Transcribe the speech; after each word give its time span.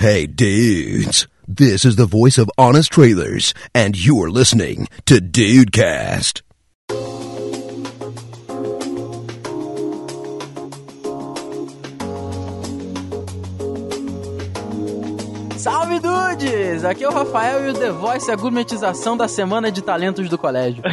Hey, 0.00 0.28
dudes. 0.28 1.26
This 1.48 1.84
is 1.84 1.96
the 1.96 2.06
voice 2.06 2.38
of 2.38 2.48
Honest 2.56 2.92
Trailers, 2.92 3.52
and 3.74 3.96
you're 3.98 4.30
listening 4.30 4.86
to 5.06 5.20
Dudecast. 5.20 6.42
Salve 15.56 15.98
dudes! 15.98 16.84
Aqui 16.84 17.02
é 17.02 17.08
o 17.08 17.12
Rafael 17.12 17.66
e 17.66 17.70
o 17.70 17.74
The 17.74 17.90
Voice 17.90 18.30
é 18.30 18.34
a 18.34 18.36
gourmetização 18.36 19.16
da 19.16 19.26
semana 19.26 19.72
de 19.72 19.82
talentos 19.82 20.28
do 20.28 20.38
colégio. 20.38 20.80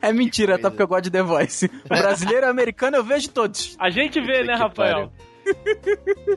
É 0.00 0.12
mentira, 0.12 0.56
tá? 0.58 0.70
Porque 0.70 0.82
eu 0.82 0.86
gosto 0.86 1.04
de 1.04 1.10
The 1.10 1.22
Voice. 1.22 1.66
O 1.66 1.88
brasileiro 1.88 2.46
e 2.46 2.48
americano 2.48 2.96
eu 2.96 3.04
vejo 3.04 3.28
todos. 3.30 3.76
A 3.80 3.90
gente 3.90 4.20
vê, 4.20 4.44
né, 4.44 4.54
Rafael? 4.54 5.12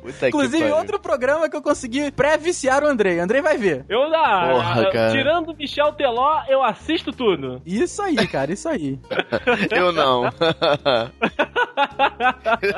Puta 0.02 0.30
Inclusive, 0.30 0.66
que 0.66 0.72
outro 0.72 1.00
programa 1.00 1.50
que 1.50 1.56
eu 1.56 1.62
consegui 1.62 2.12
pré-viciar 2.12 2.84
o 2.84 2.88
Andrei. 2.88 3.20
Andrei 3.20 3.42
vai 3.42 3.58
ver. 3.58 3.86
Eu, 3.90 4.10
Porra, 4.10 4.90
cara. 4.92 5.12
tirando 5.12 5.50
o 5.50 5.56
Michel 5.56 5.94
Teló, 5.94 6.42
eu 6.48 6.64
assisto 6.64 7.12
tudo. 7.12 7.62
Isso 7.66 8.02
aí, 8.02 8.28
cara, 8.28 8.52
isso 8.52 8.68
aí. 8.68 9.00
Eu 9.72 9.92
não. 9.92 10.30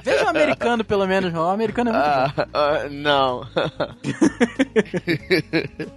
Veja 0.04 0.26
o 0.26 0.30
americano, 0.30 0.84
pelo 0.84 1.08
menos. 1.08 1.34
O 1.34 1.50
americano 1.50 1.90
é 1.90 1.94
muito 1.94 2.06
ah, 2.06 2.48
ah, 2.54 2.88
não. 2.90 3.44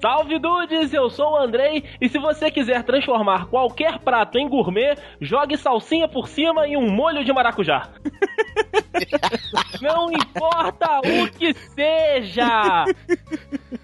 Salve 0.00 0.38
dudes, 0.38 0.92
eu 0.92 1.10
sou 1.10 1.32
o 1.32 1.36
Andrei 1.36 1.84
e 2.00 2.08
se 2.08 2.18
você 2.18 2.50
quiser 2.50 2.82
transformar 2.84 3.46
qualquer 3.46 3.98
prato 3.98 4.38
em 4.38 4.48
gourmet, 4.48 4.96
jogue 5.20 5.56
salsinha 5.56 6.08
por 6.08 6.28
cima 6.28 6.66
e 6.66 6.76
um 6.76 6.90
molho 6.90 7.24
de 7.24 7.32
maracujá. 7.32 7.88
Não 9.80 10.10
importa 10.10 10.25
o 10.34 11.30
que 11.30 11.54
seja. 11.74 12.84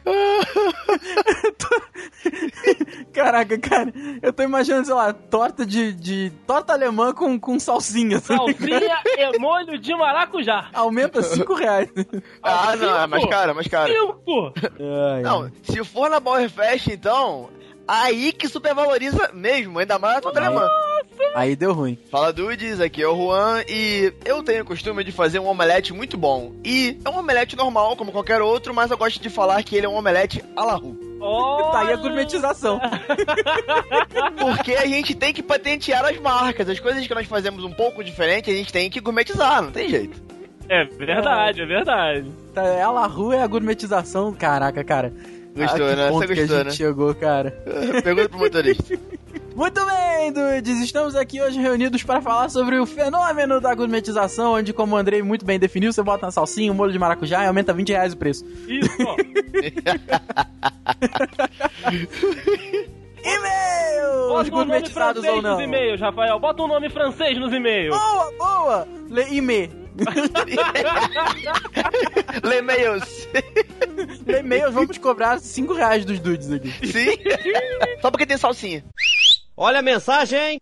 Caraca, 3.12 3.58
cara, 3.58 3.92
eu 4.22 4.32
tô 4.32 4.42
imaginando, 4.42 4.86
sei 4.86 4.94
lá, 4.94 5.12
torta 5.12 5.66
de. 5.66 5.92
de 5.92 6.30
torta 6.46 6.72
alemã 6.72 7.12
com, 7.12 7.38
com 7.38 7.58
salsinha. 7.58 8.18
sabe? 8.20 8.54
Salsinha 8.54 9.00
e 9.06 9.38
molho 9.38 9.78
de 9.78 9.94
maracujá. 9.94 10.68
Aumenta 10.72 11.22
5 11.22 11.54
reais. 11.54 11.88
Ah, 12.42 12.74
não, 12.76 13.00
é 13.00 13.06
mais 13.06 13.24
caro, 13.26 13.50
é 13.50 13.54
mais 13.54 13.68
caro. 13.68 13.92
Cinco. 13.92 14.52
Não, 15.22 15.50
se 15.62 15.84
for 15.84 16.10
na 16.10 16.20
Bauer 16.20 16.48
Fest, 16.50 16.88
então, 16.88 17.50
aí 17.86 18.32
que 18.32 18.48
supervaloriza 18.48 19.30
mesmo, 19.32 19.78
ainda 19.78 19.98
mais 19.98 20.18
a 20.18 20.20
torta 20.20 20.40
alemã. 20.40 20.66
Aí 21.34 21.56
deu 21.56 21.72
ruim. 21.72 21.98
Fala 22.10 22.32
Dudes, 22.32 22.80
aqui 22.80 23.02
é 23.02 23.08
o 23.08 23.16
Juan 23.16 23.62
e 23.68 24.12
eu 24.24 24.42
tenho 24.42 24.62
o 24.62 24.66
costume 24.66 25.02
de 25.02 25.12
fazer 25.12 25.38
um 25.38 25.46
omelete 25.46 25.92
muito 25.92 26.16
bom. 26.16 26.52
E 26.64 26.98
é 27.04 27.08
um 27.08 27.18
omelete 27.18 27.56
normal, 27.56 27.96
como 27.96 28.12
qualquer 28.12 28.40
outro, 28.42 28.74
mas 28.74 28.90
eu 28.90 28.98
gosto 28.98 29.20
de 29.20 29.30
falar 29.30 29.62
que 29.62 29.76
ele 29.76 29.86
é 29.86 29.88
um 29.88 29.94
omelete 29.96 30.44
à 30.56 30.64
la 30.64 30.74
rue. 30.74 30.94
Tá 31.72 31.80
aí 31.80 31.86
a 31.86 31.90
Olha. 31.90 31.96
gourmetização. 31.96 32.80
Porque 34.38 34.72
a 34.74 34.86
gente 34.86 35.14
tem 35.14 35.32
que 35.32 35.42
patentear 35.42 36.04
as 36.04 36.18
marcas. 36.18 36.68
As 36.68 36.80
coisas 36.80 37.06
que 37.06 37.14
nós 37.14 37.26
fazemos 37.26 37.64
um 37.64 37.72
pouco 37.72 38.02
diferente, 38.02 38.50
a 38.50 38.54
gente 38.54 38.72
tem 38.72 38.90
que 38.90 39.00
gourmetizar, 39.00 39.62
não 39.62 39.70
tem 39.70 39.88
jeito. 39.88 40.20
É 40.68 40.84
verdade, 40.84 41.60
é 41.62 41.66
verdade. 41.66 42.32
Tá, 42.54 42.62
é 42.64 42.82
a 42.82 42.90
La 42.90 43.06
Rue 43.06 43.36
é 43.36 43.42
a 43.42 43.46
gourmetização. 43.46 44.32
Caraca, 44.32 44.82
cara. 44.84 45.12
Gostou, 45.54 45.86
Ah, 45.86 45.90
que 45.90 45.96
né? 45.96 46.08
ponto 46.08 46.18
Você 46.20 46.26
que 46.26 46.32
a 46.32 46.36
gostou, 46.42 46.56
gente 46.58 46.66
né? 46.66 46.72
chegou, 46.72 47.14
cara. 47.14 47.50
Pergunta 48.02 48.28
pro 48.28 48.38
motorista. 48.38 48.98
Muito 49.54 49.84
bem, 49.84 50.32
dudes. 50.32 50.80
Estamos 50.80 51.14
aqui 51.14 51.40
hoje 51.40 51.60
reunidos 51.60 52.02
para 52.02 52.20
falar 52.22 52.48
sobre 52.48 52.78
o 52.78 52.86
fenômeno 52.86 53.60
da 53.60 53.74
gourmetização, 53.74 54.54
onde, 54.54 54.72
como 54.72 54.94
o 54.94 54.98
Andrei 54.98 55.22
muito 55.22 55.44
bem 55.44 55.58
definiu, 55.58 55.92
você 55.92 56.02
bota 56.02 56.26
na 56.26 56.32
salsinha, 56.32 56.72
um 56.72 56.74
molho 56.74 56.92
de 56.92 56.98
maracujá 56.98 57.44
e 57.44 57.46
aumenta 57.46 57.72
20 57.72 57.88
reais 57.90 58.12
o 58.14 58.16
preço. 58.16 58.44
Isso. 58.66 58.88
E-mails! 63.24 64.28
Bota 64.28 64.32
um 64.32 64.34
nome 64.34 64.50
gourmetizados 64.50 65.22
francês 65.22 65.36
ou 65.36 65.42
não? 65.42 65.52
nos 65.52 65.60
e-mails, 65.62 66.00
Rafael. 66.00 66.40
Bota 66.40 66.62
um 66.62 66.68
nome 66.68 66.90
francês 66.90 67.38
nos 67.38 67.52
e-mails. 67.52 67.96
Boa, 67.96 68.32
boa! 68.38 68.88
Le 69.10 69.36
e-mail. 69.36 69.82
E-mails, 74.26 74.72
vamos 74.72 74.96
cobrar 74.98 75.38
5 75.38 75.72
reais 75.74 76.04
dos 76.04 76.18
dudes 76.18 76.50
aqui. 76.50 76.70
Sim. 76.86 77.10
Só 78.00 78.10
porque 78.10 78.26
tem 78.26 78.38
salsinha. 78.38 78.82
Olha 79.64 79.78
a 79.78 79.82
mensagem! 79.82 80.60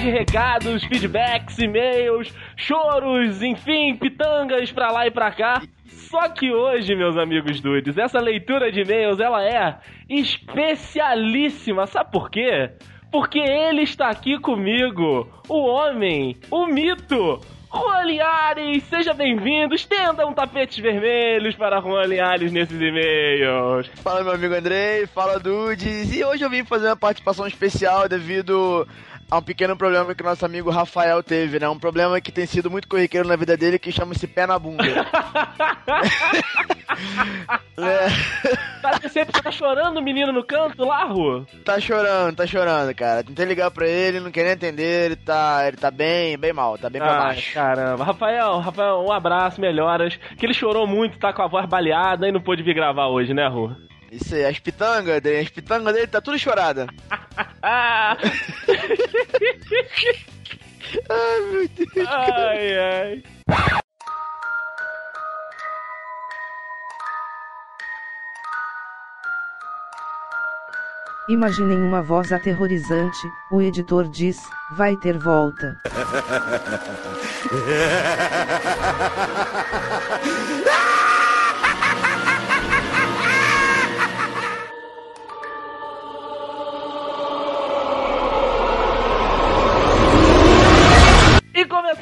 De 0.00 0.10
recados, 0.10 0.82
feedbacks, 0.82 1.58
e-mails, 1.58 2.34
choros, 2.56 3.40
enfim, 3.40 3.94
pitangas 3.94 4.72
pra 4.72 4.90
lá 4.90 5.06
e 5.06 5.12
pra 5.12 5.30
cá. 5.30 5.62
Só 6.12 6.28
que 6.28 6.52
hoje, 6.52 6.94
meus 6.94 7.16
amigos 7.16 7.58
dudes, 7.58 7.96
essa 7.96 8.20
leitura 8.20 8.70
de 8.70 8.82
e-mails, 8.82 9.18
ela 9.18 9.42
é 9.42 9.78
especialíssima. 10.10 11.86
Sabe 11.86 12.12
por 12.12 12.30
quê? 12.30 12.70
Porque 13.10 13.38
ele 13.38 13.80
está 13.80 14.10
aqui 14.10 14.38
comigo, 14.38 15.26
o 15.48 15.64
homem, 15.64 16.36
o 16.50 16.66
mito, 16.66 17.40
Juan 17.74 18.02
seja 18.90 19.14
bem-vindo, 19.14 19.74
estendam 19.74 20.34
tapetes 20.34 20.78
vermelhos 20.78 21.54
para 21.54 21.80
Juan 21.80 22.06
nesses 22.52 22.78
e-mails. 22.78 23.86
Fala, 24.02 24.22
meu 24.22 24.34
amigo 24.34 24.54
Andrei. 24.54 25.06
Fala, 25.06 25.38
Dudes. 25.40 26.14
E 26.14 26.22
hoje 26.22 26.44
eu 26.44 26.50
vim 26.50 26.62
fazer 26.62 26.88
uma 26.88 26.96
participação 26.96 27.46
especial 27.46 28.06
devido 28.06 28.86
a 29.32 29.38
um 29.38 29.42
pequeno 29.42 29.74
problema 29.74 30.14
que 30.14 30.22
nosso 30.22 30.44
amigo 30.44 30.68
Rafael 30.68 31.22
teve, 31.22 31.58
né? 31.58 31.66
Um 31.66 31.78
problema 31.78 32.20
que 32.20 32.30
tem 32.30 32.44
sido 32.44 32.70
muito 32.70 32.86
corriqueiro 32.86 33.26
na 33.26 33.34
vida 33.34 33.56
dele, 33.56 33.78
que 33.78 33.90
chama-se 33.90 34.26
pé 34.26 34.46
na 34.46 34.58
bunda. 34.58 34.84
É, 37.78 38.08
Tá 38.82 39.08
sempre 39.08 39.40
tá 39.40 39.50
chorando 39.50 39.96
o 39.98 40.02
menino 40.02 40.30
no 40.32 40.44
canto 40.44 40.84
lá, 40.84 41.04
Rua? 41.04 41.46
tá 41.64 41.80
chorando, 41.80 42.36
tá 42.36 42.46
chorando, 42.46 42.94
cara. 42.94 43.24
Tentei 43.24 43.46
ligar 43.46 43.70
pra 43.70 43.88
ele, 43.88 44.20
não 44.20 44.30
quer 44.30 44.42
nem 44.44 44.52
atender, 44.52 45.06
ele 45.06 45.16
tá, 45.16 45.66
ele 45.66 45.76
tá 45.78 45.90
bem, 45.90 46.36
bem 46.36 46.52
mal, 46.52 46.76
tá 46.76 46.90
bem 46.90 47.00
pra 47.00 47.12
Ai, 47.12 47.18
baixo. 47.18 47.54
caramba. 47.54 48.04
Rafael, 48.04 48.58
Rafael, 48.58 49.00
um 49.02 49.10
abraço, 49.10 49.60
melhoras. 49.60 50.16
Que 50.36 50.44
ele 50.46 50.54
chorou 50.54 50.86
muito, 50.86 51.18
tá 51.18 51.32
com 51.32 51.42
a 51.42 51.48
voz 51.48 51.66
baleada 51.66 52.28
e 52.28 52.32
não 52.32 52.40
pôde 52.40 52.62
vir 52.62 52.74
gravar 52.74 53.06
hoje, 53.06 53.32
né, 53.32 53.46
Rua? 53.48 53.76
Isso 54.12 54.34
aí, 54.34 54.44
as 54.44 54.58
pitangas 54.58 55.22
dele, 55.22 55.40
as 55.40 55.48
pitangas 55.48 55.94
dele 55.94 56.06
tá 56.06 56.20
tudo 56.20 56.38
chorada. 56.38 56.86
Ah! 57.62 58.14
Ai, 61.08 61.40
meu 61.50 61.66
Deus. 61.68 62.06
ai, 62.06 62.78
ai. 62.78 63.22
Imaginem 71.30 71.78
uma 71.78 72.02
voz 72.02 72.30
aterrorizante, 72.30 73.16
o 73.50 73.62
editor 73.62 74.06
diz, 74.10 74.36
vai 74.76 74.94
ter 74.96 75.16
volta. 75.16 75.80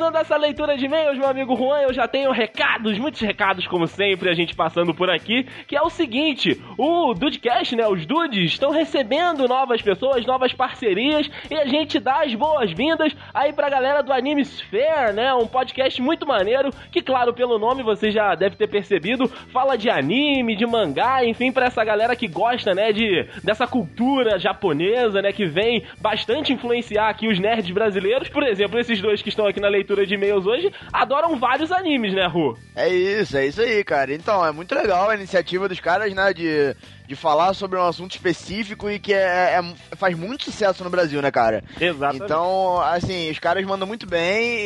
começando 0.00 0.16
essa 0.16 0.36
leitura 0.38 0.78
de 0.78 0.86
e-mails, 0.86 1.18
meu 1.18 1.28
amigo 1.28 1.54
Juan, 1.54 1.82
eu 1.82 1.92
já 1.92 2.08
tenho 2.08 2.32
recados, 2.32 2.98
muitos 2.98 3.20
recados, 3.20 3.66
como 3.66 3.86
sempre, 3.86 4.30
a 4.30 4.34
gente 4.34 4.56
passando 4.56 4.94
por 4.94 5.10
aqui, 5.10 5.46
que 5.66 5.76
é 5.76 5.82
o 5.82 5.90
seguinte, 5.90 6.58
o 6.78 7.12
Dudecast, 7.12 7.76
né, 7.76 7.86
os 7.86 8.06
Dudes, 8.06 8.52
estão 8.52 8.70
recebendo 8.70 9.46
novas 9.46 9.82
pessoas, 9.82 10.24
novas 10.24 10.54
parcerias, 10.54 11.30
e 11.50 11.54
a 11.54 11.66
gente 11.66 11.98
dá 12.00 12.22
as 12.22 12.34
boas-vindas 12.34 13.14
aí 13.34 13.52
pra 13.52 13.68
galera 13.68 14.02
do 14.02 14.10
Anime 14.10 14.42
Sphere, 14.42 15.12
né, 15.12 15.34
um 15.34 15.46
podcast 15.46 16.00
muito 16.00 16.26
maneiro, 16.26 16.70
que 16.90 17.02
claro, 17.02 17.34
pelo 17.34 17.58
nome 17.58 17.82
você 17.82 18.10
já 18.10 18.34
deve 18.34 18.56
ter 18.56 18.68
percebido, 18.68 19.28
fala 19.52 19.76
de 19.76 19.90
anime, 19.90 20.56
de 20.56 20.64
mangá, 20.64 21.22
enfim, 21.26 21.52
pra 21.52 21.66
essa 21.66 21.84
galera 21.84 22.16
que 22.16 22.26
gosta, 22.26 22.74
né, 22.74 22.90
de, 22.90 23.28
dessa 23.44 23.66
cultura 23.66 24.38
japonesa, 24.38 25.20
né, 25.20 25.30
que 25.30 25.44
vem 25.44 25.84
bastante 26.00 26.54
influenciar 26.54 27.10
aqui 27.10 27.28
os 27.28 27.38
nerds 27.38 27.70
brasileiros, 27.70 28.30
por 28.30 28.42
exemplo, 28.42 28.78
esses 28.78 28.98
dois 29.02 29.20
que 29.20 29.28
estão 29.28 29.46
aqui 29.46 29.60
na 29.60 29.68
leitura 29.68 29.89
leitura 29.90 30.06
de 30.06 30.14
e-mails 30.14 30.46
hoje, 30.46 30.72
adoram 30.92 31.38
vários 31.38 31.72
animes, 31.72 32.14
né, 32.14 32.26
Ru? 32.26 32.56
É 32.74 32.88
isso, 32.88 33.36
é 33.36 33.46
isso 33.46 33.60
aí, 33.60 33.82
cara. 33.84 34.14
Então, 34.14 34.44
é 34.44 34.52
muito 34.52 34.74
legal 34.74 35.10
a 35.10 35.14
iniciativa 35.14 35.68
dos 35.68 35.80
caras, 35.80 36.12
né, 36.14 36.32
de, 36.32 36.74
de 37.10 37.16
falar 37.16 37.54
sobre 37.54 37.76
um 37.76 37.82
assunto 37.82 38.12
específico 38.12 38.88
e 38.88 39.00
que 39.00 39.12
é, 39.12 39.58
é- 39.58 39.96
faz 39.96 40.16
muito 40.16 40.44
sucesso 40.44 40.84
no 40.84 40.90
Brasil, 40.90 41.20
né, 41.20 41.28
cara? 41.32 41.64
Exatamente. 41.80 42.22
Então, 42.24 42.80
assim, 42.82 43.28
os 43.28 43.38
caras 43.40 43.66
mandam 43.66 43.84
muito 43.84 44.06
bem 44.06 44.60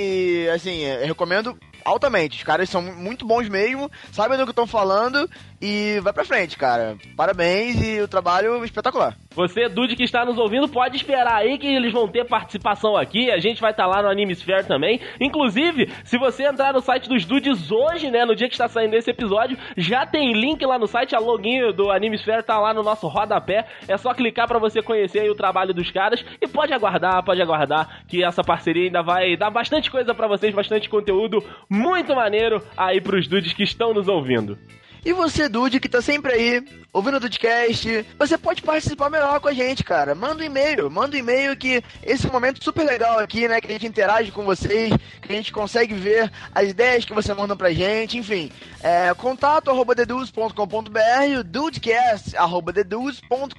e, 0.44 0.50
assim, 0.50 0.82
eu 0.82 1.06
recomendo 1.06 1.56
altamente. 1.82 2.36
Os 2.36 2.42
caras 2.44 2.68
são 2.68 2.82
muito 2.82 3.26
bons 3.26 3.48
mesmo, 3.48 3.90
sabem 4.12 4.36
do 4.36 4.44
que 4.44 4.50
estão 4.50 4.66
falando 4.66 5.28
e 5.60 6.00
vai 6.02 6.12
pra 6.12 6.24
frente, 6.24 6.56
cara. 6.56 6.96
Parabéns 7.16 7.82
e 7.82 8.00
o 8.00 8.08
trabalho 8.08 8.62
é 8.62 8.64
espetacular. 8.64 9.16
Você, 9.34 9.68
Dude, 9.68 9.96
que 9.96 10.04
está 10.04 10.24
nos 10.24 10.38
ouvindo, 10.38 10.68
pode 10.68 10.96
esperar 10.96 11.34
aí 11.36 11.58
que 11.58 11.66
eles 11.66 11.92
vão 11.92 12.06
ter 12.08 12.24
participação 12.24 12.96
aqui. 12.96 13.30
A 13.30 13.38
gente 13.38 13.60
vai 13.60 13.70
estar 13.72 13.86
lá 13.86 14.02
no 14.02 14.08
Animesphere 14.08 14.64
também. 14.66 15.00
Inclusive, 15.20 15.90
se 16.04 16.16
você 16.18 16.44
entrar 16.46 16.72
no 16.72 16.80
site 16.80 17.08
dos 17.08 17.24
Dudes 17.24 17.70
hoje, 17.70 18.10
né, 18.10 18.24
no 18.24 18.34
dia 18.36 18.48
que 18.48 18.54
está 18.54 18.68
saindo 18.68 18.94
esse 18.94 19.10
episódio, 19.10 19.58
já 19.76 20.06
tem 20.06 20.32
link 20.32 20.64
lá 20.64 20.78
no 20.78 20.86
site, 20.86 21.14
a 21.14 21.18
login 21.18 21.72
do 21.72 21.90
Animesphere 21.90 22.33
tá 22.42 22.58
lá 22.58 22.74
no 22.74 22.82
nosso 22.82 23.06
rodapé. 23.08 23.66
É 23.86 23.96
só 23.96 24.12
clicar 24.14 24.48
para 24.48 24.58
você 24.58 24.82
conhecer 24.82 25.30
o 25.30 25.34
trabalho 25.34 25.74
dos 25.74 25.90
caras 25.90 26.24
e 26.40 26.46
pode 26.46 26.72
aguardar, 26.72 27.22
pode 27.22 27.40
aguardar 27.40 28.04
que 28.06 28.24
essa 28.24 28.42
parceria 28.42 28.84
ainda 28.84 29.02
vai 29.02 29.36
dar 29.36 29.50
bastante 29.50 29.90
coisa 29.90 30.14
para 30.14 30.26
vocês, 30.26 30.54
bastante 30.54 30.88
conteúdo 30.88 31.44
muito 31.68 32.14
maneiro 32.14 32.62
aí 32.76 33.00
pros 33.00 33.28
Dudes 33.28 33.52
que 33.52 33.62
estão 33.62 33.94
nos 33.94 34.08
ouvindo. 34.08 34.58
E 35.04 35.12
você, 35.12 35.48
Dude, 35.50 35.80
que 35.80 35.88
tá 35.88 36.00
sempre 36.00 36.32
aí, 36.32 36.64
ouvindo 36.90 37.18
o 37.18 37.20
Dudecast, 37.20 38.06
você 38.18 38.38
pode 38.38 38.62
participar 38.62 39.10
melhor 39.10 39.38
com 39.38 39.48
a 39.48 39.52
gente, 39.52 39.84
cara. 39.84 40.14
Manda 40.14 40.42
um 40.42 40.46
e-mail, 40.46 40.90
manda 40.90 41.14
um 41.14 41.18
e-mail 41.18 41.54
que 41.56 41.82
esse 42.02 42.26
é 42.26 42.30
momento 42.30 42.62
super 42.64 42.86
legal 42.86 43.18
aqui, 43.18 43.46
né? 43.46 43.60
Que 43.60 43.66
a 43.66 43.70
gente 43.72 43.86
interage 43.86 44.30
com 44.30 44.44
vocês, 44.44 44.94
que 45.20 45.30
a 45.30 45.36
gente 45.36 45.52
consegue 45.52 45.92
ver 45.92 46.32
as 46.54 46.70
ideias 46.70 47.04
que 47.04 47.12
você 47.12 47.34
manda 47.34 47.54
pra 47.54 47.72
gente, 47.72 48.16
enfim. 48.16 48.50
É, 48.82 49.12
contato 49.12 49.70
arroba 49.70 49.94
deduz.com.br, 49.94 51.38
o 51.38 51.44
dudecast 51.44 52.34
arroba 52.36 52.72
deduz.com.br. 52.72 53.58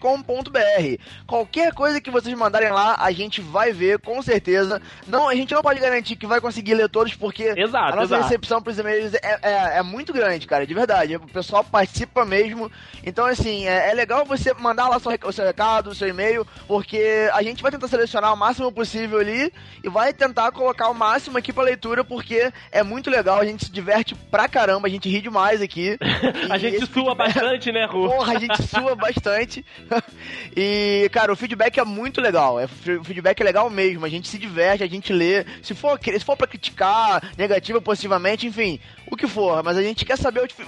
Qualquer 1.28 1.74
coisa 1.74 2.02
que 2.02 2.10
vocês 2.10 2.36
mandarem 2.36 2.72
lá, 2.72 2.96
a 3.00 3.12
gente 3.12 3.40
vai 3.42 3.72
ver, 3.72 4.00
com 4.00 4.20
certeza. 4.22 4.82
Não, 5.06 5.30
a 5.30 5.36
gente 5.36 5.54
não 5.54 5.62
pode 5.62 5.80
garantir 5.80 6.16
que 6.16 6.26
vai 6.26 6.42
conseguir 6.42 6.74
ler 6.74 6.90
todos, 6.90 7.14
porque 7.14 7.54
Exato, 7.56 7.94
a 7.94 7.96
nossa 7.98 8.16
exato. 8.16 8.24
recepção 8.24 8.62
pros 8.64 8.80
e-mails 8.80 9.14
é, 9.16 9.40
é, 9.42 9.78
é 9.78 9.84
muito 9.84 10.12
grande, 10.12 10.48
cara, 10.48 10.66
de 10.66 10.74
verdade. 10.74 11.20
O 11.36 11.44
pessoal 11.44 11.66
participa 11.66 12.24
mesmo. 12.24 12.72
Então, 13.04 13.26
assim, 13.26 13.68
é, 13.68 13.90
é 13.92 13.94
legal 13.94 14.24
você 14.26 14.54
mandar 14.54 14.88
lá 14.88 14.96
o 14.98 15.32
seu 15.34 15.46
recado, 15.46 15.90
o 15.90 15.96
seu 15.96 16.08
e-mail, 16.08 16.48
porque 16.66 17.30
a 17.34 17.44
gente 17.44 17.62
vai 17.62 17.70
tentar 17.72 17.90
selecionar 17.90 18.34
o 18.34 18.38
máximo 18.38 18.72
possível 18.72 19.20
ali 19.20 19.52
e 19.84 19.90
vai 19.90 20.14
tentar 20.14 20.50
colocar 20.54 20.88
o 20.90 20.94
máximo 20.94 21.38
aqui 21.38 21.52
pra 21.52 21.64
leitura, 21.64 22.06
porque 22.06 22.54
é 22.72 22.84
muito 22.84 23.10
legal, 23.10 23.40
a 23.40 23.46
gente 23.46 23.66
se 23.66 23.72
diverte 23.72 24.16
pra 24.16 24.48
caramba, 24.48 24.88
a 24.88 24.90
gente 24.90 25.10
ri 25.10 25.20
demais 25.22 25.62
aqui. 25.62 25.98
A 26.50 26.58
gente 26.58 26.78
sua 26.86 26.88
feedback- 26.88 27.18
bastante, 27.18 27.72
né, 27.72 27.86
Ru? 27.86 28.08
Porra, 28.10 28.34
a 28.38 28.40
gente 28.40 28.64
sua 28.64 28.96
bastante. 28.96 29.66
e, 30.56 31.10
cara, 31.12 31.34
o 31.34 31.36
feedback 31.36 31.80
é 31.80 31.84
muito 31.84 32.22
legal. 32.22 32.60
É, 32.60 32.66
o 32.66 33.04
feedback 33.04 33.42
é 33.42 33.44
legal 33.44 33.70
mesmo. 33.70 34.06
A 34.06 34.10
gente 34.10 34.28
se 34.28 34.38
diverte, 34.38 34.84
a 34.84 34.88
gente 34.88 35.12
lê. 35.12 35.46
Se 35.62 35.74
for, 35.74 36.00
se 36.02 36.20
for 36.20 36.38
pra 36.38 36.48
criticar, 36.48 37.22
negativo 37.38 37.78
ou 37.80 37.82
positivamente, 37.82 38.48
enfim, 38.48 38.80
o 39.10 39.16
que 39.16 39.28
for. 39.28 39.64
Mas 39.64 39.78
a 39.78 39.82
gente 39.82 40.06
quer 40.06 40.18
saber 40.18 40.42
o, 40.42 40.46
f- 40.46 40.64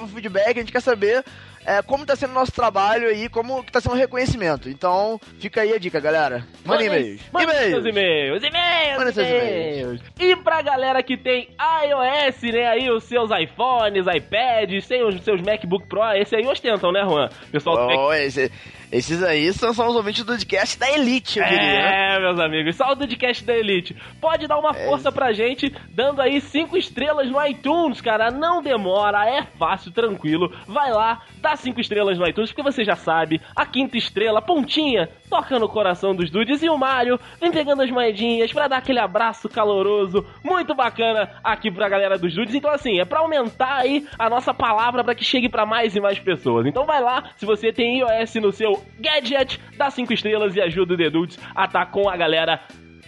feedback, 0.57 0.59
a 0.59 0.61
gente 0.61 0.71
quer 0.71 0.81
saber 0.81 1.23
é, 1.65 1.81
como 1.81 2.05
tá 2.05 2.15
sendo 2.15 2.31
o 2.31 2.33
nosso 2.33 2.51
trabalho 2.53 3.09
aí, 3.09 3.27
como 3.27 3.61
que 3.63 3.71
tá 3.71 3.81
sendo 3.81 3.91
o 3.93 3.97
reconhecimento. 3.97 4.69
Então, 4.69 5.19
fica 5.39 5.61
aí 5.61 5.73
a 5.73 5.77
dica, 5.77 5.99
galera. 5.99 6.45
Manda 6.65 6.83
e-mails. 6.83 7.21
Manda 7.31 7.51
seus 7.53 7.85
E-mails. 7.85 7.85
e-mails. 7.85 8.43
E-mails, 8.43 8.97
Manda 8.97 9.11
seus 9.11 9.27
e-mails. 9.27 10.01
E 10.17 10.35
pra 10.37 10.61
galera 10.61 11.03
que 11.03 11.17
tem 11.17 11.49
iOS, 11.83 12.41
né, 12.53 12.67
aí 12.67 12.89
os 12.89 13.03
seus 13.03 13.29
iPhones, 13.31 14.05
iPads, 14.07 14.87
tem 14.87 15.03
os 15.03 15.21
seus 15.23 15.41
MacBook 15.41 15.87
Pro, 15.87 16.13
esse 16.15 16.35
aí 16.37 16.45
ostentam, 16.47 16.91
né, 16.93 17.01
Juan? 17.03 17.29
Pessoal 17.51 17.75
do 17.77 17.85
Mac- 17.87 17.97
Oh, 17.99 18.13
esse- 18.13 18.49
esses 18.91 19.21
aí 19.23 19.51
são, 19.53 19.73
são 19.73 19.87
os 19.87 19.95
ouvintes 19.95 20.23
do 20.23 20.31
podcast 20.31 20.77
da 20.79 20.89
Elite, 20.91 21.39
eu 21.39 21.45
diria. 21.45 21.57
né? 21.59 22.15
É, 22.15 22.19
meus 22.19 22.39
amigos, 22.39 22.75
só 22.75 22.91
o 22.91 22.95
Dudcast 22.95 23.43
da 23.43 23.53
Elite. 23.55 23.95
Pode 24.21 24.47
dar 24.47 24.57
uma 24.57 24.71
É. 24.71 24.85
força 24.85 25.11
pra 25.11 25.33
gente, 25.33 25.73
dando 25.89 26.21
aí 26.21 26.39
cinco 26.41 26.77
estrelas 26.77 27.29
no 27.29 27.43
iTunes, 27.45 28.01
cara. 28.01 28.31
Não 28.31 28.61
demora, 28.61 29.27
é 29.29 29.43
fácil, 29.57 29.91
tranquilo. 29.91 30.51
Vai 30.67 30.91
lá, 30.91 31.21
dá 31.41 31.55
cinco 31.55 31.79
estrelas 31.81 32.17
no 32.17 32.27
iTunes, 32.27 32.51
porque 32.51 32.63
você 32.63 32.83
já 32.83 32.95
sabe, 32.95 33.41
a 33.55 33.65
quinta 33.65 33.97
estrela, 33.97 34.41
pontinha, 34.41 35.09
toca 35.29 35.59
no 35.59 35.67
coração 35.69 36.15
dos 36.15 36.29
dudes. 36.29 36.61
E 36.63 36.69
o 36.69 36.77
Mario 36.77 37.19
vem 37.41 37.51
pegando 37.51 37.81
as 37.83 37.89
moedinhas 37.91 38.51
pra 38.53 38.67
dar 38.67 38.77
aquele 38.77 38.99
abraço 38.99 39.49
caloroso, 39.49 40.25
muito 40.43 40.73
bacana 40.73 41.29
aqui 41.43 41.69
pra 41.71 41.89
galera 41.89 42.17
dos 42.17 42.33
dudes. 42.33 42.55
Então, 42.55 42.71
assim, 42.71 42.99
é 42.99 43.05
pra 43.05 43.19
aumentar 43.19 43.75
aí 43.77 44.05
a 44.17 44.29
nossa 44.29 44.53
palavra 44.53 45.03
pra 45.03 45.15
que 45.15 45.23
chegue 45.25 45.49
pra 45.49 45.65
mais 45.65 45.95
e 45.95 45.99
mais 45.99 46.19
pessoas. 46.19 46.65
Então 46.65 46.85
vai 46.85 47.01
lá, 47.01 47.31
se 47.37 47.45
você 47.45 47.71
tem 47.73 47.99
iOS 47.99 48.35
no 48.35 48.51
seu 48.51 48.76
gadget, 48.99 49.59
dá 49.77 49.89
cinco 49.91 50.13
estrelas 50.13 50.55
e 50.55 50.61
ajuda 50.61 50.93
o 50.93 50.97
The 50.97 51.09
Dudes 51.09 51.39
a 51.55 51.65
estar 51.65 51.85
com 51.87 52.09
a 52.09 52.17
galera 52.17 52.61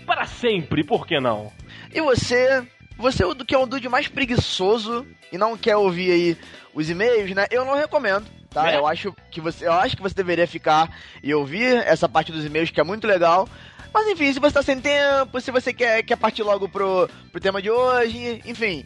para 0.05 0.25
sempre, 0.25 0.83
por 0.83 1.05
que 1.05 1.19
não? 1.19 1.51
E 1.93 2.01
você, 2.01 2.65
você 2.97 3.23
o 3.23 3.33
do- 3.33 3.45
que 3.45 3.53
é 3.55 3.59
um 3.59 3.67
dude 3.67 3.87
mais 3.89 4.07
preguiçoso 4.07 5.05
e 5.31 5.37
não 5.37 5.57
quer 5.57 5.75
ouvir 5.75 6.11
aí 6.11 6.37
os 6.73 6.89
e-mails, 6.89 7.31
né? 7.35 7.45
Eu 7.51 7.65
não 7.65 7.75
recomendo, 7.75 8.25
tá? 8.49 8.71
É? 8.71 8.77
Eu 8.77 8.87
acho 8.87 9.13
que 9.31 9.39
você, 9.41 9.65
eu 9.67 9.73
acho 9.73 9.95
que 9.95 10.01
você 10.01 10.15
deveria 10.15 10.47
ficar 10.47 10.89
e 11.23 11.33
ouvir 11.33 11.77
essa 11.85 12.07
parte 12.09 12.31
dos 12.31 12.45
e-mails 12.45 12.71
que 12.71 12.79
é 12.79 12.83
muito 12.83 13.05
legal. 13.07 13.47
Mas 13.93 14.07
enfim, 14.07 14.31
se 14.31 14.39
você 14.39 14.53
tá 14.53 14.61
sem 14.61 14.79
tempo, 14.79 15.41
se 15.41 15.49
você 15.51 15.73
quer, 15.73 16.03
quer 16.03 16.15
partir 16.15 16.43
logo 16.43 16.69
pro, 16.69 17.09
pro 17.31 17.41
tema 17.41 17.59
de 17.61 17.71
hoje, 17.71 18.39
enfim, 18.45 18.85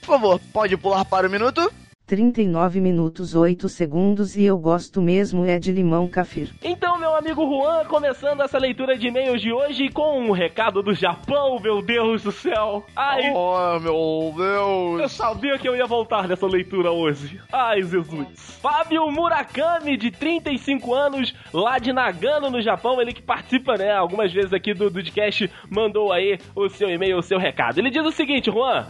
por 0.00 0.06
favor, 0.08 0.40
pode 0.52 0.76
pular 0.76 1.04
para 1.06 1.26
o 1.26 1.30
minuto. 1.30 1.72
39 2.06 2.80
minutos 2.80 3.34
8 3.34 3.68
segundos 3.68 4.36
e 4.36 4.44
eu 4.44 4.58
gosto 4.58 5.00
mesmo 5.00 5.44
é 5.46 5.58
de 5.58 5.72
limão 5.72 6.06
cafir. 6.08 6.50
Então, 6.62 6.98
meu 6.98 7.14
amigo 7.16 7.42
Juan, 7.46 7.84
começando 7.86 8.42
essa 8.42 8.58
leitura 8.58 8.98
de 8.98 9.06
e-mails 9.06 9.40
de 9.40 9.52
hoje 9.52 9.88
com 9.88 10.18
um 10.20 10.32
recado 10.32 10.82
do 10.82 10.92
Japão, 10.92 11.58
meu 11.60 11.80
Deus 11.80 12.22
do 12.22 12.32
céu. 12.32 12.84
Ai, 12.94 13.32
Oh, 13.34 13.78
meu 13.80 14.34
Eu 14.36 14.98
Deus. 14.98 15.12
sabia 15.12 15.56
que 15.58 15.66
eu 15.68 15.76
ia 15.76 15.86
voltar 15.86 16.28
nessa 16.28 16.46
leitura 16.46 16.90
hoje. 16.90 17.40
Ai, 17.52 17.82
Jesus. 17.82 18.58
Fábio 18.60 19.10
Murakami, 19.10 19.96
de 19.96 20.10
35 20.10 20.92
anos, 20.92 21.34
lá 21.52 21.78
de 21.78 21.92
Nagano, 21.92 22.50
no 22.50 22.60
Japão. 22.60 23.00
Ele 23.00 23.12
que 23.12 23.22
participa, 23.22 23.76
né, 23.76 23.92
algumas 23.92 24.32
vezes 24.32 24.52
aqui 24.52 24.74
do 24.74 24.90
Dudcast, 24.90 25.50
mandou 25.70 26.12
aí 26.12 26.38
o 26.54 26.68
seu 26.68 26.90
e-mail, 26.90 27.16
o 27.18 27.22
seu 27.22 27.38
recado. 27.38 27.78
Ele 27.78 27.90
diz 27.90 28.04
o 28.04 28.12
seguinte, 28.12 28.50
Juan. 28.50 28.88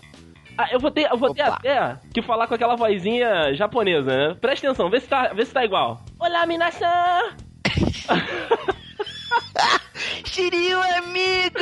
Ah, 0.56 0.68
eu 0.70 0.78
vou 0.78 0.90
ter, 0.90 1.10
eu 1.10 1.16
vou 1.16 1.34
ter 1.34 1.42
Opa. 1.42 1.54
até 1.56 1.96
que 2.12 2.20
falar 2.20 2.46
com 2.46 2.54
aquela 2.54 2.76
vozinha 2.76 3.54
japonesa, 3.54 4.10
né? 4.28 4.36
Presta 4.40 4.66
atenção, 4.66 4.90
vê 4.90 5.00
se 5.00 5.08
tá, 5.08 5.32
vê 5.32 5.44
se 5.44 5.52
tá 5.52 5.64
igual. 5.64 6.04
Olá, 6.18 6.44
minasan! 6.46 7.20
Shiryu, 10.24 10.80
amigo! 10.98 11.58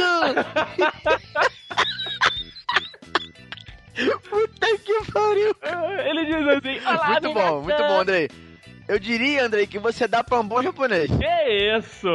Puta 4.31 4.67
que 4.79 5.13
pariu! 5.13 5.55
Ele 6.07 6.25
diz 6.25 6.49
assim, 6.49 6.81
olá, 6.87 7.11
Muito 7.11 7.33
bom, 7.35 7.61
muito 7.63 7.79
bom, 7.79 8.01
Andrei. 8.01 8.29
Eu 8.89 8.99
diria, 8.99 9.45
Andrei, 9.45 9.67
que 9.69 9.79
você 9.79 10.09
dá 10.09 10.25
pra 10.25 10.41
um 10.41 10.47
bom 10.47 10.63
japonês. 10.63 11.09
Que 11.11 11.77
isso? 11.79 12.09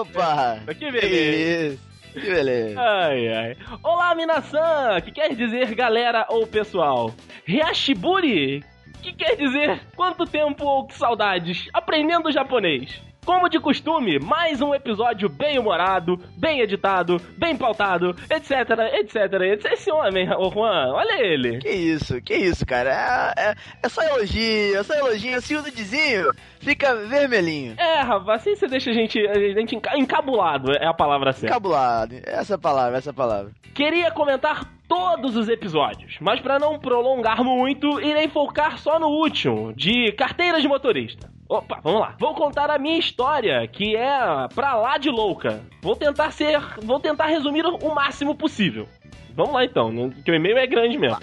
Opa! 0.00 0.58
Que 0.74 0.90
beleza. 0.90 1.78
Que 2.12 2.20
beleza. 2.20 2.80
Ai, 2.80 3.28
ai. 3.28 3.56
Olá, 3.82 4.14
Minasan, 4.14 5.00
que 5.02 5.12
quer 5.12 5.34
dizer 5.34 5.74
galera 5.74 6.26
ou 6.28 6.46
pessoal. 6.46 7.14
Reashiburi, 7.44 8.64
que 9.02 9.12
quer 9.12 9.36
dizer 9.36 9.80
quanto 9.96 10.26
tempo 10.26 10.64
ou 10.64 10.86
que 10.86 10.94
saudades. 10.96 11.68
Aprendendo 11.72 12.32
japonês. 12.32 13.00
Como 13.24 13.48
de 13.48 13.60
costume, 13.60 14.18
mais 14.18 14.60
um 14.62 14.74
episódio 14.74 15.28
bem 15.28 15.58
humorado, 15.58 16.16
bem 16.36 16.60
editado, 16.60 17.20
bem 17.36 17.54
pautado, 17.56 18.16
etc, 18.30 18.50
etc, 18.94 19.32
etc. 19.42 19.72
Esse 19.72 19.92
homem, 19.92 20.28
ô 20.34 20.50
Juan, 20.50 20.92
olha 20.94 21.22
ele. 21.22 21.58
Que 21.58 21.68
isso, 21.70 22.20
que 22.22 22.34
isso, 22.34 22.64
cara. 22.66 22.90
É, 23.36 23.50
é, 23.50 23.54
é 23.82 23.88
só 23.88 24.02
elogio, 24.02 24.78
é 24.78 24.82
só 24.82 24.94
elogio. 24.94 25.36
Assim 25.36 25.54
o 25.54 25.62
Dudizinho 25.62 26.32
fica 26.60 26.94
vermelhinho. 26.96 27.74
É, 27.78 28.00
rapaz, 28.00 28.40
assim 28.40 28.56
você 28.56 28.66
deixa 28.66 28.90
a 28.90 28.94
gente, 28.94 29.18
a 29.28 29.38
gente 29.38 29.76
enca- 29.76 29.96
encabulado, 29.98 30.72
é 30.72 30.86
a 30.86 30.94
palavra 30.94 31.32
certa. 31.32 31.54
Encabulado. 31.54 32.14
Essa 32.24 32.54
é 32.54 32.58
palavra, 32.58 32.98
essa 32.98 33.10
é 33.10 33.12
palavra. 33.12 33.52
Queria 33.74 34.10
comentar 34.10 34.64
todos 34.88 35.36
os 35.36 35.48
episódios, 35.48 36.16
mas 36.20 36.40
para 36.40 36.58
não 36.58 36.78
prolongar 36.80 37.44
muito, 37.44 38.00
irei 38.00 38.26
focar 38.28 38.76
só 38.78 38.98
no 38.98 39.06
último, 39.06 39.72
de 39.72 40.10
carteira 40.12 40.60
de 40.60 40.66
motorista. 40.66 41.29
Opa, 41.50 41.80
vamos 41.82 42.00
lá. 42.00 42.14
Vou 42.16 42.32
contar 42.32 42.70
a 42.70 42.78
minha 42.78 42.96
história, 42.96 43.66
que 43.66 43.96
é 43.96 44.20
pra 44.54 44.76
lá 44.76 44.98
de 44.98 45.10
louca. 45.10 45.60
Vou 45.82 45.96
tentar 45.96 46.30
ser, 46.30 46.60
vou 46.80 47.00
tentar 47.00 47.26
resumir 47.26 47.66
o 47.66 47.92
máximo 47.92 48.36
possível. 48.36 48.88
Vamos 49.34 49.54
lá 49.54 49.64
então, 49.64 50.10
que 50.24 50.30
o 50.30 50.34
e-mail 50.34 50.56
é 50.56 50.66
grande 50.68 50.96
mesmo. 50.96 51.18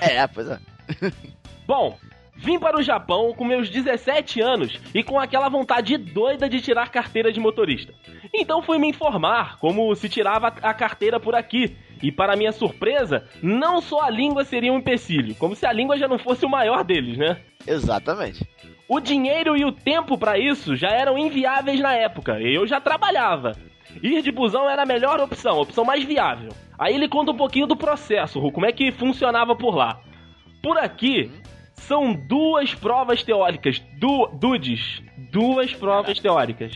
É, 0.00 0.26
pois 0.26 0.48
é. 0.48 0.58
Bom, 1.68 1.96
vim 2.36 2.58
para 2.58 2.78
o 2.78 2.82
Japão 2.82 3.32
com 3.34 3.44
meus 3.44 3.68
17 3.70 4.40
anos 4.40 4.80
e 4.94 5.02
com 5.02 5.18
aquela 5.18 5.48
vontade 5.48 5.96
doida 5.96 6.48
de 6.48 6.60
tirar 6.60 6.90
carteira 6.90 7.32
de 7.32 7.40
motorista. 7.40 7.94
Então 8.32 8.62
fui 8.62 8.78
me 8.78 8.88
informar 8.88 9.58
como 9.58 9.94
se 9.94 10.08
tirava 10.08 10.48
a 10.48 10.74
carteira 10.74 11.20
por 11.20 11.34
aqui. 11.34 11.76
E 12.02 12.12
para 12.12 12.36
minha 12.36 12.52
surpresa, 12.52 13.26
não 13.42 13.80
só 13.80 14.02
a 14.02 14.10
língua 14.10 14.44
seria 14.44 14.72
um 14.72 14.78
empecilho, 14.78 15.34
como 15.36 15.54
se 15.54 15.64
a 15.64 15.72
língua 15.72 15.96
já 15.96 16.06
não 16.06 16.18
fosse 16.18 16.44
o 16.44 16.50
maior 16.50 16.84
deles, 16.84 17.16
né? 17.16 17.40
Exatamente. 17.66 18.46
O 18.86 19.00
dinheiro 19.00 19.56
e 19.56 19.64
o 19.64 19.72
tempo 19.72 20.18
para 20.18 20.38
isso 20.38 20.76
já 20.76 20.88
eram 20.88 21.16
inviáveis 21.16 21.80
na 21.80 21.94
época, 21.94 22.38
e 22.40 22.54
eu 22.54 22.66
já 22.66 22.78
trabalhava. 22.78 23.52
Ir 24.02 24.20
de 24.20 24.30
busão 24.30 24.68
era 24.68 24.82
a 24.82 24.86
melhor 24.86 25.18
opção, 25.20 25.56
a 25.56 25.62
opção 25.62 25.84
mais 25.84 26.04
viável. 26.04 26.50
Aí 26.78 26.94
ele 26.94 27.08
conta 27.08 27.30
um 27.30 27.36
pouquinho 27.36 27.66
do 27.66 27.76
processo, 27.76 28.38
Ru, 28.38 28.52
como 28.52 28.66
é 28.66 28.72
que 28.72 28.92
funcionava 28.92 29.56
por 29.56 29.74
lá. 29.74 30.00
Por 30.62 30.76
aqui, 30.76 31.30
são 31.74 32.14
duas 32.14 32.74
provas 32.74 33.22
teóricas, 33.22 33.80
du 33.98 34.28
dudes, 34.32 35.02
duas 35.30 35.72
provas 35.74 36.18
teóricas. 36.18 36.72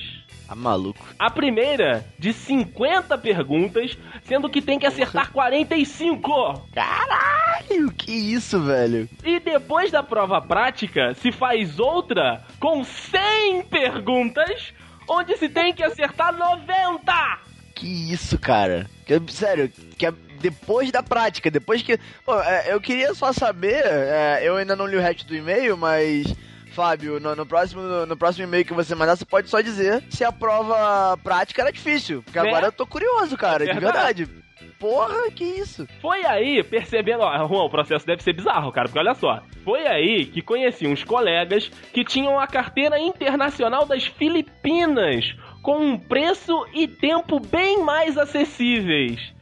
Tá 0.48 0.54
maluco. 0.54 1.06
A 1.18 1.30
primeira, 1.30 2.06
de 2.18 2.32
50 2.32 3.18
perguntas, 3.18 3.98
sendo 4.24 4.48
que 4.48 4.62
tem 4.62 4.78
que 4.78 4.86
acertar 4.86 5.30
45. 5.30 6.68
Caralho, 6.72 7.92
que 7.92 8.10
isso, 8.10 8.58
velho? 8.62 9.06
E 9.22 9.38
depois 9.40 9.90
da 9.90 10.02
prova 10.02 10.40
prática, 10.40 11.12
se 11.12 11.30
faz 11.30 11.78
outra 11.78 12.42
com 12.58 12.82
100 12.82 13.64
perguntas, 13.64 14.72
onde 15.06 15.36
se 15.36 15.50
tem 15.50 15.74
que 15.74 15.82
acertar 15.82 16.34
90. 16.34 17.12
Que 17.74 18.10
isso, 18.10 18.38
cara? 18.38 18.88
Que, 19.06 19.20
sério, 19.30 19.70
que 19.98 20.06
é 20.06 20.12
depois 20.40 20.90
da 20.90 21.02
prática, 21.02 21.50
depois 21.50 21.82
que. 21.82 21.98
Pô, 22.24 22.40
é, 22.40 22.72
eu 22.72 22.80
queria 22.80 23.14
só 23.14 23.32
saber, 23.32 23.82
é, 23.84 24.40
eu 24.42 24.56
ainda 24.56 24.74
não 24.76 24.86
li 24.86 24.96
o 24.96 25.00
resto 25.00 25.26
do 25.26 25.34
e-mail, 25.36 25.76
mas. 25.76 26.34
Fábio, 26.72 27.18
no, 27.18 27.34
no 27.34 27.44
próximo, 27.44 27.80
no, 28.06 28.16
próximo 28.16 28.44
e-mail 28.44 28.64
que 28.64 28.72
você 28.72 28.94
mandar, 28.94 29.16
você 29.16 29.24
pode 29.24 29.50
só 29.50 29.60
dizer 29.60 30.00
se 30.10 30.22
a 30.22 30.30
prova 30.30 31.16
prática 31.24 31.62
era 31.62 31.72
difícil. 31.72 32.22
Porque 32.22 32.38
Né? 32.40 32.46
agora 32.46 32.66
eu 32.68 32.72
tô 32.72 32.86
curioso, 32.86 33.36
cara, 33.36 33.66
de 33.66 33.72
Verdade. 33.72 34.24
verdade. 34.26 34.48
Porra, 34.78 35.28
que 35.32 35.42
isso? 35.42 35.88
Foi 36.00 36.24
aí, 36.24 36.62
percebendo, 36.62 37.22
ó, 37.22 37.48
Juan, 37.48 37.64
o 37.64 37.70
processo 37.70 38.06
deve 38.06 38.22
ser 38.22 38.32
bizarro, 38.32 38.70
cara, 38.70 38.86
porque 38.86 38.98
olha 39.00 39.14
só. 39.14 39.42
Foi 39.64 39.88
aí 39.88 40.26
que 40.26 40.40
conheci 40.40 40.86
uns 40.86 41.02
colegas 41.02 41.68
que 41.92 42.04
tinham 42.04 42.38
a 42.38 42.46
carteira 42.46 42.96
internacional 43.00 43.84
das 43.84 44.04
Filipinas, 44.04 45.34
com 45.62 45.78
um 45.78 45.98
preço 45.98 46.64
e 46.72 46.86
tempo 46.86 47.40
bem 47.40 47.82
mais 47.82 48.16
acessíveis. 48.16 49.32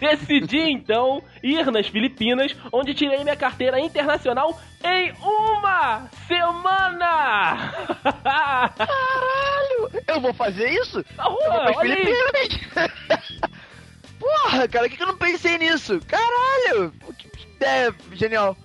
Decidi 0.00 0.58
então 0.58 1.22
ir 1.42 1.70
nas 1.70 1.86
Filipinas, 1.86 2.56
onde 2.72 2.94
tirei 2.94 3.22
minha 3.22 3.36
carteira 3.36 3.78
internacional 3.78 4.58
em 4.82 5.12
uma 5.22 6.08
semana! 6.26 7.70
Caralho! 8.24 9.90
Eu 10.08 10.20
vou 10.20 10.32
fazer 10.32 10.70
isso? 10.70 11.04
Tá, 11.16 11.24
Juan, 11.24 11.64
eu 11.66 11.72
vou. 11.74 11.82
Filipinas. 11.82 12.60
Porra, 14.18 14.68
cara, 14.68 14.88
que, 14.88 14.96
que 14.96 15.02
eu 15.02 15.06
não 15.06 15.16
pensei 15.16 15.58
nisso? 15.58 16.00
Caralho! 16.06 16.92
Que 17.18 17.28
que 17.28 17.46
ideia 17.56 17.94
genial. 18.12 18.56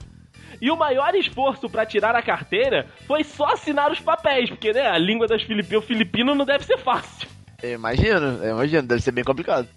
E 0.62 0.72
o 0.72 0.78
maior 0.78 1.14
esforço 1.16 1.70
pra 1.70 1.86
tirar 1.86 2.16
a 2.16 2.22
carteira 2.22 2.88
foi 3.06 3.24
só 3.24 3.54
assinar 3.54 3.92
os 3.92 4.00
papéis, 4.00 4.50
porque 4.50 4.72
né, 4.72 4.88
a 4.88 4.98
língua 4.98 5.28
das 5.28 5.44
Filipinas, 5.44 5.84
o 5.84 5.88
filipino 5.88 6.34
não 6.34 6.46
deve 6.46 6.66
ser 6.66 6.78
fácil. 6.78 7.28
Eu 7.62 7.74
imagino, 7.74 8.44
eu 8.44 8.52
imagino, 8.52 8.88
deve 8.88 9.02
ser 9.02 9.12
bem 9.12 9.24
complicado. 9.24 9.68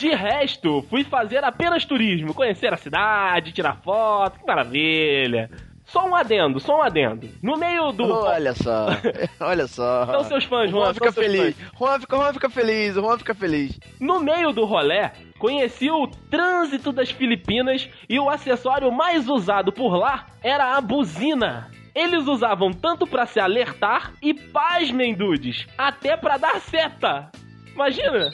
De 0.00 0.08
resto, 0.14 0.82
fui 0.88 1.04
fazer 1.04 1.44
apenas 1.44 1.84
turismo, 1.84 2.32
conhecer 2.32 2.72
a 2.72 2.76
cidade, 2.78 3.52
tirar 3.52 3.76
foto, 3.82 4.38
que 4.38 4.46
maravilha. 4.46 5.50
Só 5.84 6.06
um 6.08 6.14
adendo, 6.14 6.58
só 6.58 6.78
um 6.78 6.82
adendo. 6.82 7.28
No 7.42 7.58
meio 7.58 7.92
do. 7.92 8.10
Olha 8.10 8.54
só, 8.54 8.86
olha 9.38 9.66
só. 9.66 10.06
São 10.06 10.24
seus 10.24 10.44
fãs, 10.44 10.70
Juan 10.70 10.84
Juan, 10.84 10.94
fica 10.94 11.12
feliz. 11.12 11.54
Juan 11.78 12.00
fica, 12.00 12.16
Juan 12.16 12.32
fica 12.32 12.48
feliz, 12.48 12.94
Juan 12.94 13.18
fica 13.18 13.34
feliz. 13.34 13.78
No 14.00 14.20
meio 14.20 14.52
do 14.52 14.64
rolé, 14.64 15.12
conheci 15.38 15.90
o 15.90 16.06
trânsito 16.06 16.92
das 16.92 17.10
Filipinas 17.10 17.86
e 18.08 18.18
o 18.18 18.30
acessório 18.30 18.90
mais 18.90 19.28
usado 19.28 19.70
por 19.70 19.94
lá 19.98 20.28
era 20.42 20.78
a 20.78 20.80
buzina. 20.80 21.70
Eles 21.94 22.26
usavam 22.26 22.72
tanto 22.72 23.06
pra 23.06 23.26
se 23.26 23.38
alertar 23.38 24.14
e, 24.22 24.32
pasmem, 24.32 25.12
dudes, 25.12 25.66
até 25.76 26.16
pra 26.16 26.38
dar 26.38 26.58
seta. 26.58 27.30
Imagina, 27.74 28.30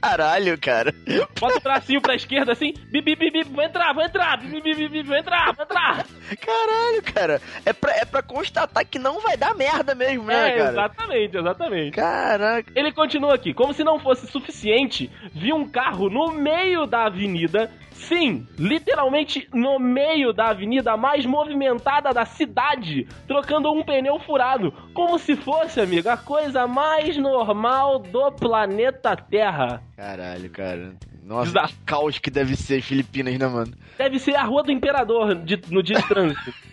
Caralho, 0.00 0.58
cara. 0.58 0.94
bota 1.40 1.58
o 1.58 1.60
bracinho 1.60 2.00
pra 2.00 2.14
esquerda 2.14 2.52
assim, 2.52 2.72
bibi, 2.90 3.16
bibi, 3.16 3.42
vou 3.44 3.62
entrar, 3.62 3.92
vou 3.94 4.02
entrar, 4.04 4.36
bibi, 4.38 4.60
bibi, 4.60 4.88
bibi, 4.88 5.02
vou 5.08 5.16
entrar, 5.16 5.52
vou 5.54 5.64
entrar. 5.64 6.04
Caralho, 6.40 7.02
cara. 7.14 7.40
É 7.64 7.72
pra, 7.72 7.92
é 7.96 8.04
pra 8.04 8.22
constatar 8.22 8.84
que 8.86 8.98
não 8.98 9.20
vai 9.20 9.36
dar 9.36 9.54
merda 9.54 9.94
mesmo, 9.94 10.24
né, 10.24 10.50
É, 10.50 10.58
cara? 10.58 10.70
exatamente, 10.70 11.36
exatamente. 11.36 11.90
Caraca. 11.92 12.72
Ele 12.74 12.92
continua 12.92 13.34
aqui, 13.34 13.52
como 13.54 13.72
se 13.74 13.82
não 13.84 13.98
fosse 13.98 14.26
suficiente, 14.26 15.10
vi 15.34 15.52
um 15.52 15.68
carro 15.68 16.08
no 16.10 16.32
meio 16.32 16.86
da 16.86 17.06
avenida. 17.06 17.70
Sim, 18.08 18.46
literalmente 18.58 19.48
no 19.52 19.78
meio 19.78 20.32
da 20.32 20.48
avenida 20.48 20.96
mais 20.96 21.24
movimentada 21.26 22.12
da 22.12 22.24
cidade, 22.24 23.06
trocando 23.26 23.70
um 23.72 23.82
pneu 23.82 24.18
furado, 24.20 24.72
como 24.94 25.18
se 25.18 25.36
fosse, 25.36 25.80
amigo, 25.80 26.08
a 26.08 26.16
coisa 26.16 26.66
mais 26.66 27.16
normal 27.16 27.98
do 27.98 28.32
planeta 28.32 29.14
Terra. 29.16 29.82
Caralho, 29.96 30.50
cara. 30.50 30.92
Nossa, 31.22 31.46
Bizarro. 31.46 31.68
que 31.68 31.74
caos 31.86 32.18
que 32.18 32.30
deve 32.30 32.56
ser 32.56 32.80
Filipinas, 32.82 33.38
né, 33.38 33.46
mano? 33.46 33.72
Deve 33.98 34.18
ser 34.18 34.34
a 34.34 34.42
Rua 34.42 34.62
do 34.64 34.72
Imperador 34.72 35.34
de- 35.34 35.60
no 35.70 35.82
dia 35.82 35.96
de 35.96 36.08
trânsito. 36.08 36.52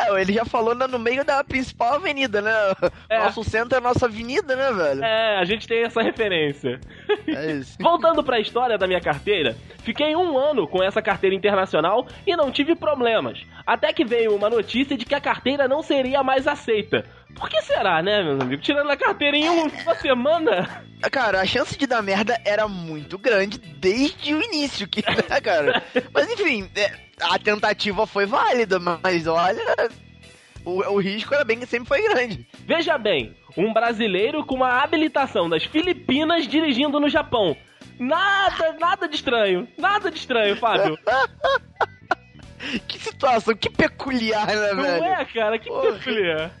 É, 0.00 0.18
ele 0.18 0.32
já 0.32 0.46
falou 0.46 0.74
no 0.74 0.98
meio 0.98 1.26
da 1.26 1.44
principal 1.44 1.96
avenida, 1.96 2.40
né? 2.40 2.50
É. 3.06 3.18
Nosso 3.18 3.44
centro 3.44 3.74
é 3.74 3.78
a 3.78 3.82
nossa 3.82 4.06
avenida, 4.06 4.56
né, 4.56 4.72
velho? 4.72 5.04
é, 5.04 5.36
a 5.38 5.44
gente 5.44 5.68
tem 5.68 5.82
essa 5.84 6.00
referência. 6.00 6.80
É 7.26 7.52
isso. 7.52 7.76
Voltando 7.80 8.22
pra 8.22 8.40
história 8.40 8.76
da 8.78 8.86
minha 8.86 9.00
carteira, 9.00 9.56
fiquei 9.82 10.14
um 10.16 10.36
ano 10.38 10.66
com 10.68 10.82
essa 10.82 11.00
carteira 11.02 11.34
internacional 11.36 12.06
e 12.26 12.34
não 12.36 12.50
tive 12.50 12.74
problemas. 12.74 13.40
Até 13.66 13.92
que 13.92 14.04
veio 14.04 14.34
uma 14.34 14.48
notícia 14.50 14.96
de 14.96 15.04
que 15.04 15.14
a 15.14 15.20
carteira 15.20 15.66
não 15.68 15.82
seria 15.82 16.22
mais 16.22 16.46
aceita. 16.46 17.04
Por 17.34 17.48
que 17.48 17.60
será, 17.62 18.02
né, 18.02 18.22
meus 18.22 18.40
amigos? 18.40 18.64
Tirando 18.64 18.90
a 18.90 18.96
carteira 18.96 19.36
em 19.36 19.48
um- 19.48 19.66
uma 19.68 19.94
semana. 19.94 20.84
Cara, 21.10 21.40
a 21.40 21.46
chance 21.46 21.76
de 21.76 21.86
dar 21.86 22.02
merda 22.02 22.40
era 22.44 22.68
muito 22.68 23.18
grande 23.18 23.58
desde 23.58 24.34
o 24.34 24.42
início, 24.42 24.86
que, 24.86 25.02
né, 25.28 25.40
cara? 25.40 25.82
Mas 26.14 26.30
enfim, 26.30 26.70
é, 26.76 26.92
a 27.20 27.38
tentativa 27.38 28.06
foi 28.06 28.24
válida, 28.26 28.78
mas 28.78 29.26
olha. 29.26 29.64
O, 30.64 30.94
o 30.94 30.98
risco 31.00 31.34
era 31.34 31.44
bem 31.44 31.58
que 31.58 31.66
sempre 31.66 31.88
foi 31.88 32.02
grande. 32.02 32.46
Veja 32.66 32.96
bem, 32.96 33.34
um 33.56 33.72
brasileiro 33.72 34.44
com 34.46 34.54
uma 34.54 34.82
habilitação 34.82 35.48
das 35.48 35.64
Filipinas 35.64 36.46
dirigindo 36.46 37.00
no 37.00 37.08
Japão. 37.08 37.56
Nada, 37.98 38.76
nada 38.80 39.08
de 39.08 39.16
estranho. 39.16 39.66
Nada 39.76 40.10
de 40.10 40.18
estranho, 40.18 40.56
Fábio. 40.56 40.98
Que 42.86 42.96
situação, 42.96 43.56
que 43.56 43.68
peculiar, 43.68 44.46
né, 44.46 44.72
Não 44.72 44.82
velho? 44.84 45.04
é, 45.04 45.24
cara? 45.24 45.58
Que 45.58 45.68
Porra. 45.68 45.94
peculiar. 45.94 46.52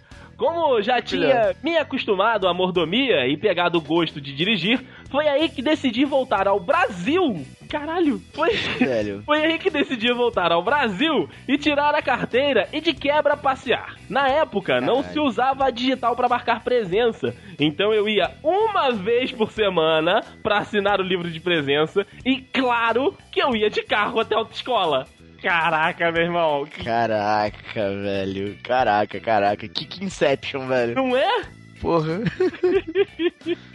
Como 0.42 0.82
já 0.82 1.00
tinha 1.00 1.54
me 1.62 1.78
acostumado 1.78 2.48
à 2.48 2.52
mordomia 2.52 3.28
e 3.28 3.36
pegado 3.36 3.78
o 3.78 3.80
gosto 3.80 4.20
de 4.20 4.34
dirigir, 4.34 4.84
foi 5.08 5.28
aí 5.28 5.48
que 5.48 5.62
decidi 5.62 6.04
voltar 6.04 6.48
ao 6.48 6.58
Brasil. 6.58 7.46
Caralho, 7.70 8.20
foi. 8.34 8.50
Velho. 8.50 9.22
Foi 9.24 9.44
aí 9.44 9.58
que 9.58 9.70
decidi 9.70 10.12
voltar 10.12 10.52
ao 10.52 10.62
Brasil 10.62 11.26
e 11.48 11.56
tirar 11.56 11.94
a 11.94 12.02
carteira 12.02 12.68
e 12.70 12.82
de 12.82 12.92
quebra 12.92 13.34
passear. 13.34 13.96
Na 14.10 14.28
época, 14.28 14.78
não 14.78 14.96
Caralho. 14.96 15.12
se 15.12 15.20
usava 15.20 15.64
a 15.64 15.70
digital 15.70 16.14
para 16.14 16.28
marcar 16.28 16.62
presença. 16.62 17.34
Então 17.58 17.94
eu 17.94 18.08
ia 18.08 18.32
uma 18.42 18.90
vez 18.90 19.32
por 19.32 19.52
semana 19.52 20.22
para 20.42 20.58
assinar 20.58 21.00
o 21.00 21.04
livro 21.04 21.30
de 21.30 21.40
presença 21.40 22.04
e 22.26 22.42
claro 22.42 23.16
que 23.30 23.40
eu 23.40 23.56
ia 23.56 23.70
de 23.70 23.82
carro 23.82 24.20
até 24.20 24.34
a 24.34 24.38
autoescola. 24.38 25.06
Caraca, 25.42 26.12
meu 26.12 26.22
irmão. 26.22 26.68
Caraca, 26.84 27.90
velho. 28.00 28.56
Caraca, 28.62 29.20
caraca. 29.20 29.68
Que, 29.68 29.84
que 29.84 30.04
Inception, 30.04 30.68
velho. 30.68 30.94
Não 30.94 31.16
é? 31.16 31.42
Porra. 31.80 32.20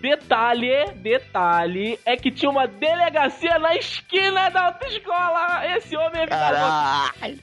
Detalhe, 0.00 0.92
detalhe, 0.96 1.98
é 2.06 2.16
que 2.16 2.30
tinha 2.30 2.50
uma 2.50 2.66
delegacia 2.66 3.58
na 3.58 3.74
esquina 3.76 4.48
da 4.48 4.66
autoescola. 4.66 5.66
Esse 5.76 5.96
homem 5.96 6.22
é 6.22 6.26
Caralho. 6.26 7.38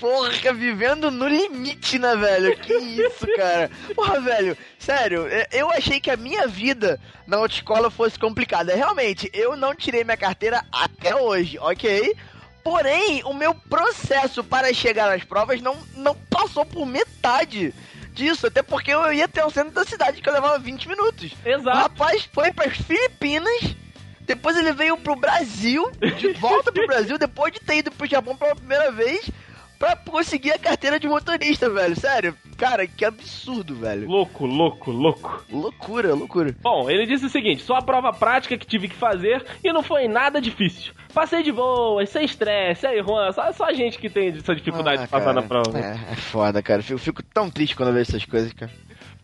Porra, 0.00 0.30
vivendo 0.54 1.10
no 1.10 1.28
limite, 1.28 1.98
né, 1.98 2.16
velho? 2.16 2.56
Que 2.56 2.72
isso, 2.72 3.26
cara? 3.36 3.70
Porra, 3.94 4.18
velho, 4.20 4.56
sério, 4.78 5.26
é- 5.28 5.46
eu 5.52 5.70
achei 5.70 6.00
que 6.00 6.10
a 6.10 6.16
minha 6.16 6.48
vida 6.48 6.98
na 7.26 7.36
autoescola 7.36 7.90
fosse 7.90 8.18
complicada. 8.18 8.74
Realmente, 8.74 9.30
eu 9.34 9.54
não 9.56 9.74
tirei 9.74 10.02
minha 10.02 10.16
carteira 10.16 10.64
até 10.72 11.14
hoje, 11.14 11.58
ok? 11.58 12.16
Porém, 12.62 13.22
o 13.24 13.32
meu 13.32 13.54
processo 13.54 14.44
para 14.44 14.72
chegar 14.72 15.10
às 15.10 15.24
provas 15.24 15.60
não, 15.60 15.76
não 15.96 16.14
passou 16.14 16.64
por 16.64 16.84
metade 16.86 17.74
disso, 18.12 18.46
até 18.46 18.62
porque 18.62 18.92
eu 18.92 19.12
ia 19.12 19.24
até 19.24 19.44
o 19.44 19.50
centro 19.50 19.72
da 19.72 19.84
cidade 19.84 20.20
que 20.20 20.28
eu 20.28 20.32
levava 20.32 20.58
20 20.58 20.88
minutos. 20.88 21.32
O 21.44 21.48
Exato. 21.48 21.76
rapaz 21.76 22.28
foi 22.32 22.52
para 22.52 22.68
as 22.68 22.76
Filipinas, 22.76 23.74
depois 24.20 24.56
ele 24.56 24.72
veio 24.72 24.96
pro 24.96 25.16
Brasil, 25.16 25.90
de 26.18 26.32
volta 26.38 26.70
pro 26.70 26.86
Brasil, 26.86 27.16
depois 27.16 27.52
de 27.52 27.60
ter 27.60 27.78
ido 27.78 27.90
pro 27.90 28.06
Japão 28.06 28.36
pela 28.36 28.54
primeira 28.54 28.92
vez, 28.92 29.30
pra 29.78 29.96
conseguir 29.96 30.52
a 30.52 30.58
carteira 30.58 31.00
de 31.00 31.08
motorista, 31.08 31.70
velho. 31.70 31.98
Sério, 31.98 32.36
Cara, 32.60 32.86
que 32.86 33.06
absurdo, 33.06 33.74
velho. 33.74 34.06
Louco, 34.06 34.44
louco, 34.44 34.90
louco. 34.90 35.42
Loucura, 35.50 36.14
loucura. 36.14 36.54
Bom, 36.60 36.90
ele 36.90 37.06
disse 37.06 37.24
o 37.24 37.30
seguinte: 37.30 37.62
só 37.62 37.76
a 37.76 37.82
prova 37.82 38.12
prática 38.12 38.58
que 38.58 38.66
tive 38.66 38.86
que 38.86 38.94
fazer 38.94 39.42
e 39.64 39.72
não 39.72 39.82
foi 39.82 40.06
nada 40.06 40.42
difícil. 40.42 40.92
Passei 41.14 41.42
de 41.42 41.50
boa, 41.50 42.04
sem 42.04 42.24
estresse. 42.26 42.86
Aí, 42.86 43.02
Juan, 43.02 43.32
só, 43.32 43.50
só 43.52 43.64
a 43.64 43.72
gente 43.72 43.98
que 43.98 44.10
tem 44.10 44.28
essa 44.28 44.54
dificuldade 44.54 45.00
Ah, 45.00 45.04
de 45.06 45.10
passar 45.10 45.24
cara, 45.32 45.40
na 45.40 45.42
prova. 45.48 45.78
É, 45.78 46.12
é 46.12 46.16
foda, 46.16 46.62
cara. 46.62 46.80
Eu 46.80 46.84
fico, 46.84 46.98
fico 46.98 47.22
tão 47.22 47.50
triste 47.50 47.74
quando 47.74 47.88
eu 47.88 47.94
vejo 47.94 48.10
essas 48.10 48.26
coisas, 48.26 48.52
cara. 48.52 48.70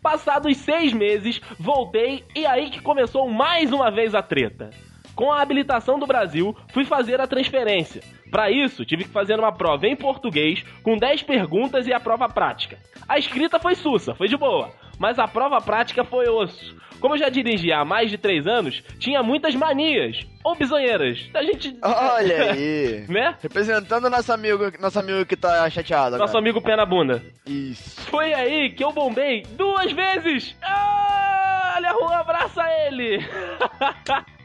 Passados 0.01 0.57
seis 0.57 0.93
meses, 0.95 1.41
voltei 1.59 2.25
e 2.35 2.47
aí 2.47 2.71
que 2.71 2.81
começou 2.81 3.29
mais 3.29 3.71
uma 3.71 3.91
vez 3.91 4.15
a 4.15 4.23
treta. 4.23 4.71
Com 5.17 5.33
a 5.33 5.41
habilitação 5.41 5.99
do 5.99 6.07
Brasil, 6.07 6.55
fui 6.75 6.85
fazer 6.85 7.21
a 7.23 7.27
transferência. 7.27 8.03
Para 8.31 8.51
isso, 8.51 8.85
tive 8.85 9.05
que 9.05 9.11
fazer 9.11 9.39
uma 9.41 9.51
prova 9.51 9.87
em 9.87 9.97
português, 9.97 10.63
com 10.83 10.97
10 10.99 11.23
perguntas 11.23 11.87
e 11.87 11.93
a 11.95 11.99
prova 11.99 12.29
prática. 12.29 12.79
A 13.09 13.19
escrita 13.19 13.59
foi 13.59 13.75
sussa, 13.75 14.15
foi 14.15 14.29
de 14.29 14.37
boa, 14.37 14.71
mas 14.99 15.19
a 15.19 15.27
prova 15.27 15.59
prática 15.59 16.05
foi 16.05 16.29
osso. 16.29 16.77
Como 17.01 17.15
eu 17.15 17.19
já 17.19 17.29
dirigia 17.31 17.79
há 17.79 17.85
mais 17.85 18.11
de 18.11 18.19
3 18.19 18.47
anos, 18.47 18.83
tinha 18.99 19.23
muitas 19.23 19.55
manias, 19.55 20.19
ou 20.45 20.55
bisonheiras. 20.55 21.31
A 21.35 21.43
gente. 21.43 21.75
Olha 21.83 22.53
aí. 22.53 23.07
né? 23.09 23.37
Representando 23.43 24.11
nosso 24.11 24.33
amigo, 24.33 24.71
nosso 24.81 24.99
amigo 24.99 25.25
que 25.25 25.37
tá 25.37 25.69
chateado. 25.71 26.19
Nosso 26.19 26.35
cara. 26.35 26.45
amigo 26.45 26.61
pé 26.61 26.77
na 26.77 26.85
bunda. 26.85 27.23
Isso. 27.47 28.03
Foi 28.11 28.35
aí 28.35 28.71
que 28.71 28.85
eu 28.85 28.93
bombei 28.93 29.43
duas 29.57 29.93
vezes! 29.93 30.55
Ah, 30.63 31.75
olha, 31.77 31.91
Juan, 31.93 32.17
abraça 32.17 32.63
ele! 32.87 33.19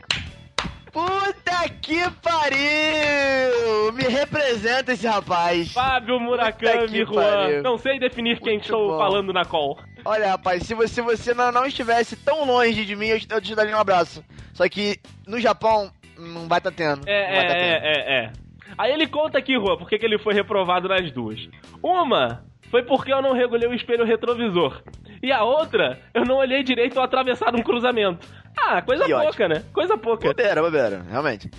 Puta 0.91 1.69
que 1.81 2.01
pariu! 2.21 3.93
Me 3.93 4.03
representa 4.03 4.91
esse 4.91 5.07
rapaz. 5.07 5.71
Fábio 5.71 6.19
Murakami, 6.19 7.05
Juan. 7.05 7.13
pariu. 7.13 7.63
Não 7.63 7.77
sei 7.77 7.97
definir 7.99 8.39
quem 8.39 8.53
Muito 8.53 8.65
estou 8.65 8.91
bom. 8.91 8.97
falando 8.97 9.31
na 9.31 9.45
call. 9.45 9.79
Olha, 10.03 10.31
rapaz, 10.31 10.63
se 10.63 10.73
você, 10.73 11.01
você 11.01 11.33
não, 11.33 11.51
não 11.51 11.65
estivesse 11.65 12.15
tão 12.17 12.45
longe 12.45 12.85
de 12.85 12.95
mim, 12.95 13.07
eu 13.07 13.19
te, 13.19 13.27
eu 13.29 13.41
te 13.41 13.55
daria 13.55 13.75
um 13.75 13.79
abraço. 13.79 14.23
Só 14.53 14.67
que 14.67 14.97
no 15.25 15.39
Japão 15.39 15.91
não 16.17 16.47
vai 16.47 16.59
tá 16.59 16.71
tendo. 16.71 17.07
É, 17.07 17.25
tá 17.25 17.41
é, 17.43 17.47
tendo. 17.47 17.85
é, 17.85 17.93
é, 17.93 18.23
é. 18.25 18.31
Aí 18.77 18.91
ele 18.91 19.07
conta 19.07 19.37
aqui, 19.37 19.53
Juan, 19.53 19.77
por 19.77 19.87
que 19.87 19.95
ele 19.95 20.17
foi 20.19 20.33
reprovado 20.33 20.87
nas 20.87 21.11
duas. 21.11 21.39
Uma 21.81 22.43
foi 22.71 22.83
porque 22.83 23.13
eu 23.13 23.21
não 23.21 23.33
regulei 23.33 23.67
o 23.67 23.73
espelho 23.73 24.05
retrovisor. 24.05 24.81
E 25.21 25.31
a 25.31 25.43
outra, 25.43 25.99
eu 26.13 26.25
não 26.25 26.37
olhei 26.37 26.63
direito 26.63 26.97
ao 26.97 27.03
atravessar 27.03 27.53
um 27.53 27.61
cruzamento. 27.61 28.25
Ah, 28.57 28.81
coisa 28.81 29.07
pouca, 29.07 29.47
né? 29.47 29.63
Coisa 29.73 29.97
pouca. 29.97 30.29
Bobeira, 30.29 30.61
bobeira, 30.61 31.05
realmente. 31.09 31.51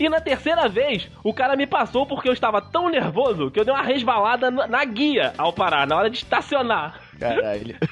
E 0.00 0.08
na 0.08 0.20
terceira 0.20 0.68
vez, 0.68 1.10
o 1.22 1.34
cara 1.34 1.56
me 1.56 1.66
passou 1.66 2.06
porque 2.06 2.28
eu 2.28 2.32
estava 2.32 2.62
tão 2.62 2.88
nervoso 2.88 3.50
que 3.50 3.60
eu 3.60 3.64
dei 3.64 3.74
uma 3.74 3.82
resbalada 3.82 4.50
na 4.50 4.66
na 4.66 4.84
guia 4.84 5.34
ao 5.36 5.52
parar, 5.52 5.86
na 5.86 5.96
hora 5.96 6.08
de 6.08 6.16
estacionar. 6.16 7.00
Caralho. 7.18 7.76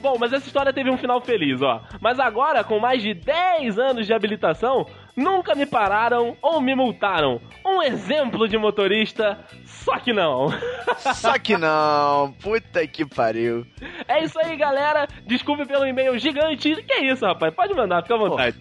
Bom, 0.00 0.16
mas 0.18 0.32
essa 0.32 0.46
história 0.46 0.72
teve 0.72 0.90
um 0.90 0.96
final 0.96 1.20
feliz, 1.20 1.60
ó. 1.60 1.82
Mas 2.00 2.20
agora, 2.20 2.62
com 2.62 2.78
mais 2.78 3.02
de 3.02 3.12
10 3.12 3.78
anos 3.78 4.06
de 4.06 4.12
habilitação, 4.12 4.86
nunca 5.20 5.54
me 5.54 5.66
pararam 5.66 6.36
ou 6.42 6.60
me 6.60 6.74
multaram. 6.74 7.40
Um 7.64 7.82
exemplo 7.82 8.48
de 8.48 8.56
motorista, 8.58 9.38
só 9.64 9.98
que 9.98 10.12
não. 10.12 10.48
Só 11.14 11.38
que 11.38 11.56
não. 11.56 12.32
Puta 12.42 12.86
que 12.86 13.06
pariu. 13.06 13.66
É 14.06 14.22
isso 14.22 14.38
aí, 14.38 14.56
galera. 14.56 15.06
Desculpe 15.26 15.64
pelo 15.64 15.86
e-mail 15.86 16.18
gigante. 16.18 16.74
Que 16.82 16.92
é 16.92 17.12
isso, 17.12 17.24
rapaz? 17.24 17.54
Pode 17.54 17.72
mandar, 17.74 18.02
fica 18.02 18.14
à 18.14 18.18
vontade. 18.18 18.56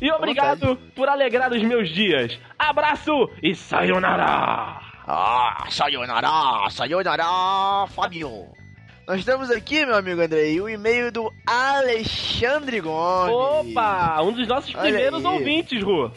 E 0.00 0.10
obrigado 0.10 0.76
por 0.94 1.08
alegrar 1.08 1.52
os 1.52 1.62
meus 1.62 1.88
dias. 1.88 2.38
Abraço 2.58 3.30
e 3.42 3.54
sayonara! 3.54 4.80
Ah, 5.06 5.66
sayonara, 5.68 6.68
sayonara, 6.70 7.86
Fábio. 7.88 8.63
Nós 9.06 9.22
temos 9.24 9.50
aqui, 9.50 9.84
meu 9.84 9.96
amigo 9.96 10.20
Andrei, 10.22 10.58
o 10.60 10.68
e-mail 10.68 11.12
do 11.12 11.30
Alexandre 11.46 12.80
Gomes. 12.80 13.34
Opa! 13.34 14.22
Um 14.22 14.32
dos 14.32 14.48
nossos 14.48 14.74
Olha 14.74 14.84
primeiros 14.84 15.24
aí. 15.24 15.32
ouvintes, 15.32 15.82
Ru. 15.82 16.10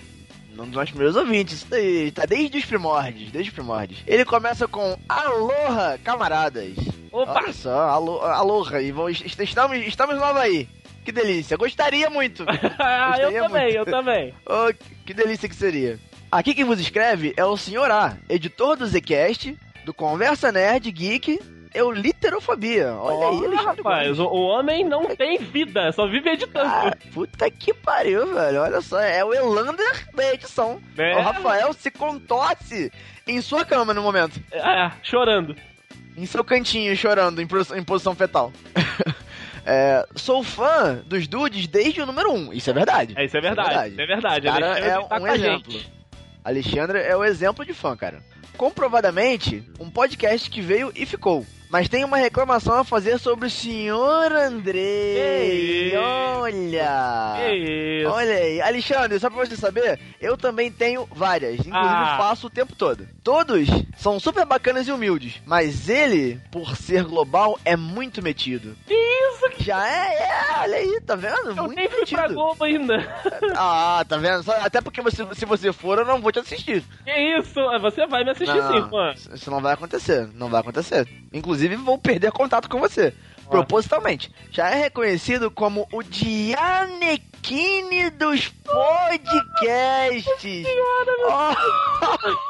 Um 0.54 0.64
dos 0.66 0.72
nossos 0.72 0.90
primeiros 0.92 1.16
ouvintes, 1.18 1.56
isso 1.56 1.68
daí, 1.70 2.12
tá 2.12 2.26
desde 2.26 2.58
os 2.58 2.66
primórdios, 2.66 3.30
desde 3.30 3.50
os 3.50 3.54
primórdios. 3.56 4.00
Ele 4.08 4.24
começa 4.24 4.68
com 4.68 4.98
Aloha, 5.08 6.00
camaradas. 6.04 6.74
Opa! 7.12 7.34
Olha 7.44 7.54
só, 7.54 7.90
alo, 7.90 8.22
aloha, 8.22 8.82
e 8.82 8.92
vamos, 8.92 9.22
est- 9.22 9.40
estamos, 9.42 9.78
estamos 9.86 10.16
no 10.16 10.24
Havaí. 10.24 10.68
Que 11.04 11.12
delícia, 11.12 11.58
gostaria 11.58 12.10
muito. 12.10 12.46
ah, 12.80 13.16
eu 13.20 13.32
também, 13.44 13.64
muito. 13.64 13.78
eu 13.78 13.86
também. 13.86 14.34
Oh, 14.48 14.74
que 15.06 15.14
delícia 15.14 15.48
que 15.50 15.56
seria. 15.56 16.00
Aqui 16.32 16.56
quem 16.56 16.64
vos 16.66 16.80
escreve 16.80 17.34
é 17.38 17.44
o 17.46 17.56
Sr. 17.58 17.92
A, 17.92 18.18
editor 18.30 18.78
do 18.78 18.88
Zcast, 18.88 19.58
do 19.86 19.94
Conversa 19.94 20.52
Nerd 20.52 20.90
Geek, 20.92 21.40
eu 21.78 21.92
literofobia. 21.92 22.94
Olha 22.94 23.28
aí, 23.28 23.36
Ó, 23.36 23.46
Alexandre 23.46 23.66
rapaz, 23.66 24.20
o, 24.20 24.26
o 24.26 24.42
homem 24.48 24.84
não 24.84 25.16
tem 25.16 25.38
vida, 25.38 25.92
só 25.92 26.08
vive 26.08 26.30
editando. 26.30 26.68
Ah, 26.70 26.94
puta 27.14 27.50
que 27.52 27.74
pariu, 27.74 28.34
velho. 28.34 28.62
Olha 28.62 28.82
só, 28.82 29.00
é 29.00 29.24
o 29.24 29.34
Elander 29.34 30.08
da 30.14 30.34
edição. 30.34 30.82
É. 30.98 31.16
O 31.16 31.22
Rafael 31.22 31.74
se 31.74 31.90
contorce 31.92 32.92
em 33.28 33.42
sua 33.42 33.64
cama 33.66 33.94
no 33.94 34.02
momento. 34.02 34.40
É, 34.52 34.92
chorando. 35.04 35.56
Em 36.16 36.26
seu 36.26 36.44
cantinho, 36.44 36.96
chorando, 36.96 37.42
em, 37.42 37.46
pos- 37.48 37.72
em 37.72 37.84
posição 37.84 38.16
fetal. 38.16 38.52
É, 39.70 40.08
sou 40.16 40.44
fã 40.44 41.02
dos 41.06 41.28
dudes 41.28 41.68
desde 41.68 42.02
o 42.02 42.06
número 42.06 42.32
1. 42.32 42.36
Um. 42.38 42.54
Isso 42.54 42.70
é 42.70 42.74
verdade. 42.74 43.14
É, 43.18 43.26
isso 43.26 43.36
é 43.36 43.42
verdade. 43.42 43.92
Isso 43.92 44.02
é 44.02 44.06
verdade. 44.06 44.48
O 44.48 44.52
cara 44.54 44.66
Alexandre 44.68 44.90
é 44.90 45.20
um 45.20 45.28
exemplo. 45.28 45.72
gente. 45.74 45.92
Alexandre 46.42 47.00
é 47.02 47.18
o 47.18 47.24
exemplo 47.26 47.66
de 47.66 47.74
fã, 47.74 47.94
cara. 47.98 48.24
Comprovadamente, 48.56 49.64
um 49.78 49.90
podcast 49.90 50.50
que 50.50 50.62
veio 50.62 50.90
e 50.96 51.06
ficou. 51.06 51.46
Mas 51.70 51.90
tem 51.90 52.04
uma 52.06 52.18
reclamação 52.18 52.76
a 52.80 52.84
fazer 52.84 53.18
sobre 53.20 53.48
o 53.48 53.50
senhor 53.50 54.32
Andrei. 54.32 55.16
Que 55.16 55.88
isso? 55.90 55.98
Olha! 56.00 57.34
Que 57.38 57.54
isso. 58.02 58.10
Olha 58.10 58.36
aí, 58.36 58.62
Alexandre, 58.62 59.20
só 59.20 59.30
pra 59.30 59.46
você 59.46 59.56
saber, 59.58 60.00
eu 60.22 60.38
também 60.38 60.72
tenho 60.72 61.08
várias, 61.12 61.56
inclusive 61.60 61.76
Ah. 61.78 62.16
faço 62.18 62.48
o 62.48 62.50
tempo 62.50 62.76
todo. 62.76 63.08
Todos 63.24 63.68
são 63.98 64.20
super 64.20 64.46
bacanas 64.46 64.88
e 64.88 64.92
humildes, 64.92 65.42
mas 65.46 65.90
ele, 65.90 66.40
por 66.52 66.76
ser 66.78 67.04
global, 67.04 67.60
é 67.66 67.76
muito 67.76 68.22
metido. 68.24 68.78
Que 68.86 68.94
isso? 68.94 69.64
Já 69.64 69.86
é, 69.88 70.14
é 70.24 70.62
olha 70.62 70.78
aí, 70.78 71.02
tá 71.06 71.16
vendo? 71.16 71.50
Eu 71.50 71.56
muito 71.56 71.76
nem 71.76 71.90
fui 71.90 72.06
pra 72.06 72.22
metido. 72.24 72.34
Globo 72.34 72.64
ainda. 72.64 72.98
Ah, 73.60 74.06
tá 74.08 74.18
vendo? 74.18 74.44
Só- 74.44 74.56
Até 74.62 74.82
porque 74.82 75.02
você, 75.02 75.26
se 75.34 75.46
você 75.46 75.74
for, 75.74 75.98
eu 75.98 76.06
não 76.06 76.22
vou 76.22 76.32
te 76.32 76.40
assistir. 76.40 76.84
Que 77.04 77.12
isso? 77.40 77.56
Você 77.82 78.06
vai 78.08 78.24
me 78.24 78.32
assistir 78.32 78.56
Não, 78.56 78.72
sim, 78.84 78.90
fã. 78.90 79.34
Isso 79.36 79.50
não 79.52 79.62
vai 79.62 79.74
acontecer, 79.74 80.30
não 80.36 80.50
vai 80.50 80.62
acontecer. 80.62 81.08
Inclusive, 81.34 81.57
vou 81.78 81.98
perder 81.98 82.32
contato 82.32 82.70
com 82.70 82.80
você. 82.80 83.14
Propositalmente. 83.50 84.32
Já 84.52 84.70
é 84.70 84.76
reconhecido 84.76 85.50
como 85.50 85.88
o 85.92 86.04
Giannequini 86.04 88.10
dos 88.10 88.50
podcasts. 88.50 90.68
Oh, 91.30 91.56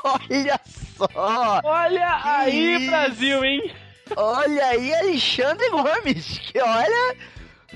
olha 0.04 0.60
só. 0.66 1.62
Olha 1.64 2.20
aí, 2.24 2.76
isso? 2.76 2.90
Brasil, 2.90 3.46
hein? 3.46 3.72
Olha 4.16 4.66
aí, 4.66 4.96
Alexandre 4.96 5.70
Gomes. 5.70 6.40
Que 6.40 6.60
olha. 6.60 7.16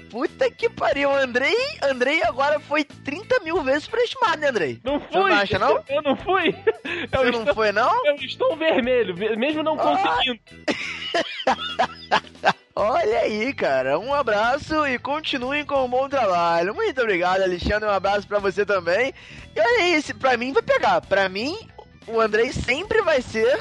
Puta 0.10 0.50
que 0.50 0.70
pariu. 0.70 1.12
Andrei, 1.14 1.56
Andrei 1.84 2.22
agora 2.24 2.60
foi 2.60 2.84
30 2.84 3.40
mil 3.42 3.62
vezes 3.64 3.84
superestimado, 3.84 4.38
né, 4.38 4.48
Andrei? 4.50 4.80
Não 4.84 5.00
Você 5.00 5.08
fui. 5.12 5.30
não 5.32 5.38
acha, 5.38 5.60
não? 5.60 5.84
Eu 5.90 6.02
não 6.02 6.16
fui. 6.16 6.50
Eu 6.50 7.20
Você 7.22 7.30
estou, 7.30 7.46
não 7.46 7.54
foi, 7.54 7.72
não? 7.72 8.06
eu 8.06 8.16
estou 8.16 8.56
vermelho, 8.58 9.16
ve- 9.16 9.36
mesmo 9.36 9.64
não 9.64 9.74
Ah. 9.80 9.84
conseguindo. 9.98 10.40
Olha 12.76 13.20
aí, 13.20 13.54
cara. 13.54 14.00
Um 14.00 14.14
abraço 14.14 14.88
e 14.88 14.98
continuem 14.98 15.66
com 15.66 15.84
o 15.86 15.88
bom 15.88 16.08
trabalho. 16.08 16.74
Muito 16.74 17.00
obrigado, 17.02 17.42
Alexandre. 17.42 17.88
Um 17.88 17.92
abraço 17.92 18.28
pra 18.28 18.40
você 18.40 18.66
também. 18.66 19.14
E 19.56 19.60
olha 19.60 19.84
aí, 19.84 20.02
pra 20.20 20.38
mim 20.38 20.54
vai 20.54 20.64
pegar. 20.64 21.02
Pra 21.02 21.28
mim, 21.28 21.58
o 22.08 22.20
Andrei 22.20 22.52
sempre 22.54 23.02
vai 23.02 23.22
ser 23.22 23.60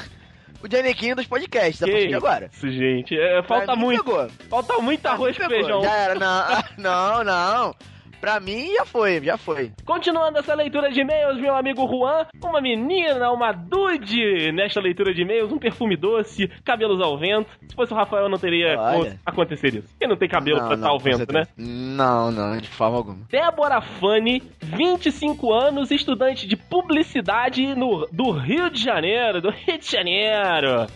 o 0.62 0.70
Janequinho 0.70 1.16
dos 1.16 1.26
podcasts 1.26 1.82
a 1.82 1.86
Que 1.86 1.92
partir 1.92 2.08
de 2.08 2.14
agora. 2.14 2.50
Isso, 2.52 2.70
gente. 2.70 3.18
É, 3.18 3.42
falta 3.42 3.74
muito. 3.76 4.04
Pegou. 4.04 4.28
Falta 4.48 4.78
muito 4.78 5.06
arroz 5.06 5.36
pegou. 5.36 5.50
feijão. 5.56 5.82
Já 5.82 5.94
era. 5.96 6.14
Não, 6.14 6.44
não, 6.78 7.24
não. 7.24 7.74
Pra 8.20 8.38
mim 8.38 8.74
já 8.74 8.84
foi, 8.84 9.20
já 9.22 9.36
foi. 9.38 9.72
Continuando 9.84 10.38
essa 10.38 10.54
leitura 10.54 10.90
de 10.90 11.00
e-mails, 11.00 11.40
meu 11.40 11.54
amigo 11.56 11.86
Juan, 11.88 12.26
uma 12.42 12.60
menina, 12.60 13.30
uma 13.32 13.52
dude 13.52 14.52
nesta 14.52 14.80
leitura 14.80 15.14
de 15.14 15.22
e-mails, 15.22 15.50
um 15.50 15.58
perfume 15.58 15.96
doce, 15.96 16.48
cabelos 16.64 17.00
ao 17.00 17.18
vento. 17.18 17.48
Se 17.68 17.74
fosse 17.74 17.92
o 17.92 17.96
Rafael, 17.96 18.28
não 18.28 18.38
teria 18.38 18.76
acontecer 19.24 19.74
isso. 19.74 19.88
Porque 19.88 20.06
não 20.06 20.16
tem 20.16 20.28
cabelo 20.28 20.58
Não, 20.60 20.66
pra 20.66 20.76
estar 20.76 20.88
ao 20.88 20.98
com 20.98 21.04
vento, 21.04 21.16
certeza. 21.18 21.38
né? 21.40 21.46
Não, 21.56 22.30
não, 22.30 22.56
de 22.58 22.68
forma 22.68 22.96
alguma. 22.98 23.18
Débora 23.30 23.80
Fani, 23.80 24.42
25 24.62 25.52
anos, 25.52 25.90
estudante 25.90 26.46
de 26.46 26.56
publicidade 26.56 27.74
no, 27.74 28.06
do 28.12 28.30
Rio 28.30 28.70
de 28.70 28.82
Janeiro, 28.82 29.40
do 29.40 29.50
Rio 29.50 29.78
de 29.78 29.90
Janeiro. 29.90 30.86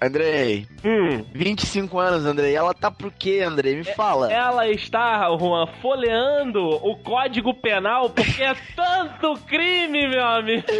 Andrei, 0.00 0.66
Hum, 0.84 1.24
25 1.34 1.98
anos, 1.98 2.24
Andrei. 2.24 2.54
Ela 2.54 2.72
tá 2.72 2.88
por 2.90 3.10
quê, 3.12 3.40
Andrei? 3.44 3.74
Me 3.76 3.84
fala. 3.84 4.32
ela 4.32 4.68
está, 4.68 5.28
Juan, 5.36 5.66
folheando 5.82 6.60
o 6.68 6.96
Código 7.02 7.52
Penal 7.54 8.10
porque 8.10 8.42
é 8.42 8.54
tanto 8.76 9.34
crime, 9.46 10.06
meu 10.08 10.24
amigo. 10.24 10.64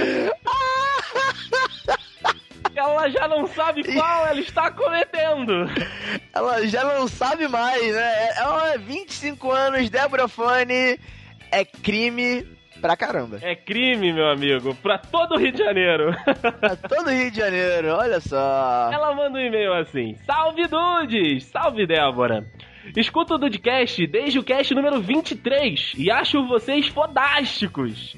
ela 2.76 3.08
já 3.10 3.26
não 3.26 3.46
sabe 3.48 3.82
qual 3.92 4.26
ela 4.26 4.40
está 4.40 4.70
cometendo. 4.70 5.66
Ela 6.32 6.64
já 6.68 6.84
não 6.84 7.08
sabe 7.08 7.48
mais, 7.48 7.92
né? 7.94 8.28
Ela 8.36 8.74
é 8.74 8.78
25 8.78 9.50
anos, 9.50 9.90
Débora 9.90 10.28
Fone. 10.28 10.98
É 11.50 11.64
crime 11.64 12.46
pra 12.80 12.96
caramba. 12.96 13.38
É 13.42 13.54
crime, 13.54 14.12
meu 14.12 14.28
amigo, 14.28 14.74
pra 14.76 14.98
todo 14.98 15.34
o 15.34 15.38
Rio 15.38 15.52
de 15.52 15.58
Janeiro. 15.58 16.14
Pra 16.60 16.76
todo 16.76 17.10
Rio 17.10 17.30
de 17.30 17.36
Janeiro, 17.36 17.94
olha 17.94 18.20
só. 18.20 18.90
Ela 18.92 19.14
manda 19.14 19.38
um 19.38 19.42
e-mail 19.42 19.72
assim: 19.74 20.16
Salve 20.26 20.66
Dudes! 20.66 21.44
Salve 21.46 21.86
Débora! 21.86 22.46
Escuto 22.96 23.34
o 23.34 23.38
Dudecast 23.38 24.06
desde 24.06 24.38
o 24.38 24.44
cast 24.44 24.74
número 24.74 25.00
23 25.00 25.92
e 25.96 26.10
acho 26.10 26.46
vocês 26.46 26.88
fodásticos. 26.88 28.16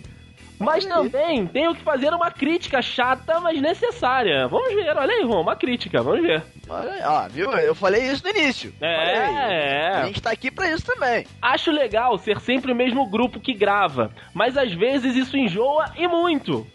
Mas 0.60 0.84
também 0.84 1.46
tenho 1.46 1.74
que 1.74 1.82
fazer 1.82 2.12
uma 2.12 2.30
crítica 2.30 2.82
chata, 2.82 3.40
mas 3.40 3.60
necessária. 3.60 4.46
Vamos 4.46 4.74
ver, 4.74 4.94
olha 4.94 5.12
aí, 5.14 5.24
Ron, 5.24 5.40
uma 5.40 5.56
crítica, 5.56 6.02
vamos 6.02 6.20
ver. 6.22 6.42
Olha 6.68 7.02
ó, 7.04 7.28
viu? 7.28 7.50
Eu 7.52 7.74
falei 7.74 8.02
isso 8.10 8.22
no 8.22 8.30
início. 8.30 8.72
É, 8.80 8.86
é. 8.86 9.88
A 9.96 10.06
gente 10.06 10.20
tá 10.20 10.30
aqui 10.30 10.50
pra 10.50 10.70
isso 10.70 10.84
também. 10.84 11.26
Acho 11.40 11.70
legal 11.70 12.18
ser 12.18 12.38
sempre 12.40 12.72
o 12.72 12.76
mesmo 12.76 13.08
grupo 13.08 13.40
que 13.40 13.54
grava, 13.54 14.10
mas 14.34 14.56
às 14.58 14.72
vezes 14.72 15.16
isso 15.16 15.36
enjoa 15.36 15.92
e 15.96 16.06
muito. 16.06 16.66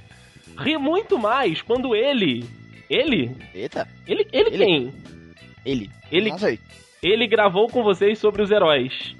Ri 0.57 0.77
muito 0.77 1.19
mais 1.19 1.61
quando 1.61 1.95
ele. 1.95 2.43
Ele? 2.89 3.35
Eita, 3.53 3.87
Ele, 4.07 4.27
ele, 4.31 4.49
Ele. 4.49 4.57
quem? 4.65 4.93
ele. 5.65 5.89
Ele, 6.11 6.29
Não 6.31 6.37
sei. 6.37 6.59
ele 7.03 7.27
gravou 7.27 7.67
com 7.67 7.83
vocês 7.83 8.17
sobre 8.19 8.41
os 8.41 8.49
heróis. 8.51 9.15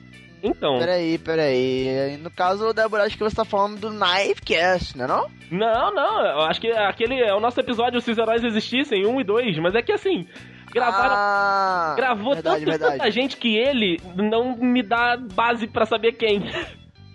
Então. 0.46 0.78
Peraí, 0.80 1.18
peraí. 1.18 2.18
No 2.22 2.30
caso, 2.32 2.72
Débora, 2.74 3.04
acho 3.04 3.18
que 3.18 3.24
você 3.24 3.36
tá 3.36 3.46
falando 3.46 3.80
do 3.80 3.90
Knifecast, 3.92 4.98
né 4.98 5.08
não? 5.08 5.28
Não, 5.52 5.94
não, 5.94 6.26
eu 6.26 6.42
acho 6.42 6.60
que 6.62 6.72
aquele 6.72 7.22
é 7.22 7.34
o 7.34 7.40
nosso 7.40 7.60
episódio 7.60 8.02
Se 8.02 8.12
os 8.12 8.18
Heróis 8.18 8.44
Existissem, 8.44 9.06
um 9.06 9.20
e 9.20 9.24
dois, 9.24 9.58
mas 9.60 9.76
é 9.76 9.82
que 9.82 9.92
assim, 9.92 10.28
gravaram. 10.74 11.16
Ah, 11.16 11.94
gravou 11.98 12.34
verdade, 12.34 12.66
tanto, 12.66 12.70
verdade. 12.70 12.98
tanta 12.98 13.12
gente 13.12 13.38
que 13.38 13.56
ele 13.58 14.00
não 14.16 14.56
me 14.58 14.82
dá 14.84 15.18
base 15.18 15.68
pra 15.68 15.86
saber 15.86 16.14
quem. 16.14 16.44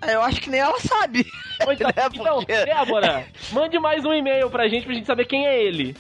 Ah, 0.03 0.11
Eu 0.13 0.23
acho 0.23 0.41
que 0.41 0.49
nem 0.51 0.61
ela 0.61 0.79
sabe. 0.81 1.27
É, 1.61 1.67
Né, 1.67 1.75
então, 2.15 2.37
porque- 2.39 2.65
Débora, 2.65 3.27
mande 3.53 3.79
mais 3.79 4.05
um 4.05 4.15
e-mail 4.15 4.49
pra 4.49 4.67
gente 4.69 4.87
pra 4.87 4.95
gente 4.95 5.07
saber 5.07 5.27
quem 5.27 5.47
é 5.47 5.63
ele. 5.63 5.95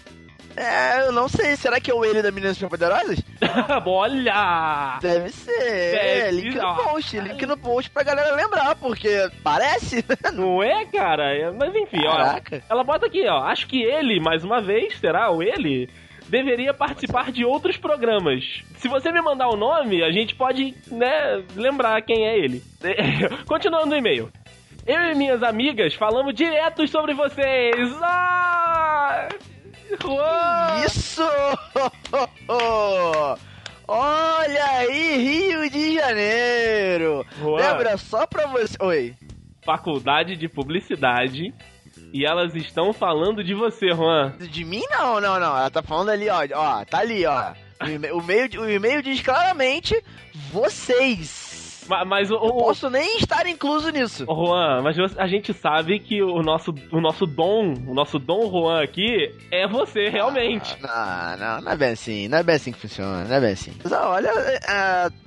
É, 0.56 1.06
eu 1.06 1.12
não 1.12 1.28
sei. 1.28 1.56
Será 1.56 1.80
que 1.80 1.90
é 1.90 1.94
o 1.94 2.04
ele 2.04 2.22
da 2.22 2.30
Meninas 2.30 2.56
Superpoderosas? 2.56 3.20
Olha! 3.86 4.98
Deve 5.00 5.30
ser. 5.30 5.92
Deve, 5.92 6.30
link 6.40 6.54
no 6.56 6.66
ó. 6.66 6.74
post. 6.74 7.20
Link 7.20 7.46
no 7.46 7.56
post 7.56 7.90
pra 7.90 8.02
galera 8.02 8.34
lembrar, 8.34 8.74
porque 8.76 9.30
parece. 9.42 10.04
Não 10.34 10.62
é, 10.62 10.84
cara? 10.86 11.34
É, 11.34 11.50
Mas 11.50 11.74
enfim, 11.74 12.04
ó. 12.06 12.16
Caraca. 12.16 12.62
Ela 12.68 12.84
bota 12.84 13.06
aqui, 13.06 13.26
ó. 13.26 13.42
Acho 13.44 13.66
que 13.66 13.82
ele, 13.82 14.20
mais 14.20 14.44
uma 14.44 14.60
vez, 14.60 14.98
será 14.98 15.30
o 15.30 15.42
ele? 15.42 15.88
Deveria 16.28 16.72
participar 16.72 17.32
de 17.32 17.44
outros 17.44 17.76
programas. 17.76 18.62
Se 18.76 18.86
você 18.86 19.10
me 19.10 19.20
mandar 19.20 19.48
o 19.48 19.56
nome, 19.56 20.02
a 20.04 20.12
gente 20.12 20.34
pode, 20.36 20.76
né, 20.88 21.42
lembrar 21.56 22.00
quem 22.02 22.24
é 22.24 22.38
ele. 22.38 22.62
Continuando 23.46 23.94
o 23.94 23.98
e-mail. 23.98 24.30
Eu 24.86 25.00
e 25.00 25.14
minhas 25.14 25.42
amigas 25.42 25.94
falamos 25.94 26.34
direto 26.34 26.86
sobre 26.86 27.14
vocês. 27.14 27.96
Ah! 28.00 28.49
Uau! 30.04 30.84
Isso! 30.84 31.22
Olha 33.86 34.64
aí, 34.64 35.16
Rio 35.16 35.70
de 35.70 35.94
Janeiro! 35.94 37.24
Juan. 37.40 37.60
Débora, 37.60 37.96
só 37.96 38.26
pra 38.26 38.46
você. 38.46 38.76
Oi. 38.80 39.14
Faculdade 39.64 40.36
de 40.36 40.48
Publicidade. 40.48 41.52
E 42.12 42.24
elas 42.24 42.54
estão 42.54 42.92
falando 42.92 43.44
de 43.44 43.54
você, 43.54 43.92
Juan. 43.92 44.32
De 44.38 44.64
mim 44.64 44.82
não, 44.90 45.20
não, 45.20 45.38
não. 45.38 45.56
Ela 45.56 45.70
tá 45.70 45.82
falando 45.82 46.10
ali, 46.10 46.28
ó. 46.28 46.40
Ó, 46.54 46.84
tá 46.84 46.98
ali, 46.98 47.24
ó. 47.26 47.52
O 47.82 48.20
e-mail, 48.20 48.60
o 48.60 48.70
e-mail 48.70 49.02
diz 49.02 49.20
claramente 49.22 50.02
vocês. 50.52 51.39
Ma- 51.90 52.05
Mas 52.05 52.31
o, 52.31 52.37
o, 52.37 52.59
posso 52.59 52.88
nem 52.88 53.18
estar 53.18 53.46
incluso 53.46 53.90
nisso. 53.90 54.24
Juan, 54.24 54.81
mas 54.83 54.96
a 55.18 55.26
gente 55.26 55.53
sabe 55.53 55.98
que 55.98 56.22
o 56.22 56.42
nosso, 56.42 56.72
o 56.92 57.00
nosso 57.00 57.26
dom, 57.26 57.74
o 57.87 57.92
nosso 57.94 58.18
dom 58.18 58.50
Juan 58.50 58.83
aqui 58.83 59.35
é 59.50 59.66
você, 59.68 60.09
realmente. 60.09 60.76
Ah, 60.85 61.37
Não, 61.38 61.55
não, 61.57 61.61
não 61.62 61.72
é 61.72 61.76
bem 61.76 61.90
assim, 61.90 62.29
não 62.29 62.38
é 62.38 62.42
bem 62.42 62.57
assim 62.57 62.72
que 62.72 62.79
funciona, 62.79 63.24
não 63.24 63.37
é 63.37 63.40
bem 63.40 63.53
assim. 63.53 63.72
Mas, 63.83 63.92
olha, 63.92 64.29
é, 64.29 64.59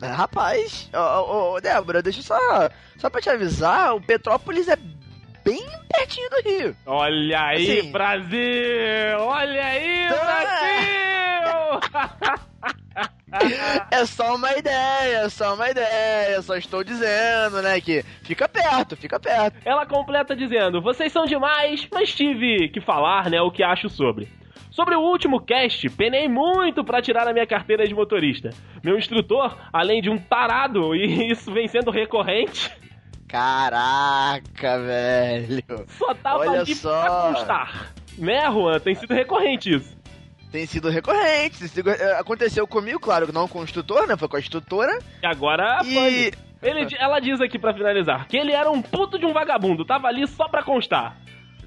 é, 0.01 0.07
rapaz, 0.07 0.89
ô, 0.93 1.53
ô, 1.55 1.61
Débora, 1.61 2.01
deixa 2.01 2.19
eu 2.19 2.23
só, 2.23 2.69
só 2.97 3.09
pra 3.09 3.21
te 3.21 3.29
avisar, 3.29 3.95
o 3.95 4.01
Petrópolis 4.01 4.67
é 4.67 4.75
bem 5.43 5.63
pertinho 5.93 6.29
do 6.29 6.41
Rio. 6.49 6.75
Olha 6.85 7.41
aí, 7.47 7.79
Assim. 7.81 7.91
Brasil! 7.91 9.19
Olha 9.19 9.65
aí, 9.65 10.07
Tá. 10.09 10.25
Brasil! 10.25 10.43
É 13.91 14.05
só 14.05 14.35
uma 14.35 14.51
ideia, 14.57 15.17
é 15.25 15.29
só 15.29 15.55
uma 15.55 15.69
ideia, 15.69 16.41
só 16.41 16.55
estou 16.55 16.83
dizendo, 16.83 17.61
né, 17.61 17.79
que 17.81 18.03
fica 18.23 18.47
perto, 18.47 18.95
fica 18.95 19.19
perto. 19.19 19.57
Ela 19.65 19.85
completa 19.85 20.35
dizendo: 20.35 20.81
Vocês 20.81 21.11
são 21.11 21.25
demais, 21.25 21.87
mas 21.91 22.13
tive 22.13 22.69
que 22.69 22.81
falar, 22.81 23.29
né, 23.29 23.41
o 23.41 23.51
que 23.51 23.63
acho 23.63 23.89
sobre. 23.89 24.27
Sobre 24.71 24.95
o 24.95 25.01
último 25.01 25.39
cast, 25.39 25.87
penei 25.91 26.27
muito 26.27 26.83
pra 26.83 27.01
tirar 27.01 27.27
a 27.27 27.33
minha 27.33 27.45
carteira 27.45 27.87
de 27.87 27.93
motorista. 27.93 28.49
Meu 28.83 28.97
instrutor, 28.97 29.55
além 29.71 30.01
de 30.01 30.09
um 30.09 30.17
tarado, 30.17 30.93
e 30.97 31.31
isso 31.31 31.51
vem 31.51 31.67
sendo 31.67 31.91
recorrente, 31.91 32.71
Caraca, 33.27 34.79
velho. 34.79 35.63
só 35.87 36.13
tava 36.13 36.39
Olha 36.39 36.61
ali 36.61 36.75
só. 36.75 37.01
pra 37.01 37.09
constar. 37.33 37.93
Né, 38.17 38.45
Juan? 38.51 38.79
Tem 38.79 38.93
sido 38.93 39.11
recorrente 39.11 39.73
isso. 39.75 39.97
Tem 40.53 40.67
sido 40.67 40.87
recorrente, 40.87 41.57
tem 41.57 41.67
sido- 41.67 41.89
é, 41.89 42.19
aconteceu 42.19 42.67
comigo, 42.67 42.99
claro, 42.99 43.33
não 43.33 43.47
com 43.47 43.61
o 43.61 43.63
instrutor, 43.63 44.05
né, 44.05 44.15
foi 44.15 44.27
com 44.27 44.37
a 44.37 44.39
instrutora. 44.39 44.99
E 45.23 45.25
agora 45.25 45.79
a 45.81 45.83
E-. 45.83 46.31
Ele, 46.61 46.87
ela 46.99 47.19
diz 47.19 47.41
aqui 47.41 47.57
pra 47.57 47.73
finalizar 47.73 48.27
que 48.27 48.37
ele 48.37 48.51
era 48.51 48.69
um 48.69 48.79
puto 48.79 49.17
de 49.17 49.25
um 49.25 49.33
vagabundo, 49.33 49.83
tava 49.83 50.07
ali 50.07 50.27
só 50.27 50.47
pra 50.47 50.61
constar. 50.61 51.17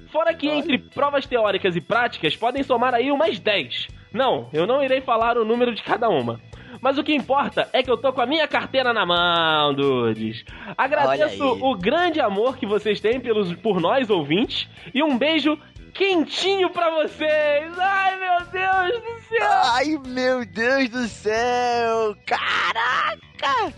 Fora 0.09 0.33
que 0.33 0.47
Olha. 0.47 0.59
entre 0.59 0.77
provas 0.79 1.25
teóricas 1.25 1.75
e 1.75 1.81
práticas 1.81 2.37
podem 2.37 2.63
somar 2.63 2.93
aí 2.95 3.11
umas 3.11 3.37
10. 3.37 3.87
Não, 4.13 4.47
eu 4.53 4.65
não 4.65 4.81
irei 4.81 5.01
falar 5.01 5.37
o 5.37 5.43
número 5.43 5.75
de 5.75 5.83
cada 5.83 6.07
uma. 6.07 6.39
Mas 6.79 6.97
o 6.97 7.03
que 7.03 7.13
importa 7.13 7.67
é 7.73 7.83
que 7.83 7.91
eu 7.91 7.97
tô 7.97 8.13
com 8.13 8.21
a 8.21 8.25
minha 8.25 8.47
carteira 8.47 8.93
na 8.93 9.05
mão, 9.05 9.73
dudes. 9.73 10.45
Agradeço 10.77 11.43
o 11.61 11.75
grande 11.75 12.21
amor 12.21 12.55
que 12.55 12.65
vocês 12.65 13.01
têm 13.01 13.19
pelos, 13.19 13.53
por 13.55 13.81
nós 13.81 14.09
ouvintes 14.09 14.69
e 14.93 15.03
um 15.03 15.17
beijo 15.17 15.59
quentinho 15.97 16.69
pra 16.69 16.89
vocês. 16.91 17.73
Ai, 17.77 18.15
meu 18.19 18.45
Deus 18.51 19.01
do 19.03 19.27
céu. 19.27 19.49
Ai, 19.49 19.99
meu 20.05 20.45
Deus 20.45 20.89
do 20.89 21.07
céu! 21.07 22.15
Caraca! 22.25 23.73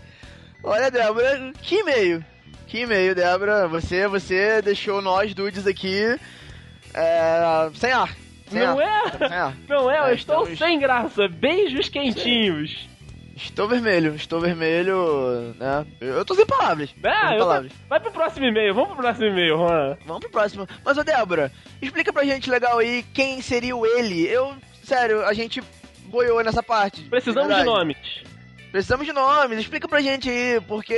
Olha, 0.62 0.90
Débora, 0.90 1.52
que 1.62 1.76
e-mail. 1.76 2.24
Que 2.66 2.80
e-mail, 2.82 3.14
Débora. 3.14 3.66
Você, 3.68 4.06
você 4.06 4.60
deixou 4.62 5.00
nós 5.00 5.34
dudes 5.34 5.66
aqui 5.66 6.18
é, 6.94 7.70
sem 7.74 7.90
ar. 7.92 8.14
Sem 8.48 8.60
Não 8.60 8.78
ar. 8.78 8.84
é? 8.86 9.18
Sem 9.28 9.36
ar. 9.36 9.54
Não 9.68 9.90
é, 9.90 9.98
eu 9.98 10.04
É, 10.04 10.14
estou 10.14 10.42
estamos- 10.42 10.58
sem 10.58 10.78
graça. 10.78 11.28
Beijos 11.28 11.88
quentinhos. 11.88 12.88
Estou 13.42 13.66
vermelho, 13.66 14.14
estou 14.14 14.40
vermelho, 14.40 15.54
né? 15.58 15.86
Eu 16.00 16.24
tô 16.24 16.34
sem 16.34 16.44
palavras. 16.46 16.90
Tô 16.90 17.08
Ah, 17.08 17.28
sem 17.28 17.36
eu 17.38 17.38
palavras. 17.46 17.72
Vai 17.88 17.98
pro 18.00 18.10
próximo 18.12 18.46
e-mail, 18.46 18.74
vamos 18.74 18.90
pro 18.90 18.98
próximo 18.98 19.26
e-mail, 19.26 19.56
Juan. 19.56 19.96
Vamos 20.06 20.20
pro 20.22 20.30
próximo. 20.30 20.68
Mas, 20.84 20.98
ô 20.98 21.02
Débora, 21.04 21.50
explica 21.80 22.12
pra 22.12 22.24
gente 22.24 22.50
legal 22.50 22.78
aí 22.78 23.02
quem 23.14 23.40
seria 23.40 23.74
o 23.76 23.86
ele. 23.86 24.26
Eu, 24.28 24.54
sério, 24.84 25.24
a 25.26 25.32
gente 25.32 25.62
boiou 26.04 26.42
nessa 26.44 26.62
parte. 26.62 27.02
Precisamos 27.04 27.48
de 27.48 27.54
verdade. 27.54 27.66
nomes. 27.78 27.96
Precisamos 28.70 29.06
de 29.06 29.12
nomes, 29.12 29.58
explica 29.58 29.88
pra 29.88 30.00
gente 30.00 30.28
aí, 30.30 30.60
porque 30.68 30.96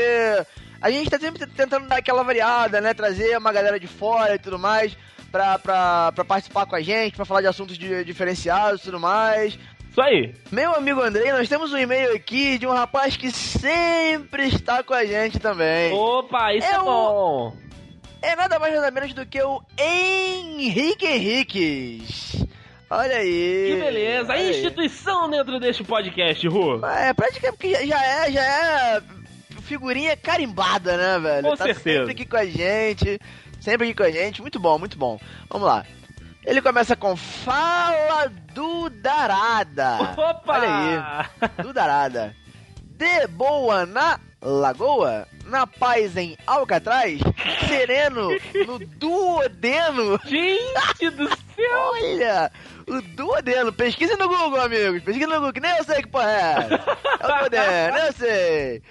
a 0.81 0.91
gente 0.91 1.09
tá 1.09 1.19
sempre 1.19 1.47
tentando 1.47 1.87
dar 1.87 1.97
aquela 1.97 2.23
variada, 2.23 2.81
né? 2.81 2.93
Trazer 2.93 3.37
uma 3.39 3.53
galera 3.53 3.79
de 3.81 3.87
fora 3.87 4.35
e 4.35 4.39
tudo 4.39 4.59
mais 4.59 4.95
pra, 5.31 5.59
pra, 5.59 6.13
pra 6.13 6.25
participar 6.25 6.67
com 6.67 6.77
a 6.77 6.81
gente, 6.83 7.17
pra 7.17 7.25
falar 7.25 7.41
de 7.41 7.47
assuntos 7.47 7.79
di- 7.79 8.05
diferenciados 8.05 8.83
e 8.83 8.85
tudo 8.85 9.01
mais. 9.01 9.59
Isso 9.93 10.01
aí. 10.01 10.35
Meu 10.51 10.75
amigo 10.75 11.01
Andrei, 11.03 11.31
nós 11.33 11.49
temos 11.49 11.71
um 11.73 11.77
e-mail 11.79 12.15
aqui 12.17 12.57
de 12.59 12.67
um 12.67 12.73
rapaz 12.73 13.15
que 13.17 13.31
sempre 13.31 14.47
está 14.49 14.83
com 14.83 14.95
a 14.95 15.05
gente 15.05 15.39
também. 15.39 15.93
Opa, 15.93 16.55
isso 16.55 16.67
é, 16.67 16.73
É 16.73 16.81
o- 16.81 16.85
bom. 16.85 17.57
É 18.23 18.35
nada 18.35 18.59
mais 18.59 18.75
nada 18.75 18.91
menos 18.91 19.13
do 19.13 19.27
que 19.27 19.43
o 19.43 19.61
Henrique 19.79 21.05
Henriques. 21.07 22.45
Olha 22.89 23.17
aí. 23.17 23.67
Que 23.75 23.81
beleza. 23.85 24.33
A 24.33 24.37
olha 24.37 24.45
aí. 24.45 24.51
instituição 24.51 25.29
dentro 25.29 25.61
deste 25.61 25.85
podcast, 25.85 26.47
Ru. 26.49 26.85
É, 26.87 27.13
praticamente 27.13 27.57
porque 27.59 27.75
já- 27.75 27.85
já 27.87 28.05
é, 28.27 28.33
já 28.33 28.41
é 28.43 29.03
figurinha 29.63 30.17
carimbada, 30.17 30.97
né, 30.97 31.19
velho? 31.19 31.49
Com 31.51 31.57
tá 31.57 31.65
certeza. 31.65 31.99
sempre 32.07 32.13
aqui 32.13 32.27
com 32.27 32.37
a 32.37 32.47
gente, 32.47 33.19
sempre 33.61 33.87
aqui 33.89 33.95
com 33.97 34.03
a 34.05 34.11
gente, 34.11 34.41
muito 34.41 34.59
bom, 34.61 34.79
muito 34.79 34.97
bom. 34.97 35.19
Vamos 35.51 35.67
lá. 35.67 35.85
Ele 36.45 36.61
começa 36.61 36.97
com 36.97 37.17
Fala 37.17 38.29
do 38.53 38.91
Darada. 38.91 40.15
Opa! 40.17 40.55
Olha 40.55 40.69
aí, 40.69 41.63
do 41.63 41.73
Darada. 41.73 42.35
De 42.97 43.27
boa 43.29 43.87
na 43.87 44.19
Lagoa, 44.41 45.27
na 45.47 45.67
paz 45.67 46.17
em 46.17 46.37
Alcatraz, 46.47 47.21
sereno 47.69 48.31
no 48.67 48.79
Duodeno. 48.79 50.19
Gente 50.25 51.11
do 51.11 51.29
Olha, 51.71 52.51
o 52.89 53.01
duodeno. 53.01 53.73
Pesquisa 53.73 54.17
no 54.17 54.27
Google, 54.27 54.61
amigos. 54.61 55.03
Pesquisa 55.03 55.29
no 55.29 55.35
Google, 55.37 55.53
que 55.53 55.61
nem 55.61 55.77
eu 55.77 55.85
sei 55.85 56.03
que 56.03 56.09
porra 56.09 56.31
é. 56.31 56.55
É 57.21 57.27
o 57.27 57.39
duodeno, 57.39 57.99
eu 57.99 58.13
sei. 58.15 58.83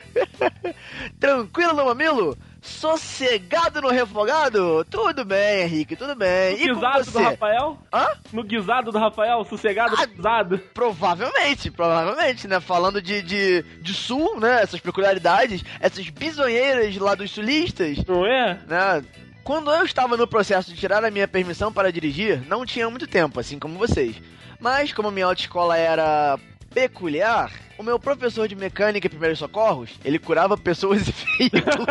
Tranquilo 1.19 1.73
no 1.73 1.85
mamilo? 1.85 2.37
Sossegado 2.61 3.81
no 3.81 3.89
refogado? 3.89 4.85
Tudo 4.89 5.25
bem, 5.25 5.63
Henrique, 5.63 5.95
tudo 5.95 6.15
bem. 6.15 6.55
No 6.57 6.63
E 6.63 6.73
guisado 6.73 7.11
do 7.11 7.19
Rafael? 7.19 7.77
Hã? 7.91 8.07
No 8.31 8.43
guisado 8.43 8.91
do 8.91 8.99
Rafael, 8.99 9.43
sossegado 9.45 9.95
Ah, 9.97 10.05
guisado. 10.05 10.59
Provavelmente, 10.73 11.71
provavelmente, 11.71 12.47
né? 12.47 12.59
Falando 12.59 13.01
de, 13.01 13.21
de, 13.23 13.63
de 13.81 13.93
sul, 13.93 14.39
né? 14.39 14.61
Essas 14.61 14.79
peculiaridades, 14.79 15.63
essas 15.79 16.07
bisonheiras 16.09 16.95
lá 16.97 17.15
dos 17.15 17.31
sulistas, 17.31 17.97
Não 18.05 18.25
é? 18.25 18.59
né? 18.67 19.03
Quando 19.43 19.71
eu 19.71 19.83
estava 19.83 20.15
no 20.15 20.27
processo 20.27 20.71
de 20.71 20.79
tirar 20.79 21.03
a 21.03 21.09
minha 21.09 21.27
permissão 21.27 21.73
para 21.73 21.91
dirigir, 21.91 22.47
não 22.47 22.63
tinha 22.63 22.87
muito 22.91 23.07
tempo, 23.07 23.39
assim 23.39 23.57
como 23.57 23.79
vocês. 23.79 24.15
Mas 24.59 24.93
como 24.93 25.09
minha 25.09 25.25
autoescola 25.25 25.75
era 25.75 26.37
peculiar, 26.73 27.51
o 27.77 27.83
meu 27.83 27.99
professor 27.99 28.47
de 28.47 28.55
mecânica 28.55 29.07
e 29.07 29.09
primeiros 29.09 29.39
socorros, 29.39 29.91
ele 30.03 30.17
curava 30.17 30.57
pessoas 30.57 31.07
e 31.39 31.49
veículos 31.49 31.85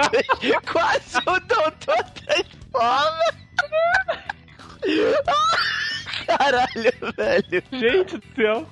quase 0.73 1.19
o 1.19 1.41
doutor 1.41 2.05
transforma. 2.15 3.41
Caralho, 6.27 6.93
velho. 7.17 7.63
Gente 7.73 8.19
do 8.19 8.35
céu. 8.35 8.69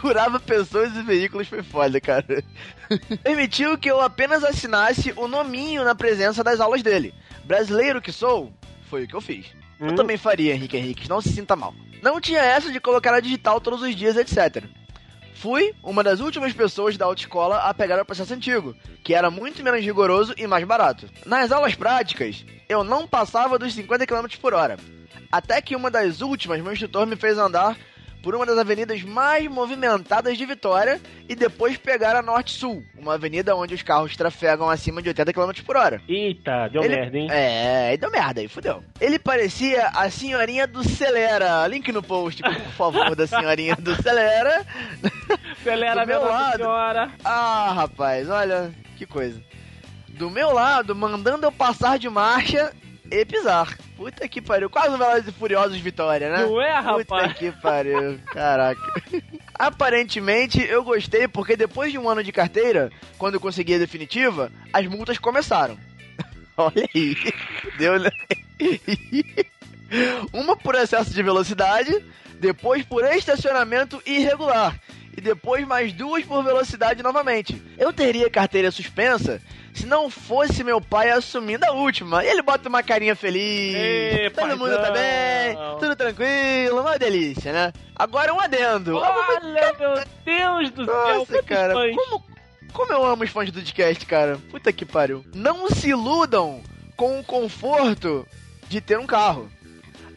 Curava 0.00 0.40
pessoas 0.40 0.94
e 0.96 1.02
veículos 1.02 1.48
foi 1.48 1.62
foda, 1.62 2.00
cara. 2.00 2.42
Permitiu 3.22 3.76
que 3.76 3.90
eu 3.90 4.00
apenas 4.00 4.42
assinasse 4.42 5.12
o 5.16 5.28
nominho 5.28 5.84
na 5.84 5.94
presença 5.94 6.42
das 6.42 6.60
aulas 6.60 6.82
dele. 6.82 7.14
Brasileiro 7.44 8.00
que 8.00 8.10
sou, 8.10 8.52
foi 8.88 9.04
o 9.04 9.08
que 9.08 9.14
eu 9.14 9.20
fiz. 9.20 9.46
Eu 9.78 9.88
Hum. 9.90 9.94
também 9.94 10.16
faria, 10.16 10.54
Henrique 10.54 10.76
Henrique, 10.76 11.08
não 11.08 11.20
se 11.20 11.30
sinta 11.32 11.54
mal. 11.56 11.74
Não 12.02 12.20
tinha 12.20 12.40
essa 12.40 12.70
de 12.72 12.80
colocar 12.80 13.12
a 13.14 13.20
digital 13.20 13.60
todos 13.60 13.82
os 13.82 13.94
dias, 13.94 14.16
etc. 14.16 14.64
Fui 15.34 15.74
uma 15.82 16.02
das 16.02 16.20
últimas 16.20 16.52
pessoas 16.52 16.96
da 16.96 17.04
autoescola 17.04 17.58
a 17.58 17.74
pegar 17.74 18.00
o 18.00 18.04
processo 18.06 18.32
antigo, 18.32 18.74
que 19.04 19.14
era 19.14 19.30
muito 19.30 19.62
menos 19.62 19.84
rigoroso 19.84 20.34
e 20.36 20.46
mais 20.46 20.64
barato. 20.64 21.08
Nas 21.26 21.52
aulas 21.52 21.74
práticas, 21.74 22.44
eu 22.68 22.82
não 22.82 23.06
passava 23.06 23.58
dos 23.58 23.74
50 23.74 24.06
km 24.06 24.26
por 24.40 24.54
hora. 24.54 24.78
Até 25.30 25.60
que 25.60 25.76
uma 25.76 25.90
das 25.90 26.20
últimas, 26.22 26.60
meu 26.62 26.72
instrutor 26.72 27.06
me 27.06 27.16
fez 27.16 27.36
andar 27.36 27.76
por 28.26 28.34
uma 28.34 28.44
das 28.44 28.58
avenidas 28.58 29.04
mais 29.04 29.46
movimentadas 29.46 30.36
de 30.36 30.44
Vitória 30.44 31.00
e 31.28 31.34
depois 31.36 31.76
pegar 31.76 32.16
a 32.16 32.20
Norte-Sul, 32.22 32.84
uma 32.98 33.14
avenida 33.14 33.54
onde 33.54 33.72
os 33.72 33.82
carros 33.84 34.16
trafegam 34.16 34.68
acima 34.68 35.00
de 35.00 35.06
80 35.10 35.32
km 35.32 35.52
por 35.64 35.76
hora. 35.76 36.02
Eita, 36.08 36.66
deu 36.66 36.82
Ele- 36.82 36.96
merda, 36.96 37.18
hein? 37.18 37.28
É, 37.30 37.96
deu 37.96 38.10
merda, 38.10 38.40
aí 38.40 38.48
fudeu. 38.48 38.82
Ele 39.00 39.16
parecia 39.16 39.86
a 39.94 40.10
senhorinha 40.10 40.66
do 40.66 40.82
Celera. 40.82 41.64
Link 41.68 41.92
no 41.92 42.02
post, 42.02 42.42
por 42.42 42.52
favor, 42.72 43.14
da 43.14 43.28
senhorinha 43.28 43.76
do 43.76 43.94
Celera. 44.02 44.66
Acelera, 45.60 46.00
do 46.00 46.08
meu 46.08 46.22
lado. 46.24 46.56
senhora. 46.56 47.12
Ah, 47.24 47.72
rapaz, 47.76 48.28
olha 48.28 48.72
que 48.96 49.06
coisa. 49.06 49.40
Do 50.08 50.28
meu 50.30 50.50
lado, 50.52 50.96
mandando 50.96 51.46
eu 51.46 51.52
passar 51.52 51.96
de 51.96 52.08
marcha 52.10 52.72
e 53.10 53.24
pisar. 53.24 53.76
Puta 53.96 54.28
que 54.28 54.40
pariu. 54.40 54.68
Quase 54.68 54.94
um 54.94 54.98
Velozes 54.98 55.28
e 55.28 55.32
Furiosos 55.32 55.78
Vitória, 55.78 56.30
né? 56.30 56.44
Não 56.44 56.60
é, 56.60 56.76
Puta 56.82 57.14
rapaz? 57.16 57.32
que 57.34 57.50
pariu. 57.52 58.18
Caraca. 58.26 58.80
Aparentemente, 59.58 60.60
eu 60.62 60.84
gostei 60.84 61.26
porque 61.26 61.56
depois 61.56 61.90
de 61.90 61.98
um 61.98 62.08
ano 62.08 62.22
de 62.22 62.32
carteira, 62.32 62.90
quando 63.18 63.34
eu 63.34 63.40
consegui 63.40 63.74
a 63.74 63.78
definitiva, 63.78 64.50
as 64.72 64.86
multas 64.86 65.18
começaram. 65.18 65.78
Olha 66.56 66.88
aí. 66.94 67.16
Deu, 67.78 67.98
né? 67.98 68.10
Uma 70.32 70.56
por 70.56 70.74
excesso 70.74 71.12
de 71.14 71.22
velocidade, 71.22 72.04
depois 72.40 72.84
por 72.84 73.04
estacionamento 73.04 74.02
irregular. 74.04 74.78
E 75.16 75.20
depois 75.20 75.66
mais 75.66 75.92
duas 75.92 76.24
por 76.24 76.42
velocidade 76.44 77.02
novamente. 77.02 77.60
Eu 77.78 77.92
teria 77.92 78.28
carteira 78.28 78.70
suspensa 78.70 79.40
se 79.72 79.86
não 79.86 80.10
fosse 80.10 80.62
meu 80.64 80.80
pai 80.80 81.10
assumindo 81.10 81.64
a 81.64 81.72
última. 81.72 82.24
E 82.24 82.28
ele 82.28 82.42
bota 82.42 82.68
uma 82.68 82.82
carinha 82.82 83.16
feliz. 83.16 83.74
Ê, 83.74 84.30
todo 84.30 84.48
paizão. 84.48 84.58
mundo 84.58 84.76
tá 84.76 84.90
bem, 84.90 85.56
tudo 85.80 85.96
tranquilo, 85.96 86.80
uma 86.80 86.98
delícia, 86.98 87.52
né? 87.52 87.72
Agora 87.94 88.32
um 88.34 88.40
adendo. 88.40 88.96
Olha, 88.96 89.72
meu 89.78 90.04
Deus 90.24 90.70
do 90.70 90.84
céu. 90.84 90.94
Nossa, 90.94 91.32
quantos 91.32 91.46
cara, 91.46 91.74
como, 91.74 92.24
como 92.72 92.92
eu 92.92 93.04
amo 93.04 93.24
os 93.24 93.30
fãs 93.30 93.50
do 93.50 93.60
podcast, 93.60 94.06
cara. 94.06 94.38
Puta 94.50 94.72
que 94.72 94.84
pariu. 94.84 95.24
Não 95.34 95.68
se 95.70 95.88
iludam 95.88 96.62
com 96.96 97.20
o 97.20 97.24
conforto 97.24 98.26
de 98.68 98.80
ter 98.80 98.98
um 98.98 99.06
carro. 99.06 99.50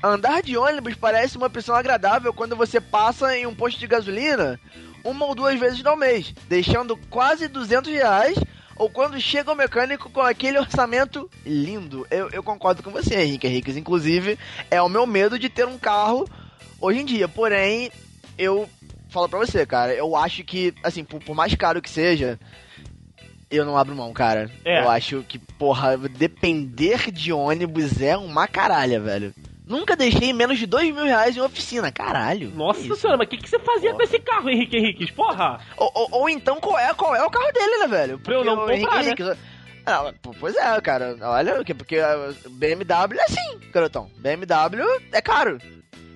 Andar 0.02 0.42
de 0.42 0.58
ônibus 0.58 0.96
parece 0.96 1.38
uma 1.38 1.48
opção 1.48 1.76
agradável 1.76 2.34
quando 2.34 2.56
você 2.56 2.80
passa 2.80 3.38
em 3.38 3.46
um 3.46 3.54
posto 3.54 3.80
de 3.80 3.88
gasolina 3.88 4.60
uma 5.04 5.26
ou 5.26 5.36
duas 5.36 5.60
vezes 5.60 5.82
no 5.84 5.96
mês, 5.96 6.34
deixando 6.48 6.98
quase 7.10 7.48
200 7.48 7.92
reais, 7.92 8.38
ou 8.76 8.90
quando 8.90 9.20
chega 9.20 9.52
o 9.52 9.56
mecânico 9.56 10.10
com 10.10 10.22
aquele 10.22 10.58
orçamento 10.58 11.30
lindo. 11.46 12.08
Eu, 12.10 12.30
eu 12.30 12.42
concordo 12.42 12.82
com 12.82 12.92
você, 12.92 13.22
Henrique 13.22 13.48
Henriques. 13.48 13.76
Inclusive, 13.76 14.38
é 14.72 14.82
o 14.82 14.90
meu 14.90 15.06
medo 15.06 15.38
de 15.38 15.50
ter 15.50 15.66
um 15.68 15.78
carro 15.78 16.28
hoje 16.80 17.00
em 17.00 17.06
dia. 17.06 17.28
Porém, 17.28 17.92
eu 18.38 18.70
falo 19.10 19.28
pra 19.28 19.40
você, 19.40 19.66
cara, 19.66 19.94
eu 19.94 20.16
acho 20.16 20.44
que, 20.44 20.74
assim, 20.82 21.04
por, 21.04 21.22
por 21.22 21.36
mais 21.36 21.54
caro 21.56 21.82
que 21.82 21.90
seja, 21.90 22.40
eu 23.52 23.66
não 23.66 23.78
abro 23.78 23.96
mão, 23.96 24.14
cara. 24.14 24.50
É. 24.64 24.82
Eu 24.82 24.90
acho 24.90 25.26
que, 25.28 25.38
porra, 25.38 25.98
depender 25.98 27.12
de 27.12 27.34
ônibus 27.34 28.02
é 28.02 28.16
uma 28.16 28.48
caralha, 28.48 29.00
velho. 29.00 29.34
Nunca 29.70 29.96
deixei 29.96 30.34
menos 30.34 30.58
de 30.58 30.66
dois 30.66 30.94
mil 30.94 31.06
reais 31.06 31.38
em 31.38 31.42
oficina, 31.42 31.92
caralho. 31.92 32.50
Nossa 32.56 32.82
isso? 32.82 32.96
senhora, 32.96 33.18
mas 33.20 33.28
o 33.28 33.30
que, 33.30 33.38
que 33.38 33.48
você 33.50 33.60
fazia 33.60 33.94
com 33.94 34.02
esse 34.02 34.18
carro, 34.20 34.50
Henrique 34.50 34.76
Henriques? 34.76 35.12
Porra! 35.12 35.60
Ou, 35.78 35.92
ou- 35.94 36.10
ou 36.12 36.30
então, 36.30 36.60
qual 36.60 36.78
é, 36.80 36.92
qual 36.96 37.16
é 37.16 37.24
o 37.24 37.30
carro 37.30 37.52
dele, 37.54 37.78
né, 37.78 37.88
velho? 37.88 38.18
Pra 38.20 38.34
eu 38.34 38.44
não 38.44 38.66
o 38.66 38.72
Henrique 38.72 38.86
comprar, 38.86 39.04
né? 39.04 39.06
Henrique- 39.12 39.40
Ah, 39.86 40.14
pô, 40.22 40.32
pois 40.40 40.56
é, 40.56 40.82
cara. 40.82 41.16
Olha, 41.22 41.64
que- 41.64 41.74
porque 41.76 41.98
a 42.00 42.34
BMW 42.50 43.20
é 43.20 43.24
assim, 43.24 43.60
garotão. 43.72 44.10
BMW 44.18 44.82
é 45.12 45.22
caro. 45.22 45.60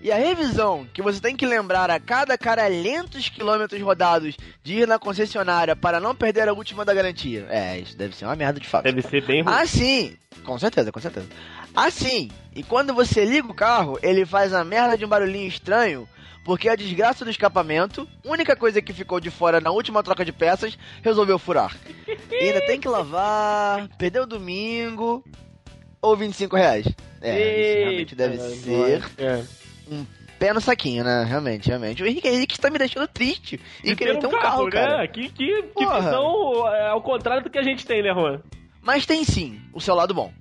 E 0.01 0.11
a 0.11 0.15
revisão 0.17 0.85
que 0.93 1.01
você 1.01 1.21
tem 1.21 1.33
que 1.35 1.45
lembrar 1.45 1.89
a 1.89 1.97
cada 1.99 2.37
caralhentos 2.37 3.29
quilômetros 3.29 3.79
rodados 3.81 4.35
de 4.61 4.79
ir 4.79 4.87
na 4.87 4.99
concessionária 4.99 5.75
para 5.77 5.97
não 5.99 6.13
perder 6.13 6.49
a 6.49 6.53
última 6.53 6.83
da 6.83 6.93
garantia. 6.93 7.45
É, 7.49 7.77
isso 7.79 7.95
deve 7.97 8.13
ser 8.15 8.25
uma 8.25 8.35
merda 8.35 8.59
de 8.59 8.67
fato. 8.67 8.83
Deve 8.83 9.01
ser 9.01 9.23
bem 9.25 9.41
ruim. 9.43 9.53
Assim, 9.53 10.17
com 10.43 10.59
certeza, 10.59 10.91
com 10.91 10.99
certeza. 10.99 11.27
Assim, 11.75 12.29
e 12.55 12.61
quando 12.63 12.93
você 12.93 13.25
liga 13.25 13.47
o 13.47 13.53
carro, 13.53 13.97
ele 14.03 14.25
faz 14.25 14.53
a 14.53 14.63
merda 14.63 14.97
de 14.97 15.05
um 15.05 15.07
barulhinho 15.07 15.47
estranho, 15.47 16.07
porque 16.45 16.69
a 16.69 16.75
desgraça 16.75 17.23
do 17.25 17.31
escapamento, 17.31 18.07
única 18.23 18.55
coisa 18.55 18.81
que 18.81 18.93
ficou 18.93 19.19
de 19.19 19.31
fora 19.31 19.59
na 19.59 19.71
última 19.71 20.03
troca 20.03 20.23
de 20.25 20.31
peças, 20.31 20.77
resolveu 21.01 21.39
furar. 21.39 21.75
E 22.31 22.35
ainda 22.35 22.65
tem 22.65 22.79
que 22.79 22.87
lavar, 22.87 23.87
perdeu 23.97 24.23
o 24.23 24.27
domingo, 24.27 25.23
ou 26.01 26.15
25 26.15 26.55
reais. 26.55 26.85
É, 27.21 27.61
isso 27.71 27.79
realmente 27.79 28.15
deve 28.15 28.37
ser 28.37 29.03
É. 29.17 29.43
pé 30.37 30.53
no 30.53 30.59
saquinho, 30.59 31.03
né? 31.05 31.23
Realmente, 31.23 31.69
realmente. 31.69 32.03
O 32.03 32.05
Henrique 32.05 32.27
Henrique 32.27 32.53
está 32.55 32.69
me 32.69 32.77
deixando 32.77 33.07
triste 33.07 33.59
e 33.81 33.95
querer 33.95 34.19
ter 34.19 34.27
um 34.27 34.31
carro, 34.31 34.69
cara. 34.69 34.97
né? 34.97 35.07
Que, 35.07 35.29
que, 35.29 35.63
que 35.63 35.85
visão 35.85 36.67
é, 36.67 36.89
ao 36.89 37.01
contrário 37.01 37.43
do 37.43 37.49
que 37.49 37.57
a 37.57 37.63
gente 37.63 37.85
tem, 37.85 38.03
né, 38.03 38.13
Juan? 38.13 38.41
Mas 38.81 39.05
tem 39.05 39.23
sim 39.23 39.61
o 39.73 39.79
seu 39.79 39.95
lado 39.95 40.13
bom. 40.13 40.33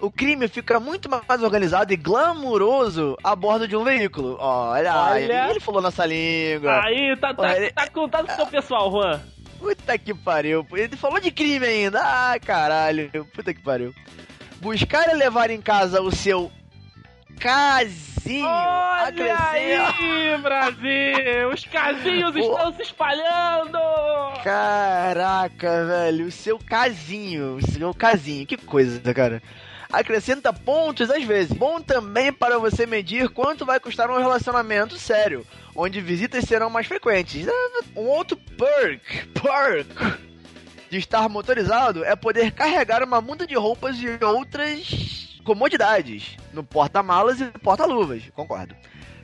O 0.00 0.10
crime 0.10 0.48
fica 0.48 0.80
muito 0.80 1.10
mais 1.10 1.42
organizado 1.42 1.92
e 1.92 1.96
glamuroso 1.96 3.16
a 3.22 3.36
bordo 3.36 3.68
de 3.68 3.76
um 3.76 3.84
veículo. 3.84 4.36
Olha, 4.40 4.94
Olha. 4.94 5.50
ele 5.50 5.60
falou 5.60 5.82
nossa 5.82 6.06
língua. 6.06 6.82
Aí, 6.82 7.16
tá, 7.16 7.34
tá, 7.34 7.42
Olha, 7.42 7.72
tá 7.72 7.86
contado 7.88 8.26
com 8.26 8.32
o 8.32 8.36
seu 8.36 8.46
pessoal, 8.46 8.90
Juan. 8.90 9.20
Puta 9.58 9.98
que 9.98 10.14
pariu. 10.14 10.66
Ele 10.72 10.96
falou 10.96 11.20
de 11.20 11.30
crime 11.30 11.66
ainda. 11.66 12.00
Ah, 12.02 12.38
caralho. 12.40 13.10
Puta 13.34 13.52
que 13.52 13.62
pariu. 13.62 13.94
Buscar 14.60 15.10
e 15.10 15.14
levar 15.14 15.50
em 15.50 15.60
casa 15.60 16.00
o 16.00 16.10
seu 16.10 16.50
casinho 17.38 18.10
Olha 18.46 19.38
aí, 19.50 20.38
Brasil! 20.38 21.50
Os 21.52 21.64
casinhos 21.64 22.36
estão 22.36 22.72
se 22.74 22.82
espalhando! 22.82 23.78
Caraca, 24.44 25.86
velho, 25.86 26.26
o 26.26 26.30
seu 26.30 26.58
casinho, 26.58 27.56
o 27.56 27.62
seu 27.66 27.94
casinho, 27.94 28.46
que 28.46 28.56
coisa, 28.56 29.14
cara. 29.14 29.42
Acrescenta 29.92 30.52
pontos 30.52 31.10
às 31.10 31.24
vezes. 31.24 31.52
Bom 31.52 31.80
também 31.80 32.32
para 32.32 32.58
você 32.58 32.86
medir 32.86 33.28
quanto 33.28 33.66
vai 33.66 33.80
custar 33.80 34.10
um 34.10 34.18
relacionamento 34.18 34.96
sério, 34.96 35.46
onde 35.74 36.00
visitas 36.00 36.44
serão 36.44 36.70
mais 36.70 36.86
frequentes. 36.86 37.46
Um 37.96 38.06
outro 38.06 38.36
perk, 38.36 39.26
perk 39.34 40.20
de 40.90 40.98
estar 40.98 41.28
motorizado 41.28 42.04
é 42.04 42.16
poder 42.16 42.52
carregar 42.52 43.02
uma 43.02 43.20
muda 43.20 43.46
de 43.46 43.54
roupas 43.54 43.96
e 43.98 44.24
outras 44.24 45.38
comodidades 45.44 46.36
no 46.52 46.62
porta-malas 46.62 47.40
e 47.40 47.46
porta-luvas, 47.46 48.22
concordo. 48.34 48.74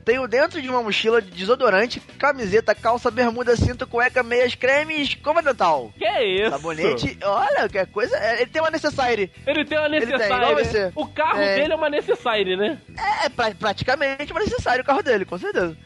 Tenho 0.07 0.29
dentro 0.29 0.62
de 0.62 0.69
uma 0.71 0.81
mochila 0.85 1.21
de 1.21 1.33
desodorante, 1.33 1.99
camiseta, 2.16 2.77
calça, 2.77 3.11
bermuda, 3.11 3.57
cinto, 3.57 3.88
cueca, 3.88 4.23
meias, 4.23 4.55
creme 4.55 4.95
e 4.95 5.03
escova 5.03 5.42
dental. 5.42 5.92
Que 5.99 6.07
isso? 6.23 6.51
Sabonete, 6.53 7.19
olha, 7.25 7.69
que 7.69 7.85
coisa. 7.87 8.16
é, 8.16 8.37
Ele 8.42 8.47
tem 8.51 8.62
uma 8.62 8.71
necessaire. 8.71 9.33
Ele 9.45 9.64
tem 9.64 9.77
uma 9.77 9.90
tem, 9.90 9.99
necessaire. 9.99 10.33
igual 10.35 10.55
você. 10.55 10.92
O 10.95 11.07
carro 11.09 11.38
Tem. 11.38 11.55
dele 11.57 11.73
é 11.73 11.77
uma 11.77 11.90
necessaire, 11.90 12.57
né? 12.57 12.79
É, 12.97 13.27
É, 13.27 13.29
pra- 13.29 13.51
praticamente 13.51 14.33
foi 14.33 14.42
necessário 14.45 14.83
o 14.83 14.87
carro 14.87 15.03
dele, 15.03 15.25
com 15.25 15.37
certeza. 15.37 15.77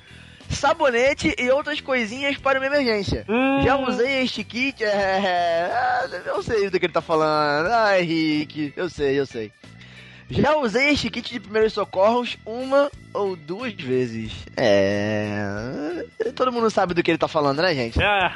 Sabonete 0.51 1.35
e 1.39 1.49
outras 1.51 1.81
coisinhas 1.81 2.37
para 2.37 2.59
uma 2.59 2.67
emergência. 2.67 3.25
Hum. 3.27 3.63
Já 3.63 3.77
usei 3.77 4.23
este 4.23 4.45
kit, 4.45 4.85
é... 4.85 6.07
Eu 6.27 6.43
sei 6.43 6.69
do 6.69 6.79
que 6.79 6.85
ele 6.87 6.93
tá 6.93 7.01
falando. 7.01 7.69
Ai, 7.69 8.03
Rick, 8.03 8.75
eu 8.77 8.91
sei, 8.91 9.19
eu 9.19 9.25
sei. 9.25 9.51
Já 10.31 10.57
usei 10.57 10.91
este 10.91 11.11
kit 11.11 11.33
de 11.33 11.41
primeiros 11.41 11.73
socorros 11.73 12.37
uma 12.47 12.91
ou 13.13 13.35
duas 13.37 13.73
vezes. 13.75 14.33
É... 14.57 16.05
Todo 16.35 16.53
mundo 16.53 16.71
sabe 16.71 16.95
do 16.95 17.03
que 17.03 17.11
ele 17.11 17.19
tá 17.19 17.29
falando, 17.29 17.61
né, 17.63 17.75
gente? 17.75 18.01
É. 18.01 18.33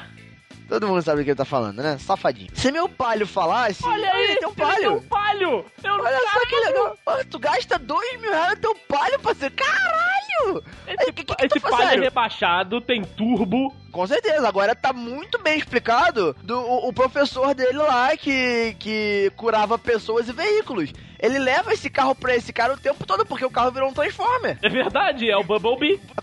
Todo 0.68 0.88
mundo 0.88 1.02
sabe 1.02 1.18
do 1.20 1.24
que 1.24 1.30
ele 1.30 1.36
tá 1.36 1.44
falando, 1.44 1.82
né? 1.82 1.98
Safadinho. 1.98 2.50
Se 2.54 2.72
meu 2.72 2.88
palho 2.88 3.26
falasse... 3.26 3.84
Olha 3.86 4.10
aí, 4.12 4.24
ele 4.24 4.36
tem 4.36 4.48
um 4.48 4.50
ele 4.50 4.56
tem 4.56 4.66
palho. 4.66 4.94
um 4.96 5.02
palho. 5.02 5.64
Eu 5.84 5.92
Olha 5.94 6.18
só 6.32 6.46
que 6.46 6.56
legal. 6.56 6.96
Tu 7.30 7.38
gasta 7.38 7.78
dois 7.78 8.20
mil 8.20 8.30
reais 8.30 8.50
no 8.54 8.56
teu 8.56 8.74
palho, 8.88 9.18
parceiro. 9.20 9.54
Caralho! 9.54 10.64
Esse, 10.88 11.12
que- 11.12 11.24
que 11.24 11.34
que 11.36 11.46
esse 11.46 11.60
faz, 11.60 11.70
palho 11.74 11.84
é 11.84 11.88
sério? 11.90 12.04
rebaixado, 12.04 12.80
tem 12.80 13.02
turbo. 13.04 13.74
Com 13.92 14.06
certeza, 14.06 14.48
agora 14.48 14.74
tá 14.74 14.92
muito 14.92 15.38
bem 15.40 15.58
explicado 15.58 16.34
do 16.42 16.58
o, 16.58 16.88
o 16.88 16.92
professor 16.92 17.54
dele 17.54 17.78
lá 17.78 18.16
que, 18.16 18.74
que 18.80 19.30
curava 19.36 19.78
pessoas 19.78 20.28
e 20.28 20.32
veículos. 20.32 20.90
Ele 21.24 21.38
leva 21.38 21.72
esse 21.72 21.88
carro 21.88 22.14
pra 22.14 22.36
esse 22.36 22.52
cara 22.52 22.74
o 22.74 22.76
tempo 22.76 23.06
todo 23.06 23.24
porque 23.24 23.46
o 23.46 23.50
carro 23.50 23.70
virou 23.70 23.88
um 23.88 23.94
Transformer. 23.94 24.58
É 24.60 24.68
verdade, 24.68 25.30
é 25.30 25.36
o 25.36 25.42
Bumblebee. 25.42 25.98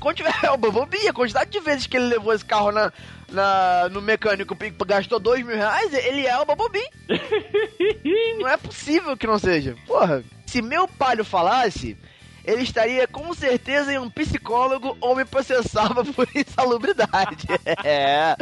É 0.44 0.52
o 0.52 0.58
Bumblebee, 0.58 1.08
a 1.08 1.14
quantidade 1.14 1.50
de 1.50 1.60
vezes 1.60 1.88
que 1.88 1.98
ele 1.98 2.06
levou 2.06 2.34
esse 2.34 2.46
carro 2.46 2.72
na, 2.72 2.92
na, 3.32 3.90
no 3.90 4.00
mecânico 4.02 4.56
e 4.62 4.70
gastou 4.86 5.20
dois 5.20 5.44
mil 5.44 5.56
reais, 5.56 5.92
ele 5.94 6.28
é 6.28 6.38
o 6.38 6.46
Bumblebee. 6.46 6.88
Não 8.40 8.48
é 8.48 8.58
possível 8.58 9.18
que 9.18 9.26
não 9.26 9.40
seja. 9.40 9.76
Porra, 9.88 10.24
se 10.46 10.62
meu 10.62 10.88
palho 10.88 11.24
falasse, 11.26 11.98
ele 12.46 12.64
estaria 12.64 13.08
com 13.08 13.34
certeza 13.34 13.94
em 13.94 13.98
um 13.98 14.10
psicólogo 14.10 14.98
ou 15.00 15.16
me 15.16 15.26
processava 15.26 16.04
por 16.14 16.28
insalubridade. 16.36 17.48
É. 17.84 18.36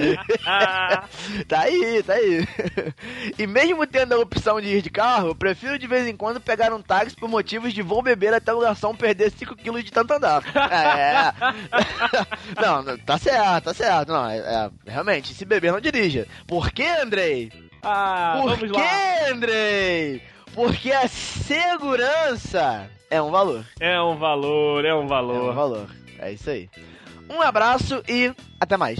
Tá 1.47 1.61
aí, 1.61 2.03
tá 2.03 2.13
aí. 2.13 2.47
E 3.37 3.47
mesmo 3.47 3.85
tendo 3.87 4.13
a 4.13 4.19
opção 4.19 4.59
de 4.59 4.67
ir 4.67 4.81
de 4.81 4.89
carro, 4.89 5.35
prefiro 5.35 5.77
de 5.79 5.87
vez 5.87 6.07
em 6.07 6.15
quando 6.15 6.39
pegar 6.41 6.73
um 6.73 6.81
táxi 6.81 7.15
por 7.15 7.29
motivos 7.29 7.73
de 7.73 7.81
vou 7.81 8.01
beber 8.01 8.33
até 8.33 8.53
o 8.53 8.59
garçom 8.59 8.95
perder 8.95 9.31
5 9.31 9.55
quilos 9.55 9.83
de 9.83 9.91
tanto 9.91 10.13
andar. 10.13 10.43
É. 10.71 11.33
Não, 12.61 12.97
tá 12.99 13.17
certo, 13.17 13.65
tá 13.65 13.73
certo. 13.73 14.11
Não, 14.11 14.29
é, 14.29 14.37
é, 14.37 14.69
realmente, 14.87 15.33
se 15.33 15.45
beber 15.45 15.71
não 15.71 15.79
dirija. 15.79 16.27
Por 16.47 16.71
quê, 16.71 16.85
Andrei? 17.01 17.51
ah, 17.83 18.39
Por 18.41 18.57
quê, 18.57 18.67
lá. 18.67 19.31
Andrei? 19.31 20.21
Porque 20.53 20.91
a 20.91 21.07
segurança 21.07 22.89
é 23.09 23.21
um 23.21 23.31
valor. 23.31 23.65
É 23.79 24.01
um 24.01 24.15
valor, 24.17 24.85
é 24.85 24.93
um 24.93 24.99
É 25.01 25.03
um 25.03 25.07
valor. 25.07 25.53
valor. 25.53 25.87
É 26.19 26.31
isso 26.31 26.49
aí. 26.49 26.69
Um 27.29 27.41
abraço 27.41 28.03
e 28.07 28.33
até 28.59 28.75
mais. 28.77 28.99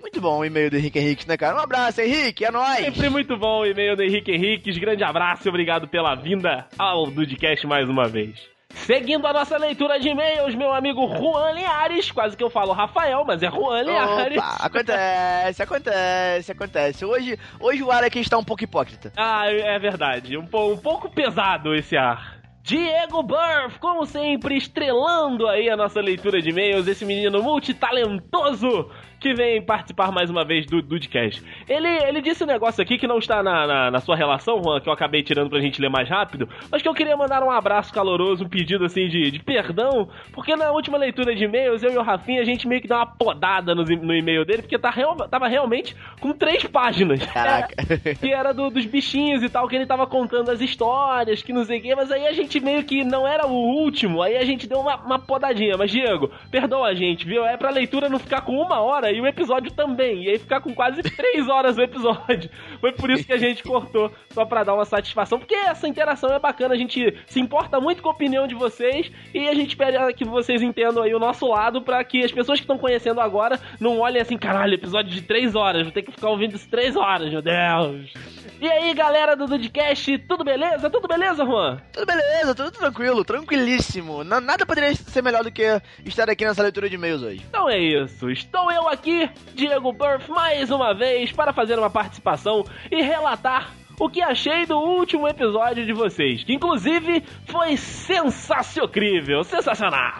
Muito 0.00 0.20
bom 0.20 0.38
o 0.38 0.44
e-mail 0.44 0.70
do 0.70 0.76
Henrique 0.76 0.98
Henrique, 0.98 1.28
né, 1.28 1.36
cara? 1.36 1.56
Um 1.56 1.60
abraço, 1.60 2.00
Henrique, 2.00 2.44
é 2.44 2.50
nóis! 2.50 2.84
Sempre 2.84 3.08
muito 3.08 3.36
bom 3.36 3.60
o 3.60 3.66
e-mail 3.66 3.96
do 3.96 4.02
Henrique 4.02 4.30
Henriques. 4.32 4.76
Grande 4.76 5.02
abraço 5.02 5.46
e 5.46 5.48
obrigado 5.48 5.88
pela 5.88 6.14
vinda 6.14 6.66
ao 6.78 7.06
Dudcast 7.06 7.66
mais 7.66 7.88
uma 7.88 8.08
vez. 8.08 8.50
Seguindo 8.74 9.26
a 9.26 9.32
nossa 9.32 9.56
leitura 9.58 10.00
de 10.00 10.08
e-mails, 10.08 10.54
meu 10.54 10.72
amigo 10.72 11.06
Juan 11.06 11.52
Linhares, 11.52 12.10
quase 12.10 12.36
que 12.36 12.42
eu 12.42 12.48
falo 12.50 12.72
Rafael, 12.72 13.22
mas 13.26 13.42
é 13.42 13.50
Juan 13.50 13.82
Linhares. 13.82 14.38
Opa, 14.38 14.56
acontece, 14.60 15.62
acontece, 15.62 16.52
acontece. 16.52 17.04
Hoje, 17.04 17.38
hoje 17.60 17.82
o 17.82 17.90
ar 17.90 18.02
aqui 18.02 18.18
está 18.18 18.36
um 18.38 18.44
pouco 18.44 18.64
hipócrita. 18.64 19.12
Ah, 19.16 19.44
é 19.46 19.78
verdade. 19.78 20.36
Um, 20.38 20.44
um 20.44 20.76
pouco 20.78 21.10
pesado 21.10 21.74
esse 21.74 21.96
ar. 21.96 22.41
Diego 22.62 23.22
Burff, 23.22 23.78
como 23.80 24.06
sempre, 24.06 24.56
estrelando 24.56 25.48
aí 25.48 25.68
a 25.68 25.76
nossa 25.76 26.00
leitura 26.00 26.40
de 26.40 26.50
e-mails, 26.50 26.86
esse 26.86 27.04
menino 27.04 27.42
multitalentoso 27.42 28.88
que 29.18 29.34
vem 29.34 29.62
participar 29.62 30.10
mais 30.10 30.28
uma 30.28 30.44
vez 30.44 30.66
do 30.66 30.82
Dudcast. 30.82 31.44
Ele, 31.68 31.86
ele 31.88 32.20
disse 32.20 32.42
um 32.42 32.46
negócio 32.46 32.82
aqui 32.82 32.98
que 32.98 33.06
não 33.06 33.18
está 33.18 33.40
na, 33.40 33.66
na, 33.68 33.90
na 33.92 34.00
sua 34.00 34.16
relação, 34.16 34.60
Juan, 34.60 34.80
que 34.80 34.88
eu 34.88 34.92
acabei 34.92 35.22
tirando 35.22 35.48
pra 35.48 35.60
gente 35.60 35.80
ler 35.80 35.88
mais 35.88 36.08
rápido, 36.08 36.48
mas 36.70 36.82
que 36.82 36.88
eu 36.88 36.94
queria 36.94 37.16
mandar 37.16 37.40
um 37.44 37.50
abraço 37.50 37.92
caloroso, 37.94 38.44
um 38.44 38.48
pedido 38.48 38.84
assim 38.84 39.06
de, 39.08 39.30
de 39.30 39.38
perdão, 39.38 40.08
porque 40.32 40.56
na 40.56 40.72
última 40.72 40.98
leitura 40.98 41.36
de 41.36 41.44
e-mails, 41.44 41.84
eu 41.84 41.92
e 41.92 41.96
o 41.96 42.02
Rafinha, 42.02 42.40
a 42.42 42.44
gente 42.44 42.66
meio 42.66 42.80
que 42.82 42.88
deu 42.88 42.96
uma 42.96 43.06
podada 43.06 43.76
no, 43.76 43.84
no 43.84 44.12
e-mail 44.14 44.44
dele, 44.44 44.62
porque 44.62 44.76
tá 44.78 44.90
real, 44.90 45.14
tava 45.28 45.46
realmente 45.46 45.94
com 46.20 46.32
três 46.32 46.64
páginas. 46.64 47.24
Caraca. 47.26 47.76
que 48.20 48.32
era 48.32 48.52
do- 48.52 48.70
dos 48.70 48.86
bichinhos 48.86 49.42
e 49.44 49.48
tal, 49.48 49.68
que 49.68 49.76
ele 49.76 49.86
tava 49.86 50.04
contando 50.04 50.50
as 50.50 50.60
histórias, 50.60 51.42
que 51.42 51.52
não 51.52 51.64
sei 51.64 51.78
o 51.78 51.82
quê, 51.82 51.94
mas 51.94 52.10
aí 52.10 52.26
a 52.26 52.32
gente 52.32 52.51
meio 52.60 52.84
que 52.84 53.04
não 53.04 53.26
era 53.26 53.46
o 53.46 53.52
último, 53.52 54.22
aí 54.22 54.36
a 54.36 54.44
gente 54.44 54.66
deu 54.66 54.80
uma, 54.80 54.96
uma 54.96 55.18
podadinha. 55.18 55.76
Mas, 55.76 55.90
Diego, 55.90 56.30
perdoa 56.50 56.88
a 56.88 56.94
gente, 56.94 57.26
viu? 57.26 57.44
É 57.44 57.56
pra 57.56 57.70
leitura 57.70 58.08
não 58.08 58.18
ficar 58.18 58.42
com 58.42 58.56
uma 58.56 58.80
hora 58.80 59.10
e 59.10 59.20
o 59.20 59.26
episódio 59.26 59.72
também, 59.72 60.24
e 60.24 60.30
aí 60.30 60.38
ficar 60.38 60.60
com 60.60 60.74
quase 60.74 61.02
três 61.16 61.48
horas 61.48 61.76
o 61.76 61.82
episódio. 61.82 62.50
Foi 62.80 62.92
por 62.92 63.10
isso 63.10 63.24
que 63.24 63.32
a 63.32 63.38
gente 63.38 63.62
cortou, 63.62 64.10
só 64.30 64.44
pra 64.44 64.64
dar 64.64 64.74
uma 64.74 64.84
satisfação, 64.84 65.38
porque 65.38 65.54
essa 65.54 65.88
interação 65.88 66.30
é 66.30 66.38
bacana, 66.38 66.74
a 66.74 66.78
gente 66.78 67.16
se 67.26 67.40
importa 67.40 67.80
muito 67.80 68.02
com 68.02 68.08
a 68.08 68.12
opinião 68.12 68.46
de 68.46 68.54
vocês 68.54 69.10
e 69.34 69.48
a 69.48 69.54
gente 69.54 69.70
espera 69.70 70.12
que 70.12 70.24
vocês 70.24 70.62
entendam 70.62 71.02
aí 71.02 71.14
o 71.14 71.18
nosso 71.18 71.46
lado 71.46 71.82
pra 71.82 72.02
que 72.04 72.24
as 72.24 72.32
pessoas 72.32 72.58
que 72.58 72.64
estão 72.64 72.78
conhecendo 72.78 73.20
agora 73.20 73.58
não 73.80 73.98
olhem 73.98 74.20
assim, 74.20 74.36
caralho, 74.36 74.74
episódio 74.74 75.10
de 75.10 75.22
três 75.22 75.54
horas, 75.54 75.82
vou 75.82 75.92
ter 75.92 76.02
que 76.02 76.12
ficar 76.12 76.28
ouvindo 76.28 76.56
isso 76.56 76.68
três 76.68 76.96
horas, 76.96 77.30
meu 77.30 77.42
Deus. 77.42 78.12
E 78.60 78.70
aí, 78.70 78.94
galera 78.94 79.34
do 79.34 79.46
Dudcast, 79.46 80.18
tudo 80.18 80.44
beleza? 80.44 80.88
Tudo 80.88 81.08
beleza, 81.08 81.44
Juan? 81.44 81.80
Tudo 81.92 82.06
beleza, 82.06 82.41
tudo 82.54 82.70
tranquilo, 82.70 83.24
tranquilíssimo. 83.24 84.24
Na- 84.24 84.40
nada 84.40 84.66
poderia 84.66 84.94
ser 84.94 85.22
melhor 85.22 85.44
do 85.44 85.50
que 85.52 85.80
estar 86.04 86.28
aqui 86.28 86.44
nessa 86.44 86.62
leitura 86.62 86.88
de 86.88 86.96
e-mails 86.96 87.22
hoje. 87.22 87.42
Então 87.48 87.68
é 87.68 87.78
isso, 87.78 88.30
estou 88.30 88.70
eu 88.70 88.88
aqui, 88.88 89.28
Diego 89.54 89.92
Burff, 89.92 90.30
mais 90.30 90.70
uma 90.70 90.92
vez 90.94 91.30
para 91.32 91.52
fazer 91.52 91.78
uma 91.78 91.90
participação 91.90 92.64
e 92.90 93.00
relatar 93.02 93.70
o 94.00 94.08
que 94.08 94.20
achei 94.20 94.66
do 94.66 94.78
último 94.78 95.28
episódio 95.28 95.86
de 95.86 95.92
vocês, 95.92 96.42
que 96.42 96.52
inclusive 96.54 97.22
foi 97.46 97.76
sensacional, 97.76 99.44
sensacional. 99.44 100.12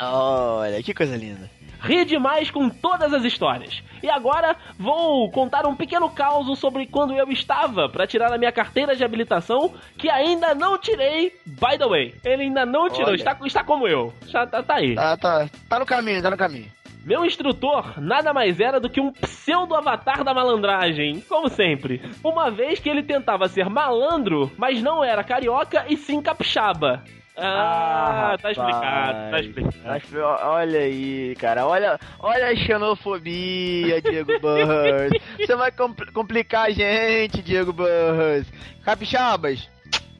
Olha, 0.58 0.82
que 0.82 0.94
coisa 0.94 1.16
linda. 1.16 1.50
Ri 1.82 2.04
demais 2.04 2.50
com 2.50 2.68
todas 2.68 3.12
as 3.12 3.24
histórias. 3.24 3.82
E 4.02 4.08
agora 4.08 4.56
vou 4.78 5.30
contar 5.30 5.66
um 5.66 5.74
pequeno 5.74 6.08
caos 6.08 6.58
sobre 6.58 6.86
quando 6.86 7.12
eu 7.12 7.28
estava 7.28 7.88
para 7.88 8.06
tirar 8.06 8.32
a 8.32 8.38
minha 8.38 8.52
carteira 8.52 8.94
de 8.94 9.04
habilitação, 9.04 9.74
que 9.98 10.08
ainda 10.08 10.54
não 10.54 10.78
tirei, 10.78 11.36
by 11.44 11.76
the 11.76 11.86
way. 11.86 12.14
Ele 12.24 12.44
ainda 12.44 12.64
não 12.64 12.88
tirou, 12.88 13.08
Olha. 13.08 13.16
está, 13.16 13.36
está 13.44 13.64
como 13.64 13.88
eu. 13.88 14.12
Já 14.28 14.46
tá, 14.46 14.62
tá 14.62 14.76
aí. 14.76 14.94
Tá, 14.94 15.16
tá, 15.16 15.48
tá 15.68 15.78
no 15.78 15.86
caminho, 15.86 16.22
tá 16.22 16.30
no 16.30 16.36
caminho. 16.36 16.70
Meu 17.04 17.24
instrutor 17.24 18.00
nada 18.00 18.32
mais 18.32 18.60
era 18.60 18.78
do 18.78 18.88
que 18.88 19.00
um 19.00 19.10
pseudo-avatar 19.10 20.22
da 20.22 20.32
malandragem, 20.32 21.20
como 21.28 21.48
sempre. 21.48 22.00
Uma 22.22 22.48
vez 22.48 22.78
que 22.78 22.88
ele 22.88 23.02
tentava 23.02 23.48
ser 23.48 23.68
malandro, 23.68 24.52
mas 24.56 24.80
não 24.80 25.02
era 25.02 25.24
carioca 25.24 25.84
e 25.88 25.96
sim 25.96 26.22
capixaba. 26.22 27.02
Ah, 27.36 28.36
tá 28.40 28.50
explicado, 28.52 29.30
tá 29.30 29.40
explicado. 29.40 30.48
Olha 30.50 30.80
aí, 30.80 31.34
cara. 31.36 31.66
Olha, 31.66 31.98
olha 32.20 32.48
a 32.48 32.54
xenofobia, 32.56 34.00
Diego 34.02 34.38
Burrs. 34.38 35.12
Você 35.38 35.56
vai 35.56 35.72
compl- 35.72 36.12
complicar 36.12 36.66
a 36.66 36.70
gente, 36.70 37.40
Diego 37.42 37.72
Burrs. 37.72 38.46
Capixabas, 38.84 39.68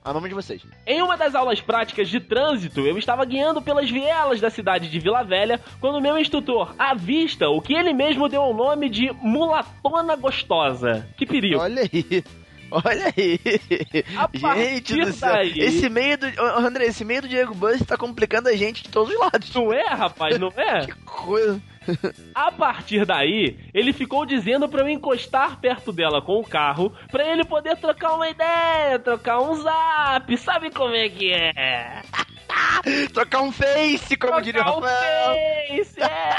amamos 0.05 0.29
de 0.31 0.35
vocês. 0.35 0.62
Em 0.87 1.03
uma 1.03 1.16
das 1.16 1.35
aulas 1.35 1.61
práticas 1.61 2.09
de 2.09 2.18
trânsito, 2.18 2.81
eu 2.81 2.96
estava 2.96 3.25
guiando 3.27 3.61
pelas 3.61 3.90
vielas 3.90 4.40
da 4.40 4.48
cidade 4.51 4.88
de 4.88 4.98
Vila 4.98 5.22
Velha 5.22 5.61
quando 5.81 6.01
meu 6.01 6.18
instrutor 6.18 6.75
avista 6.79 7.48
o 7.48 7.61
que 7.61 7.75
ele 7.75 7.92
mesmo 7.92 8.29
deu 8.29 8.42
o 8.42 8.55
nome 8.55 8.88
de 8.88 9.12
mulatona 9.20 10.16
gostosa. 10.16 11.07
Que 11.16 11.27
perigo. 11.27 11.61
Olha 11.61 11.83
aí. 11.83 12.25
Olha 12.72 13.12
aí. 13.16 13.38
A 14.16 14.56
Gente 14.56 14.96
do 15.04 15.12
céu. 15.12 15.32
daí- 15.32 15.58
Esse 15.58 15.88
meio 15.90 16.16
do. 16.16 16.26
André, 16.58 16.87
esse 16.87 17.04
meio 17.04 17.22
do 17.22 17.28
Diego 17.28 17.54
Burrs 17.54 17.85
tá 17.87 17.96
complicando 17.96 18.48
a 18.48 18.56
gente 18.56 18.82
de 18.82 18.88
todos 18.88 19.12
os 19.12 19.20
lados. 19.20 19.54
Não 19.54 19.72
é, 19.72 19.87
rapaz, 19.88 20.38
não 20.38 20.48
é? 20.56 20.87
Que 20.87 20.92
coisa. 21.04 21.61
A 22.35 22.50
partir 22.52 23.04
daí, 23.04 23.58
ele 23.74 23.92
ficou 23.92 24.24
dizendo 24.24 24.68
pra 24.68 24.82
eu 24.82 24.88
encostar 24.88 25.61
perto 25.61 25.92
dela 25.92 26.22
com 26.22 26.38
o 26.38 26.44
carro, 26.46 26.92
pra 27.11 27.26
ele 27.26 27.44
poder 27.44 27.76
trocar 27.76 28.14
uma 28.14 28.28
ideia, 28.28 28.98
trocar 29.00 29.40
um 29.40 29.54
zap, 29.56 30.37
sabe 30.38 30.70
como 30.70 30.94
é 30.94 31.08
que 31.08 31.32
é? 31.32 32.02
Trocar 33.12 33.42
um 33.42 33.50
face, 33.50 34.16
como 34.16 34.40
diria 34.40 34.61
o 34.61 34.64
Trocar 34.64 34.78
um 34.78 34.80
Rafael. 34.80 35.37
face, 35.68 36.00
é. 36.00 36.37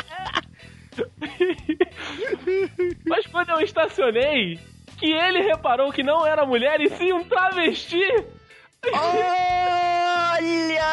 Mas 3.06 3.26
quando 3.28 3.50
eu 3.50 3.60
estacionei, 3.62 4.60
que 5.04 5.12
ele 5.12 5.42
reparou 5.42 5.92
que 5.92 6.02
não 6.02 6.26
era 6.26 6.46
mulher 6.46 6.80
e 6.80 6.90
sim 6.92 7.12
um 7.12 7.26
travesti. 7.26 8.02
Olha 8.94 10.40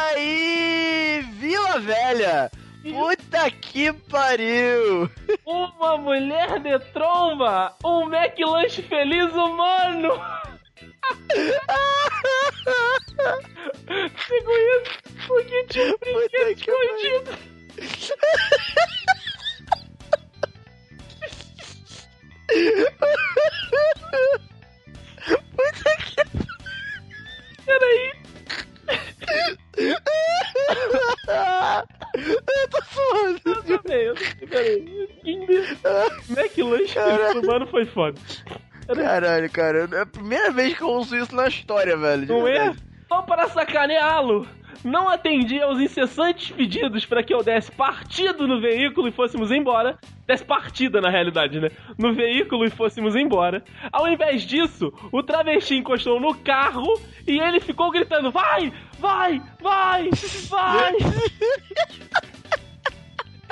aí! 0.09 1.25
Vila 1.39 1.79
Velha! 1.79 2.51
Puta 2.83 3.49
que 3.49 3.93
pariu! 3.93 5.09
Uma 5.45 5.95
mulher 5.95 6.59
de 6.59 6.77
tromba, 6.91 7.73
um 7.85 8.13
McLanche 8.13 8.81
feliz 8.81 9.31
humano. 9.31 10.09
Você 13.87 14.41
conhece? 14.41 14.91
Porque 15.25 15.63
tinha 15.69 15.85
um 15.85 15.97
brinquedo 15.99 16.51
escondido. 16.51 17.31
Peraí. 27.65 28.13
Eu 32.13 32.69
tô 32.69 32.81
suando. 32.91 33.39
Eu 33.45 33.63
também, 33.63 34.01
eu 34.03 34.15
também, 34.15 34.47
peraí. 34.47 35.07
McLanche 36.29 36.99
mano 37.45 37.67
foi 37.67 37.85
foda. 37.85 38.19
Caralho, 38.87 39.49
cara. 39.49 39.89
É 39.91 40.01
a 40.01 40.05
primeira 40.05 40.51
vez 40.51 40.77
que 40.77 40.83
eu 40.83 40.89
ouço 40.89 41.15
isso 41.15 41.33
na 41.33 41.47
história, 41.47 41.95
velho. 41.95 42.27
Não 42.27 42.47
é? 42.47 42.75
Só 43.11 43.21
para 43.23 43.49
sacaneá-lo. 43.49 44.47
Não 44.85 45.09
atendi 45.09 45.61
aos 45.61 45.81
incessantes 45.81 46.49
pedidos 46.49 47.05
para 47.05 47.21
que 47.21 47.33
eu 47.33 47.43
desse 47.43 47.69
partido 47.69 48.47
no 48.47 48.61
veículo 48.61 49.09
e 49.09 49.11
fôssemos 49.11 49.51
embora. 49.51 49.99
Desse 50.25 50.45
partida, 50.45 51.01
na 51.01 51.09
realidade, 51.09 51.59
né? 51.59 51.71
No 51.97 52.13
veículo 52.13 52.63
e 52.63 52.69
fôssemos 52.69 53.13
embora. 53.13 53.65
Ao 53.91 54.07
invés 54.07 54.43
disso, 54.43 54.93
o 55.11 55.21
travesti 55.21 55.75
encostou 55.75 56.21
no 56.21 56.33
carro 56.35 56.87
e 57.27 57.37
ele 57.37 57.59
ficou 57.59 57.91
gritando: 57.91 58.31
Vai! 58.31 58.71
Vai! 58.97 59.41
Vai! 59.59 60.09
Vai! 60.47 60.93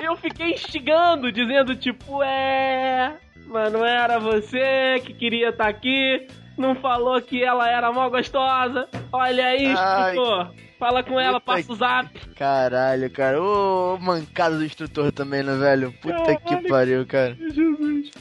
Eu 0.01 0.15
fiquei 0.15 0.53
instigando, 0.53 1.33
dizendo 1.33 1.75
tipo, 1.75 2.23
é. 2.23 3.17
Mas 3.45 3.73
não 3.73 3.85
era 3.85 4.19
você 4.19 5.01
que 5.05 5.13
queria 5.13 5.49
estar 5.49 5.67
aqui. 5.67 6.27
Não 6.59 6.75
falou 6.75 7.21
que 7.21 7.41
ela 7.41 7.69
era 7.69 7.89
mó 7.89 8.09
gostosa. 8.09 8.85
Olha 9.13 9.45
aí, 9.45 9.67
Ai. 9.67 10.11
instrutor. 10.11 10.51
Fala 10.77 11.01
com 11.03 11.17
ela, 11.17 11.39
Puta 11.39 11.53
passa 11.55 11.71
o 11.71 11.75
zap. 11.75 12.19
Caralho, 12.35 13.09
cara. 13.09 13.41
Ô, 13.41 13.97
mancada 13.97 14.57
do 14.57 14.65
instrutor 14.65 15.11
também, 15.13 15.41
né, 15.41 15.55
velho? 15.55 15.93
Puta 16.01 16.35
que 16.35 16.43
Caralho. 16.43 16.67
pariu, 16.69 17.05
cara. 17.05 17.33
Jesus. 17.35 18.11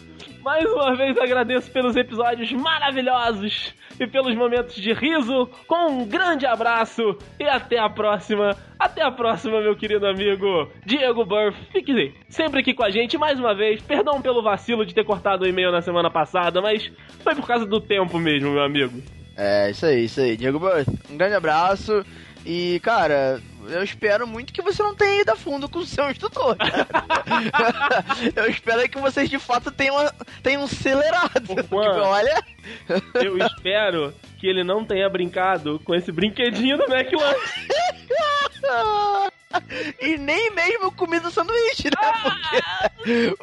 Mais 0.43 0.65
uma 0.73 0.95
vez 0.95 1.17
agradeço 1.19 1.71
pelos 1.71 1.97
episódios 1.97 2.51
maravilhosos 2.53 3.75
e 3.99 4.07
pelos 4.07 4.35
momentos 4.35 4.75
de 4.75 4.93
riso. 4.93 5.49
Com 5.67 5.91
um 5.91 6.07
grande 6.07 6.47
abraço 6.47 7.17
e 7.39 7.45
até 7.45 7.79
a 7.79 7.89
próxima. 7.89 8.57
Até 8.79 9.03
a 9.03 9.11
próxima, 9.11 9.61
meu 9.61 9.77
querido 9.77 10.07
amigo 10.07 10.71
Diego 10.87 11.25
Burff. 11.25 11.59
Fique 11.73 12.15
sempre 12.29 12.61
aqui 12.61 12.73
com 12.73 12.85
a 12.85 12.91
gente 12.91 13.19
mais 13.19 13.39
uma 13.39 13.55
vez. 13.55 13.83
Perdão 13.83 14.23
pelo 14.23 14.43
vacilo 14.43 14.87
de 14.87 14.95
ter 14.95 15.05
cortado 15.05 15.45
o 15.45 15.49
e-mail 15.49 15.73
na 15.73 15.83
semana 15.83 16.11
passada, 16.11 16.61
mas 16.61 16.91
foi 17.23 17.35
por 17.35 17.47
causa 17.47 17.67
do 17.67 17.81
tempo 17.81 18.19
mesmo, 18.19 18.51
meu 18.51 18.63
amigo. 18.63 19.03
É, 19.37 19.71
isso 19.71 19.87
aí, 19.87 20.05
isso 20.05 20.21
aí. 20.21 20.37
Diego 20.37 20.59
Burst, 20.59 20.89
um 21.11 21.17
grande 21.17 21.35
abraço. 21.35 22.05
E, 22.51 22.81
cara, 22.81 23.43
eu 23.69 23.83
espero 23.83 24.27
muito 24.27 24.55
que 24.55 24.63
você 24.63 24.83
não 24.83 24.95
tenha 24.95 25.21
ido 25.21 25.31
a 25.31 25.37
fundo 25.37 25.69
com 25.69 25.81
o 25.81 25.85
seu 25.85 26.11
instrutor. 26.11 26.57
eu 28.35 28.49
espero 28.49 28.89
que 28.89 28.99
vocês 28.99 29.29
de 29.29 29.39
fato 29.39 29.71
tenham, 29.71 29.95
tenham 30.43 30.65
acelerado. 30.65 31.47
Juan. 31.47 31.63
Porque, 31.65 32.01
olha. 32.01 32.43
Eu 33.17 33.37
espero 33.37 34.15
que 34.39 34.47
ele 34.47 34.65
não 34.65 34.83
tenha 34.83 35.11
brincado 35.11 35.79
com 35.81 35.95
esse 35.95 36.11
brinquedinho 36.11 36.79
do 36.79 36.85
McLanche. 36.85 37.69
e 40.01 40.17
nem 40.17 40.51
mesmo 40.53 40.91
comida 40.93 41.31
sanduíche, 41.31 41.91
né? 41.91 42.13
Porque... 42.23 43.37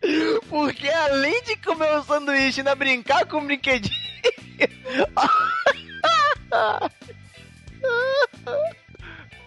Porque 0.50 0.88
além 0.90 1.42
de 1.42 1.56
comer 1.56 1.90
o 1.96 2.02
sanduíche 2.02 2.58
e 2.58 2.60
ainda 2.60 2.74
brincar 2.74 3.24
com 3.24 3.38
o 3.38 3.46
brinquedinho. 3.46 4.07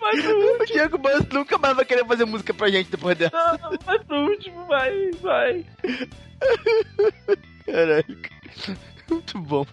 Pro 0.01 0.63
o 0.63 0.65
Diego 0.65 0.97
Bus 0.97 1.27
nunca 1.31 1.57
mais 1.57 1.75
vai 1.75 1.85
querer 1.85 2.05
fazer 2.05 2.25
música 2.25 2.53
pra 2.53 2.69
gente 2.69 2.89
depois 2.89 3.17
dessa. 3.17 3.37
último, 3.37 3.77
vai 3.85 3.99
pro 3.99 4.17
último, 4.17 4.65
vai, 4.65 5.11
vai. 5.21 5.65
Caralho. 7.65 8.17
Muito 9.09 9.39
bom. 9.39 9.65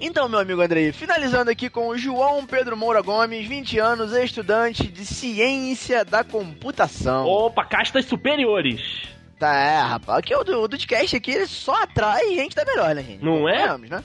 Então, 0.00 0.28
meu 0.28 0.38
amigo 0.38 0.60
Andrei, 0.60 0.92
finalizando 0.92 1.50
aqui 1.50 1.70
com 1.70 1.88
o 1.88 1.96
João 1.96 2.44
Pedro 2.44 2.76
Moura 2.76 3.00
Gomes, 3.00 3.48
20 3.48 3.78
anos, 3.78 4.12
estudante 4.12 4.88
de 4.88 5.06
Ciência 5.06 6.04
da 6.04 6.22
Computação. 6.22 7.26
Opa, 7.26 7.64
castas 7.64 8.04
superiores. 8.04 9.15
Tá, 9.38 9.54
é, 9.54 9.78
rapaz. 9.78 10.18
Aqui 10.18 10.34
o 10.34 10.42
do, 10.42 10.66
Dudcast 10.66 11.16
aqui, 11.16 11.30
ele 11.30 11.46
só 11.46 11.82
atrai 11.82 12.34
gente 12.34 12.56
da 12.56 12.64
melhor, 12.64 12.94
né, 12.94 13.02
gente? 13.02 13.24
Não 13.24 13.48
é? 13.48 13.76
Né? 13.76 14.02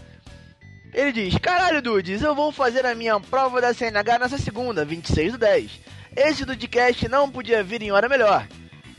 Ele 0.93 1.11
diz, 1.13 1.38
caralho, 1.38 1.82
Dudes, 1.82 2.21
eu 2.21 2.36
vou 2.36 2.51
fazer 2.51 2.86
a 2.86 2.93
minha 2.93 3.17
prova 3.19 3.61
da 3.61 3.73
CNH 3.73 4.19
nessa 4.19 4.38
segunda, 4.38 4.84
26 4.84 5.34
do 5.34 5.38
10. 5.38 5.71
Esse 6.15 6.43
Dudcast 6.43 7.07
não 7.07 7.32
podia 7.32 7.63
vir 7.63 7.82
em 7.82 7.91
hora 7.91 8.09
melhor. 8.09 8.45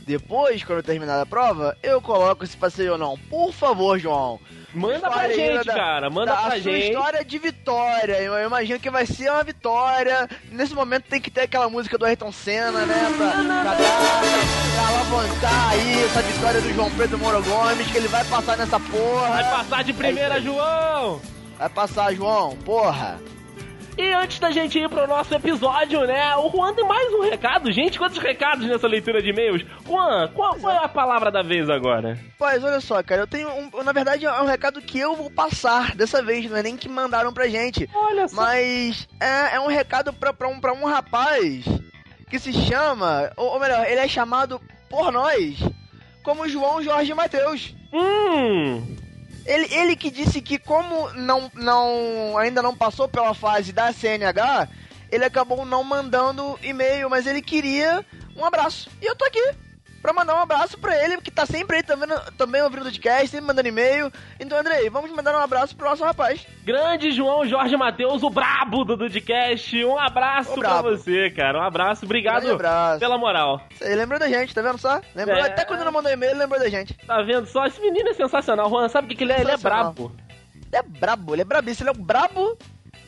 Depois, 0.05 0.63
quando 0.63 0.79
eu 0.79 0.83
terminar 0.83 1.21
a 1.21 1.25
prova, 1.25 1.77
eu 1.81 2.01
coloco 2.01 2.43
esse 2.43 2.57
passeio 2.57 2.93
ou 2.93 2.97
não. 2.97 3.17
Por 3.29 3.53
favor, 3.53 3.97
João. 3.97 4.39
Manda 4.73 5.09
pra 5.09 5.29
gente, 5.29 5.65
da- 5.65 5.73
cara. 5.73 6.09
Manda 6.09 6.31
da 6.33 6.37
pra 6.41 6.49
sua 6.51 6.59
gente. 6.59 6.87
história 6.89 7.23
de 7.23 7.37
vitória. 7.37 8.13
Eu, 8.21 8.33
eu 8.33 8.47
imagino 8.47 8.79
que 8.79 8.89
vai 8.89 9.05
ser 9.05 9.29
uma 9.31 9.43
vitória. 9.43 10.27
Nesse 10.51 10.73
momento 10.73 11.03
tem 11.07 11.21
que 11.21 11.29
ter 11.31 11.41
aquela 11.41 11.69
música 11.69 11.97
do 11.97 12.05
Ayrton 12.05 12.31
Senna, 12.31 12.85
né? 12.85 13.13
Pra, 13.17 13.31
pra, 13.31 13.75
pra 13.75 14.87
alavancar 14.87 15.69
aí 15.69 16.03
essa 16.05 16.21
vitória 16.23 16.59
do 16.61 16.73
João 16.73 16.91
Pedro 16.91 17.17
Moro 17.19 17.43
Gomes, 17.43 17.87
que 17.91 17.97
ele 17.97 18.07
vai 18.07 18.23
passar 18.25 18.57
nessa 18.57 18.79
porra. 18.79 19.29
Vai 19.29 19.43
passar 19.43 19.83
de 19.83 19.93
primeira, 19.93 20.37
É. 20.37 20.41
João! 20.41 21.21
Vai 21.57 21.69
passar, 21.69 22.13
João, 22.15 22.57
porra. 22.65 23.21
E 23.97 24.11
antes 24.11 24.39
da 24.39 24.49
gente 24.51 24.79
ir 24.79 24.89
pro 24.89 25.07
nosso 25.07 25.33
episódio, 25.35 26.01
né? 26.07 26.35
O 26.37 26.49
Juan 26.49 26.73
tem 26.73 26.85
mais 26.85 27.13
um 27.13 27.21
recado. 27.21 27.71
Gente, 27.71 27.99
quantos 27.99 28.17
recados 28.17 28.65
nessa 28.67 28.87
leitura 28.87 29.21
de 29.21 29.29
e-mails? 29.29 29.63
Juan, 29.85 30.27
qual, 30.33 30.55
qual 30.55 30.73
é 30.73 30.83
a 30.83 30.89
palavra 30.89 31.31
da 31.31 31.43
vez 31.43 31.69
agora? 31.69 32.17
Pois, 32.37 32.63
olha 32.63 32.81
só, 32.81 33.03
cara, 33.03 33.21
eu 33.21 33.27
tenho 33.27 33.49
um. 33.49 33.83
Na 33.83 33.91
verdade, 33.91 34.25
é 34.25 34.41
um 34.41 34.45
recado 34.45 34.81
que 34.81 34.97
eu 34.97 35.15
vou 35.15 35.29
passar 35.29 35.95
dessa 35.95 36.23
vez, 36.23 36.49
não 36.49 36.57
é 36.57 36.63
nem 36.63 36.75
que 36.75 36.89
mandaram 36.89 37.31
pra 37.31 37.47
gente. 37.47 37.87
Olha 37.93 38.27
só. 38.27 38.35
Mas 38.35 39.07
é, 39.19 39.55
é 39.55 39.59
um 39.59 39.67
recado 39.67 40.11
pra, 40.11 40.33
pra, 40.33 40.47
um, 40.47 40.59
pra 40.59 40.73
um 40.73 40.85
rapaz 40.85 41.63
que 42.29 42.39
se 42.39 42.51
chama, 42.51 43.31
ou, 43.37 43.53
ou 43.53 43.59
melhor, 43.59 43.85
ele 43.85 43.99
é 43.99 44.07
chamado 44.07 44.59
por 44.89 45.11
nós 45.11 45.59
como 46.23 46.49
João 46.49 46.81
Jorge 46.81 47.13
Mateus. 47.13 47.75
Hum. 47.93 49.02
Ele, 49.45 49.73
ele 49.73 49.95
que 49.95 50.09
disse 50.09 50.41
que 50.41 50.57
como 50.57 51.09
não, 51.13 51.51
não 51.53 52.37
ainda 52.37 52.61
não 52.61 52.75
passou 52.75 53.07
pela 53.07 53.33
fase 53.33 53.73
da 53.73 53.91
CNH, 53.91 54.69
ele 55.11 55.25
acabou 55.25 55.65
não 55.65 55.83
mandando 55.83 56.57
e-mail, 56.63 57.09
mas 57.09 57.27
ele 57.27 57.41
queria 57.41 58.05
um 58.35 58.45
abraço. 58.45 58.89
E 59.01 59.05
eu 59.05 59.15
tô 59.15 59.25
aqui 59.25 59.53
pra 60.03 60.11
mandar 60.11 60.35
um 60.35 60.41
abraço 60.41 60.77
pra 60.77 61.01
ele, 61.01 61.15
que 61.21 61.31
tá 61.31 61.45
sempre 61.45 61.77
aí 61.77 61.83
também, 61.83 62.09
também 62.37 62.61
ouvindo 62.61 62.81
o 62.81 62.83
podcast, 62.83 63.29
sempre 63.29 63.47
mandando 63.47 63.69
e-mail. 63.69 64.11
Então, 64.37 64.59
Andrei, 64.59 64.89
vamos 64.89 65.09
mandar 65.11 65.33
um 65.33 65.39
abraço 65.41 65.73
pro 65.77 65.89
nosso 65.89 66.03
rapaz. 66.03 66.45
Grande 66.63 67.09
João 67.11 67.45
Jorge 67.47 67.77
Matheus, 67.77 68.21
o 68.21 68.29
brabo 68.29 68.83
do 68.83 68.97
Dudcast. 68.97 69.83
Um 69.85 69.97
abraço 69.97 70.53
pra 70.55 70.81
você, 70.81 71.31
cara. 71.31 71.59
Um 71.59 71.63
abraço. 71.63 72.03
Obrigado 72.03 72.41
Grande 72.41 72.55
abraço. 72.55 72.99
pela 72.99 73.17
moral. 73.17 73.61
Você 73.71 73.95
lembrou 73.95 74.19
da 74.19 74.27
gente, 74.27 74.53
tá 74.53 74.61
vendo 74.61 74.77
só? 74.77 74.99
Lembrou, 75.15 75.37
É. 75.37 75.47
Até 75.47 75.63
quando 75.63 75.85
não 75.85 75.91
mandou 75.93 76.11
e-mail, 76.11 76.33
ele 76.33 76.39
lembrou 76.39 76.59
da 76.59 76.67
gente. 76.69 76.93
Tá 76.95 77.21
vendo 77.21 77.45
só? 77.47 77.65
Esse 77.65 77.79
menino 77.79 78.09
é 78.09 78.13
sensacional. 78.13 78.69
Juan, 78.69 78.89
sabe 78.89 79.05
o 79.05 79.09
que, 79.09 79.15
que 79.15 79.23
ele 79.23 79.31
é? 79.31 79.39
Ele 79.39 79.51
é 79.51 79.57
brabo. 79.57 80.11
Ele 80.53 80.77
é 80.77 80.81
brabo, 80.83 81.33
ele 81.33 81.41
é 81.43 81.45
brabíssimo, 81.45 81.87
ele 81.89 81.97
é 81.97 82.01
o 82.01 82.03
brabo 82.03 82.57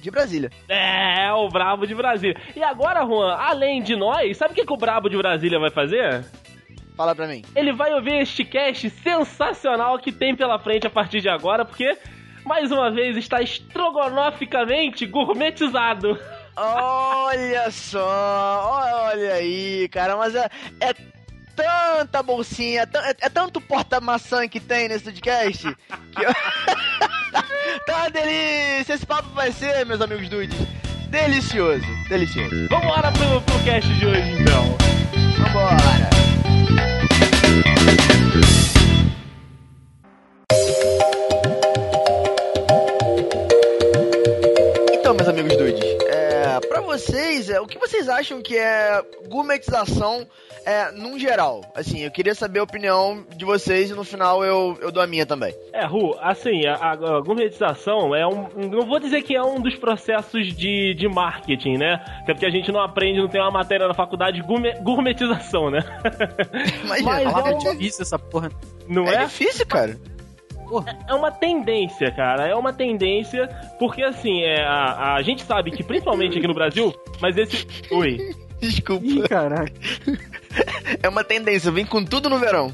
de 0.01 0.11
Brasília. 0.11 0.51
É, 0.69 1.33
o 1.33 1.49
brabo 1.49 1.85
de 1.87 1.95
Brasília. 1.95 2.39
E 2.55 2.63
agora, 2.63 3.03
Juan, 3.05 3.35
além 3.35 3.81
de 3.81 3.95
nós, 3.95 4.37
sabe 4.37 4.53
o 4.53 4.55
que, 4.55 4.65
que 4.65 4.73
o 4.73 4.77
brabo 4.77 5.09
de 5.09 5.17
Brasília 5.17 5.59
vai 5.59 5.71
fazer? 5.71 6.23
Fala 6.95 7.13
pra 7.15 7.27
mim. 7.27 7.41
Ele 7.55 7.73
vai 7.73 7.93
ouvir 7.93 8.21
este 8.21 8.45
cast 8.45 8.89
sensacional 8.89 9.99
que 9.99 10.11
tem 10.11 10.35
pela 10.35 10.57
frente 10.59 10.87
a 10.87 10.89
partir 10.89 11.19
de 11.21 11.27
agora, 11.29 11.65
porque, 11.65 11.97
mais 12.45 12.71
uma 12.71 12.89
vez, 12.91 13.17
está 13.17 13.41
estrogonoficamente 13.41 15.05
gourmetizado. 15.05 16.17
Olha 16.55 17.69
só, 17.69 18.69
olha 19.11 19.33
aí, 19.33 19.89
cara, 19.89 20.15
mas 20.15 20.33
é, 20.35 20.49
é 20.79 20.93
tanta 21.53 22.23
bolsinha, 22.23 22.83
é, 22.83 23.09
é- 23.11 23.15
é 23.23 23.29
tanto 23.29 23.59
porta-maçã 23.59 24.47
que 24.47 24.61
tem 24.61 24.87
nesse 24.87 25.03
podcast 25.03 25.63
que 26.15 26.23
eu... 26.23 26.31
tá 27.85 27.97
uma 27.97 28.09
delícia, 28.09 28.93
esse 28.93 29.05
papo 29.05 29.27
vai 29.31 29.51
ser, 29.51 29.85
meus 29.85 29.99
amigos 29.99 30.29
dudes, 30.29 30.57
delicioso, 31.09 31.85
delicioso. 32.07 32.69
Vambora 32.69 33.11
pro, 33.11 33.41
pro 33.41 33.63
cast 33.65 33.93
de 33.93 34.05
hoje, 34.05 34.31
então. 34.41 34.77
Vambora. 35.37 35.84
É, 47.55 47.61
o 47.61 47.67
que 47.67 47.79
vocês 47.79 48.07
acham 48.09 48.41
que 48.41 48.57
é 48.57 49.01
gourmetização 49.27 50.27
é, 50.65 50.91
num 50.91 51.17
geral? 51.17 51.61
Assim, 51.75 52.01
eu 52.03 52.11
queria 52.11 52.35
saber 52.35 52.59
a 52.59 52.63
opinião 52.63 53.25
de 53.35 53.45
vocês 53.45 53.89
e 53.89 53.93
no 53.93 54.03
final 54.03 54.43
eu, 54.43 54.77
eu 54.81 54.91
dou 54.91 55.01
a 55.01 55.07
minha 55.07 55.25
também. 55.25 55.53
É, 55.73 55.85
Ru, 55.85 56.15
assim, 56.19 56.65
a, 56.67 56.91
a, 56.91 56.95
gourmetização 57.21 58.15
é 58.15 58.25
um. 58.27 58.47
Não 58.69 58.85
vou 58.85 58.99
dizer 58.99 59.21
que 59.21 59.35
é 59.35 59.41
um 59.43 59.59
dos 59.61 59.75
processos 59.75 60.55
de, 60.55 60.93
de 60.95 61.07
marketing, 61.07 61.77
né? 61.77 61.95
Até 62.21 62.33
porque 62.33 62.45
a 62.45 62.49
gente 62.51 62.71
não 62.71 62.81
aprende, 62.81 63.19
não 63.19 63.27
tem 63.27 63.41
uma 63.41 63.51
matéria 63.51 63.87
na 63.87 63.93
faculdade 63.93 64.41
gourmet, 64.41 64.73
gourmetização, 64.81 65.69
né? 65.69 65.79
Mas, 66.87 67.01
Mas 67.01 67.25
É 67.33 67.49
é 67.49 67.55
um- 67.55 67.57
difícil 67.57 68.01
essa 68.03 68.19
porra. 68.19 68.49
Não 68.87 69.05
é 69.05 69.15
é? 69.15 69.25
difícil, 69.25 69.65
cara. 69.65 69.97
É 71.07 71.13
uma 71.13 71.31
tendência, 71.31 72.11
cara. 72.11 72.47
É 72.47 72.55
uma 72.55 72.73
tendência, 72.73 73.47
porque 73.79 74.03
assim, 74.03 74.41
é, 74.43 74.63
a, 74.65 75.15
a 75.15 75.21
gente 75.21 75.43
sabe 75.43 75.71
que, 75.71 75.83
principalmente 75.83 76.37
aqui 76.37 76.47
no 76.47 76.53
Brasil, 76.53 76.93
mas 77.21 77.37
esse. 77.37 77.65
Oi. 77.91 78.17
Desculpa. 78.59 79.05
Ih, 79.05 79.21
caralho. 79.27 79.71
É 81.03 81.09
uma 81.09 81.23
tendência, 81.25 81.69
vem 81.71 81.85
com 81.85 82.03
tudo 82.05 82.29
no 82.29 82.39
verão. 82.39 82.73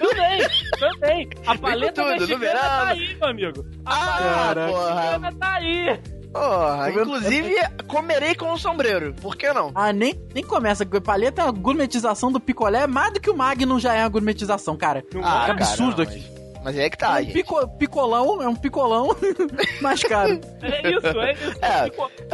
Também, 0.00 0.40
também. 0.78 1.28
A 1.46 1.56
paleta 1.56 2.02
tudo, 2.02 2.06
no 2.06 2.18
mexicana 2.20 2.38
verão. 2.38 2.60
tá 2.60 2.88
aí, 2.88 3.14
meu 3.16 3.28
amigo. 3.28 3.66
A 3.86 3.94
Ah, 3.94 4.54
paleta 4.54 4.66
porra. 4.72 4.94
mexicana 4.94 5.32
tá 5.38 5.52
aí. 5.54 6.00
Porra, 6.32 6.90
inclusive 6.90 7.54
comerei 7.86 8.34
com 8.34 8.52
um 8.52 8.56
sombreiro. 8.56 9.14
Por 9.20 9.36
que 9.36 9.52
não? 9.52 9.72
Ah, 9.74 9.92
nem, 9.92 10.14
nem 10.34 10.44
começa. 10.44 10.86
Paleta 10.86 11.42
é 11.42 11.48
a 11.48 11.50
gourmetização 11.50 12.30
do 12.30 12.38
picolé. 12.38 12.86
Mais 12.86 13.12
do 13.12 13.20
que 13.20 13.30
o 13.30 13.36
Magnum 13.36 13.78
já 13.80 13.94
é 13.94 14.02
a 14.02 14.08
gourmetização, 14.08 14.76
cara. 14.76 15.04
Ah, 15.22 15.44
que 15.46 15.50
absurdo 15.50 16.04
cara, 16.04 16.16
aqui. 16.16 16.24
Mas 16.30 16.39
é 16.66 16.90
que 16.90 16.98
tá, 16.98 17.18
É 17.18 17.22
um 17.22 17.24
gente. 17.24 17.32
pico- 17.32 17.68
picolão, 17.78 18.42
é 18.42 18.48
um 18.48 18.54
picolão 18.56 19.08
mais 19.80 20.02
caro. 20.02 20.40
É 20.62 20.90
isso, 20.90 21.20
é 21.20 21.32
isso. 21.32 21.64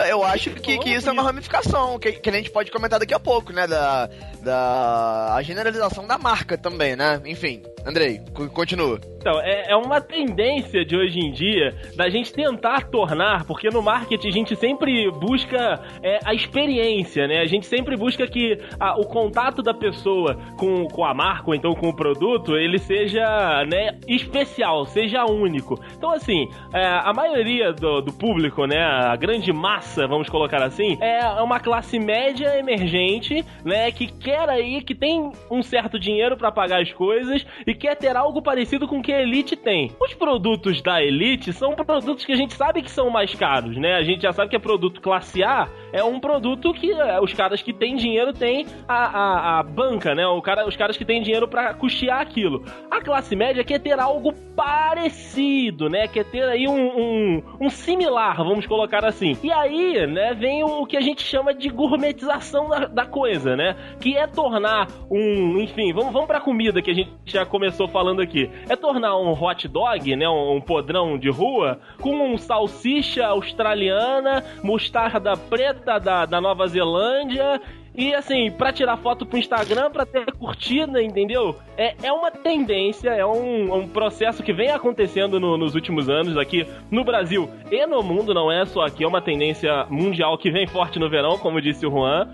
É. 0.00 0.10
Eu 0.10 0.22
acho 0.24 0.50
que, 0.50 0.78
que 0.78 0.90
isso 0.90 1.08
é 1.08 1.12
uma 1.12 1.22
ramificação, 1.22 1.98
que, 1.98 2.12
que 2.12 2.28
a 2.30 2.32
gente 2.32 2.50
pode 2.50 2.70
comentar 2.70 2.98
daqui 2.98 3.14
a 3.14 3.20
pouco, 3.20 3.52
né? 3.52 3.66
Da, 3.66 4.08
da 4.42 5.34
a 5.34 5.42
generalização 5.42 6.06
da 6.06 6.18
marca 6.18 6.56
também, 6.58 6.96
né? 6.96 7.20
Enfim, 7.24 7.62
Andrei, 7.84 8.20
co- 8.34 8.48
continua. 8.48 8.98
Então, 9.18 9.40
é, 9.40 9.72
é 9.72 9.76
uma 9.76 10.00
tendência 10.00 10.84
de 10.84 10.96
hoje 10.96 11.18
em 11.18 11.32
dia 11.32 11.74
da 11.96 12.08
gente 12.08 12.32
tentar 12.32 12.88
tornar, 12.90 13.44
porque 13.44 13.68
no 13.70 13.82
marketing 13.82 14.28
a 14.28 14.32
gente 14.32 14.56
sempre 14.56 15.10
busca 15.10 15.80
é, 16.02 16.18
a 16.24 16.32
experiência, 16.34 17.26
né? 17.26 17.40
A 17.40 17.46
gente 17.46 17.66
sempre 17.66 17.96
busca 17.96 18.26
que 18.26 18.56
a- 18.78 18.96
o 18.98 19.04
contato 19.06 19.62
da 19.62 19.74
pessoa 19.74 20.36
com, 20.58 20.86
com 20.86 21.04
a 21.04 21.12
marca 21.14 21.48
ou 21.48 21.54
então 21.54 21.74
com 21.74 21.88
o 21.88 21.96
produto, 21.96 22.56
ele 22.56 22.78
seja 22.78 23.64
né, 23.66 23.98
especial, 24.16 24.86
seja 24.86 25.24
único. 25.24 25.78
Então, 25.96 26.10
assim, 26.10 26.48
é, 26.72 26.84
a 26.84 27.12
maioria 27.12 27.72
do, 27.72 28.00
do 28.00 28.12
público, 28.12 28.66
né, 28.66 28.82
a 28.82 29.14
grande 29.16 29.52
massa, 29.52 30.06
vamos 30.06 30.28
colocar 30.28 30.62
assim, 30.62 30.98
é 31.00 31.24
uma 31.42 31.60
classe 31.60 31.98
média 31.98 32.58
emergente, 32.58 33.44
né, 33.64 33.90
que 33.90 34.06
quer 34.06 34.48
aí, 34.48 34.82
que 34.82 34.94
tem 34.94 35.30
um 35.50 35.62
certo 35.62 35.98
dinheiro 35.98 36.36
para 36.36 36.50
pagar 36.50 36.82
as 36.82 36.92
coisas 36.92 37.46
e 37.66 37.74
quer 37.74 37.96
ter 37.96 38.16
algo 38.16 38.42
parecido 38.42 38.88
com 38.88 38.98
o 38.98 39.02
que 39.02 39.12
a 39.12 39.22
Elite 39.22 39.56
tem. 39.56 39.92
Os 40.00 40.14
produtos 40.14 40.82
da 40.82 41.02
Elite 41.02 41.52
são 41.52 41.74
produtos 41.74 42.24
que 42.24 42.32
a 42.32 42.36
gente 42.36 42.54
sabe 42.54 42.82
que 42.82 42.90
são 42.90 43.10
mais 43.10 43.34
caros, 43.34 43.76
né? 43.76 43.94
A 43.94 44.02
gente 44.02 44.22
já 44.22 44.32
sabe 44.32 44.50
que 44.50 44.56
é 44.56 44.58
produto 44.58 45.00
classe 45.00 45.42
A, 45.42 45.68
é 45.96 46.04
um 46.04 46.20
produto 46.20 46.74
que 46.74 46.92
é, 46.92 47.18
os 47.20 47.32
caras 47.32 47.62
que 47.62 47.72
têm 47.72 47.96
dinheiro 47.96 48.30
têm 48.30 48.66
a, 48.86 49.04
a, 49.06 49.58
a 49.58 49.62
banca, 49.62 50.14
né? 50.14 50.26
O 50.26 50.42
cara, 50.42 50.68
os 50.68 50.76
caras 50.76 50.96
que 50.96 51.06
têm 51.06 51.22
dinheiro 51.22 51.48
para 51.48 51.72
custear 51.72 52.20
aquilo. 52.20 52.64
A 52.90 53.00
classe 53.00 53.34
média 53.34 53.64
quer 53.64 53.80
ter 53.80 53.98
algo 53.98 54.34
parecido, 54.54 55.88
né? 55.88 56.06
Quer 56.06 56.24
ter 56.24 56.44
aí 56.44 56.68
um, 56.68 56.74
um, 56.74 57.42
um 57.62 57.70
similar, 57.70 58.36
vamos 58.36 58.66
colocar 58.66 59.06
assim. 59.06 59.38
E 59.42 59.50
aí, 59.50 60.06
né, 60.06 60.34
vem 60.34 60.62
o 60.64 60.84
que 60.84 60.98
a 60.98 61.00
gente 61.00 61.22
chama 61.22 61.54
de 61.54 61.70
gourmetização 61.70 62.68
da, 62.68 62.86
da 62.86 63.06
coisa, 63.06 63.56
né? 63.56 63.74
Que 63.98 64.18
é 64.18 64.26
tornar 64.26 64.88
um, 65.10 65.58
enfim, 65.58 65.94
vamos, 65.94 66.12
vamos 66.12 66.26
pra 66.26 66.40
comida 66.40 66.82
que 66.82 66.90
a 66.90 66.94
gente 66.94 67.10
já 67.24 67.46
começou 67.46 67.88
falando 67.88 68.20
aqui. 68.20 68.50
É 68.68 68.76
tornar 68.76 69.16
um 69.18 69.32
hot 69.32 69.66
dog, 69.66 70.14
né, 70.14 70.28
um, 70.28 70.56
um 70.56 70.60
podrão 70.60 71.18
de 71.18 71.30
rua, 71.30 71.78
com 72.02 72.32
um 72.32 72.36
salsicha 72.36 73.26
australiana, 73.26 74.44
mostarda 74.62 75.34
preta 75.36 75.85
da, 75.98 76.26
da 76.26 76.40
Nova 76.40 76.66
Zelândia 76.66 77.60
e 77.94 78.14
assim, 78.14 78.50
pra 78.50 78.72
tirar 78.72 78.98
foto 78.98 79.24
pro 79.24 79.38
Instagram, 79.38 79.90
pra 79.90 80.04
ter 80.04 80.26
curtida, 80.32 81.02
entendeu? 81.02 81.56
É, 81.78 81.94
é 82.02 82.12
uma 82.12 82.30
tendência, 82.30 83.08
é 83.10 83.24
um, 83.24 83.72
um 83.74 83.88
processo 83.88 84.42
que 84.42 84.52
vem 84.52 84.70
acontecendo 84.70 85.40
no- 85.40 85.56
nos 85.56 85.74
últimos 85.74 86.08
anos 86.10 86.36
aqui 86.36 86.66
no 86.90 87.04
Brasil 87.04 87.48
e 87.70 87.86
no 87.86 88.02
mundo, 88.02 88.34
não 88.34 88.52
é 88.52 88.66
só 88.66 88.82
aqui, 88.82 89.02
é 89.02 89.08
uma 89.08 89.22
tendência 89.22 89.86
mundial 89.88 90.36
que 90.36 90.50
vem 90.50 90.66
forte 90.66 90.98
no 90.98 91.08
verão, 91.08 91.38
como 91.38 91.60
disse 91.60 91.86
o 91.86 91.90
Juan. 91.90 92.28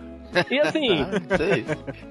E 0.51 0.59
assim, 0.61 0.89
Sei. 1.37 1.65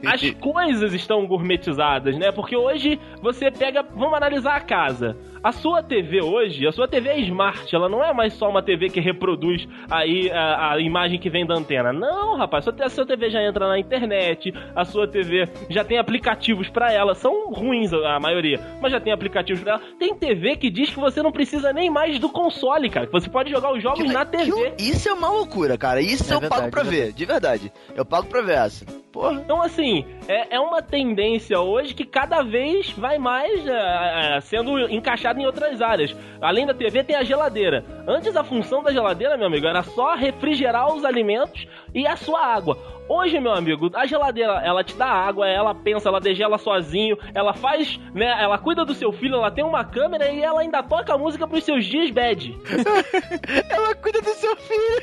as 0.06 0.30
coisas 0.40 0.94
estão 0.94 1.26
gourmetizadas, 1.26 2.16
né? 2.18 2.32
Porque 2.32 2.56
hoje 2.56 3.00
você 3.20 3.50
pega. 3.50 3.82
Vamos 3.96 4.14
analisar 4.14 4.56
a 4.58 4.60
casa. 4.62 5.18
A 5.44 5.52
sua 5.52 5.82
TV 5.82 6.22
hoje, 6.22 6.68
a 6.68 6.72
sua 6.72 6.88
TV 6.88 7.10
é 7.10 7.20
smart, 7.22 7.74
ela 7.76 7.90
não 7.90 8.04
é 8.04 8.14
mais 8.14 8.34
só 8.34 8.48
uma 8.48 8.62
TV 8.62 8.90
que 8.90 9.00
reproduz 9.00 9.68
aí 9.90 10.30
a, 10.32 10.74
a 10.74 10.80
imagem 10.80 11.18
que 11.18 11.32
vem 11.32 11.48
da 11.48 11.56
antena. 11.56 11.92
Não, 11.92 12.38
rapaz, 12.38 12.68
a 12.68 12.90
sua 12.90 13.06
TV 13.08 13.32
já 13.32 13.42
entra 13.42 13.68
na 13.68 13.80
internet, 13.80 14.54
a 14.76 14.86
sua 14.86 15.08
TV 15.08 15.50
já 15.68 15.84
tem 15.84 15.98
aplicativos 15.98 16.70
pra 16.70 16.92
ela. 16.94 17.16
São 17.16 17.52
ruins 17.52 17.92
a 17.92 18.20
maioria, 18.20 18.60
mas 18.80 18.92
já 18.92 19.00
tem 19.00 19.12
aplicativos 19.12 19.64
pra 19.64 19.74
ela. 19.74 19.82
Tem 19.98 20.14
TV 20.16 20.58
que 20.58 20.70
diz 20.70 20.92
que 20.92 21.00
você 21.00 21.24
não 21.24 21.32
precisa 21.32 21.74
nem 21.74 21.90
mais 21.90 22.20
do 22.20 22.30
console, 22.30 22.88
cara. 22.90 23.08
Que 23.08 23.12
você 23.12 23.30
pode 23.30 23.50
jogar 23.50 23.74
os 23.74 23.82
jogos 23.82 24.12
na 24.12 24.24
TV. 24.24 24.74
Isso 24.78 25.10
é 25.10 25.14
uma 25.14 25.30
loucura, 25.30 25.76
cara. 25.76 26.02
Isso 26.02 26.32
É 26.32 26.36
eu 26.36 26.40
verdade, 26.40 26.62
pago 26.62 26.72
pra 26.72 26.82
é 26.82 26.86
ver, 26.86 27.14
de 27.14 27.26
verdade. 27.26 27.72
Eu 27.96 28.06
pago 28.06 28.28
pra 28.28 28.42
ver 28.42 28.58
essa. 28.58 28.86
Porra. 29.12 29.42
Então, 29.44 29.62
assim, 29.62 30.06
é, 30.28 30.56
é 30.56 30.60
uma 30.60 30.82
tendência 30.82 31.60
hoje 31.60 31.94
que 31.94 32.06
cada 32.06 32.44
vez 32.44 32.92
vai 32.92 33.18
mais 33.18 33.68
é, 33.68 34.38
é, 34.38 34.42
sendo 34.42 34.80
encaixada 34.90 35.31
em 35.40 35.46
outras 35.46 35.82
áreas. 35.82 36.16
Além 36.42 36.66
da 36.66 36.74
TV, 36.74 37.04
tem 37.04 37.16
a 37.16 37.24
geladeira. 37.24 37.86
Antes, 38.08 38.36
a 38.36 38.44
função 38.44 38.82
da 38.84 38.92
geladeira, 38.92 39.38
meu 39.38 39.48
amigo, 39.48 39.68
era 39.68 39.84
só 39.84 40.16
refrigerar 40.16 40.94
os 40.94 41.06
alimentos 41.06 41.68
e 41.94 42.06
a 42.08 42.16
sua 42.16 42.44
água. 42.46 42.78
Hoje, 43.10 43.40
meu 43.42 43.52
amigo, 43.52 43.90
a 43.94 44.06
geladeira, 44.06 44.62
ela 44.64 44.84
te 44.86 44.96
dá 44.96 45.06
água, 45.08 45.46
ela 45.46 45.76
pensa, 45.76 46.08
ela 46.08 46.22
degela 46.22 46.58
sozinho, 46.58 47.18
ela 47.34 47.54
faz, 47.54 48.00
né, 48.14 48.34
ela 48.42 48.58
cuida 48.58 48.86
do 48.86 48.94
seu 48.94 49.12
filho, 49.12 49.36
ela 49.36 49.52
tem 49.52 49.66
uma 49.66 49.84
câmera 49.84 50.30
e 50.32 50.42
ela 50.42 50.62
ainda 50.62 50.82
toca 50.82 51.14
a 51.14 51.18
música 51.18 51.46
pros 51.46 51.64
seus 51.66 51.84
dias 51.86 52.10
bad. 52.10 52.58
Ela 53.70 53.94
cuida 53.96 54.22
do 54.22 54.30
seu 54.30 54.56
filho. 54.56 55.02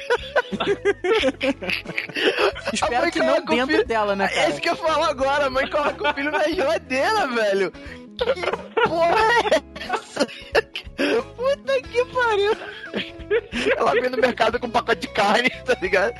Espero 2.72 3.10
que 3.10 3.18
não 3.18 3.44
dentro 3.44 3.66
filho- 3.66 3.86
dela, 3.86 4.16
né, 4.16 4.24
É 4.26 4.28
cara? 4.28 4.48
isso 4.50 4.60
que 4.60 4.68
eu 4.70 4.76
falo 4.76 5.04
agora. 5.04 5.46
A 5.46 5.50
mãe 5.50 5.68
coloca 5.68 6.10
o 6.10 6.14
filho 6.14 6.30
na 6.30 6.44
geladeira, 6.48 7.26
velho. 7.26 7.72
Que 8.18 8.88
porra 8.88 9.16
é 9.44 9.92
essa? 9.92 10.26
Puta 11.36 11.82
que 11.82 12.04
pariu. 12.06 12.52
Ela 13.76 13.92
vem 13.92 14.10
no 14.10 14.16
mercado 14.16 14.58
com 14.58 14.66
um 14.66 14.70
pacote 14.70 15.02
de 15.02 15.08
carne, 15.08 15.50
tá 15.64 15.76
ligado? 15.80 16.14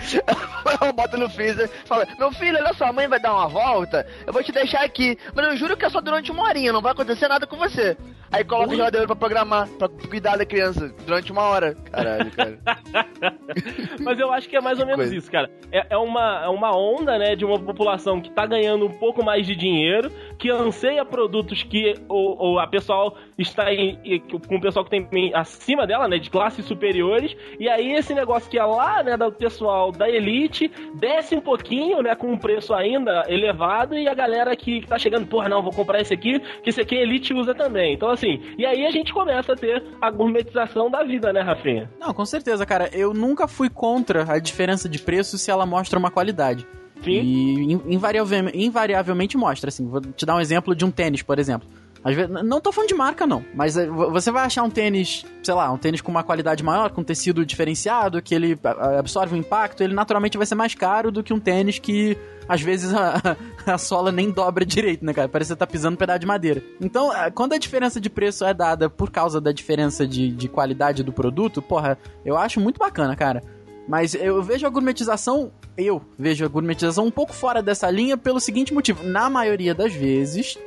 Ela 0.81 0.93
bota 0.93 1.17
no 1.17 1.29
freezer 1.29 1.69
fala: 1.85 2.07
Meu 2.19 2.31
filho, 2.33 2.59
olha 2.59 2.73
só, 2.75 2.87
a 2.87 2.93
mãe 2.93 3.09
vai 3.09 3.19
dar 3.19 3.35
uma 3.35 3.49
volta. 3.49 4.07
Eu 4.27 4.33
vou 4.33 4.43
te 4.43 4.53
deixar 4.53 4.85
aqui. 4.85 5.19
Mas 5.35 5.47
eu 5.47 5.57
juro 5.57 5.77
que 5.77 5.85
é 5.85 5.91
só 5.91 6.01
durante 6.01 6.31
uma 6.31 6.45
horinha, 6.45 6.73
não 6.73 6.83
vai 6.83 6.93
acontecer 6.93 7.29
nada 7.29 7.47
com 7.47 7.57
você. 7.57 7.97
Aí 8.31 8.45
coloca 8.45 8.73
a 8.73 8.77
geladeira 8.77 9.07
pra 9.07 9.17
programar, 9.17 9.69
pra 9.79 9.89
cuidar 9.89 10.37
da 10.37 10.45
criança 10.45 10.93
durante 11.07 11.33
uma 11.33 11.43
hora. 11.43 11.75
Caralho, 11.91 12.31
cara. 12.31 12.59
Mas 14.01 14.19
eu 14.19 14.31
acho 14.33 14.49
que 14.49 14.57
é 14.57 14.61
mais 14.61 14.79
ou 14.79 14.85
menos 14.87 15.01
coisa. 15.01 15.17
isso, 15.17 15.31
cara. 15.31 15.51
É, 15.73 15.87
é 15.91 15.97
uma, 15.97 16.45
é 16.45 16.49
uma 16.49 16.77
onda, 16.77 17.19
né, 17.19 17.35
de 17.37 17.45
uma 17.45 17.59
população 17.59 18.21
que 18.21 18.31
tá 18.31 18.47
ganhando 18.47 18.87
um 18.87 18.93
pouco 18.93 19.25
mais 19.25 19.47
de 19.47 19.55
dinheiro, 19.57 20.11
que 20.39 20.51
anseia 20.51 21.05
produtos 21.05 21.63
que 21.63 21.95
o, 22.09 22.53
o- 22.55 22.59
a 22.59 22.67
pessoal 22.67 23.17
está 23.37 23.73
em, 23.73 23.99
com 24.47 24.57
o 24.57 24.61
pessoal 24.61 24.85
que 24.85 24.91
tem 24.91 25.07
em- 25.13 25.35
acima 25.35 25.87
dela, 25.87 26.07
né, 26.09 26.19
de 26.19 26.31
classes 26.31 26.65
superiores, 26.65 27.37
e 27.59 27.69
aí 27.69 27.93
esse 27.95 28.15
negócio 28.15 28.51
que 28.51 28.59
é 28.59 28.65
lá, 28.65 29.03
né, 29.03 29.17
do 29.17 29.31
pessoal 29.33 29.91
da 29.93 30.09
elite, 30.09 30.71
desce 30.95 31.35
um 31.35 31.41
pouquinho, 31.41 32.03
né, 32.03 32.15
com 32.15 32.29
um 32.29 32.39
preço 32.39 32.75
ainda 32.75 33.25
elevado, 33.29 33.97
e 33.97 34.09
a 34.09 34.15
galera 34.15 34.55
que, 34.57 34.81
que 34.81 34.87
tá 34.87 34.99
chegando, 34.99 35.27
porra, 35.27 35.49
não, 35.49 35.63
vou 35.63 35.73
comprar 35.73 36.01
esse 36.01 36.13
aqui, 36.15 36.39
que 36.63 36.71
esse 36.71 36.81
aqui 36.81 36.97
a 36.97 37.03
elite 37.03 37.33
usa 37.35 37.55
também. 37.55 37.95
Então, 37.95 38.11
assim, 38.19 38.41
e 38.59 38.67
aí 38.67 38.85
a 38.85 38.91
gente 38.91 39.13
começa 39.13 39.53
a 39.53 39.57
ter 39.57 39.83
a 40.01 40.11
gourmetização 40.11 40.91
da 40.91 41.03
vida, 41.05 41.33
né, 41.33 41.41
Rafinha? 41.41 41.91
Não, 42.01 42.13
com 42.13 42.25
certeza, 42.27 42.67
cara. 42.67 42.91
Eu 42.93 43.15
nunca 43.15 43.47
fui 43.49 43.71
contra 43.71 44.31
a 44.31 44.39
diferença 44.39 44.89
de 44.89 44.99
preço 44.99 45.39
se 45.39 45.51
ela 45.51 45.65
mostra 45.65 45.99
uma 45.99 46.11
qualidade. 46.11 46.67
Sim. 47.03 47.11
E 47.13 47.73
in- 47.75 47.83
invariavelmente, 47.87 48.59
invariavelmente 48.59 49.37
mostra, 49.37 49.69
assim. 49.69 49.89
Vou 49.89 50.01
te 50.01 50.27
dar 50.27 50.35
um 50.35 50.41
exemplo 50.41 50.75
de 50.75 50.85
um 50.85 50.91
tênis, 50.91 51.23
por 51.23 51.39
exemplo. 51.39 51.69
Às 52.03 52.15
vezes, 52.15 52.31
não 52.45 52.61
tô 52.61 52.71
falando 52.73 52.89
de 52.89 52.95
marca, 52.95 53.27
não. 53.27 53.45
Mas 53.55 53.77
eh, 53.77 53.87
vo- 53.87 54.11
você 54.11 54.31
vai 54.31 54.45
achar 54.47 54.63
um 54.63 54.71
tênis, 54.71 55.25
sei 55.43 55.55
lá, 55.55 55.71
um 55.73 55.77
tênis 55.77 56.01
com 56.01 56.11
uma 56.11 56.23
qualidade 56.23 56.63
maior, 56.63 56.91
com 56.91 57.03
tecido 57.03 57.45
diferenciado, 57.47 58.21
que 58.23 58.35
ele 58.35 58.59
absorve 58.99 59.35
o 59.35 59.37
impacto, 59.39 59.83
ele 59.83 59.95
naturalmente 59.95 60.37
vai 60.37 60.47
ser 60.47 60.55
mais 60.55 60.75
caro 60.75 61.11
do 61.11 61.23
que 61.23 61.33
um 61.33 61.41
tênis 61.41 61.79
que, 61.79 62.17
às 62.49 62.63
vezes, 62.63 62.93
a, 62.95 63.37
a 63.67 63.79
sola 63.79 64.11
nem 64.11 64.31
dobra 64.31 64.65
direito, 64.65 65.05
né, 65.05 65.13
cara? 65.13 65.29
Parece 65.29 65.49
que 65.49 65.55
você 65.55 65.59
tá 65.59 65.67
pisando 65.67 65.95
um 65.95 65.99
pedaço 65.99 66.21
de 66.21 66.27
madeira. 66.27 66.63
Então, 66.81 67.15
eh, 67.15 67.31
quando 67.31 67.53
a 67.53 67.59
diferença 67.59 68.01
de 68.01 68.09
preço 68.09 68.45
é 68.45 68.55
dada 68.55 68.89
por 68.89 69.11
causa 69.11 69.41
da 69.41 69.53
diferença 69.53 70.07
de, 70.07 70.31
de 70.31 70.49
qualidade 70.49 71.03
do 71.03 71.13
produto, 71.13 71.61
porra, 71.61 71.99
eu 72.25 72.37
acho 72.37 72.61
muito 72.61 72.79
bacana, 72.79 73.15
cara. 73.15 73.43
Mas 73.87 74.15
eu 74.15 74.43
vejo 74.43 74.67
a 74.67 74.71
gourmetização, 74.71 75.51
eu 75.77 76.03
vejo 76.19 76.45
a 76.45 76.49
gourmetização 76.49 77.07
um 77.07 77.11
pouco 77.11 77.33
fora 77.33 77.63
dessa 77.63 77.91
linha 77.91 78.17
pelo 78.17 78.39
seguinte 78.39 78.75
motivo. 78.75 79.03
Na 79.03 79.31
maioria 79.31 79.75
das 79.75 79.95
vezes, 79.95 80.59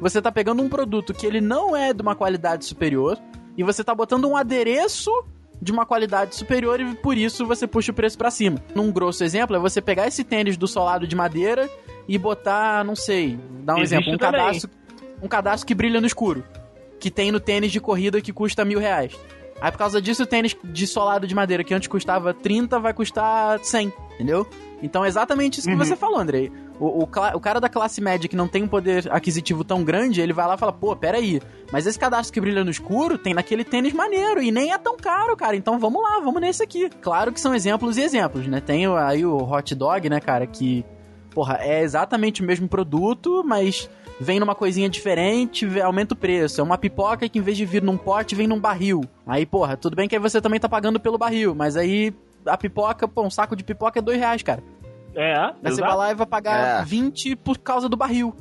você 0.00 0.22
tá 0.22 0.30
pegando 0.30 0.62
um 0.62 0.68
produto 0.68 1.12
que 1.12 1.26
ele 1.26 1.40
não 1.40 1.76
é 1.76 1.92
de 1.92 2.02
uma 2.02 2.14
qualidade 2.14 2.64
superior 2.64 3.18
e 3.56 3.64
você 3.64 3.82
tá 3.82 3.92
botando 3.94 4.28
um 4.28 4.36
adereço 4.36 5.10
de 5.60 5.72
uma 5.72 5.84
qualidade 5.84 6.34
superior 6.36 6.80
e 6.80 6.94
por 6.96 7.16
isso 7.16 7.46
você 7.46 7.66
puxa 7.66 7.90
o 7.92 7.94
preço 7.94 8.16
para 8.16 8.30
cima. 8.30 8.62
Num 8.74 8.90
grosso 8.92 9.24
exemplo, 9.24 9.56
é 9.56 9.58
você 9.58 9.80
pegar 9.80 10.06
esse 10.06 10.22
tênis 10.24 10.56
do 10.56 10.66
solado 10.66 11.06
de 11.06 11.16
madeira 11.16 11.68
e 12.06 12.16
botar, 12.16 12.84
não 12.84 12.94
sei, 12.94 13.38
dar 13.62 13.74
um 13.74 13.78
Existe 13.78 13.94
exemplo, 13.94 14.14
um 14.14 14.18
também. 14.18 14.40
cadastro, 14.40 14.70
um 15.22 15.28
cadastro 15.28 15.66
que 15.66 15.74
brilha 15.74 16.00
no 16.00 16.06
escuro, 16.06 16.44
que 17.00 17.10
tem 17.10 17.32
no 17.32 17.40
tênis 17.40 17.72
de 17.72 17.80
corrida 17.80 18.20
que 18.20 18.32
custa 18.32 18.64
mil 18.64 18.78
reais. 18.78 19.14
Aí 19.60 19.72
por 19.72 19.78
causa 19.78 20.00
disso, 20.00 20.22
o 20.22 20.26
tênis 20.26 20.56
de 20.62 20.86
solado 20.86 21.26
de 21.26 21.34
madeira 21.34 21.64
que 21.64 21.74
antes 21.74 21.88
custava 21.88 22.32
30 22.32 22.78
vai 22.78 22.94
custar 22.94 23.58
100, 23.60 23.92
entendeu? 24.14 24.46
Então 24.80 25.04
é 25.04 25.08
exatamente 25.08 25.58
isso 25.58 25.68
que 25.68 25.74
você 25.74 25.96
falou, 25.96 26.18
Andrei. 26.18 26.52
O, 26.80 27.02
o, 27.02 27.02
o 27.02 27.40
cara 27.40 27.60
da 27.60 27.68
classe 27.68 28.00
média 28.00 28.28
que 28.28 28.36
não 28.36 28.46
tem 28.46 28.62
um 28.62 28.68
poder 28.68 29.10
aquisitivo 29.12 29.64
tão 29.64 29.82
grande, 29.82 30.20
ele 30.20 30.32
vai 30.32 30.46
lá 30.46 30.54
e 30.54 30.58
fala, 30.58 30.72
pô, 30.72 30.94
peraí, 30.94 31.40
mas 31.72 31.86
esse 31.86 31.98
cadastro 31.98 32.32
que 32.32 32.40
brilha 32.40 32.64
no 32.64 32.70
escuro 32.70 33.18
tem 33.18 33.34
naquele 33.34 33.64
tênis 33.64 33.92
maneiro 33.92 34.42
e 34.42 34.52
nem 34.52 34.72
é 34.72 34.78
tão 34.78 34.96
caro, 34.96 35.36
cara. 35.36 35.56
Então 35.56 35.78
vamos 35.78 36.02
lá, 36.02 36.20
vamos 36.20 36.40
nesse 36.40 36.62
aqui. 36.62 36.88
Claro 37.00 37.32
que 37.32 37.40
são 37.40 37.54
exemplos 37.54 37.96
e 37.96 38.02
exemplos, 38.02 38.46
né? 38.46 38.60
Tem 38.60 38.86
aí 38.86 39.26
o 39.26 39.36
hot 39.36 39.74
dog, 39.74 40.08
né, 40.08 40.20
cara, 40.20 40.46
que, 40.46 40.84
porra, 41.30 41.58
é 41.60 41.82
exatamente 41.82 42.42
o 42.42 42.46
mesmo 42.46 42.68
produto, 42.68 43.42
mas 43.44 43.90
vem 44.20 44.40
numa 44.40 44.54
coisinha 44.54 44.88
diferente, 44.88 45.66
aumenta 45.80 46.14
o 46.14 46.16
preço. 46.16 46.60
É 46.60 46.64
uma 46.64 46.78
pipoca 46.78 47.28
que 47.28 47.38
em 47.38 47.42
vez 47.42 47.56
de 47.56 47.64
vir 47.64 47.82
num 47.82 47.96
pote, 47.96 48.34
vem 48.34 48.46
num 48.46 48.60
barril. 48.60 49.02
Aí, 49.26 49.44
porra, 49.44 49.76
tudo 49.76 49.96
bem 49.96 50.08
que 50.08 50.14
aí 50.14 50.20
você 50.20 50.40
também 50.40 50.60
tá 50.60 50.68
pagando 50.68 51.00
pelo 51.00 51.18
barril, 51.18 51.54
mas 51.54 51.76
aí 51.76 52.14
a 52.46 52.56
pipoca, 52.56 53.06
pô, 53.06 53.22
um 53.22 53.30
saco 53.30 53.54
de 53.54 53.64
pipoca 53.64 53.98
é 53.98 54.02
dois 54.02 54.18
reais, 54.18 54.42
cara. 54.42 54.62
É, 55.20 55.34
Aí 55.36 55.52
você 55.72 55.80
vai 55.80 55.96
lá 55.96 56.10
e 56.12 56.14
vai 56.14 56.26
pagar 56.26 56.82
É. 56.82 56.84
20 56.84 57.34
por 57.36 57.58
causa 57.58 57.88
do 57.88 57.96
barril. 57.96 58.34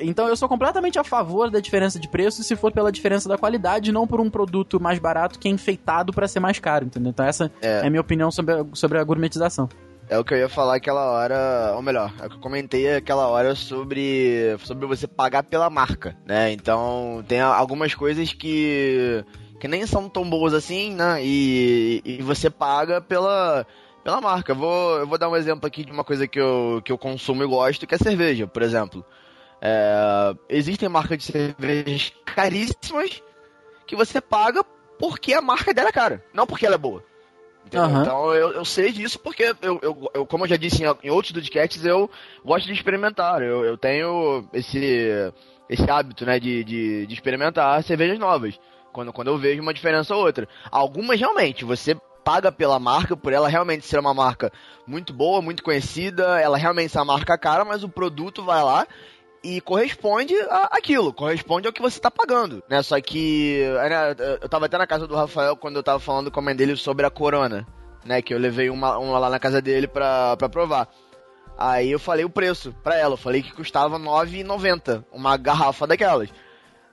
Então 0.00 0.28
eu 0.28 0.36
sou 0.36 0.48
completamente 0.48 0.98
a 0.98 1.04
favor 1.04 1.50
da 1.50 1.58
diferença 1.60 1.98
de 1.98 2.08
preço 2.08 2.42
se 2.42 2.54
for 2.56 2.72
pela 2.72 2.90
diferença 2.92 3.28
da 3.28 3.36
qualidade, 3.36 3.90
não 3.92 4.06
por 4.06 4.20
um 4.20 4.30
produto 4.30 4.80
mais 4.80 4.98
barato 4.98 5.38
que 5.38 5.48
é 5.48 5.50
enfeitado 5.50 6.12
pra 6.12 6.28
ser 6.28 6.38
mais 6.40 6.58
caro, 6.58 6.86
entendeu? 6.86 7.10
Então 7.10 7.26
essa 7.26 7.50
é, 7.60 7.80
É. 7.82 7.86
a 7.86 7.90
minha 7.90 8.00
opinião 8.00 8.30
sobre 8.30 8.54
a, 8.54 8.64
sobre 8.72 8.98
a 8.98 9.04
gourmetização. 9.04 9.68
É 10.08 10.18
o 10.18 10.24
que 10.24 10.34
eu 10.34 10.38
ia 10.38 10.48
falar 10.48 10.76
aquela 10.76 11.10
hora, 11.10 11.72
ou 11.74 11.82
melhor, 11.82 12.12
é 12.20 12.26
o 12.26 12.28
que 12.30 12.36
eu 12.36 12.40
comentei 12.40 12.94
aquela 12.94 13.26
hora 13.28 13.54
sobre, 13.54 14.56
sobre 14.62 14.86
você 14.86 15.06
pagar 15.06 15.42
pela 15.42 15.68
marca, 15.70 16.16
né? 16.26 16.52
Então, 16.52 17.24
tem 17.26 17.40
algumas 17.40 17.94
coisas 17.94 18.32
que, 18.32 19.24
que 19.58 19.66
nem 19.68 19.86
são 19.86 20.08
tão 20.08 20.28
boas 20.28 20.54
assim, 20.54 20.94
né? 20.94 21.18
E, 21.24 22.02
e 22.04 22.22
você 22.22 22.50
paga 22.50 23.00
pela, 23.00 23.64
pela 24.02 24.20
marca. 24.20 24.52
Eu 24.52 24.56
vou, 24.56 24.98
eu 24.98 25.06
vou 25.06 25.18
dar 25.18 25.28
um 25.28 25.36
exemplo 25.36 25.66
aqui 25.66 25.84
de 25.84 25.92
uma 25.92 26.04
coisa 26.04 26.26
que 26.26 26.38
eu, 26.40 26.80
que 26.84 26.92
eu 26.92 26.98
consumo 26.98 27.42
e 27.42 27.46
gosto, 27.46 27.86
que 27.86 27.94
é 27.94 27.98
cerveja, 27.98 28.46
por 28.46 28.62
exemplo. 28.62 29.04
É, 29.60 30.34
existem 30.48 30.88
marcas 30.88 31.18
de 31.18 31.24
cervejas 31.24 32.12
caríssimas 32.24 33.22
que 33.86 33.94
você 33.94 34.20
paga 34.20 34.64
porque 34.98 35.32
a 35.34 35.40
marca 35.40 35.72
dela 35.72 35.88
é 35.88 35.92
cara, 35.92 36.24
não 36.32 36.46
porque 36.46 36.66
ela 36.66 36.74
é 36.74 36.78
boa. 36.78 37.02
Aham. 37.74 38.02
Então 38.02 38.34
eu, 38.34 38.52
eu 38.52 38.64
sei 38.64 38.90
disso 38.92 39.18
porque, 39.20 39.54
eu, 39.62 39.78
eu, 39.80 40.10
eu- 40.14 40.26
como 40.26 40.44
eu 40.44 40.48
já 40.48 40.56
disse 40.56 40.82
em, 40.84 40.86
em 41.04 41.10
outros 41.10 41.32
podcasts, 41.32 41.84
eu 41.84 42.10
gosto 42.44 42.66
de 42.66 42.72
experimentar. 42.72 43.40
Eu, 43.40 43.64
eu 43.64 43.78
tenho 43.78 44.44
esse, 44.52 45.32
esse 45.68 45.88
hábito 45.90 46.26
né, 46.26 46.38
de, 46.40 46.64
de, 46.64 47.06
de 47.06 47.14
experimentar 47.14 47.82
cervejas 47.84 48.18
novas. 48.18 48.58
Quando, 48.92 49.12
quando 49.12 49.28
eu 49.28 49.38
vejo 49.38 49.62
uma 49.62 49.72
diferença 49.72 50.14
ou 50.14 50.24
outra. 50.26 50.46
Algumas 50.70 51.18
realmente, 51.18 51.64
você 51.64 51.96
paga 52.24 52.52
pela 52.52 52.78
marca, 52.78 53.16
por 53.16 53.32
ela 53.32 53.48
realmente 53.48 53.86
ser 53.86 53.98
uma 53.98 54.14
marca 54.14 54.52
muito 54.86 55.12
boa, 55.12 55.42
muito 55.42 55.62
conhecida, 55.62 56.40
ela 56.40 56.56
realmente 56.56 56.96
é 56.96 57.00
uma 57.00 57.14
marca 57.14 57.38
cara, 57.38 57.64
mas 57.64 57.82
o 57.82 57.88
produto 57.88 58.42
vai 58.42 58.62
lá 58.62 58.86
e 59.42 59.60
corresponde 59.60 60.34
a 60.48 60.68
aquilo, 60.72 61.12
corresponde 61.12 61.66
ao 61.66 61.72
que 61.72 61.82
você 61.82 61.98
tá 61.98 62.10
pagando, 62.10 62.62
né? 62.68 62.82
Só 62.82 63.00
que 63.00 63.64
né, 63.88 64.38
eu 64.40 64.48
tava 64.48 64.66
até 64.66 64.78
na 64.78 64.86
casa 64.86 65.06
do 65.06 65.16
Rafael 65.16 65.56
quando 65.56 65.76
eu 65.76 65.82
tava 65.82 65.98
falando 65.98 66.30
com 66.30 66.40
a 66.40 66.42
mãe 66.42 66.54
dele 66.54 66.76
sobre 66.76 67.04
a 67.04 67.10
Corona, 67.10 67.66
né? 68.04 68.22
Que 68.22 68.32
eu 68.32 68.38
levei 68.38 68.70
uma, 68.70 68.96
uma 68.98 69.18
lá 69.18 69.28
na 69.28 69.38
casa 69.38 69.60
dele 69.60 69.88
pra, 69.88 70.36
pra 70.36 70.48
provar. 70.48 70.88
Aí 71.58 71.90
eu 71.90 71.98
falei 71.98 72.24
o 72.24 72.30
preço 72.30 72.74
pra 72.82 72.96
ela, 72.96 73.14
eu 73.14 73.18
falei 73.18 73.42
que 73.42 73.52
custava 73.52 73.98
R$ 73.98 74.04
9,90 74.04 75.04
uma 75.12 75.36
garrafa 75.36 75.86
daquelas. 75.86 76.28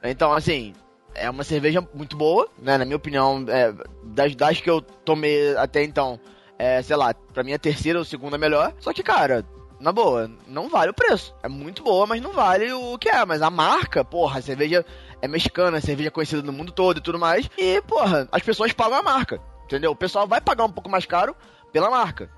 Então, 0.03 0.33
assim, 0.33 0.73
é 1.15 1.29
uma 1.29 1.43
cerveja 1.43 1.85
muito 1.93 2.15
boa, 2.15 2.49
né? 2.57 2.77
Na 2.77 2.85
minha 2.85 2.97
opinião, 2.97 3.45
é, 3.47 3.73
das, 4.03 4.35
das 4.35 4.61
que 4.61 4.69
eu 4.69 4.81
tomei 4.81 5.55
até 5.57 5.83
então, 5.83 6.19
é, 6.57 6.81
sei 6.81 6.95
lá, 6.95 7.13
pra 7.33 7.43
mim 7.43 7.53
a 7.53 7.59
terceira 7.59 7.99
ou 7.99 8.05
segunda 8.05 8.37
melhor. 8.37 8.73
Só 8.79 8.93
que, 8.93 9.03
cara, 9.03 9.45
na 9.79 9.91
boa, 9.91 10.29
não 10.47 10.69
vale 10.69 10.91
o 10.91 10.93
preço. 10.93 11.33
É 11.41 11.47
muito 11.47 11.83
boa, 11.83 12.05
mas 12.05 12.21
não 12.21 12.31
vale 12.31 12.71
o 12.73 12.97
que 12.97 13.09
é. 13.09 13.25
Mas 13.25 13.41
a 13.41 13.49
marca, 13.49 14.03
porra, 14.03 14.39
a 14.39 14.41
cerveja 14.41 14.85
é 15.21 15.27
mexicana, 15.27 15.77
a 15.77 15.81
cerveja 15.81 16.09
é 16.09 16.11
conhecida 16.11 16.41
no 16.41 16.53
mundo 16.53 16.71
todo 16.71 16.97
e 16.97 17.01
tudo 17.01 17.17
mais. 17.17 17.49
E, 17.57 17.81
porra, 17.81 18.27
as 18.31 18.43
pessoas 18.43 18.73
pagam 18.73 18.97
a 18.99 19.03
marca. 19.03 19.41
Entendeu? 19.65 19.91
O 19.91 19.95
pessoal 19.95 20.27
vai 20.27 20.41
pagar 20.41 20.65
um 20.65 20.71
pouco 20.71 20.89
mais 20.89 21.05
caro 21.05 21.35
pela 21.71 21.89
marca. 21.89 22.29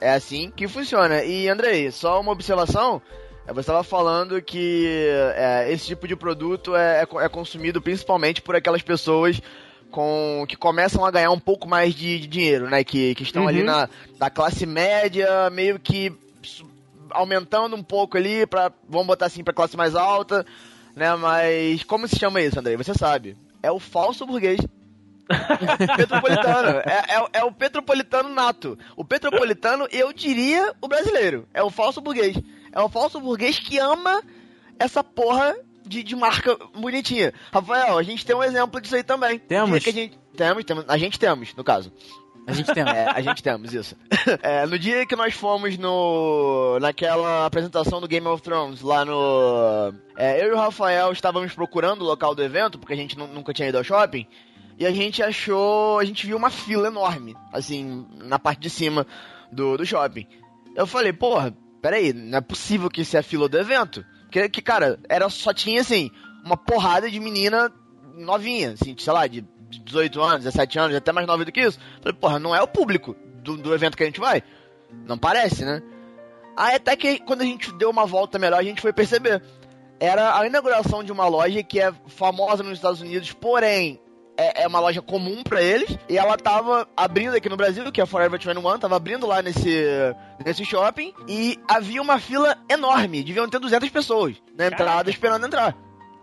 É 0.00 0.12
assim 0.12 0.50
que 0.50 0.66
funciona. 0.66 1.22
E, 1.22 1.48
Andrei, 1.48 1.90
só 1.90 2.20
uma 2.20 2.32
observação. 2.32 3.02
É, 3.48 3.52
Você 3.52 3.60
estava 3.60 3.82
falando 3.82 4.40
que 4.42 4.86
é, 5.34 5.72
esse 5.72 5.86
tipo 5.86 6.06
de 6.06 6.14
produto 6.14 6.76
é, 6.76 7.02
é 7.02 7.24
é 7.24 7.28
consumido 7.28 7.80
principalmente 7.80 8.42
por 8.42 8.54
aquelas 8.54 8.82
pessoas 8.82 9.40
com 9.90 10.44
que 10.46 10.54
começam 10.56 11.04
a 11.04 11.10
ganhar 11.10 11.30
um 11.30 11.40
pouco 11.40 11.66
mais 11.66 11.94
de, 11.94 12.18
de 12.20 12.26
dinheiro, 12.26 12.68
né? 12.68 12.84
Que, 12.84 13.14
que 13.14 13.22
estão 13.22 13.48
ali 13.48 13.60
Uhum. 13.60 13.66
na 13.66 13.88
da 14.18 14.28
classe 14.30 14.66
média, 14.66 15.48
meio 15.50 15.78
que 15.78 16.12
aumentando 17.10 17.74
um 17.74 17.82
pouco 17.82 18.18
ali 18.18 18.46
para 18.46 18.70
vamos 18.86 19.06
botar 19.06 19.26
assim 19.26 19.42
para 19.42 19.54
classe 19.54 19.76
mais 19.78 19.94
alta, 19.96 20.44
né? 20.94 21.14
Mas 21.16 21.82
como 21.84 22.06
se 22.06 22.18
chama 22.18 22.40
isso, 22.42 22.58
Andrei? 22.60 22.76
Você 22.76 22.92
sabe? 22.92 23.34
É 23.62 23.72
o 23.72 23.80
falso 23.80 24.26
burguês. 24.26 24.60
Petropolitano. 25.96 26.68
É, 26.84 27.04
é- 27.16 27.28
é 27.40 27.44
o 27.44 27.52
petropolitano 27.52 28.28
nato. 28.28 28.78
O 28.96 29.04
petropolitano, 29.04 29.86
eu 29.90 30.12
diria 30.12 30.72
o 30.80 30.88
brasileiro. 30.88 31.46
É 31.54 31.62
o 31.62 31.70
falso 31.70 32.00
burguês. 32.00 32.36
É 32.72 32.80
o 32.80 32.88
falso 32.88 33.20
burguês 33.20 33.58
que 33.58 33.78
ama 33.78 34.22
essa 34.78 35.02
porra 35.02 35.56
de, 35.86 36.02
de 36.02 36.14
marca 36.14 36.56
bonitinha. 36.76 37.32
Rafael, 37.52 37.96
a 37.98 38.02
gente 38.02 38.24
tem 38.26 38.36
um 38.36 38.42
exemplo 38.42 38.80
disso 38.80 38.94
aí 38.96 39.02
também. 39.02 39.38
Temos? 39.38 39.70
Dia 39.70 39.80
que 39.80 39.90
a 39.98 40.02
gente, 40.02 40.18
temos, 40.36 40.64
temos. 40.64 40.84
A 40.88 40.98
gente 40.98 41.18
temos, 41.18 41.54
no 41.54 41.64
caso. 41.64 41.92
A 42.46 42.52
gente 42.52 42.72
tem. 42.72 42.82
É, 42.82 43.10
a 43.10 43.20
gente 43.20 43.42
temos 43.42 43.74
isso. 43.74 43.94
É, 44.42 44.66
no 44.66 44.78
dia 44.78 45.06
que 45.06 45.16
nós 45.16 45.32
fomos 45.34 45.78
no 45.78 46.78
naquela 46.80 47.46
apresentação 47.46 47.98
do 48.00 48.06
Game 48.08 48.26
of 48.26 48.42
Thrones 48.42 48.82
lá 48.82 49.04
no. 49.04 49.92
é, 50.16 50.42
eu 50.44 50.48
e 50.48 50.52
o 50.52 50.56
Rafael 50.56 51.10
estávamos 51.12 51.52
procurando 51.54 52.02
o 52.02 52.04
local 52.06 52.34
do 52.34 52.42
evento, 52.42 52.78
porque 52.78 52.92
a 52.92 52.96
gente 52.96 53.16
nu- 53.16 53.26
nunca 53.26 53.52
tinha 53.54 53.68
ido 53.68 53.78
ao 53.78 53.84
shopping. 53.84 54.26
E 54.78 54.86
a 54.86 54.90
gente 54.92 55.22
achou. 55.22 55.98
A 55.98 56.04
gente 56.04 56.26
viu 56.26 56.36
uma 56.36 56.50
fila 56.50 56.88
enorme, 56.88 57.34
assim, 57.52 58.06
na 58.16 58.38
parte 58.38 58.60
de 58.60 58.70
cima 58.70 59.06
do, 59.50 59.76
do 59.78 59.84
shopping. 59.86 60.26
Eu 60.76 60.86
falei, 60.86 61.12
porra, 61.12 61.54
peraí, 61.80 62.12
não 62.12 62.38
é 62.38 62.40
possível 62.40 62.88
que 62.88 63.02
isso 63.02 63.16
é 63.16 63.20
a 63.20 63.22
fila 63.22 63.48
do 63.48 63.58
evento. 63.58 64.04
Porque, 64.22 64.48
que, 64.48 64.62
cara, 64.62 64.98
era, 65.08 65.28
só 65.28 65.52
tinha, 65.54 65.80
assim, 65.80 66.10
uma 66.44 66.56
porrada 66.56 67.10
de 67.10 67.18
menina 67.18 67.72
novinha, 68.14 68.72
assim, 68.72 68.94
sei 68.98 69.12
lá, 69.12 69.26
de 69.26 69.44
18 69.84 70.20
anos, 70.20 70.44
17 70.44 70.78
anos, 70.78 70.96
até 70.96 71.12
mais 71.12 71.26
nova 71.26 71.44
do 71.44 71.52
que 71.52 71.60
isso. 71.60 71.78
Falei, 72.02 72.18
porra, 72.18 72.38
não 72.38 72.54
é 72.54 72.60
o 72.62 72.68
público 72.68 73.16
do, 73.42 73.56
do 73.56 73.74
evento 73.74 73.96
que 73.96 74.02
a 74.02 74.06
gente 74.06 74.20
vai? 74.20 74.42
Não 75.06 75.18
parece, 75.18 75.64
né? 75.64 75.82
Aí 76.56 76.74
até 76.74 76.96
que 76.96 77.20
quando 77.20 77.42
a 77.42 77.44
gente 77.44 77.72
deu 77.72 77.88
uma 77.88 78.04
volta 78.04 78.38
melhor, 78.38 78.58
a 78.58 78.64
gente 78.64 78.80
foi 78.80 78.92
perceber. 78.92 79.42
Era 80.00 80.38
a 80.38 80.46
inauguração 80.46 81.04
de 81.04 81.12
uma 81.12 81.26
loja 81.26 81.62
que 81.62 81.80
é 81.80 81.92
famosa 82.06 82.62
nos 82.62 82.74
Estados 82.74 83.00
Unidos, 83.00 83.32
porém 83.32 84.00
é, 84.38 84.62
é 84.62 84.66
uma 84.68 84.80
loja 84.80 85.02
comum 85.02 85.42
pra 85.42 85.60
eles. 85.60 85.98
E 86.08 86.16
ela 86.16 86.36
tava 86.36 86.88
abrindo 86.96 87.34
aqui 87.34 87.48
no 87.48 87.56
Brasil, 87.56 87.90
que 87.92 88.00
é 88.00 88.04
a 88.04 88.06
Forever 88.06 88.40
21, 88.40 88.78
tava 88.78 88.96
abrindo 88.96 89.26
lá 89.26 89.42
nesse, 89.42 89.84
nesse 90.44 90.64
shopping. 90.64 91.12
E 91.28 91.58
havia 91.68 92.00
uma 92.00 92.18
fila 92.18 92.56
enorme, 92.70 93.22
deviam 93.22 93.48
ter 93.48 93.58
200 93.58 93.88
pessoas 93.90 94.36
na 94.56 94.66
entrada 94.66 94.84
Caraca. 94.92 95.10
esperando 95.10 95.46
entrar. 95.46 95.76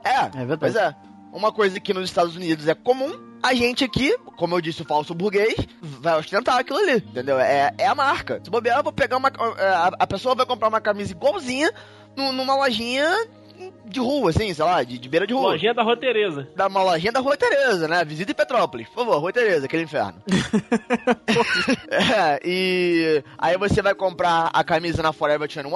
É, 0.03 0.20
É 0.41 0.45
verdade. 0.45 0.59
Pois 0.59 0.76
é. 0.76 0.95
Uma 1.34 1.51
coisa 1.51 1.78
que 1.82 1.93
nos 1.93 2.05
Estados 2.05 2.36
Unidos 2.38 2.66
é 2.66 2.74
comum, 2.74 3.11
a 3.43 3.53
gente 3.53 3.84
aqui, 3.84 4.18
como 4.38 4.55
eu 4.55 4.61
disse, 4.61 4.82
o 4.84 4.86
falso 4.86 5.13
burguês, 5.13 5.53
vai 5.82 6.18
ostentar 6.18 6.57
aquilo 6.57 6.80
ali, 6.80 6.95
entendeu? 6.95 7.38
É, 7.38 7.74
é 7.78 7.86
a 7.88 7.93
marca. 7.93 8.39
Se 8.41 8.49
bobear, 8.49 8.78
eu 8.80 8.84
vou 8.84 8.93
pegar 8.93 9.18
uma. 9.18 9.28
A, 9.28 9.91
a 9.99 10.07
pessoa 10.07 10.34
vai 10.34 10.45
comprar 10.45 10.70
uma 10.70 10.80
camisa 10.80 11.11
igualzinha 11.11 11.70
nu- 12.16 12.32
numa 12.32 12.55
lojinha 12.55 13.13
de 13.86 13.99
rua, 13.99 14.30
assim, 14.30 14.53
sei 14.53 14.66
lá, 14.66 14.84
de, 14.84 14.97
de 14.97 15.10
beira 15.10 15.26
de 15.26 15.34
rua. 15.34 15.51
Lojinha 15.51 15.74
da 15.74 15.84
Rotereza. 15.84 16.47
Da 16.56 16.68
uma 16.68 16.84
lojinha 16.84 17.12
da 17.12 17.20
Rua 17.20 17.38
Tereza, 17.38 17.88
né? 17.88 18.03
Visita 18.03 18.32
em 18.32 18.36
Petrópolis. 18.36 18.88
Por 18.89 19.06
favor, 19.06 19.20
Rua 19.20 19.34
Tereza, 19.34 19.66
aquele 19.66 19.84
inferno. 19.84 20.22
é, 21.89 22.39
e 22.43 23.24
aí 23.38 23.58
você 23.58 23.82
vai 23.82 23.95
comprar 23.95 24.49
a 24.53 24.64
camisa 24.64 25.01
na 25.01 25.14
Forever 25.14 25.47
21, 25.47 25.72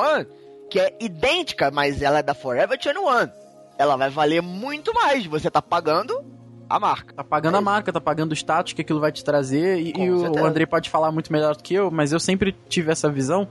que 0.69 0.79
é 0.79 0.97
idêntica, 0.99 1.71
mas 1.71 2.01
ela 2.01 2.19
é 2.19 2.23
da 2.23 2.33
Forever 2.33 2.77
21. 2.77 3.29
Ela 3.77 3.95
vai 3.95 4.09
valer 4.09 4.41
muito 4.41 4.93
mais. 4.93 5.25
Você 5.25 5.49
tá 5.49 5.61
pagando 5.61 6.21
a 6.69 6.79
marca. 6.79 7.13
Tá 7.13 7.23
pagando 7.23 7.57
a 7.57 7.61
marca, 7.61 7.91
tá 7.91 8.01
pagando 8.01 8.31
o 8.31 8.35
status 8.35 8.73
que 8.73 8.81
aquilo 8.81 8.99
vai 8.99 9.11
te 9.11 9.23
trazer. 9.23 9.79
E, 9.79 9.93
e 9.95 10.11
o 10.11 10.45
Andrei 10.45 10.67
pode 10.67 10.89
falar 10.89 11.11
muito 11.11 11.31
melhor 11.31 11.55
do 11.55 11.63
que 11.63 11.73
eu, 11.73 11.89
mas 11.89 12.11
eu 12.11 12.19
sempre 12.19 12.55
tive 12.67 12.91
essa 12.91 13.09
visão. 13.09 13.47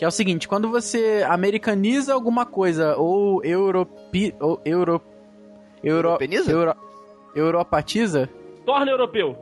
Que 0.00 0.04
é 0.06 0.08
o 0.08 0.10
seguinte, 0.10 0.48
quando 0.48 0.70
você 0.70 1.22
americaniza 1.28 2.14
alguma 2.14 2.46
coisa, 2.46 2.96
ou 2.96 3.44
europi... 3.44 4.34
ou 4.40 4.58
euro... 4.64 4.98
Euro... 5.84 6.08
Europeniza? 6.08 6.50
Euro, 6.50 6.74
europatiza, 7.34 8.26
Torna 8.64 8.90
europeu. 8.90 9.36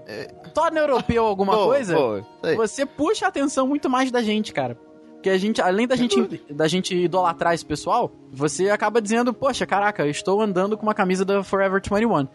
torna 0.52 0.80
europeu 0.80 1.24
alguma 1.24 1.52
Pô, 1.54 1.66
coisa, 1.66 1.94
pô, 1.94 2.56
você 2.56 2.84
puxa 2.84 3.26
a 3.26 3.28
atenção 3.28 3.68
muito 3.68 3.88
mais 3.88 4.10
da 4.10 4.20
gente, 4.20 4.52
cara. 4.52 4.76
Porque 5.14 5.30
a 5.30 5.38
gente, 5.38 5.62
além 5.62 5.86
da 5.86 5.94
gente, 5.94 6.42
da 6.50 6.66
gente 6.66 6.92
idolatrar 6.92 7.54
esse 7.54 7.64
pessoal, 7.64 8.10
você 8.32 8.68
acaba 8.68 9.00
dizendo, 9.00 9.32
poxa, 9.32 9.64
caraca, 9.64 10.04
eu 10.04 10.10
estou 10.10 10.42
andando 10.42 10.76
com 10.76 10.82
uma 10.82 10.94
camisa 10.94 11.24
da 11.24 11.44
Forever 11.44 11.80
21. 11.80 12.26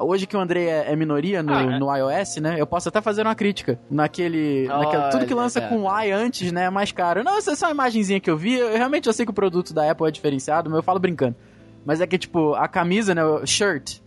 Hoje 0.00 0.26
que 0.26 0.36
o 0.36 0.40
André 0.40 0.64
é, 0.64 0.92
é 0.92 0.96
minoria 0.96 1.42
no, 1.42 1.52
Ah, 1.52 1.62
é. 1.62 1.78
no 1.78 1.94
iOS, 1.96 2.36
né? 2.36 2.56
Eu 2.58 2.66
posso 2.66 2.88
até 2.88 3.00
fazer 3.00 3.22
uma 3.22 3.34
crítica. 3.34 3.78
Naquele. 3.90 4.66
naquele- 4.66 5.08
tudo 5.10 5.26
que 5.26 5.34
lança 5.34 5.58
é. 5.60 5.68
com 5.68 5.82
Y 5.86 6.12
antes, 6.12 6.52
né? 6.52 6.64
É 6.64 6.70
mais 6.70 6.92
caro. 6.92 7.22
Não, 7.24 7.36
essa 7.38 7.52
é 7.52 7.56
só 7.56 7.66
uma 7.66 7.72
imagenzinha 7.72 8.20
que 8.20 8.30
eu 8.30 8.36
vi. 8.36 8.54
Eu, 8.58 8.72
realmente 8.76 9.06
eu 9.06 9.12
sei 9.12 9.24
que 9.24 9.30
o 9.30 9.34
produto 9.34 9.72
da 9.74 9.90
Apple 9.90 10.06
é 10.06 10.10
diferenciado, 10.10 10.70
mas 10.70 10.76
eu 10.78 10.82
falo 10.82 10.98
brincando. 10.98 11.36
Mas 11.84 12.00
é 12.00 12.06
que, 12.06 12.18
tipo, 12.18 12.54
a 12.54 12.68
camisa, 12.68 13.14
né? 13.14 13.24
o 13.24 13.44
Shirt. 13.46 13.98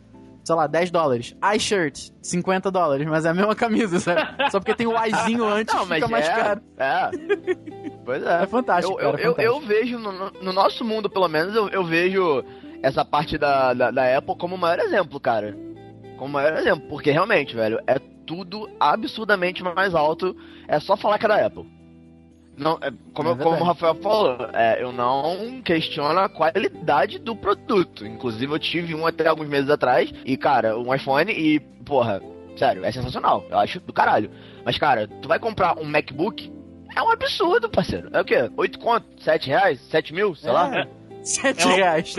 Sei 0.44 0.56
lá, 0.56 0.66
10 0.66 0.90
dólares. 0.90 1.36
iShirt, 1.56 2.10
50 2.20 2.72
dólares, 2.72 3.06
mas 3.08 3.26
é 3.26 3.30
a 3.30 3.34
mesma 3.34 3.54
camisa, 3.56 4.00
sabe? 4.00 4.22
Só 4.50 4.60
porque 4.60 4.74
tem 4.74 4.88
o 4.88 4.94
Yzinho 5.06 5.46
antes, 5.48 5.72
Não, 5.74 5.86
fica 5.86 6.08
mais 6.08 6.28
é, 6.28 6.34
caro. 6.34 6.62
É. 6.80 7.10
Pois 8.04 8.24
é. 8.24 8.44
É 8.44 8.48
fantástico, 8.48 9.00
Eu, 9.00 9.10
eu, 9.10 9.12
cara, 9.12 9.22
eu, 9.24 9.34
fantástico. 9.36 9.42
eu 9.42 9.60
vejo, 9.68 10.00
no, 10.00 10.12
no- 10.12 10.32
no 10.42 10.52
nosso 10.54 10.84
mundo, 10.84 11.08
pelo 11.10 11.28
menos, 11.28 11.56
eu, 11.56 11.70
eu 11.70 11.84
vejo 11.84 12.44
essa 12.82 13.06
parte 13.06 13.38
da, 13.38 13.72
da, 13.76 13.92
da 13.92 14.18
Apple 14.18 14.36
como 14.36 14.56
o 14.56 14.58
maior 14.58 14.80
exemplo, 14.80 15.20
cara. 15.20 15.56
Como 16.22 16.30
o 16.30 16.34
maior 16.34 16.56
exemplo, 16.56 16.88
porque 16.88 17.10
realmente, 17.10 17.56
velho, 17.56 17.80
é 17.88 17.98
tudo 18.28 18.70
absurdamente 18.80 19.64
mais 19.64 19.96
alto. 19.96 20.38
É 20.68 20.80
só 20.80 20.96
falar 20.96 21.18
que 21.18 21.26
é 21.26 21.28
da 21.28 21.48
Apple. 21.48 21.66
Não, 22.56 22.78
é, 22.80 22.92
como, 23.12 23.32
É 23.32 23.36
como 23.36 23.60
o 23.60 23.64
Rafael 23.64 23.96
falou, 23.96 24.38
é, 24.54 24.84
eu 24.84 24.92
não 24.92 25.64
questiono 25.64 26.20
a 26.20 26.30
qualidade 26.30 27.18
do 27.18 27.36
produto. 27.36 28.06
Inclusive, 28.06 28.54
eu 28.54 28.60
tive 28.60 28.94
um 28.94 29.08
até 29.08 29.26
alguns 29.28 29.48
meses 29.48 29.68
atrás, 29.68 30.14
e, 30.24 30.38
cara, 30.38 30.78
um 30.78 30.94
iPhone, 30.94 31.32
e, 31.32 31.60
porra, 31.84 32.22
sério, 32.56 32.86
é 32.86 32.92
sensacional. 32.92 33.44
Eu 33.50 33.58
acho 33.58 33.80
do 33.80 33.92
caralho. 33.92 34.30
Mas, 34.64 34.78
cara, 34.78 35.08
tu 35.24 35.28
vai 35.28 35.40
comprar 35.40 35.80
um 35.80 35.86
MacBook, 35.86 36.54
é 36.96 37.02
um 37.02 37.10
absurdo, 37.10 37.68
parceiro. 37.68 38.12
É 38.14 38.22
o 38.22 38.26
quê? 38.26 38.48
8 38.56 38.78
conto? 38.78 39.08
7 39.18 39.48
reais? 39.48 39.82
7 39.90 40.14
mil? 40.14 40.36
Sei 40.36 40.52
lá. 40.52 40.72
É, 40.82 40.88
7 41.24 41.64
É 41.64 41.68
um 41.68 41.76
reais. 41.76 42.14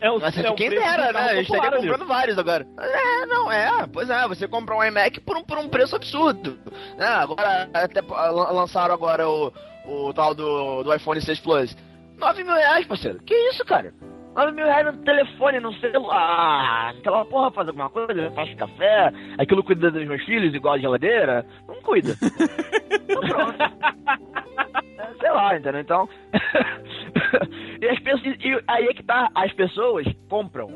É 0.00 0.10
um, 0.10 0.18
Mas 0.18 0.36
é 0.36 0.50
um 0.50 0.54
quem 0.54 0.68
preço 0.68 0.84
de 0.84 0.90
dera, 0.90 1.12
né? 1.12 1.36
Eu 1.36 1.40
estaria 1.40 1.62
popular, 1.62 1.66
amigo. 1.78 1.92
comprando 1.92 2.08
vários 2.08 2.38
agora. 2.38 2.66
É, 2.78 3.26
não, 3.26 3.50
é. 3.50 3.86
Pois 3.92 4.10
é, 4.10 4.28
você 4.28 4.46
compra 4.46 4.74
um 4.76 4.84
iMac 4.84 5.20
por 5.20 5.36
um, 5.38 5.42
por 5.42 5.58
um 5.58 5.68
preço 5.68 5.96
absurdo. 5.96 6.58
Né? 6.98 7.06
Agora, 7.06 7.68
até 7.72 8.00
lan- 8.02 8.50
lançaram 8.52 8.94
agora 8.94 9.28
o, 9.28 9.52
o 9.86 10.12
tal 10.12 10.34
do, 10.34 10.82
do 10.82 10.94
iPhone 10.94 11.20
6 11.20 11.40
Plus. 11.40 11.76
9 12.18 12.44
mil 12.44 12.54
reais, 12.54 12.86
parceiro. 12.86 13.20
Que 13.22 13.34
isso, 13.50 13.64
cara? 13.64 13.92
9 14.34 14.52
mil 14.52 14.66
reais 14.66 14.84
no 14.84 15.02
telefone, 15.02 15.60
no 15.60 15.72
celular. 15.80 16.90
Aquela 16.98 17.24
porra 17.24 17.50
faz 17.52 17.68
alguma 17.68 17.88
coisa, 17.88 18.30
faz 18.32 18.54
café, 18.54 19.10
aquilo 19.38 19.64
cuida 19.64 19.90
dos 19.90 20.06
meus 20.06 20.22
filhos 20.26 20.54
igual 20.54 20.74
a 20.74 20.78
geladeira. 20.78 21.46
Não 21.66 21.76
cuida. 21.82 22.14
Então 23.08 23.20
pronto. 23.20 23.62
É, 23.62 25.14
Sei 25.20 25.30
lá, 25.30 25.56
entendeu? 25.56 25.80
Então. 25.80 26.08
e, 27.80 27.86
as 27.88 27.98
pessoas, 28.00 28.36
e 28.40 28.62
aí 28.66 28.86
é 28.86 28.94
que 28.94 29.02
tá, 29.02 29.30
as 29.34 29.52
pessoas 29.52 30.06
compram. 30.28 30.68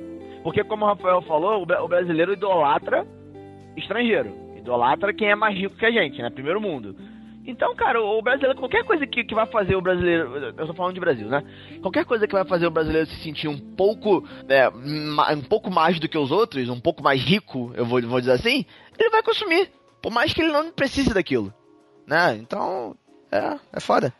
Porque, 0.43 0.65
como 0.65 0.85
o 0.85 0.89
Rafael 0.89 1.21
falou, 1.23 1.63
o 1.63 1.67
bra- 1.67 1.83
o 1.83 1.89
brasileiro 1.89 2.33
idolatra 2.33 3.07
estrangeiro. 3.77 4.35
Idolatra 4.57 5.13
quem 5.13 5.31
é 5.31 5.35
mais 5.35 5.57
rico 5.57 5.77
que 5.77 5.87
a 5.87 5.91
gente, 5.91 6.21
né? 6.21 6.31
Primeiro 6.31 6.61
mundo. 6.61 6.97
Então, 7.47 7.75
cara, 7.75 8.01
o 8.03 8.21
brasileiro, 8.23 8.59
qualquer 8.59 8.85
coisa 8.85 9.07
que, 9.07 9.25
que 9.25 9.35
vai 9.35 9.47
fazer 9.47 9.75
o 9.75 9.81
brasileiro. 9.81 10.37
Eu 10.59 10.67
tô 10.67 10.75
falando 10.75 10.95
de 10.95 11.01
Brasil, 11.01 11.27
né? 11.29 11.43
Qualquer 11.81 12.05
coisa 12.05 12.27
que 12.27 12.35
vai 12.35 12.45
fazer 12.45 12.67
o 12.67 12.71
brasileiro 12.71 13.07
se 13.07 13.17
sentir 13.23 13.49
um 13.49 13.59
pouco. 13.59 14.23
é, 14.49 14.71
ma- 14.71 15.33
um 15.33 15.41
pouco 15.43 15.71
mais 15.71 15.99
do 15.99 16.09
que 16.09 16.19
os 16.19 16.31
outros, 16.31 16.69
um 16.69 16.81
pouco 16.81 17.03
mais 17.03 17.23
rico, 17.23 17.73
eu 17.75 17.85
vou, 17.87 18.01
vou 18.03 18.21
dizer 18.21 18.33
assim, 18.33 18.65
ele 18.99 19.11
vai 19.11 19.23
consumir. 19.23 19.71
Por 20.03 20.13
mais 20.13 20.33
que 20.33 20.41
ele 20.43 20.53
não 20.53 20.71
precise 20.71 21.13
daquilo. 21.15 21.53
Né? 22.07 22.37
Então. 22.41 22.95
É, 23.33 23.57
é 23.77 23.81
foda. 23.81 24.13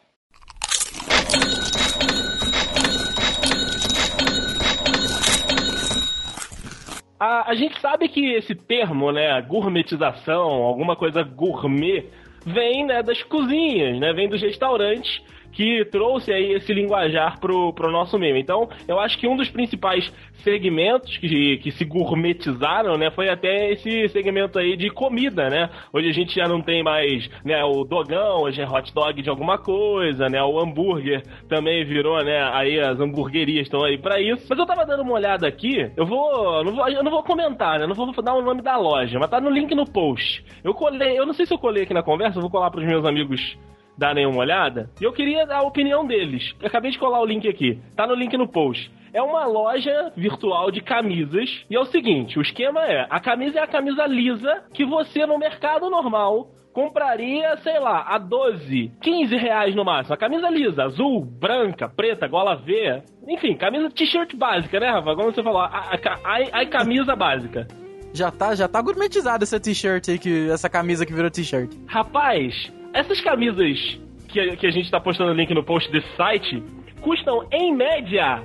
A, 7.21 7.51
a 7.51 7.55
gente 7.55 7.79
sabe 7.81 8.09
que 8.09 8.33
esse 8.33 8.55
termo, 8.55 9.13
né, 9.13 9.43
gourmetização, 9.43 10.49
alguma 10.49 10.97
coisa 10.97 11.23
gourmet, 11.23 12.07
vem, 12.47 12.87
né, 12.87 13.03
das 13.03 13.23
cozinhas, 13.23 14.01
né, 14.01 14.15
vem 14.15 14.27
dos 14.27 14.41
restaurantes 14.41 15.23
que 15.53 15.85
trouxe 15.87 16.33
aí 16.33 16.53
esse 16.53 16.73
linguajar 16.73 17.39
pro, 17.41 17.73
pro 17.73 17.91
nosso 17.91 18.19
meio. 18.19 18.37
Então, 18.37 18.69
eu 18.87 18.99
acho 18.99 19.19
que 19.19 19.27
um 19.27 19.37
dos 19.37 19.49
principais 19.49 20.13
segmentos 20.43 21.17
que, 21.19 21.59
que 21.59 21.71
se 21.71 21.85
gourmetizaram, 21.85 22.97
né, 22.97 23.11
foi 23.11 23.29
até 23.29 23.71
esse 23.73 24.09
segmento 24.09 24.59
aí 24.59 24.77
de 24.77 24.91
comida, 24.91 25.49
né? 25.49 25.69
Hoje 25.93 26.09
a 26.09 26.13
gente 26.13 26.35
já 26.35 26.49
não 26.49 26.61
tem 26.61 26.83
mais, 26.83 27.29
né, 27.45 27.63
o 27.65 27.85
dogão, 27.85 28.43
hoje 28.43 28.61
é 28.61 28.69
hot 28.69 28.93
dog 28.95 29.21
de 29.21 29.29
alguma 29.29 29.59
coisa, 29.59 30.29
né? 30.29 30.43
O 30.43 30.59
hambúrguer 30.59 31.23
também 31.49 31.85
virou, 31.85 32.23
né, 32.25 32.43
aí 32.53 32.81
as 32.81 32.99
hamburguerias 32.99 33.67
estão 33.67 33.85
aí 33.85 33.99
pra 33.99 34.21
isso. 34.21 34.47
Mas 34.49 34.59
eu 34.59 34.67
tava 34.67 34.87
dando 34.87 35.03
uma 35.03 35.15
olhada 35.15 35.47
aqui, 35.47 35.91
eu 35.97 36.07
vou, 36.07 36.65
não 36.65 36.75
vou, 36.75 36.89
eu 36.89 37.03
não 37.03 37.11
vou 37.11 37.23
comentar, 37.23 37.79
né? 37.79 37.87
Não 37.87 37.95
vou 37.95 38.11
dar 38.23 38.35
o 38.35 38.43
nome 38.43 38.63
da 38.63 38.77
loja, 38.77 39.19
mas 39.19 39.31
tá 39.31 39.41
no 39.41 39.51
link 39.51 39.75
no 39.75 39.85
post. 39.85 40.45
Eu 40.65 40.75
colei, 40.75 41.19
eu 41.19 41.27
não 41.27 41.35
sei 41.35 41.47
se 41.47 41.53
eu 41.53 41.59
colei 41.59 41.83
aqui 41.83 41.95
na 41.95 42.03
conversa, 42.03 42.39
eu 42.39 42.43
vou 42.43 42.51
colar 42.51 42.71
pros 42.71 42.87
meus 42.87 43.05
amigos 43.05 43.59
darem 43.97 44.27
uma 44.27 44.39
olhada. 44.39 44.91
E 45.01 45.05
eu 45.05 45.13
queria 45.13 45.45
a 45.45 45.63
opinião 45.63 46.07
deles. 46.07 46.55
Eu 46.61 46.67
acabei 46.67 46.91
de 46.91 46.99
colar 46.99 47.21
o 47.21 47.27
link 47.27 47.49
aqui. 47.49 47.79
Tá 47.97 48.07
no 48.07 48.15
link 48.15 48.37
no 48.37 48.49
post. 48.49 48.91
É 49.13 49.21
uma 49.21 49.45
loja 49.47 50.13
virtual 50.17 50.71
de 50.71 50.81
camisas. 50.81 51.65
E 51.69 51.77
é 51.77 51.81
o 51.81 51.87
seguinte: 51.87 52.39
o 52.39 52.43
esquema 52.43 52.85
é: 52.85 53.07
a 53.11 53.21
camisa 53.21 53.59
é 53.59 53.63
a 53.63 53.67
camisa 53.67 54.07
lisa 54.07 54.65
que 54.73 54.85
você 54.85 55.27
no 55.27 55.39
mercado 55.39 55.91
normal 55.91 56.49
compraria, 56.73 57.57
sei 57.59 57.79
lá, 57.81 58.05
a 58.07 58.19
12, 58.19 58.93
15 59.01 59.37
reais 59.37 59.75
no 59.75 59.85
máximo. 59.85 60.15
A 60.15 60.19
camisa 60.19 60.49
lisa, 60.49 60.85
azul, 60.85 61.25
branca, 61.25 61.89
preta, 61.89 62.29
gola 62.29 62.55
V. 62.57 63.03
Enfim, 63.29 63.57
camisa 63.57 63.91
t-shirt 63.91 64.37
básica, 64.37 64.79
né, 64.79 64.89
Rafa? 64.89 65.15
Como 65.15 65.33
você 65.33 65.43
falou, 65.43 65.61
a, 65.61 65.67
a, 65.67 65.97
a, 66.25 66.61
a 66.61 66.67
camisa 66.67 67.17
básica. 67.17 67.67
Já 68.13 68.31
tá, 68.31 68.55
já 68.55 68.67
tá 68.67 68.81
gourmetizado 68.83 69.45
essa 69.45 69.61
t-shirt 69.61 70.09
aí, 70.09 70.19
que, 70.19 70.51
essa 70.51 70.69
camisa 70.69 71.07
que 71.07 71.13
virou 71.13 71.31
t-shirt. 71.31 71.73
Rapaz, 71.87 72.73
essas 72.93 73.21
camisas 73.21 73.99
que, 74.29 74.41
a- 74.41 74.57
que 74.57 74.67
a 74.67 74.71
gente 74.71 74.91
tá 74.91 75.01
postando 75.01 75.31
o 75.31 75.35
link 75.35 75.53
no 75.55 75.63
post 75.65 75.91
desse 75.91 76.09
site 76.17 76.63
custam, 77.01 77.47
em 77.51 77.75
média, 77.75 78.43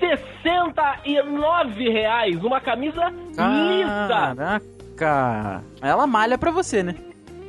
69 0.00 1.88
reais. 1.90 2.36
Uma 2.42 2.60
camisa 2.60 3.08
lisa. 3.10 4.34
Caraca. 4.96 5.62
Ela 5.80 6.06
malha 6.06 6.36
pra 6.38 6.50
você, 6.50 6.82
né? 6.82 6.94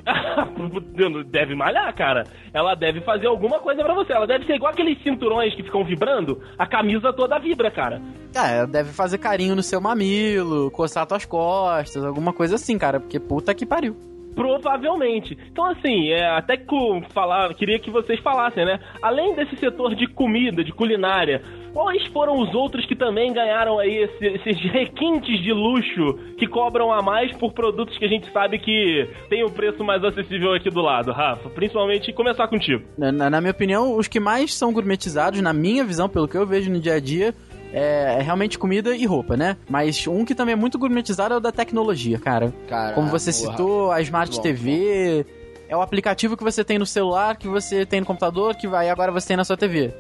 deve 1.28 1.56
malhar, 1.56 1.94
cara. 1.96 2.26
Ela 2.54 2.76
deve 2.76 3.00
fazer 3.02 3.28
alguma 3.28 3.60
coisa 3.60 3.82
pra 3.84 3.94
você. 3.94 4.12
Ela 4.14 4.28
deve 4.28 4.46
ser 4.46 4.56
igual 4.56 4.72
aqueles 4.72 5.02
cinturões 5.02 5.56
que 5.56 5.64
ficam 5.64 5.84
vibrando. 5.84 6.42
A 6.58 6.68
camisa 6.68 7.14
toda 7.14 7.40
vibra, 7.40 7.72
cara. 7.72 8.02
É, 8.36 8.58
ela 8.58 8.68
deve 8.68 8.92
fazer 8.92 9.18
carinho 9.18 9.56
no 9.56 9.64
seu 9.64 9.80
mamilo, 9.80 10.70
coçar 10.72 11.06
tuas 11.06 11.26
costas, 11.26 12.04
alguma 12.04 12.34
coisa 12.34 12.56
assim, 12.56 12.78
cara. 12.78 13.00
Porque 13.00 13.20
puta 13.20 13.54
que 13.54 13.66
pariu. 13.66 13.96
Provavelmente. 14.36 15.38
Então, 15.52 15.66
assim, 15.66 16.10
é, 16.10 16.26
até 16.30 16.58
que 16.58 16.66
falar, 17.14 17.54
queria 17.54 17.80
que 17.80 17.90
vocês 17.92 18.20
falassem, 18.20 18.66
né? 18.66 18.80
Além 19.02 19.36
desse 19.36 19.56
setor 19.58 19.96
de 19.96 20.08
comida, 20.08 20.64
de 20.64 20.72
culinária, 20.72 21.42
quais 21.74 22.06
foram 22.08 22.40
os 22.40 22.54
outros 22.54 22.86
que 22.86 22.96
também 22.96 23.34
ganharam 23.34 23.80
aí 23.80 23.96
esse- 24.04 24.26
esses 24.26 24.62
requintes 24.72 25.42
de 25.42 25.52
luxo 25.52 26.14
que 26.38 26.48
cobram 26.48 26.92
a 26.92 27.02
mais 27.02 27.36
por 27.38 27.52
produtos 27.54 27.98
que 27.98 28.06
a 28.06 28.08
gente 28.08 28.32
sabe 28.32 28.60
que 28.60 29.08
tem 29.30 29.44
o 29.44 29.50
preço 29.52 29.84
mais 29.84 30.04
acessível 30.04 30.54
aqui 30.54 30.70
do 30.70 30.82
lado, 30.82 31.12
Rafa? 31.12 31.50
Principalmente 31.50 32.14
começar 32.14 32.48
contigo. 32.48 32.84
Na, 32.98 33.12
na- 33.12 33.30
na 33.30 33.42
minha 33.42 33.52
opinião, 33.52 33.96
os 33.98 34.08
que 34.08 34.20
mais 34.20 34.54
são 34.54 34.72
gourmetizados, 34.72 35.42
na 35.42 35.54
minha 35.54 35.84
visão, 35.84 36.08
pelo 36.08 36.28
que 36.28 36.38
eu 36.38 36.46
vejo 36.46 36.72
no 36.72 36.80
dia 36.80 36.96
a 36.96 37.00
dia, 37.00 37.34
é, 37.74 38.18
é 38.20 38.22
realmente 38.22 38.58
comida 38.60 38.96
e 38.96 39.06
roupa, 39.06 39.36
né? 39.36 39.58
Mas 39.70 40.06
um 40.08 40.24
que 40.24 40.36
também 40.36 40.54
é 40.54 40.56
muito 40.56 40.78
gourmetizado 40.78 41.34
é 41.34 41.38
o 41.38 41.40
da 41.40 41.52
tecnologia, 41.52 42.20
cara. 42.20 42.54
Cara, 42.70 42.94
Como 42.94 43.10
você 43.10 43.32
citou, 43.34 43.92
a 43.92 44.00
Smart 44.02 44.36
Bom, 44.36 44.42
TV 44.42 45.26
é 45.68 45.76
o 45.76 45.82
aplicativo 45.82 46.38
que 46.38 46.44
você 46.44 46.64
tem 46.64 46.78
no 46.78 46.86
celular, 46.86 47.36
que 47.36 47.48
você 47.48 47.86
tem 47.86 48.00
no 48.00 48.06
computador, 48.06 48.56
que 48.56 48.68
vai 48.68 48.90
agora 48.90 49.12
você 49.12 49.30
tem 49.30 49.38
na 49.38 49.44
sua 49.44 49.58
TV. 49.58 49.92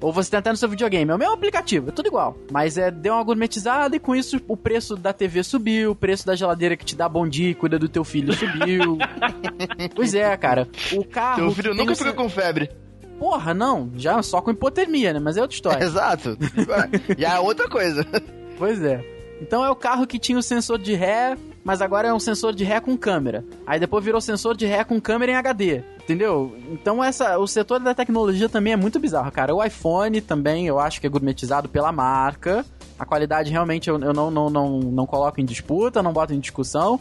Ou 0.00 0.12
você 0.12 0.30
tem 0.30 0.38
até 0.38 0.50
no 0.50 0.56
seu 0.56 0.68
videogame. 0.68 1.10
É 1.10 1.14
o 1.14 1.18
mesmo 1.18 1.32
aplicativo, 1.32 1.88
é 1.88 1.92
tudo 1.92 2.08
igual. 2.08 2.36
Mas 2.52 2.76
é, 2.76 2.90
deu 2.90 3.14
uma 3.14 3.22
gourmetizada 3.22 3.96
e 3.96 3.98
com 4.00 4.14
isso 4.14 4.38
o 4.46 4.54
preço 4.54 4.96
da 4.96 5.14
TV 5.14 5.42
subiu, 5.42 5.92
o 5.92 5.94
preço 5.94 6.26
da 6.26 6.34
geladeira 6.36 6.76
que 6.76 6.84
te 6.84 6.94
dá 6.94 7.08
bom 7.08 7.26
dia 7.26 7.48
e 7.50 7.54
cuida 7.54 7.78
do 7.78 7.88
teu 7.88 8.04
filho 8.04 8.34
subiu. 8.34 8.98
pois 9.94 10.14
é, 10.14 10.36
cara. 10.36 10.68
O 10.92 11.04
carro. 11.04 11.36
Teu 11.44 11.50
filho 11.52 11.74
nunca 11.74 11.94
seu- 11.94 12.12
com 12.12 12.28
febre. 12.28 12.68
Porra, 13.18 13.54
não. 13.54 13.90
Já 13.96 14.22
só 14.22 14.40
com 14.40 14.50
hipotermia, 14.50 15.12
né? 15.12 15.18
Mas 15.18 15.36
é 15.36 15.42
outra 15.42 15.54
história. 15.54 15.82
Exato. 15.84 16.36
Já 17.16 17.34
é 17.34 17.38
outra 17.38 17.68
coisa. 17.68 18.06
Pois 18.58 18.82
é. 18.82 19.04
Então 19.40 19.64
é 19.64 19.70
o 19.70 19.76
carro 19.76 20.06
que 20.06 20.18
tinha 20.18 20.38
o 20.38 20.42
sensor 20.42 20.78
de 20.78 20.94
ré, 20.94 21.36
mas 21.64 21.82
agora 21.82 22.08
é 22.08 22.14
um 22.14 22.20
sensor 22.20 22.54
de 22.54 22.64
ré 22.64 22.80
com 22.80 22.96
câmera. 22.96 23.44
Aí 23.66 23.80
depois 23.80 24.04
virou 24.04 24.20
sensor 24.20 24.56
de 24.56 24.64
ré 24.66 24.84
com 24.84 25.00
câmera 25.00 25.32
em 25.32 25.34
HD. 25.34 25.82
Entendeu? 26.02 26.56
Então 26.70 27.02
essa, 27.02 27.38
o 27.38 27.46
setor 27.46 27.80
da 27.80 27.94
tecnologia 27.94 28.48
também 28.48 28.72
é 28.72 28.76
muito 28.76 28.98
bizarro, 28.98 29.30
cara. 29.32 29.54
O 29.54 29.62
iPhone 29.62 30.20
também 30.20 30.66
eu 30.66 30.78
acho 30.78 31.00
que 31.00 31.06
é 31.06 31.10
gourmetizado 31.10 31.68
pela 31.68 31.90
marca. 31.90 32.64
A 32.98 33.04
qualidade 33.04 33.50
realmente 33.50 33.88
eu, 33.88 33.98
eu 33.98 34.12
não, 34.12 34.30
não, 34.30 34.48
não, 34.50 34.80
não 34.80 35.06
coloco 35.06 35.40
em 35.40 35.44
disputa, 35.44 36.02
não 36.02 36.12
boto 36.12 36.32
em 36.32 36.40
discussão. 36.40 37.00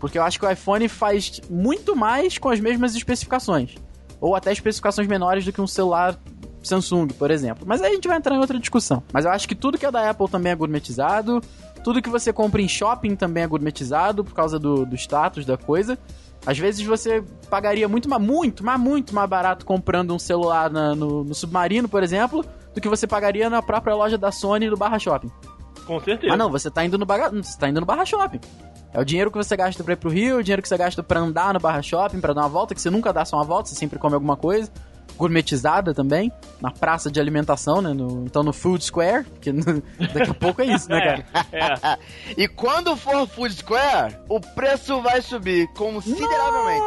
Porque 0.00 0.18
eu 0.18 0.22
acho 0.24 0.38
que 0.38 0.44
o 0.44 0.50
iPhone 0.50 0.88
faz 0.88 1.40
muito 1.48 1.94
mais 1.94 2.38
com 2.38 2.48
as 2.48 2.58
mesmas 2.58 2.94
especificações. 2.94 3.76
Ou 4.22 4.34
até 4.34 4.50
especificações 4.52 5.06
menores 5.06 5.44
do 5.44 5.52
que 5.52 5.60
um 5.60 5.66
celular 5.66 6.16
Samsung, 6.62 7.08
por 7.08 7.30
exemplo. 7.30 7.64
Mas 7.66 7.82
aí 7.82 7.90
a 7.90 7.94
gente 7.94 8.06
vai 8.08 8.16
entrar 8.16 8.34
em 8.36 8.38
outra 8.38 8.58
discussão. 8.58 9.02
Mas 9.12 9.24
eu 9.24 9.30
acho 9.32 9.46
que 9.48 9.54
tudo 9.54 9.76
que 9.76 9.84
é 9.84 9.90
da 9.90 10.08
Apple 10.08 10.28
também 10.28 10.52
é 10.52 10.54
gourmetizado. 10.54 11.42
Tudo 11.82 12.00
que 12.00 12.08
você 12.08 12.32
compra 12.32 12.62
em 12.62 12.68
shopping 12.68 13.16
também 13.16 13.42
é 13.42 13.46
gourmetizado 13.48 14.24
por 14.24 14.32
causa 14.32 14.58
do, 14.60 14.86
do 14.86 14.94
status 14.94 15.44
da 15.44 15.56
coisa. 15.56 15.98
Às 16.46 16.56
vezes 16.58 16.86
você 16.86 17.22
pagaria 17.50 17.88
muito, 17.88 18.08
mas 18.08 18.20
muito, 18.22 18.64
mas 18.64 18.78
muito 18.80 19.12
mais 19.14 19.28
barato 19.28 19.66
comprando 19.66 20.14
um 20.14 20.18
celular 20.18 20.70
na- 20.70 20.94
no, 20.94 21.24
no 21.24 21.34
Submarino, 21.34 21.88
por 21.88 22.02
exemplo, 22.02 22.44
do 22.74 22.80
que 22.80 22.88
você 22.88 23.06
pagaria 23.08 23.50
na 23.50 23.60
própria 23.60 23.94
loja 23.96 24.16
da 24.16 24.30
Sony 24.30 24.70
do 24.70 24.76
Barra 24.76 24.98
Shopping. 25.00 25.30
Com 25.86 25.98
certeza. 26.00 26.32
Ah, 26.32 26.36
não, 26.36 26.48
você 26.50 26.70
tá 26.70 26.84
indo 26.84 26.96
no 26.96 27.04
baga... 27.04 27.28
você 27.30 27.58
tá 27.58 27.68
indo 27.68 27.80
no 27.80 27.86
Barra 27.86 28.04
Shopping. 28.04 28.40
É 28.92 29.00
o 29.00 29.04
dinheiro 29.04 29.30
que 29.30 29.38
você 29.38 29.56
gasta 29.56 29.82
pra 29.82 29.94
ir 29.94 29.96
pro 29.96 30.10
Rio, 30.10 30.38
o 30.38 30.42
dinheiro 30.42 30.60
que 30.62 30.68
você 30.68 30.76
gasta 30.76 31.02
pra 31.02 31.18
andar 31.20 31.54
no 31.54 31.60
Barra 31.60 31.80
Shopping, 31.82 32.20
pra 32.20 32.32
dar 32.34 32.42
uma 32.42 32.48
volta, 32.48 32.74
que 32.74 32.80
você 32.80 32.90
nunca 32.90 33.12
dá 33.12 33.24
só 33.24 33.36
uma 33.36 33.44
volta, 33.44 33.68
você 33.70 33.74
sempre 33.74 33.98
come 33.98 34.14
alguma 34.14 34.36
coisa. 34.36 34.70
Gourmetizada 35.16 35.92
também, 35.94 36.32
na 36.60 36.70
praça 36.70 37.10
de 37.10 37.20
alimentação, 37.20 37.82
né? 37.82 37.92
no- 37.92 38.24
então 38.24 38.42
no 38.42 38.52
Food 38.52 38.82
Square, 38.82 39.26
que 39.40 39.52
no- 39.52 39.82
daqui 40.12 40.30
a 40.30 40.34
pouco 40.34 40.62
é 40.62 40.66
isso, 40.66 40.88
né, 40.88 41.22
cara? 41.32 41.48
É. 41.52 41.98
E 42.36 42.48
quando 42.48 42.96
for 42.96 43.26
Food 43.28 43.54
Square, 43.54 44.16
o 44.28 44.40
preço 44.40 45.00
vai 45.02 45.20
subir 45.20 45.68
consideravelmente. 45.74 46.80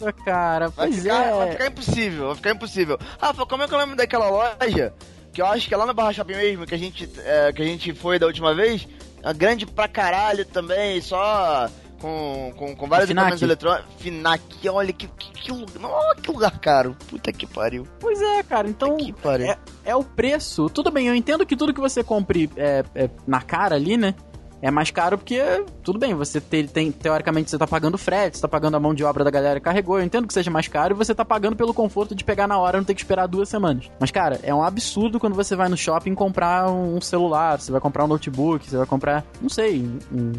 Nossa, 0.00 0.12
cara, 0.12 0.68
Vai 0.70 0.92
ficar, 0.92 1.32
vai 1.32 1.48
é. 1.48 1.52
ficar 1.52 1.66
impossível, 1.68 2.26
vai 2.26 2.34
ficar 2.36 2.50
impossível. 2.50 2.98
Rafa, 3.20 3.46
como 3.46 3.62
é 3.62 3.68
que 3.68 3.74
eu 3.74 3.78
lembro 3.78 3.96
daquela 3.96 4.28
loja? 4.28 4.92
Que 5.32 5.40
eu 5.40 5.46
acho 5.46 5.68
que 5.68 5.74
é 5.74 5.76
lá 5.76 5.86
no 5.86 5.94
Barra 5.94 6.12
Shopping 6.12 6.34
mesmo, 6.34 6.66
que 6.66 6.74
a 6.74 6.78
gente, 6.78 7.08
é, 7.24 7.52
que 7.52 7.62
a 7.62 7.64
gente 7.64 7.94
foi 7.94 8.18
da 8.18 8.26
última 8.26 8.52
vez. 8.54 8.86
É 9.22 9.32
grande 9.34 9.66
pra 9.66 9.88
caralho 9.88 10.44
também, 10.44 11.00
só 11.00 11.68
com, 12.00 12.52
com, 12.56 12.74
com 12.74 12.88
vários 12.88 13.10
equipamentos 13.10 13.42
eletrônicos. 13.42 13.94
Finac, 13.98 14.68
olha 14.68 14.92
que, 14.92 15.06
que, 15.06 15.32
que, 15.32 15.52
lugar, 15.52 16.16
que 16.16 16.30
lugar 16.30 16.58
caro. 16.58 16.96
Puta 17.08 17.32
que 17.32 17.46
pariu. 17.46 17.86
Pois 18.00 18.20
é, 18.20 18.42
cara, 18.42 18.68
então 18.68 18.90
Puta 18.96 19.04
que 19.04 19.12
pariu. 19.12 19.46
é, 19.46 19.58
é 19.84 19.94
o 19.96 20.02
preço. 20.02 20.68
Tudo 20.70 20.90
bem, 20.90 21.06
eu 21.06 21.14
entendo 21.14 21.44
que 21.46 21.56
tudo 21.56 21.74
que 21.74 21.80
você 21.80 22.02
compre 22.02 22.50
é, 22.56 22.82
é 22.94 23.10
na 23.26 23.42
cara 23.42 23.74
ali, 23.76 23.96
né? 23.96 24.14
É 24.62 24.70
mais 24.70 24.90
caro 24.90 25.16
porque, 25.16 25.40
tudo 25.82 25.98
bem, 25.98 26.14
você 26.14 26.38
te- 26.40 26.64
tem, 26.64 26.92
teoricamente 26.92 27.50
você 27.50 27.56
tá 27.56 27.66
pagando 27.66 27.96
frete, 27.96 28.36
você 28.36 28.42
tá 28.42 28.48
pagando 28.48 28.76
a 28.76 28.80
mão 28.80 28.92
de 28.94 29.02
obra 29.02 29.24
da 29.24 29.30
galera 29.30 29.58
que 29.58 29.64
carregou. 29.64 29.98
Eu 29.98 30.04
entendo 30.04 30.26
que 30.26 30.34
seja 30.34 30.50
mais 30.50 30.68
caro 30.68 30.94
e 30.94 30.96
você 30.96 31.14
tá 31.14 31.24
pagando 31.24 31.56
pelo 31.56 31.72
conforto 31.72 32.14
de 32.14 32.22
pegar 32.24 32.46
na 32.46 32.58
hora 32.58 32.76
e 32.76 32.80
não 32.80 32.84
ter 32.84 32.94
que 32.94 33.00
esperar 33.00 33.26
duas 33.26 33.48
semanas. 33.48 33.90
Mas, 33.98 34.10
cara, 34.10 34.38
é 34.42 34.54
um 34.54 34.62
absurdo 34.62 35.18
quando 35.18 35.34
você 35.34 35.56
vai 35.56 35.68
no 35.70 35.76
shopping 35.78 36.14
comprar 36.14 36.70
um 36.70 37.00
celular, 37.00 37.58
você 37.58 37.72
vai 37.72 37.80
comprar 37.80 38.04
um 38.04 38.08
notebook, 38.08 38.68
você 38.68 38.76
vai 38.76 38.86
comprar, 38.86 39.24
não 39.40 39.48
sei, 39.48 39.88
um- 40.12 40.32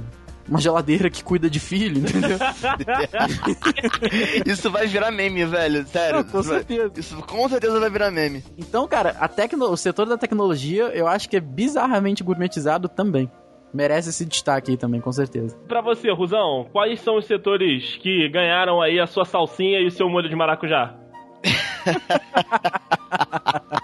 uma 0.48 0.60
geladeira 0.60 1.10
que 1.10 1.24
cuida 1.24 1.50
de 1.50 1.60
filho, 1.60 2.00
entendeu? 2.00 2.38
Isso 4.46 4.70
vai 4.70 4.88
virar 4.88 5.12
meme, 5.12 5.46
velho. 5.46 5.86
Sério. 5.88 6.18
Não, 6.18 6.24
com 6.26 6.40
isso, 6.40 6.50
vai- 6.50 6.58
certeza. 6.60 6.92
isso 6.98 7.16
com 7.18 7.50
certeza 7.50 7.80
vai 7.80 7.90
virar 7.90 8.12
meme. 8.12 8.44
Então, 8.58 8.88
cara, 8.88 9.16
a 9.20 9.28
tecno... 9.28 9.66
o 9.70 9.78
setor 9.78 10.06
da 10.08 10.18
tecnologia 10.18 10.86
eu 10.94 11.08
acho 11.08 11.30
que 11.30 11.38
é 11.38 11.40
bizarramente 11.40 12.24
gourmetizado 12.24 12.88
também. 12.90 13.30
Merece 13.74 14.10
esse 14.10 14.26
destaque 14.26 14.72
aí 14.72 14.78
também, 14.78 15.00
com 15.00 15.12
certeza. 15.12 15.58
Pra 15.68 15.82
você, 15.82 16.12
Ruzão, 16.12 16.68
quais 16.72 17.00
são 17.00 17.18
os 17.18 17.26
setores 17.26 17.96
que 17.98 18.28
ganharam 18.30 18.82
aí 18.82 19.00
a 19.00 19.08
sua 19.08 19.24
salsinha 19.26 19.80
e 19.80 19.88
o 19.88 19.92
seu 19.92 20.10
molho 20.10 20.30
de 20.30 20.36
maracujá? 20.36 20.96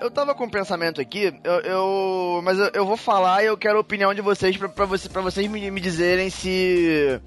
Eu 0.00 0.10
tava 0.10 0.34
com 0.34 0.44
um 0.44 0.50
pensamento 0.50 1.00
aqui, 1.00 1.32
eu, 1.42 1.52
eu- 1.60 2.40
mas 2.44 2.58
eu, 2.58 2.70
eu 2.74 2.86
vou 2.86 2.96
falar 2.98 3.42
e 3.42 3.46
eu 3.46 3.56
quero 3.56 3.78
a 3.78 3.80
opinião 3.80 4.12
de 4.14 4.20
vocês 4.20 4.54
pra, 4.56 4.68
pra, 4.68 4.84
você, 4.84 5.08
pra 5.08 5.22
vocês 5.22 5.50
me, 5.50 5.68
me 5.70 5.80
dizerem 5.80 6.28
se 6.30 7.18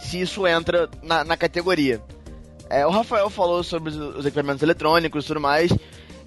se 0.00 0.20
isso 0.20 0.46
entra 0.46 0.88
na, 1.02 1.24
na 1.24 1.36
categoria. 1.36 2.00
É, 2.68 2.86
o 2.86 2.90
Rafael 2.90 3.28
falou 3.30 3.62
sobre 3.64 3.90
os, 3.90 3.96
os 3.96 4.26
equipamentos 4.26 4.62
eletrônicos 4.62 5.24
e 5.24 5.28
tudo 5.28 5.40
mais, 5.40 5.72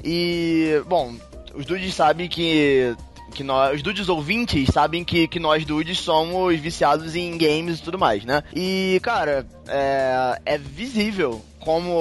e, 0.03 0.81
bom, 0.87 1.13
os 1.53 1.65
dudes 1.65 1.93
sabem 1.93 2.27
que, 2.27 2.95
que 3.35 3.43
nós, 3.43 3.75
os 3.75 3.81
dudes 3.83 4.07
ouvintes 4.09 4.69
sabem 4.73 5.03
que, 5.03 5.27
que 5.27 5.39
nós 5.39 5.65
dudes 5.65 5.99
somos 5.99 6.57
viciados 6.59 7.15
em 7.15 7.37
games 7.37 7.79
e 7.79 7.83
tudo 7.83 7.99
mais, 7.99 8.23
né? 8.23 8.41
E, 8.55 8.99
cara, 9.03 9.45
é, 9.67 10.39
é 10.45 10.57
visível 10.57 11.43
como 11.59 11.91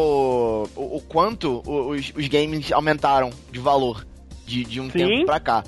o, 0.77 0.97
o 0.97 1.01
quanto 1.09 1.61
os, 1.67 2.13
os 2.15 2.29
games 2.29 2.71
aumentaram 2.71 3.31
de 3.51 3.59
valor 3.59 4.07
de, 4.47 4.65
de 4.65 4.81
um 4.81 4.91
Sim. 4.91 4.99
tempo 4.99 5.27
pra 5.27 5.41
cá. 5.41 5.65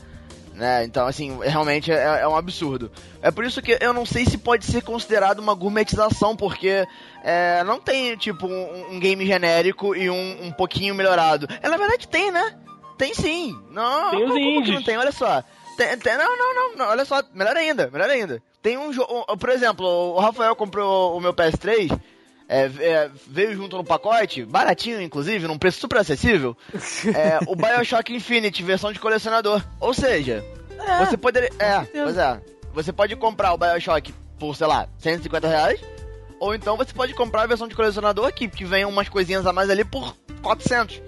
Né? 0.54 0.84
Então, 0.84 1.06
assim, 1.06 1.38
realmente 1.42 1.90
é, 1.92 2.20
é 2.20 2.28
um 2.28 2.36
absurdo. 2.36 2.90
É 3.20 3.30
por 3.30 3.44
isso 3.44 3.60
que 3.60 3.76
eu 3.78 3.92
não 3.92 4.06
sei 4.06 4.24
se 4.24 4.38
pode 4.38 4.64
ser 4.64 4.82
considerado 4.82 5.38
uma 5.40 5.52
gourmetização, 5.52 6.34
porque 6.34 6.86
é, 7.22 7.62
não 7.64 7.78
tem, 7.78 8.16
tipo, 8.16 8.46
um, 8.46 8.94
um 8.94 9.00
game 9.00 9.26
genérico 9.26 9.94
e 9.94 10.08
um, 10.08 10.46
um 10.46 10.52
pouquinho 10.52 10.94
melhorado. 10.94 11.46
É, 11.60 11.68
na 11.68 11.76
verdade 11.76 12.08
tem, 12.08 12.30
né? 12.30 12.54
Tem 12.96 13.12
sim. 13.12 13.54
Não, 13.70 14.10
Tem 14.10 14.24
os 14.24 14.30
como 14.30 14.40
que 14.40 14.58
indies. 14.58 14.74
não 14.74 14.82
tem? 14.82 14.96
Olha 14.96 15.12
só. 15.12 15.44
Tem, 15.76 15.96
tem- 15.98 16.16
não, 16.16 16.36
não, 16.36 16.54
não, 16.54 16.76
não, 16.76 16.86
olha 16.88 17.04
só, 17.04 17.22
melhor 17.34 17.56
ainda, 17.56 17.90
melhor 17.92 18.08
ainda. 18.10 18.42
Tem 18.62 18.76
um 18.78 18.92
jogo, 18.92 19.24
por 19.36 19.50
exemplo, 19.50 19.86
o 19.86 20.18
Rafael 20.18 20.56
comprou 20.56 21.16
o 21.16 21.20
meu 21.20 21.32
PS3, 21.34 21.90
é, 22.48 22.70
é, 22.80 23.10
veio 23.26 23.54
junto 23.54 23.76
no 23.76 23.84
pacote, 23.84 24.44
baratinho 24.44 25.00
inclusive, 25.00 25.46
num 25.46 25.58
preço 25.58 25.80
super 25.80 25.98
acessível, 25.98 26.56
é, 27.14 27.38
o 27.46 27.54
Bioshock 27.56 28.12
Infinite, 28.14 28.62
versão 28.62 28.92
de 28.92 28.98
colecionador. 28.98 29.62
Ou 29.80 29.92
seja, 29.94 30.44
você 31.04 31.16
poderia. 31.16 31.50
É, 31.58 31.80
pois 32.04 32.16
é. 32.16 32.40
Você 32.74 32.92
pode 32.92 33.16
comprar 33.16 33.52
o 33.54 33.58
Bioshock 33.58 34.12
por, 34.38 34.54
sei 34.54 34.66
lá, 34.66 34.88
150 34.98 35.48
reais. 35.48 35.80
Ou 36.38 36.54
então 36.54 36.76
você 36.76 36.92
pode 36.92 37.14
comprar 37.14 37.42
a 37.42 37.46
versão 37.46 37.66
de 37.66 37.74
colecionador 37.74 38.26
aqui, 38.26 38.46
que 38.46 38.64
vem 38.64 38.84
umas 38.84 39.08
coisinhas 39.08 39.46
a 39.46 39.52
mais 39.52 39.70
ali 39.70 39.84
por 39.84 40.14
400. 40.42 41.00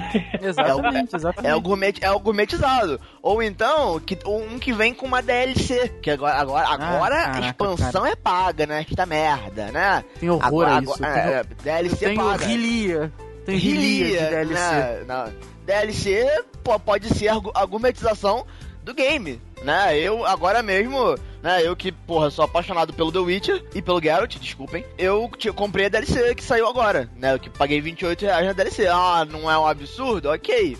Exatamente, 0.42 1.16
exatamente. 1.16 1.50
É 1.52 1.54
o, 1.54 1.60
gourmet, 1.60 1.94
é 2.00 2.10
o 2.10 2.18
gourmetizado. 2.18 3.00
Ou 3.22 3.42
então, 3.42 3.98
que, 4.00 4.18
um 4.26 4.58
que 4.58 4.72
vem 4.72 4.92
com 4.94 5.06
uma 5.06 5.22
DLC. 5.22 5.88
Que 6.02 6.10
agora, 6.10 6.34
agora, 6.36 6.66
agora 6.68 7.14
a 7.16 7.22
Ah, 7.22 7.30
caraca, 7.32 7.46
expansão 7.48 8.06
é 8.06 8.14
paga, 8.16 8.66
né? 8.66 8.84
Esta 8.88 9.06
merda, 9.06 9.70
né? 9.72 10.04
Tem 10.18 10.30
horror 10.30 10.44
agora, 10.46 10.78
a 10.78 10.82
isso. 10.82 11.04
agora- 11.04 11.20
é, 11.20 11.34
é, 11.40 11.44
DLC 11.62 12.06
Tem 12.06 12.16
paga. 12.16 12.44
Rilia. 12.46 13.12
Tem 13.46 13.56
Rilia 13.56 14.18
de 14.20 14.30
DLC. 14.30 14.54
né? 14.54 15.04
Não, 15.06 15.32
DLC 15.66 16.44
pode 16.84 17.08
ser 17.14 17.28
a 17.28 17.40
a 17.54 17.64
gourmetização 17.66 18.46
do 18.82 18.94
game, 18.94 19.40
né? 19.62 19.98
Eu, 19.98 20.24
agora 20.26 20.62
mesmo, 20.62 21.14
né? 21.44 21.60
Eu 21.62 21.76
que, 21.76 21.92
porra, 21.92 22.30
sou 22.30 22.42
apaixonado 22.42 22.94
pelo 22.94 23.12
The 23.12 23.18
Witcher 23.18 23.64
e 23.74 23.82
pelo 23.82 24.00
Geralt, 24.00 24.38
desculpem. 24.38 24.82
Eu 24.96 25.30
comprei 25.54 25.84
a 25.84 25.88
DLC 25.90 26.34
que 26.34 26.42
saiu 26.42 26.66
agora, 26.66 27.10
né? 27.16 27.34
Eu 27.34 27.38
que 27.38 27.50
paguei 27.50 27.82
28 27.82 28.22
reais 28.22 28.46
na 28.46 28.54
DLC. 28.54 28.86
Ah, 28.86 29.26
não 29.30 29.50
é 29.50 29.58
um 29.58 29.66
absurdo? 29.66 30.30
Ok. 30.30 30.74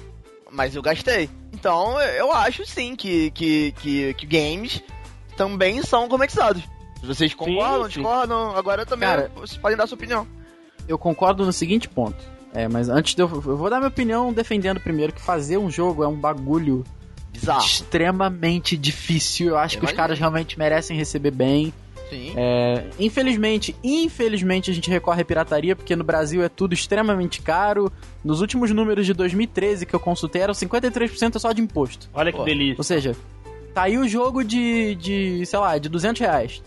Mas 0.50 0.74
eu 0.74 0.80
gastei. 0.80 1.28
Então, 1.52 2.00
eu 2.00 2.32
acho 2.32 2.64
sim 2.64 2.96
que, 2.96 3.30
que, 3.32 3.72
que, 3.72 4.14
que 4.14 4.26
games 4.26 4.82
também 5.36 5.82
são 5.82 6.08
gourmetizados. 6.08 6.62
Vocês 7.02 7.34
concordam, 7.34 7.84
sim. 7.84 8.00
discordam? 8.00 8.56
Agora 8.56 8.86
também 8.86 9.06
Cara, 9.06 9.30
vocês 9.34 9.58
podem 9.58 9.76
dar 9.76 9.86
sua 9.86 9.96
opinião. 9.96 10.26
Eu 10.88 10.96
concordo 10.96 11.44
no 11.44 11.52
seguinte 11.52 11.90
ponto. 11.90 12.16
É, 12.54 12.68
mas 12.68 12.88
antes 12.88 13.14
de 13.14 13.20
eu. 13.20 13.28
Eu 13.28 13.56
vou 13.58 13.68
dar 13.68 13.76
minha 13.76 13.88
opinião 13.88 14.32
defendendo 14.32 14.80
primeiro 14.80 15.12
que 15.12 15.20
fazer 15.20 15.58
um 15.58 15.70
jogo 15.70 16.02
é 16.02 16.08
um 16.08 16.16
bagulho 16.16 16.84
Bizarro. 17.34 17.64
extremamente 17.64 18.76
difícil. 18.76 19.48
Eu 19.48 19.58
acho 19.58 19.76
Eu 19.76 19.80
que 19.80 19.86
os 19.86 19.92
caras 19.92 20.18
realmente 20.18 20.58
merecem 20.58 20.96
receber 20.96 21.30
bem. 21.30 21.72
Sim. 22.10 22.32
É, 22.36 22.84
infelizmente, 22.98 23.74
infelizmente 23.82 24.70
a 24.70 24.74
gente 24.74 24.90
recorre 24.90 25.22
à 25.22 25.24
pirataria, 25.24 25.74
porque 25.74 25.96
no 25.96 26.04
Brasil 26.04 26.42
é 26.42 26.48
tudo 26.48 26.74
extremamente 26.74 27.40
caro. 27.40 27.90
Nos 28.22 28.40
últimos 28.40 28.70
números 28.70 29.06
de 29.06 29.14
2013 29.14 29.86
que 29.86 29.94
eu 29.94 30.00
consultei, 30.00 30.42
eram 30.42 30.54
53% 30.54 31.38
só 31.38 31.52
de 31.52 31.62
imposto. 31.62 32.08
Olha 32.14 32.30
que 32.30 32.38
Pô. 32.38 32.44
delícia. 32.44 32.76
Ou 32.78 32.84
seja, 32.84 33.16
tá 33.72 33.82
aí 33.82 33.98
o 33.98 34.06
jogo 34.06 34.44
de, 34.44 34.94
de, 34.94 35.46
sei 35.46 35.58
lá, 35.58 35.76
de 35.78 35.88
200 35.88 36.20
reais. 36.20 36.62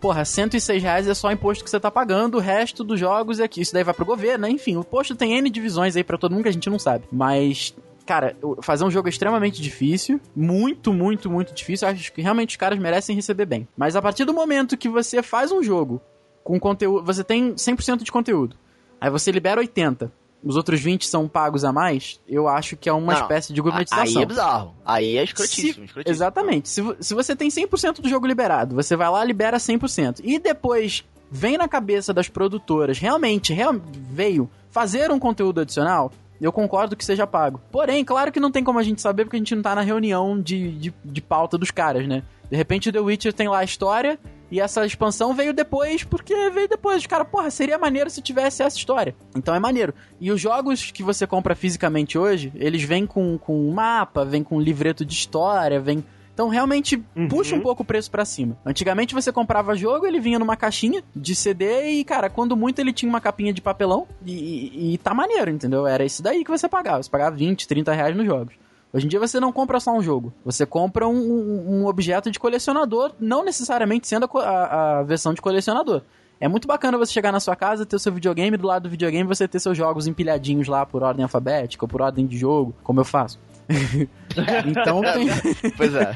Porra, 0.00 0.24
106 0.24 0.80
reais 0.80 1.08
é 1.08 1.14
só 1.14 1.26
o 1.26 1.32
imposto 1.32 1.64
que 1.64 1.68
você 1.70 1.80
tá 1.80 1.90
pagando, 1.90 2.36
o 2.36 2.40
resto 2.40 2.84
dos 2.84 3.00
jogos 3.00 3.40
é 3.40 3.44
aqui. 3.44 3.60
Isso 3.60 3.72
daí 3.74 3.82
vai 3.82 3.92
pro 3.92 4.06
governo, 4.06 4.46
né? 4.46 4.50
Enfim, 4.50 4.76
o 4.76 4.80
imposto 4.80 5.16
tem 5.16 5.36
N 5.36 5.50
divisões 5.50 5.96
aí 5.96 6.04
pra 6.04 6.16
todo 6.16 6.32
mundo 6.32 6.44
que 6.44 6.48
a 6.48 6.52
gente 6.52 6.70
não 6.70 6.78
sabe. 6.78 7.04
Mas, 7.10 7.74
cara, 8.08 8.34
fazer 8.62 8.84
um 8.84 8.90
jogo 8.90 9.08
extremamente 9.08 9.60
difícil. 9.60 10.18
Muito, 10.34 10.92
muito, 10.92 11.30
muito 11.30 11.52
difícil. 11.54 11.86
Acho 11.86 12.10
que 12.12 12.22
realmente 12.22 12.50
os 12.50 12.56
caras 12.56 12.78
merecem 12.78 13.14
receber 13.14 13.44
bem. 13.44 13.68
Mas 13.76 13.94
a 13.94 14.00
partir 14.02 14.24
do 14.24 14.32
momento 14.32 14.76
que 14.76 14.88
você 14.88 15.22
faz 15.22 15.52
um 15.52 15.62
jogo 15.62 16.00
com 16.42 16.58
conteúdo. 16.58 17.04
Você 17.04 17.22
tem 17.22 17.52
100% 17.54 18.02
de 18.02 18.10
conteúdo. 18.10 18.56
Aí 19.00 19.10
você 19.10 19.30
libera 19.30 19.60
80. 19.60 20.10
os 20.42 20.56
outros 20.56 20.80
20 20.80 21.04
são 21.06 21.26
pagos 21.28 21.64
a 21.64 21.72
mais, 21.72 22.20
eu 22.28 22.46
acho 22.48 22.76
que 22.76 22.88
é 22.88 22.92
uma 22.92 23.12
Não, 23.12 23.20
espécie 23.22 23.52
de 23.52 23.60
Aí 23.60 23.62
gourmetização. 23.64 24.22
é 24.22 24.24
bizarro. 24.26 24.74
Aí 24.86 25.18
é 25.18 25.24
escrotíssimo. 25.24 25.74
Se- 25.74 25.84
escrotíssimo. 25.84 26.04
Exatamente. 26.14 26.68
Se, 26.68 26.80
se 27.00 27.12
você 27.12 27.34
tem 27.36 27.48
100% 27.48 28.00
do 28.00 28.08
jogo 28.08 28.24
liberado, 28.26 28.74
você 28.76 28.94
vai 28.96 29.10
lá, 29.10 29.22
libera 29.24 29.58
100%. 29.58 30.20
E 30.22 30.38
depois 30.38 31.04
vem 31.30 31.58
na 31.58 31.66
cabeça 31.68 32.14
das 32.14 32.28
produtoras, 32.28 32.98
realmente, 33.00 33.52
real- 33.52 33.74
veio 34.12 34.48
fazer 34.70 35.10
um 35.10 35.18
conteúdo 35.18 35.60
adicional, 35.60 36.10
eu 36.44 36.52
concordo 36.52 36.96
que 36.96 37.04
seja 37.04 37.26
pago. 37.26 37.60
Porém, 37.70 38.04
claro 38.04 38.30
que 38.30 38.40
não 38.40 38.50
tem 38.50 38.62
como 38.62 38.78
a 38.78 38.82
gente 38.82 39.00
saber 39.00 39.24
porque 39.24 39.36
a 39.36 39.40
gente 39.40 39.54
não 39.54 39.62
tá 39.62 39.74
na 39.74 39.82
reunião 39.82 40.40
de, 40.40 40.72
de, 40.72 40.94
de 41.04 41.20
pauta 41.20 41.58
dos 41.58 41.70
caras, 41.70 42.06
né? 42.06 42.22
De 42.50 42.56
repente 42.56 42.88
o 42.88 42.92
The 42.92 43.00
Witcher 43.00 43.32
tem 43.32 43.48
lá 43.48 43.58
a 43.58 43.64
história 43.64 44.18
e 44.50 44.60
essa 44.60 44.84
expansão 44.86 45.34
veio 45.34 45.52
depois 45.52 46.04
porque 46.04 46.50
veio 46.50 46.68
depois. 46.68 46.98
Os 46.98 47.06
caras, 47.06 47.28
porra, 47.28 47.50
seria 47.50 47.78
maneiro 47.78 48.08
se 48.08 48.22
tivesse 48.22 48.62
essa 48.62 48.76
história. 48.76 49.14
Então 49.36 49.54
é 49.54 49.58
maneiro. 49.58 49.92
E 50.20 50.30
os 50.30 50.40
jogos 50.40 50.90
que 50.90 51.02
você 51.02 51.26
compra 51.26 51.54
fisicamente 51.54 52.16
hoje, 52.16 52.52
eles 52.54 52.82
vêm 52.82 53.06
com, 53.06 53.36
com 53.36 53.68
um 53.68 53.72
mapa, 53.72 54.24
vêm 54.24 54.42
com 54.42 54.56
um 54.56 54.60
livreto 54.60 55.04
de 55.04 55.12
história, 55.12 55.80
vem. 55.80 56.04
Então 56.38 56.48
realmente 56.48 57.02
puxa 57.28 57.56
um 57.56 57.60
pouco 57.60 57.82
o 57.82 57.84
preço 57.84 58.08
pra 58.08 58.24
cima. 58.24 58.56
Antigamente 58.64 59.12
você 59.12 59.32
comprava 59.32 59.74
jogo, 59.74 60.06
ele 60.06 60.20
vinha 60.20 60.38
numa 60.38 60.56
caixinha 60.56 61.02
de 61.16 61.34
CD 61.34 61.90
e, 61.90 62.04
cara, 62.04 62.30
quando 62.30 62.56
muito 62.56 62.78
ele 62.78 62.92
tinha 62.92 63.08
uma 63.10 63.20
capinha 63.20 63.52
de 63.52 63.60
papelão 63.60 64.06
e, 64.24 64.32
e- 64.32 64.94
e 64.94 64.98
tá 64.98 65.12
maneiro, 65.12 65.50
entendeu? 65.50 65.84
Era 65.84 66.04
isso 66.04 66.22
daí 66.22 66.44
que 66.44 66.50
você 66.52 66.68
pagava. 66.68 67.02
Você 67.02 67.10
pagava 67.10 67.34
20, 67.34 67.66
30 67.66 67.92
reais 67.92 68.16
nos 68.16 68.24
jogos. 68.24 68.54
Hoje 68.92 69.06
em 69.06 69.08
dia 69.08 69.18
você 69.18 69.40
não 69.40 69.50
compra 69.50 69.80
só 69.80 69.90
um 69.92 70.00
jogo, 70.00 70.32
você 70.44 70.64
compra 70.64 71.08
um, 71.08 71.16
um- 71.16 71.80
um 71.80 71.86
objeto 71.86 72.30
de 72.30 72.38
colecionador, 72.38 73.10
não 73.18 73.44
necessariamente 73.44 74.06
sendo 74.06 74.30
a 74.36 74.40
a, 74.40 74.98
a 75.00 75.02
versão 75.02 75.34
de 75.34 75.42
colecionador. 75.42 76.02
É 76.40 76.46
muito 76.46 76.68
bacana 76.68 76.96
você 76.96 77.12
chegar 77.12 77.32
na 77.32 77.40
sua 77.40 77.56
casa, 77.56 77.84
ter 77.84 77.96
o 77.96 77.98
seu 77.98 78.12
videogame, 78.12 78.56
do 78.56 78.64
lado 78.68 78.84
do 78.84 78.88
videogame 78.90 79.26
você 79.28 79.48
ter 79.48 79.58
seus 79.58 79.76
jogos 79.76 80.06
empilhadinhos 80.06 80.68
lá 80.68 80.86
por 80.86 81.02
ordem 81.02 81.24
alfabética 81.24 81.84
ou 81.84 81.88
por 81.88 82.00
ordem 82.00 82.24
de 82.28 82.38
jogo, 82.38 82.72
como 82.84 83.00
eu 83.00 83.04
faço. 83.04 83.40
então 84.66 85.00
tem. 85.02 85.28
Pois 85.76 85.94
é. 85.94 86.12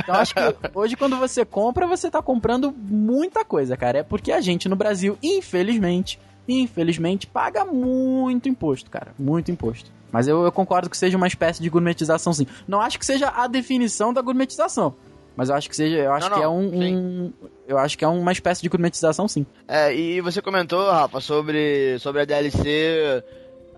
Então 0.00 0.14
acho 0.16 0.34
que 0.34 0.40
hoje 0.74 0.96
quando 0.96 1.16
você 1.16 1.44
compra, 1.44 1.86
você 1.86 2.10
tá 2.10 2.20
comprando 2.22 2.72
muita 2.76 3.44
coisa, 3.44 3.76
cara. 3.76 3.98
É 3.98 4.02
porque 4.02 4.32
a 4.32 4.40
gente 4.40 4.68
no 4.68 4.76
Brasil, 4.76 5.16
infelizmente, 5.22 6.18
infelizmente, 6.48 7.26
paga 7.26 7.64
muito 7.64 8.48
imposto, 8.48 8.90
cara. 8.90 9.12
Muito 9.18 9.50
imposto. 9.50 9.90
Mas 10.10 10.28
eu, 10.28 10.44
eu 10.44 10.52
concordo 10.52 10.88
que 10.88 10.96
seja 10.96 11.16
uma 11.16 11.26
espécie 11.26 11.60
de 11.62 11.68
gourmetização, 11.68 12.32
sim. 12.32 12.46
Não 12.68 12.80
acho 12.80 12.98
que 12.98 13.06
seja 13.06 13.28
a 13.34 13.46
definição 13.46 14.12
da 14.12 14.20
gourmetização. 14.22 14.94
Mas 15.36 15.48
eu 15.48 15.56
acho 15.56 15.68
que 15.68 15.74
seja. 15.74 15.96
Eu 15.96 16.12
acho 16.12 16.28
Não, 16.30 16.36
que 16.36 16.42
é 16.42 16.46
não, 16.46 16.58
um, 16.58 17.24
um- 17.24 17.32
Eu 17.66 17.76
acho 17.78 17.98
que 17.98 18.04
é 18.04 18.08
uma 18.08 18.30
espécie 18.30 18.62
de 18.62 18.68
gourmetização, 18.68 19.26
sim. 19.26 19.44
É, 19.66 19.92
e 19.92 20.20
você 20.20 20.40
comentou, 20.40 20.88
Rafa, 20.88 21.20
sobre, 21.20 21.98
sobre 21.98 22.22
a 22.22 22.24
DLC. 22.24 23.24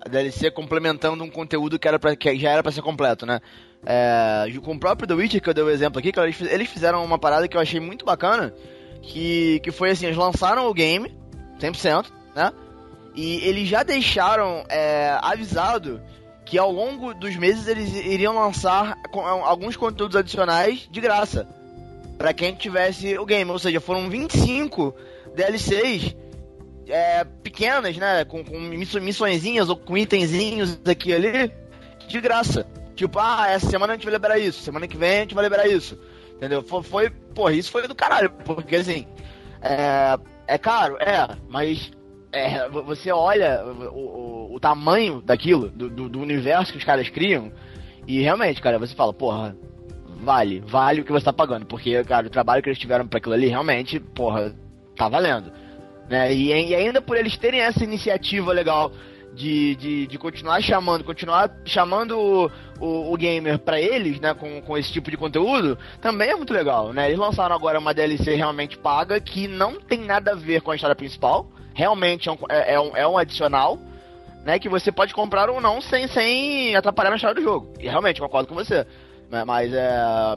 A 0.06 0.08
DLC 0.08 0.50
complementando 0.52 1.24
um 1.24 1.28
conteúdo 1.30 1.78
que, 1.80 1.88
era 1.88 1.98
pra, 1.98 2.14
que 2.14 2.38
já 2.38 2.50
era 2.50 2.62
pra 2.62 2.70
ser 2.70 2.80
completo, 2.80 3.26
né? 3.26 3.40
É, 3.84 4.44
com 4.64 4.72
o 4.74 4.78
próprio 4.78 5.06
The 5.08 5.14
Witcher, 5.14 5.42
que 5.42 5.48
eu 5.50 5.54
dei 5.54 5.64
o 5.64 5.68
exemplo 5.70 5.98
aqui, 5.98 6.12
que 6.12 6.20
eles, 6.20 6.36
fiz- 6.36 6.50
eles 6.50 6.68
fizeram 6.68 7.04
uma 7.04 7.18
parada 7.18 7.48
que 7.48 7.56
eu 7.56 7.60
achei 7.60 7.80
muito 7.80 8.04
bacana. 8.04 8.54
Que, 9.02 9.58
que 9.60 9.70
foi 9.72 9.90
assim, 9.90 10.06
eles 10.06 10.16
lançaram 10.16 10.68
o 10.68 10.74
game, 10.74 11.12
100%, 11.60 12.06
né? 12.34 12.52
E 13.16 13.44
eles 13.48 13.68
já 13.68 13.82
deixaram 13.82 14.64
é, 14.68 15.18
avisado 15.22 16.00
que 16.44 16.56
ao 16.56 16.70
longo 16.70 17.12
dos 17.14 17.34
meses 17.36 17.66
eles 17.66 17.92
iriam 17.94 18.34
lançar 18.34 18.94
com- 19.10 19.20
alguns 19.26 19.76
conteúdos 19.76 20.16
adicionais 20.16 20.88
de 20.90 21.00
graça 21.00 21.48
Pra 22.18 22.32
quem 22.32 22.54
tivesse 22.54 23.18
o 23.18 23.26
game. 23.26 23.50
Ou 23.50 23.58
seja, 23.58 23.78
foram 23.80 24.08
25 24.08 24.94
DLCs 25.34 26.16
é, 26.88 27.24
pequenas, 27.24 27.96
né? 27.96 28.24
Com, 28.24 28.44
com 28.44 28.58
missõezinhas 28.58 29.68
ou 29.68 29.76
com 29.76 29.96
itenzinhos 29.96 30.80
aqui 30.86 31.12
ali 31.12 31.50
de 32.08 32.20
graça. 32.20 32.66
Tipo, 32.94 33.18
ah, 33.18 33.46
essa 33.48 33.68
semana 33.68 33.92
a 33.92 33.96
gente 33.96 34.04
vai 34.04 34.14
liberar 34.14 34.38
isso, 34.38 34.62
semana 34.62 34.88
que 34.88 34.96
vem 34.96 35.18
a 35.18 35.20
gente 35.20 35.34
vai 35.34 35.44
liberar 35.44 35.66
isso. 35.66 35.98
Entendeu? 36.34 36.62
Foi, 36.62 36.82
foi 36.82 37.10
porra, 37.10 37.52
isso 37.52 37.70
foi 37.70 37.86
do 37.86 37.94
caralho, 37.94 38.30
porque 38.44 38.76
assim, 38.76 39.06
é, 39.62 40.18
é 40.46 40.58
caro, 40.58 40.96
é, 40.98 41.36
mas 41.48 41.90
é, 42.32 42.68
vo- 42.68 42.82
você 42.82 43.10
olha 43.10 43.62
o, 43.64 44.50
o, 44.50 44.54
o 44.54 44.60
tamanho 44.60 45.20
daquilo, 45.22 45.68
do, 45.70 45.88
do, 45.88 46.08
do 46.08 46.20
universo 46.20 46.72
que 46.72 46.78
os 46.78 46.84
caras 46.84 47.08
criam, 47.08 47.50
e 48.06 48.20
realmente, 48.20 48.60
cara, 48.60 48.78
você 48.78 48.94
fala, 48.94 49.12
porra, 49.12 49.56
vale, 50.20 50.60
vale 50.60 51.00
o 51.00 51.04
que 51.04 51.12
você 51.12 51.24
tá 51.24 51.32
pagando, 51.32 51.66
porque, 51.66 52.02
cara, 52.04 52.26
o 52.26 52.30
trabalho 52.30 52.62
que 52.62 52.68
eles 52.68 52.78
tiveram 52.78 53.06
pra 53.08 53.18
aquilo 53.18 53.34
ali, 53.34 53.48
realmente, 53.48 53.98
porra, 53.98 54.54
tá 54.94 55.08
valendo. 55.08 55.50
Né? 56.08 56.32
E, 56.32 56.48
e 56.68 56.74
ainda 56.74 57.00
por 57.02 57.16
eles 57.16 57.36
terem 57.36 57.60
essa 57.60 57.82
iniciativa 57.82 58.52
legal 58.52 58.92
de, 59.34 59.74
de, 59.76 60.06
de 60.06 60.18
continuar 60.18 60.60
chamando, 60.62 61.04
continuar 61.04 61.50
chamando 61.64 62.18
o, 62.18 62.50
o, 62.80 63.12
o 63.12 63.16
gamer 63.16 63.58
pra 63.58 63.80
eles, 63.80 64.18
né, 64.20 64.32
com, 64.32 64.62
com 64.62 64.78
esse 64.78 64.90
tipo 64.92 65.10
de 65.10 65.16
conteúdo, 65.16 65.76
também 66.00 66.30
é 66.30 66.34
muito 66.36 66.54
legal, 66.54 66.92
né? 66.92 67.06
Eles 67.08 67.18
lançaram 67.18 67.54
agora 67.54 67.78
uma 67.78 67.92
DLC 67.92 68.34
realmente 68.34 68.78
paga 68.78 69.20
que 69.20 69.46
não 69.46 69.78
tem 69.80 69.98
nada 70.00 70.32
a 70.32 70.34
ver 70.34 70.62
com 70.62 70.70
a 70.70 70.74
história 70.74 70.96
principal, 70.96 71.50
realmente 71.74 72.28
é 72.28 72.32
um, 72.32 72.38
é, 72.48 72.74
é 72.74 72.80
um, 72.80 72.96
é 72.96 73.06
um 73.06 73.18
adicional, 73.18 73.78
né, 74.44 74.58
que 74.58 74.68
você 74.70 74.90
pode 74.92 75.12
comprar 75.12 75.50
ou 75.50 75.60
não 75.60 75.82
sem, 75.82 76.06
sem 76.08 76.74
atrapalhar 76.76 77.10
na 77.10 77.16
história 77.16 77.34
do 77.34 77.42
jogo. 77.42 77.74
E 77.80 77.88
realmente, 77.88 78.20
concordo 78.20 78.48
com 78.48 78.54
você. 78.54 78.86
Né, 79.28 79.44
Mas 79.44 79.74
é, 79.74 79.90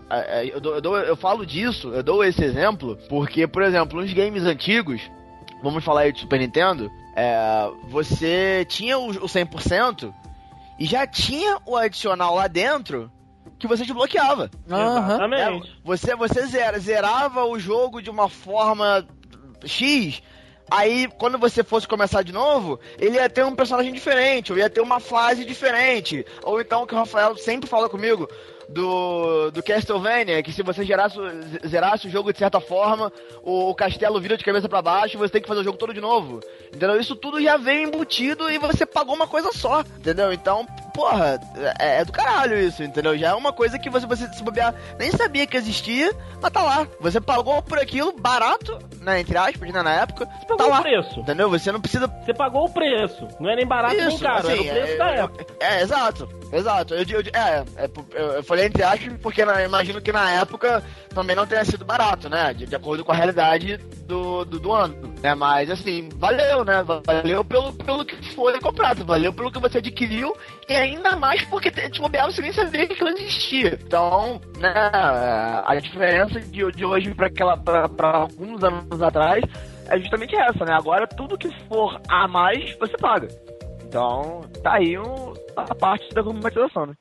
é, 0.10 0.42
é, 0.42 0.52
eu, 0.54 0.60
dou- 0.60 0.74
eu, 0.76 0.82
dou- 0.82 0.98
eu 1.00 1.16
falo 1.16 1.46
disso, 1.46 1.90
eu 1.94 2.02
dou 2.04 2.22
esse 2.24 2.44
exemplo, 2.44 2.98
porque, 3.08 3.48
por 3.48 3.62
exemplo, 3.62 4.02
nos 4.02 4.12
games 4.12 4.44
antigos, 4.44 5.00
vamos 5.62 5.84
falar 5.84 6.02
aí 6.02 6.12
de 6.12 6.22
Super 6.22 6.40
Nintendo, 6.40 6.92
é, 7.16 7.70
você 7.90 8.66
tinha 8.68 8.98
o, 8.98 9.10
o 9.10 9.26
100% 9.28 10.14
e 10.80 10.86
já 10.86 11.06
tinha 11.06 11.58
o 11.66 11.76
adicional 11.76 12.36
lá 12.36 12.48
dentro 12.48 13.12
que 13.58 13.68
você 13.68 13.84
desbloqueava. 13.84 14.50
Aham. 14.70 15.08
Exatamente. 15.08 15.68
É, 15.70 15.74
você 15.84 16.16
você 16.16 16.46
zera- 16.48 16.80
zerava 16.80 17.44
o 17.46 17.60
jogo 17.60 18.02
de 18.02 18.10
uma 18.10 18.30
forma 18.30 19.06
X. 19.66 20.22
Aí, 20.72 21.08
quando 21.18 21.38
você 21.40 21.64
fosse 21.64 21.88
começar 21.88 22.22
de 22.24 22.32
novo, 22.32 22.80
ele 23.00 23.16
ia 23.16 23.28
ter 23.30 23.44
um 23.44 23.56
personagem 23.56 23.92
diferente, 23.92 24.52
ou 24.54 24.58
ia 24.60 24.70
ter 24.70 24.82
uma 24.82 25.00
fase 25.00 25.44
diferente. 25.44 26.24
Ou 26.44 26.62
então, 26.62 26.84
o 26.84 26.88
que 26.88 26.94
o 26.94 26.98
Rafael 26.98 27.36
sempre 27.36 27.68
fala 27.68 27.90
comigo, 27.90 28.30
do, 28.70 29.50
do 29.52 29.64
Castlevania, 29.64 30.44
que 30.44 30.54
se 30.54 30.62
você 30.62 30.86
gerasse, 30.86 31.18
zerasse 31.68 32.08
o 32.08 32.10
jogo 32.10 32.32
de 32.32 32.38
certa 32.38 32.60
forma, 32.60 33.12
o, 33.42 33.70
o 33.70 33.76
castelo 33.76 34.22
vira 34.22 34.38
de 34.38 34.44
cabeça 34.44 34.70
pra 34.70 34.82
baixo 34.82 35.16
e 35.16 35.18
você 35.18 35.34
tem 35.34 35.42
que 35.42 35.48
fazer 35.48 35.62
o 35.62 35.64
jogo 35.64 35.78
todo 35.78 35.94
de 35.94 36.00
novo. 36.00 36.40
Entendeu? 36.68 37.00
Isso 37.00 37.16
tudo 37.16 37.42
já 37.42 37.58
veio 37.58 37.88
embutido 37.88 38.50
e 38.50 38.60
você 38.60 38.86
pagou 38.86 39.16
uma 39.16 39.28
coisa 39.28 39.52
só, 39.52 39.82
entendeu? 39.98 40.32
Então, 40.32 40.66
porra, 41.00 41.40
é, 41.80 42.02
é 42.02 42.06
do 42.06 42.12
caralho 42.12 42.60
isso, 42.60 42.84
entendeu? 42.84 43.18
Já 43.18 43.30
é 43.30 43.34
uma 43.34 43.54
coisa 43.54 43.80
que 43.80 43.90
você, 43.90 44.06
você 44.06 44.28
se 44.34 44.44
bobear, 44.44 44.76
nem 45.00 45.10
sabia 45.12 45.48
que 45.48 45.56
existia, 45.56 46.12
mas 46.42 46.52
tá 46.52 46.62
lá. 46.62 46.86
Você 47.00 47.22
pagou 47.22 47.62
por 47.62 47.80
aquilo 47.80 48.12
barato, 48.20 48.78
né, 49.00 49.22
entre 49.22 49.38
aspas, 49.38 49.72
né, 49.72 49.82
na 49.82 49.94
época, 49.94 50.26
Você 50.26 50.46
tá 50.46 50.56
pagou 50.58 50.66
o 50.68 50.70
lá. 50.72 50.82
preço. 50.82 51.20
Entendeu? 51.22 51.50
Você 51.50 51.72
não 51.72 51.80
precisa 51.80 52.08
Você 52.08 52.34
pagou 52.34 52.66
o 52.66 52.70
preço. 52.70 53.26
Não 53.40 53.50
é 53.50 53.56
nem 53.56 53.66
barato 53.66 53.96
nem 53.96 54.10
isso, 54.10 54.20
caro, 54.20 54.50
era 54.50 54.58
o 54.58 54.60
assim, 54.60 54.70
preço 54.70 54.92
é, 54.94 54.98
da 54.98 55.12
é, 55.12 55.20
época. 55.20 55.46
É, 55.62 55.82
exato, 55.82 56.30
exato. 56.52 56.94
Eu, 56.94 57.06
eu, 57.10 57.20
é, 57.34 57.64
é, 57.78 57.90
eu, 58.14 58.26
eu 58.34 58.44
falei 58.44 58.66
entre 58.66 58.84
aspas 58.84 59.14
porque 59.22 59.46
na- 59.46 59.64
imagino 59.64 60.02
que 60.02 60.12
na 60.12 60.30
época 60.32 60.84
também 61.16 61.36
não 61.36 61.48
tenha 61.48 61.64
sido 61.64 61.86
barato, 61.86 62.28
né? 62.30 62.54
De, 62.54 62.66
de 62.66 62.76
acordo 62.76 63.06
com 63.06 63.12
a 63.14 63.16
realidade 63.16 63.78
do, 64.06 64.44
do, 64.44 64.60
do 64.60 64.74
ano. 64.74 65.14
Né? 65.22 65.36
Mas 65.36 65.70
assim, 65.70 66.10
valeu, 66.16 66.64
né? 66.64 66.84
Valeu 66.84 67.44
pelo, 67.44 67.74
pelo 67.74 68.06
que 68.06 68.16
foi 68.34 68.60
comprado, 68.60 69.06
valeu 69.06 69.34
pelo 69.34 69.52
que 69.52 69.60
você 69.60 69.80
adquiriu 69.80 70.34
e 70.68 70.74
ainda 70.74 71.16
mais 71.16 71.44
porque 71.46 71.70
te- 71.70 72.00
bobeava 72.00 72.32
você 72.32 72.42
nem 72.42 72.54
sabia 72.54 72.88
que 72.88 72.94
aquilo 72.94 73.10
existia. 73.10 73.78
Então, 73.82 74.40
né, 74.58 74.72
a 75.66 75.76
diferença 75.76 76.40
de, 76.40 76.72
de 76.72 76.86
hoje 76.86 77.14
para 77.14 77.28
aquela 77.28 77.58
para 77.58 77.90
alguns 78.18 78.64
anos 78.64 79.02
atrás 79.02 79.44
é 79.88 79.98
justamente 80.00 80.36
essa, 80.36 80.64
né? 80.66 80.74
Agora 80.74 81.08
tudo 81.08 81.38
que 81.38 81.50
for 81.68 82.00
a 82.08 82.28
mais, 82.28 82.78
você 82.78 82.96
paga. 82.98 83.28
Então, 83.86 84.42
tá 84.64 84.76
aí 84.76 84.98
um, 84.98 85.34
a 85.56 85.74
parte 85.76 86.08
da 86.14 86.22
gourmetização, 86.22 86.86
né? 86.86 86.94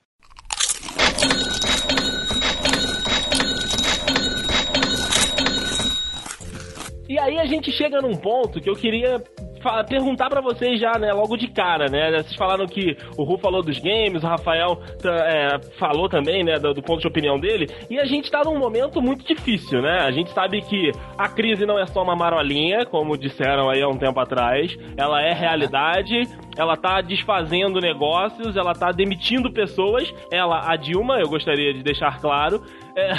E 7.08 7.18
aí 7.18 7.38
a 7.38 7.46
gente 7.46 7.72
chega 7.72 8.02
num 8.02 8.14
ponto 8.14 8.60
que 8.60 8.68
eu 8.68 8.74
queria 8.74 9.22
perguntar 9.88 10.28
pra 10.28 10.40
vocês 10.40 10.78
já, 10.78 10.92
né, 10.98 11.12
logo 11.12 11.36
de 11.36 11.48
cara, 11.48 11.86
né? 11.88 12.10
Vocês 12.22 12.36
falaram 12.36 12.66
que 12.66 12.96
o 13.16 13.24
Ru 13.24 13.38
falou 13.38 13.62
dos 13.62 13.78
games, 13.78 14.22
o 14.22 14.26
Rafael 14.26 14.80
é, 15.04 15.58
falou 15.78 16.08
também, 16.08 16.44
né, 16.44 16.58
do, 16.58 16.74
do 16.74 16.82
ponto 16.82 17.00
de 17.00 17.08
opinião 17.08 17.40
dele, 17.40 17.66
e 17.90 17.98
a 17.98 18.04
gente 18.04 18.30
tá 18.30 18.42
num 18.44 18.58
momento 18.58 19.00
muito 19.00 19.24
difícil, 19.24 19.80
né? 19.80 20.00
A 20.02 20.10
gente 20.10 20.30
sabe 20.32 20.60
que 20.62 20.92
a 21.16 21.28
crise 21.28 21.64
não 21.66 21.78
é 21.78 21.86
só 21.86 22.02
uma 22.02 22.14
marolinha, 22.14 22.84
como 22.84 23.16
disseram 23.16 23.70
aí 23.70 23.82
há 23.82 23.88
um 23.88 23.96
tempo 23.96 24.20
atrás, 24.20 24.76
ela 24.96 25.22
é 25.22 25.32
realidade, 25.32 26.22
ela 26.56 26.76
tá 26.76 27.00
desfazendo 27.00 27.80
negócios, 27.80 28.56
ela 28.56 28.74
tá 28.74 28.92
demitindo 28.92 29.52
pessoas, 29.52 30.12
ela, 30.30 30.70
a 30.70 30.76
Dilma, 30.76 31.18
eu 31.20 31.28
gostaria 31.28 31.72
de 31.72 31.82
deixar 31.82 32.20
claro, 32.20 32.62
é... 32.94 33.12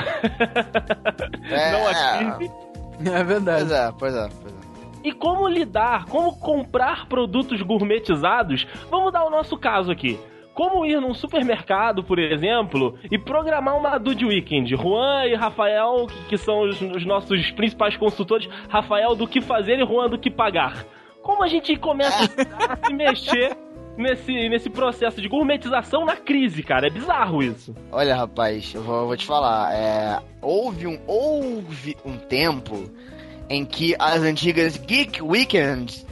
É, 1.52 1.72
não 1.72 1.88
a 1.88 2.36
crise. 2.38 2.69
É 3.06 3.24
verdade. 3.24 3.66
Pois 3.66 3.72
é, 3.72 3.92
pois 3.98 4.16
é, 4.16 4.30
pois 4.42 4.54
é. 4.54 4.60
E 5.04 5.14
como 5.14 5.48
lidar, 5.48 6.06
como 6.06 6.38
comprar 6.38 7.08
produtos 7.08 7.62
gourmetizados? 7.62 8.68
Vamos 8.90 9.14
dar 9.14 9.24
o 9.26 9.30
nosso 9.30 9.58
caso 9.58 9.92
aqui. 9.92 10.20
Como 10.54 10.86
ir 10.86 11.00
num 11.00 11.14
supermercado, 11.14 12.04
por 12.04 12.20
exemplo, 12.20 12.98
e 13.10 13.18
programar 13.18 13.78
uma 13.78 13.98
Dude 13.98 14.26
Weekend. 14.26 14.76
Juan 14.76 15.26
e 15.26 15.36
Rafael, 15.36 16.08
que, 16.28 16.38
são 16.38 16.64
os, 16.64 16.82
os 16.82 17.06
nossos 17.06 17.50
principais 17.52 17.96
consultores, 17.96 18.50
Rafael 18.68 19.16
do 19.16 19.26
que 19.26 19.40
fazer 19.40 19.80
e 19.80 19.86
Juan 19.86 20.10
do 20.10 20.20
que 20.20 20.30
pagar. 20.30 20.86
Como 21.24 21.44
a 21.44 21.48
gente 21.48 21.78
começa 21.78 22.26
a 22.26 22.86
se 22.86 22.94
mexer 22.94 23.56
nesse, 24.00 24.50
nesse 24.50 24.70
processo 24.70 25.22
de 25.22 25.28
gourmetização 25.28 26.06
na 26.06 26.16
crise, 26.16 26.64
cara? 26.64 26.88
É 26.88 26.90
bizarro 26.90 27.44
isso. 27.44 27.76
Olha, 27.92 28.16
rapaz, 28.16 28.74
eu 28.74 28.82
vou, 28.82 29.02
eu 29.02 29.08
vou 29.08 29.18
te 29.18 29.26
falar. 29.26 29.74
É, 29.74 30.20
houve, 30.42 30.88
um, 30.88 31.00
houve 31.06 31.98
um 32.06 32.18
tempo 32.18 32.90
em 33.50 33.66
que 33.66 33.96
as 34.00 34.22
antigas 34.22 34.78
Geek 34.78 35.22
Weekends 35.22 36.06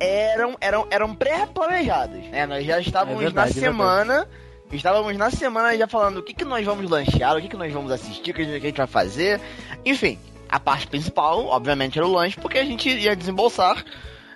eram, 0.00 0.56
eram, 0.60 0.86
eram 0.90 1.14
pré-planejadas. 1.14 2.24
Né? 2.26 2.46
Nós 2.46 2.64
já 2.64 2.80
estávamos 2.80 3.20
É 3.20 3.24
verdade, 3.24 3.54
na 3.54 3.58
é 3.58 3.60
semana. 3.60 4.28
Estávamos 4.72 5.16
na 5.16 5.30
semana 5.30 5.76
já 5.76 5.86
falando 5.86 6.18
o 6.18 6.22
que, 6.22 6.34
que 6.34 6.44
nós 6.44 6.64
vamos 6.64 6.90
lanchear, 6.90 7.36
o 7.36 7.40
que, 7.40 7.48
que 7.48 7.56
nós 7.56 7.72
vamos 7.72 7.90
assistir, 7.90 8.30
o 8.30 8.34
que 8.34 8.42
a 8.42 8.44
gente, 8.44 8.56
o 8.56 8.60
que 8.60 8.66
a 8.66 8.70
gente 8.70 8.76
vai 8.76 8.86
fazer. 8.86 9.40
Enfim, 9.84 10.18
a 10.48 10.60
parte 10.60 10.86
principal, 10.86 11.46
obviamente, 11.46 11.98
era 11.98 12.06
o 12.06 12.12
lanche, 12.12 12.38
porque 12.38 12.58
a 12.58 12.64
gente 12.64 12.88
ia 12.88 13.16
desembolsar 13.16 13.82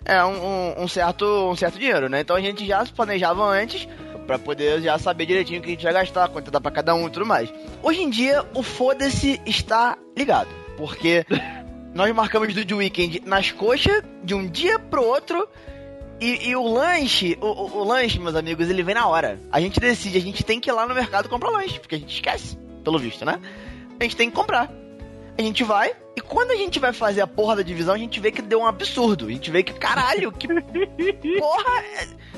é, 0.05 0.23
um, 0.25 0.31
um- 0.79 0.83
um 0.85 0.89
certo, 0.89 1.25
um 1.51 1.57
certo 1.57 1.79
dinheiro, 1.79 2.09
né? 2.09 2.21
Então 2.21 2.37
a 2.37 2.41
gente 2.41 2.65
já 2.67 2.85
se 2.85 2.93
planejava 2.93 3.45
antes 3.45 3.87
pra 4.27 4.39
poder 4.39 4.81
já 4.81 4.99
saber 4.99 5.27
direitinho 5.27 5.59
o 5.61 5.63
que 5.63 5.69
a 5.69 5.73
gente 5.73 5.83
vai 5.85 5.93
gastar, 5.93 6.29
quanto 6.29 6.51
dá 6.51 6.61
pra 6.61 6.71
cada 6.71 6.95
um 6.95 7.07
e 7.07 7.11
tudo 7.11 7.27
mais. 7.27 7.53
Hoje 7.83 8.03
em 8.03 8.11
dia, 8.11 8.45
o 8.55 8.63
foda-se 8.63 9.41
está 9.45 9.97
ligado, 10.17 10.49
porque 10.77 11.27
nós 11.95 12.13
marcamos 12.15 12.55
do 12.55 12.77
weekend 12.77 13.23
nas 13.27 13.51
coxas 13.51 14.03
de 14.25 14.35
um 14.35 14.47
dia 14.47 14.79
pro 14.79 15.05
outro. 15.05 15.49
E, 16.21 16.51
e 16.51 16.55
o 16.57 16.63
lanche, 16.73 17.37
o, 17.41 17.47
o- 17.47 17.79
o 17.79 17.85
lanche, 17.85 18.21
meus 18.21 18.37
amigos, 18.37 18.71
ele 18.71 18.85
vem 18.85 18.95
na 18.95 19.09
hora. 19.09 19.41
A 19.51 19.61
gente 19.61 19.81
decide, 19.81 20.19
a 20.19 20.21
gente 20.21 20.45
tem 20.45 20.61
que 20.61 20.71
ir 20.71 20.73
lá 20.73 20.87
no 20.87 20.95
mercado 20.95 21.29
comprar 21.29 21.51
lanche, 21.51 21.81
porque 21.81 21.97
a 21.97 21.99
gente 21.99 22.15
esquece, 22.15 22.57
pelo 22.85 22.97
visto, 22.97 23.25
né? 23.25 23.41
A 23.99 24.05
gente 24.05 24.15
tem 24.15 24.31
que 24.31 24.37
comprar. 24.37 24.71
A 25.39 25.43
gente 25.43 25.65
vai, 25.65 25.93
e 26.17 26.21
quando 26.21 26.51
a 26.51 26.57
gente 26.57 26.79
vai 26.79 26.93
fazer 26.93 27.21
a 27.23 27.27
porra 27.27 27.57
da 27.57 27.63
divisão, 27.63 27.95
a 27.95 27.99
gente 27.99 28.21
vê 28.21 28.31
que 28.31 28.43
deu 28.43 28.61
um 28.61 28.67
absurdo. 28.67 29.27
A 29.27 29.31
gente 29.31 29.51
vê 29.51 29.63
que, 29.63 29.73
caralho, 29.73 30.31
que 30.33 30.47
porra. 31.39 31.81
é- 31.99 32.33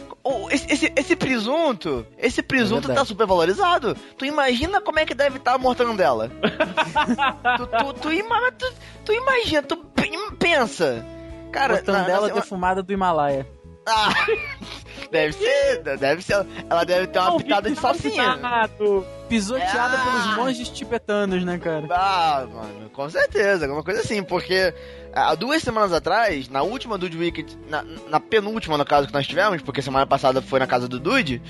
Esse, 0.55 0.73
esse, 0.73 0.93
esse 0.97 1.17
presunto, 1.17 2.07
esse 2.17 2.43
presunto 2.43 2.87
verdade. 2.89 3.01
tá 3.01 3.05
super 3.05 3.27
valorizado. 3.27 3.95
Tu 4.17 4.25
imagina 4.25 4.81
como 4.81 4.99
é 4.99 5.05
que 5.05 5.13
deve 5.15 5.37
estar 5.37 5.53
a 5.55 5.59
mortandela. 5.59 6.31
tu, 7.59 7.67
tu, 7.67 7.93
tu, 8.01 8.13
ima- 8.13 8.53
tu, 8.53 8.73
tu 9.05 9.13
imagina, 9.13 9.63
tu 9.63 9.77
pe- 9.77 10.11
pensa. 10.39 11.05
Cara, 11.53 11.75
na- 11.75 11.93
Mortandela 11.93 12.29
na- 12.29 12.35
defumada 12.35 12.83
do 12.83 12.91
Himalaia. 12.93 13.47
ah, 13.87 14.15
deve 15.15 15.33
ser, 15.33 15.83
deve 15.97 16.23
ser. 16.23 16.45
Ela 16.69 16.85
deve 16.85 17.07
ter 17.07 17.21
uma 17.21 17.37
pitada 17.37 17.71
de 17.71 17.79
salsinha. 17.79 18.35
Exato. 18.35 19.07
Pisoteada 19.29 19.97
Ah. 19.97 20.05
pelos 20.05 20.37
monges 20.37 20.69
tibetanos, 20.69 21.45
né, 21.45 21.57
cara? 21.59 21.87
Ah, 21.91 22.47
mano, 22.53 22.91
com 22.91 23.09
certeza, 23.09 23.65
alguma 23.65 23.83
coisa 23.85 24.01
assim, 24.01 24.23
porque 24.23 24.75
há 25.13 25.35
duas 25.37 25.63
semanas 25.63 25.93
atrás, 25.93 26.49
na 26.49 26.63
última 26.63 26.99
Dude 26.99 27.17
Week, 27.17 27.47
na, 27.69 27.85
na 28.09 28.19
penúltima, 28.21 28.77
no 28.77 28.85
caso 28.85 29.07
que 29.07 29.15
nós 29.15 29.27
tivemos, 29.27 29.63
porque 29.63 29.81
semana 29.81 30.07
passada 30.07 30.43
foi 30.43 30.59
na 30.59 30.67
casa 30.67 30.89
do 30.89 30.99
Dude, 30.99 31.41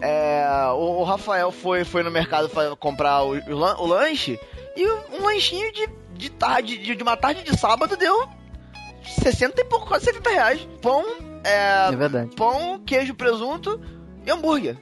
é, 0.00 0.44
o, 0.72 1.00
o 1.00 1.04
Rafael 1.04 1.52
foi, 1.52 1.84
foi 1.84 2.02
no 2.02 2.10
mercado 2.10 2.50
comprar 2.78 3.22
o, 3.22 3.34
o 3.36 3.82
o 3.82 3.86
lanche 3.86 4.40
e 4.76 4.86
um 5.12 5.24
lanchinho 5.24 5.70
de, 5.72 5.88
de 6.14 6.30
tarde, 6.30 6.78
de, 6.78 6.94
de 6.96 7.02
uma 7.02 7.16
tarde 7.16 7.42
de 7.42 7.56
sábado 7.56 7.96
deu 7.96 8.28
60 9.04 9.60
e 9.60 9.64
pouco, 9.64 9.86
quase 9.86 10.06
70 10.06 10.30
reais. 10.30 10.68
Pão, 10.82 11.04
é, 11.44 11.88
É 11.92 11.96
verdade. 11.96 12.34
pão, 12.34 12.80
queijo, 12.84 13.14
presunto 13.14 13.80
e 14.26 14.30
hambúrguer. 14.30 14.76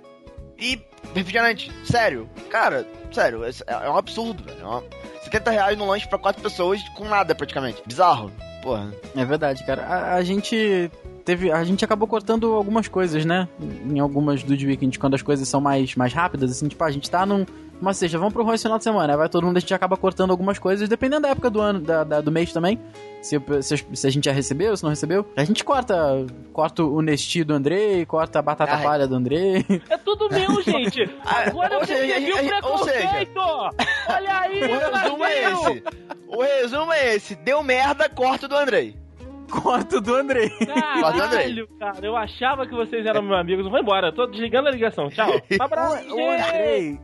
E 0.58 0.80
refrigerante. 1.14 1.70
Sério. 1.84 2.28
Cara, 2.50 2.86
sério, 3.10 3.44
é, 3.44 3.50
é 3.66 3.90
um 3.90 3.96
absurdo, 3.96 4.42
velho. 4.44 4.60
É 4.60 4.64
uma- 4.64 4.84
70 5.24 5.50
reais 5.50 5.76
no 5.78 5.86
lanche 5.86 6.06
pra 6.08 6.18
quatro 6.18 6.42
pessoas 6.42 6.80
com 6.90 7.04
nada 7.04 7.34
praticamente. 7.34 7.82
Bizarro. 7.86 8.30
Porra. 8.62 8.92
É 9.16 9.24
verdade, 9.24 9.64
cara. 9.64 9.82
A, 9.84 10.14
a 10.14 10.22
gente 10.22 10.90
teve. 11.24 11.50
A 11.52 11.62
gente 11.64 11.84
acabou 11.84 12.06
cortando 12.08 12.52
algumas 12.54 12.88
coisas, 12.88 13.24
né? 13.24 13.48
Em 13.88 13.98
algumas 13.98 14.42
do 14.42 14.52
Weekend, 14.52 14.98
quando 14.98 15.14
as 15.14 15.22
coisas 15.22 15.48
são 15.48 15.60
mais, 15.60 15.94
mais 15.96 16.12
rápidas, 16.12 16.50
assim, 16.50 16.68
tipo, 16.68 16.82
a 16.84 16.90
gente 16.90 17.10
tá 17.10 17.24
num. 17.26 17.44
Uma 17.80 17.92
seja, 17.92 18.16
vamos 18.16 18.32
pro 18.32 18.44
final 18.56 18.78
de 18.78 18.84
semana, 18.84 19.12
aí 19.12 19.16
vai 19.18 19.28
todo 19.28 19.44
mundo, 19.44 19.56
a 19.56 19.60
gente 19.60 19.74
acaba 19.74 19.96
cortando 19.96 20.30
algumas 20.30 20.56
coisas, 20.56 20.88
dependendo 20.88 21.22
da 21.22 21.30
época 21.30 21.50
do 21.50 21.60
ano, 21.60 21.80
da, 21.80 22.04
da- 22.04 22.20
do 22.20 22.30
mês 22.30 22.52
também. 22.52 22.78
Se, 23.20 23.40
se, 23.60 23.84
se 23.92 24.06
a 24.06 24.10
gente 24.10 24.26
já 24.26 24.30
recebeu, 24.32 24.76
se 24.76 24.84
não 24.84 24.90
recebeu. 24.90 25.26
A 25.36 25.42
gente 25.42 25.64
corta, 25.64 26.24
corta 26.52 26.84
o 26.84 27.02
Nesti 27.02 27.42
do 27.42 27.52
Andrei, 27.54 28.06
corta 28.06 28.38
a 28.38 28.42
batata 28.42 28.74
Ai. 28.74 28.82
palha 28.84 29.08
do 29.08 29.16
Andrei. 29.16 29.66
É 29.90 29.96
tudo 29.96 30.28
meu, 30.30 30.62
gente. 30.62 31.10
Agora 31.26 31.74
ou 31.74 31.80
eu 31.80 31.86
seja, 31.88 32.14
a- 32.14 32.18
o 32.68 32.70
ou 32.72 32.78
seja- 32.84 32.98
preconceito. 33.08 33.40
Olha 33.40 34.38
aí, 34.38 34.60
O 34.62 34.78
resumo 35.02 35.24
é 35.24 35.42
esse. 35.52 35.82
O 36.28 36.40
resumo 36.42 36.92
é 36.92 37.14
esse. 37.16 37.34
Deu 37.34 37.64
merda, 37.64 38.08
corta 38.08 38.46
do 38.46 38.54
Andrei. 38.56 38.94
Corta 39.60 40.00
do 40.00 40.14
Andrei. 40.14 40.48
Caralho, 40.50 41.68
cara, 41.78 42.04
eu 42.06 42.16
achava 42.16 42.66
que 42.66 42.74
vocês 42.74 43.04
eram 43.04 43.22
meus 43.22 43.38
amigos. 43.38 43.68
Vou 43.68 43.78
embora, 43.78 44.08
eu 44.08 44.12
tô 44.14 44.26
desligando 44.26 44.68
a 44.68 44.70
ligação. 44.70 45.08
Tchau. 45.10 45.30
Abraço, 45.60 46.08
O, 46.10 46.16
o 46.16 46.30
Andrei. 46.30 47.00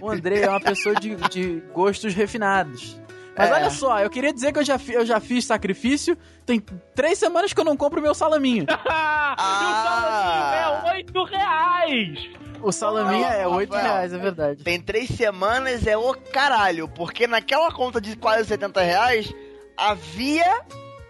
O 0.00 0.10
Andrei 0.10 0.42
é 0.42 0.48
uma 0.48 0.60
pessoa 0.60 0.94
de, 0.94 1.14
de 1.28 1.62
gostos 1.72 2.14
refinados. 2.14 2.98
Mas 3.36 3.50
É. 3.50 3.52
olha 3.54 3.70
só, 3.70 4.00
eu 4.00 4.08
queria 4.08 4.32
dizer 4.32 4.52
que 4.52 4.60
eu 4.60 4.64
já, 4.64 4.78
eu 4.88 5.04
já 5.04 5.20
fiz 5.20 5.44
sacrifício. 5.44 6.16
Tem 6.46 6.58
três 6.94 7.18
semanas 7.18 7.52
que 7.52 7.60
eu 7.60 7.64
não 7.64 7.76
compro 7.76 8.00
meu 8.00 8.14
salaminho. 8.14 8.64
Ah, 8.68 9.34
e 9.38 9.64
o 9.66 9.74
salaminho 9.84 10.88
é 10.88 10.96
8 10.98 11.24
reais. 11.24 12.28
O 12.62 12.72
salaminho 12.72 13.24
é. 13.26 13.46
8 13.46 13.72
reais, 13.74 14.12
é 14.14 14.18
verdade. 14.18 14.62
Tem 14.64 14.80
três 14.80 15.08
semanas, 15.10 15.86
é 15.86 15.96
o 15.98 16.14
caralho. 16.14 16.88
Porque 16.88 17.26
naquela 17.26 17.70
conta 17.72 18.00
de 18.00 18.16
quase 18.16 18.46
70 18.48 18.80
reais, 18.80 19.34
havia 19.76 20.62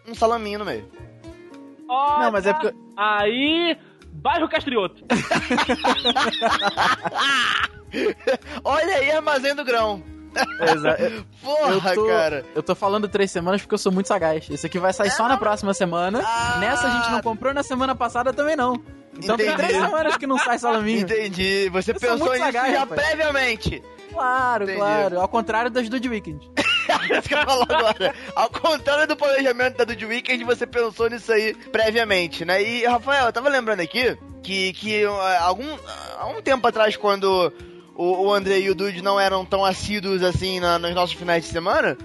um 0.07 0.15
salaminho 0.15 0.59
no 0.59 0.65
meio. 0.65 0.89
Olha, 1.89 2.25
Não, 2.25 2.33
mas 2.33 2.47
é 2.47 2.53
porque. 2.53 2.75
Aí, 2.97 3.77
bairro 4.13 4.49
Castrioto. 4.49 5.05
Olha 8.65 8.95
aí, 8.97 9.11
armazém 9.13 9.55
do 9.55 9.65
grão. 9.65 10.03
Exa- 10.61 10.97
eu- 10.99 11.25
Porra, 11.43 11.71
eu 11.91 11.95
tô, 11.95 12.07
cara. 12.09 12.45
Eu 12.55 12.63
tô 12.63 12.75
falando 12.75 13.07
três 13.09 13.31
semanas 13.31 13.61
porque 13.63 13.75
eu 13.75 13.79
sou 13.79 13.93
muito 13.93 14.09
sagaz. 14.09 14.49
Esse 14.51 14.67
aqui 14.67 14.79
vai 14.81 14.93
sair 14.93 15.11
só 15.11 15.29
na 15.29 15.37
próxima 15.37 15.73
semana. 15.73 16.21
Ah. 16.25 16.57
Nessa 16.59 16.89
a 16.89 16.91
gente 16.91 17.11
não 17.13 17.21
comprou, 17.23 17.55
na 17.55 17.63
semana 17.63 17.95
passada 17.95 18.33
também 18.33 18.57
não. 18.57 18.75
Então 19.17 19.37
tem 19.37 19.47
Entendi. 19.47 19.69
três 19.69 19.81
semanas 19.85 20.17
que 20.17 20.27
não 20.27 20.39
sai 20.39 20.59
salaminho. 20.59 21.03
Entendi. 21.03 21.69
Você 21.71 21.93
Eu 21.93 22.01
sou 22.01 22.09
pensou 22.11 22.33
nisso 22.33 22.45
sagaz, 22.45 22.73
já 22.73 22.81
rapaz. 22.81 23.01
previamente. 23.01 23.81
Claro, 24.13 24.65
Entendi. 24.65 24.79
claro. 24.79 25.21
Ao 25.21 25.29
contrário 25.29 25.71
das 25.71 25.89
do 25.89 26.01
The 26.01 26.09
Weekend. 26.09 26.51
Isso 27.18 27.28
que 27.28 27.35
eu 27.35 27.43
falo 27.45 27.62
agora. 27.68 28.14
Ao 28.35 28.49
contrário 28.51 29.07
do 29.07 29.16
planejamento 29.16 29.76
da 29.76 29.85
Dude 29.85 30.07
Weekend, 30.07 30.45
você 30.45 30.66
pensou 30.66 31.09
nisso 31.09 31.32
aí 31.32 31.55
previamente, 31.72 32.45
né? 32.45 32.62
E, 32.62 32.85
Rafael, 32.87 33.26
eu 33.26 33.32
tava 33.32 33.49
lembrando 33.49 33.80
aqui 33.80 34.16
que, 34.43 34.72
que 34.74 35.05
uh, 35.07 35.11
algum, 35.41 35.76
há 36.18 36.26
um 36.26 36.43
tempo 36.43 36.66
atrás, 36.66 36.97
quando 36.97 37.53
o, 37.95 38.26
o 38.26 38.32
André 38.32 38.59
e 38.61 38.70
o 38.70 38.74
Dude 38.74 39.03
não 39.03 39.18
eram 39.18 39.45
tão 39.45 39.64
assíduos 39.64 40.22
assim 40.22 40.61
na- 40.61 40.78
nos 40.78 40.95
nossos 40.95 41.14
finais 41.16 41.45
de 41.45 41.51
semana, 41.51 41.97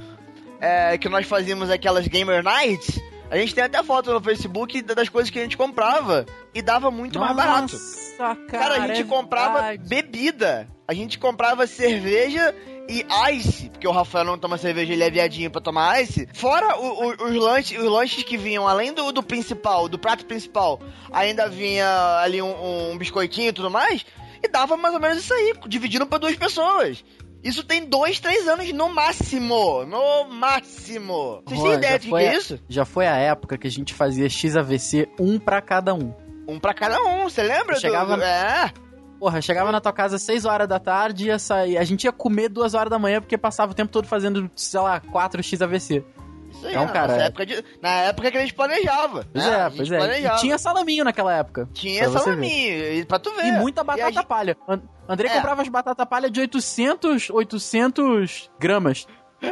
é, 0.61 0.97
que 0.97 1.09
nós 1.09 1.25
fazíamos 1.27 1.69
aquelas 1.69 2.07
Gamer 2.07 2.43
Nights, 2.43 2.99
a 3.31 3.37
gente 3.37 3.53
tem 3.53 3.63
até 3.63 3.81
foto 3.83 4.11
no 4.13 4.21
Facebook 4.21 4.81
da- 4.81 4.93
das 4.93 5.09
coisas 5.09 5.29
que 5.29 5.39
a 5.39 5.43
gente 5.43 5.57
comprava 5.57 6.25
e 6.53 6.61
dava 6.61 6.89
muito 6.89 7.19
mais 7.19 7.35
barato. 7.35 7.73
Nossa, 7.73 8.17
cara. 8.17 8.35
Cara, 8.47 8.75
a 8.83 8.87
gente 8.87 9.01
é 9.01 9.03
comprava 9.03 9.73
bebida. 9.77 10.67
A 10.87 10.93
gente 10.93 11.19
comprava 11.19 11.67
cerveja 11.67 12.53
e 12.89 13.05
ice, 13.33 13.69
porque 13.69 13.87
o 13.87 13.91
Rafael 13.91 14.25
não 14.25 14.37
toma 14.37 14.57
cerveja, 14.57 14.91
ele 14.93 15.03
é 15.03 15.09
viadinho 15.09 15.51
pra 15.51 15.61
tomar 15.61 16.01
ice. 16.01 16.27
Fora 16.33 16.77
o- 16.77 17.05
o- 17.05 17.23
os, 17.29 17.35
lanches, 17.35 17.77
os 17.79 17.85
lanches 17.89 18.23
que 18.23 18.35
vinham, 18.37 18.67
além 18.67 18.91
do, 18.93 19.11
do 19.11 19.21
principal, 19.23 19.87
do 19.87 19.99
prato 19.99 20.25
principal, 20.25 20.79
ainda 21.11 21.47
vinha 21.47 21.87
ali 22.21 22.41
um, 22.41 22.91
um 22.91 22.97
biscoitinho 22.97 23.49
e 23.49 23.53
tudo 23.53 23.69
mais, 23.69 24.05
e 24.43 24.47
dava 24.47 24.75
mais 24.75 24.93
ou 24.95 24.99
menos 24.99 25.19
isso 25.19 25.33
aí, 25.33 25.53
dividindo 25.67 26.07
pra 26.07 26.17
duas 26.17 26.35
pessoas. 26.35 27.03
Isso 27.41 27.63
tem 27.63 27.85
dois, 27.85 28.19
três 28.19 28.47
anos 28.49 28.69
no 28.73 28.89
máximo. 28.89 29.85
No 29.85 30.25
máximo. 30.29 31.41
Vocês 31.45 31.61
têm 31.61 31.71
ideia 31.73 31.99
de 31.99 32.07
que 32.09 32.15
é 32.15 32.35
isso? 32.37 32.59
Já 32.67 32.83
foi 32.83 33.07
a 33.07 33.15
época 33.15 33.57
que 33.57 33.65
a 33.67 33.71
gente 33.71 33.93
fazia 33.93 34.27
XAVC 34.29 35.07
um 35.17 35.39
pra 35.39 35.61
cada 35.61 35.93
um. 35.93 36.13
Um 36.47 36.59
pra 36.59 36.73
cada 36.73 37.01
um, 37.01 37.23
você 37.29 37.41
lembra? 37.43 37.75
do- 37.75 37.79
Chegava- 37.81 38.17
do- 38.17 38.23
É. 38.23 38.73
Porra, 39.19 39.41
chegava 39.41 39.71
na 39.71 39.81
tua 39.81 39.91
casa 39.91 40.15
às 40.15 40.21
6 40.21 40.45
horas 40.45 40.67
da 40.67 40.79
tarde 40.79 41.25
e 41.25 41.27
ia 41.27 41.37
sair. 41.37 41.77
A 41.77 41.83
gente 41.83 42.05
ia 42.05 42.11
comer 42.11 42.47
2 42.49 42.73
horas 42.73 42.89
da 42.89 42.97
manhã 42.97 43.19
porque 43.19 43.37
passava 43.37 43.71
o 43.71 43.75
tempo 43.75 43.91
todo 43.91 44.07
fazendo, 44.07 44.49
sei 44.55 44.79
lá, 44.79 44.99
4 44.99 45.43
XAVC. 45.43 46.03
Isso 46.51 46.65
aí, 46.65 46.71
Então, 46.73 46.85
na 46.85 46.91
cara, 46.91 47.07
nossa 47.09 47.21
é- 47.21 47.25
época 47.27 47.45
de- 47.45 47.63
na 47.81 47.89
época 47.89 48.31
que 48.31 48.37
a 48.37 48.41
gente 48.41 48.53
planejava. 48.55 49.27
Pois 49.31 49.45
né? 49.45 49.65
é, 49.65 49.69
pois 49.69 49.91
é. 49.91 49.97
planejava. 49.97 50.37
E 50.37 50.39
tinha 50.39 50.57
salaminho 50.57 51.03
naquela 51.03 51.33
época. 51.35 51.69
Tinha 51.73 52.09
pra 52.09 52.19
salaminho, 52.19 52.93
e 52.93 53.05
pra 53.05 53.19
tu 53.19 53.31
ver. 53.35 53.45
E 53.45 53.51
muita 53.51 53.83
batata 53.83 54.09
E 54.09 54.13
gente- 54.13 54.25
palha. 54.25 54.57
An- 54.67 54.81
André 55.07 55.27
É. 55.27 55.35
comprava 55.35 55.61
as 55.61 55.67
batata 55.67 56.05
palha 56.05 56.29
de 56.29 56.39
800, 56.39 57.29
800 57.29 58.49
gramas. 58.59 59.05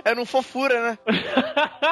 Era 0.03 0.19
um 0.21 0.25
fofura, 0.25 0.91
né? 0.91 0.97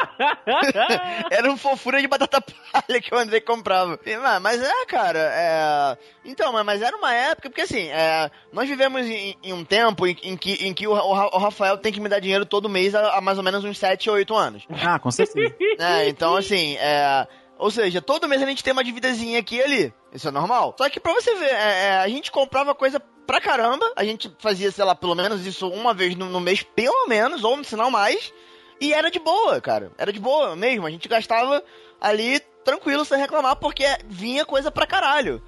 Era 1.31 1.51
um 1.51 1.57
fofura 1.57 1.99
de 2.01 2.07
batata 2.07 2.41
palha 2.41 3.01
que 3.01 3.13
o 3.13 3.17
André 3.17 3.39
comprava. 3.39 3.99
E, 4.05 4.17
mas- 4.17 4.41
Mas 4.41 4.61
é, 4.63 4.85
cara, 4.85 5.19
é... 5.19 5.97
Então, 6.23 6.51
mas- 6.63 6.81
era 6.81 6.95
uma 6.97 7.13
época, 7.13 7.49
porque 7.49 7.61
assim, 7.61 7.87
é, 7.89 8.29
nós 8.51 8.67
vivemos 8.67 9.01
em, 9.05 9.35
em 9.43 9.53
um 9.53 9.63
tempo 9.63 10.05
em, 10.07 10.15
em 10.23 10.37
que, 10.37 10.53
em 10.67 10.73
que 10.73 10.87
o, 10.87 10.91
o 10.91 11.13
Ra- 11.13 11.29
o 11.33 11.37
Rafael 11.37 11.77
tem 11.77 11.91
que 11.91 11.99
me 11.99 12.09
dar 12.09 12.19
dinheiro 12.19 12.45
todo 12.45 12.69
mês 12.69 12.95
há, 12.95 13.17
há 13.17 13.21
mais 13.21 13.37
ou 13.37 13.43
menos 13.43 13.63
uns 13.63 13.77
7 13.77 14.09
ou 14.09 14.15
8 14.15 14.35
anos. 14.35 14.63
Ah, 14.83 14.99
com 14.99 15.11
certeza. 15.11 15.55
né? 15.79 16.07
Então, 16.15 16.35
assim, 16.35 16.75
é. 16.77 17.27
Ou 17.57 17.71
seja, 17.71 18.01
todo 18.01 18.27
mês 18.27 18.41
a 18.41 18.45
gente 18.45 18.63
tem 18.63 18.73
uma 18.73 18.83
dividazinha 18.83 19.39
aqui 19.39 19.55
e 19.55 19.63
ali. 19.63 19.93
Isso 20.11 20.27
é 20.27 20.31
normal. 20.31 20.75
Só 20.77 20.89
que 20.89 20.99
pra 20.99 21.13
você 21.13 21.33
ver, 21.35 21.49
é, 21.51 21.85
é, 21.85 21.97
a 21.99 22.07
gente 22.09 22.29
comprava 22.31 22.75
coisa 22.75 23.01
pra 23.25 23.41
caramba. 23.41 23.85
A 23.95 24.03
gente 24.03 24.31
fazia, 24.39 24.71
sei 24.71 24.83
lá, 24.83 24.95
pelo 24.95 25.15
menos 25.15 25.45
isso 25.45 25.67
uma 25.67 25.93
vez 25.93 26.15
no, 26.15 26.27
no 26.27 26.39
mês, 26.39 26.63
pelo 26.63 27.07
menos, 27.07 27.43
ou 27.43 27.63
se 27.63 27.75
não 27.75 27.91
mais. 27.91 28.33
E 28.79 28.93
era 28.93 29.09
de 29.09 29.19
boa, 29.19 29.59
cara. 29.61 29.91
Era 29.97 30.11
de 30.11 30.19
boa 30.19 30.55
mesmo. 30.55 30.85
A 30.85 30.91
gente 30.91 31.07
gastava 31.07 31.63
ali 31.99 32.39
tranquilo, 32.63 33.05
sem 33.05 33.17
reclamar, 33.19 33.55
porque 33.55 33.85
vinha 34.07 34.45
coisa 34.45 34.71
pra 34.71 34.87
caralho. 34.87 35.41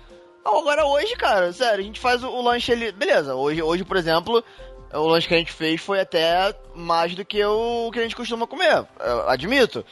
Agora 0.45 0.85
hoje, 0.85 1.13
cara, 1.15 1.51
sério, 1.51 1.79
a 1.79 1.85
gente 1.85 1.99
faz 1.99 2.23
o, 2.23 2.29
o 2.29 2.41
lanche 2.41 2.71
ali. 2.71 2.91
Beleza, 2.91 3.35
hoje, 3.35 3.61
hoje, 3.61 3.83
por 3.83 3.97
exemplo, 3.97 4.43
o 4.93 5.07
lanche 5.07 5.27
que 5.27 5.33
a 5.33 5.37
gente 5.37 5.51
fez 5.51 5.81
foi 5.81 5.99
até 5.99 6.55
mais 6.73 7.13
do 7.15 7.25
que 7.25 7.43
o 7.43 7.91
que 7.91 7.99
a 7.99 8.03
gente 8.03 8.15
costuma 8.15 8.47
comer. 8.47 8.85
eu 8.99 9.29
admito. 9.29 9.85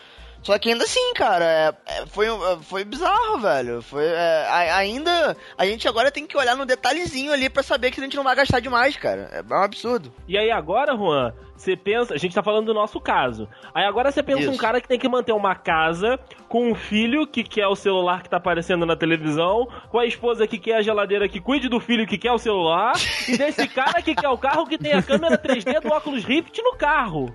Só 0.46 0.60
que 0.60 0.70
ainda 0.70 0.84
assim, 0.84 1.12
cara, 1.16 1.44
é- 1.44 1.74
é- 1.88 2.06
foi, 2.06 2.28
foi 2.62 2.84
bizarro, 2.84 3.40
velho. 3.40 3.82
Foi, 3.82 4.06
é, 4.06 4.48
ainda. 4.74 5.36
A 5.58 5.66
gente 5.66 5.88
agora 5.88 6.12
tem 6.12 6.28
que 6.28 6.38
olhar 6.38 6.56
no 6.56 6.68
detalhezinho 6.68 7.34
ali 7.34 7.50
pra 7.50 7.64
saber 7.64 7.90
que 7.90 8.00
a 8.00 8.04
gente 8.04 8.16
não 8.16 8.24
vai 8.24 8.36
gastar 8.36 8.60
demais, 8.60 8.96
cara. 8.96 9.28
É 9.34 9.42
um 9.54 9.64
absurdo. 9.64 10.14
E 10.28 10.38
aí 10.38 10.52
agora, 10.52 10.96
Juan, 10.96 11.34
você 11.58 11.76
pensa. 11.76 12.14
A 12.14 12.18
gente 12.18 12.36
tá 12.36 12.44
falando 12.44 12.68
do 12.68 12.76
nosso 12.76 13.02
caso. 13.02 13.50
Aí 13.74 13.86
agora 13.86 14.12
você 14.12 14.22
pensa 14.22 14.42
Isso. 14.42 14.52
um 14.52 14.58
cara 14.58 14.80
que 14.80 14.88
tem 14.88 15.00
que 15.00 15.10
manter 15.10 15.32
uma 15.32 15.56
casa 15.56 16.20
com 16.48 16.70
um 16.70 16.76
filho 16.76 17.26
que 17.26 17.44
quer 17.44 17.66
o 17.66 17.76
celular 17.76 18.22
que 18.22 18.30
tá 18.30 18.38
aparecendo 18.38 18.86
na 18.86 18.96
televisão, 18.96 19.68
com 19.90 19.98
a 19.98 20.06
esposa 20.06 20.46
que 20.46 20.60
quer 20.60 20.76
a 20.76 20.82
geladeira 20.84 21.28
que 21.28 21.42
cuide 21.42 21.68
do 21.68 21.80
filho 21.80 22.06
que 22.06 22.20
quer 22.20 22.32
o 22.32 22.38
celular, 22.38 22.94
e 23.28 23.36
desse 23.36 23.68
cara 23.74 24.00
que 24.00 24.14
quer 24.14 24.30
o 24.30 24.38
carro 24.38 24.68
que 24.68 24.78
tem 24.78 24.94
a 24.94 25.02
câmera 25.02 25.40
3D 25.40 25.82
do 25.82 25.88
óculos 25.92 26.24
Rift 26.24 26.62
no 26.62 26.76
carro. 26.76 27.34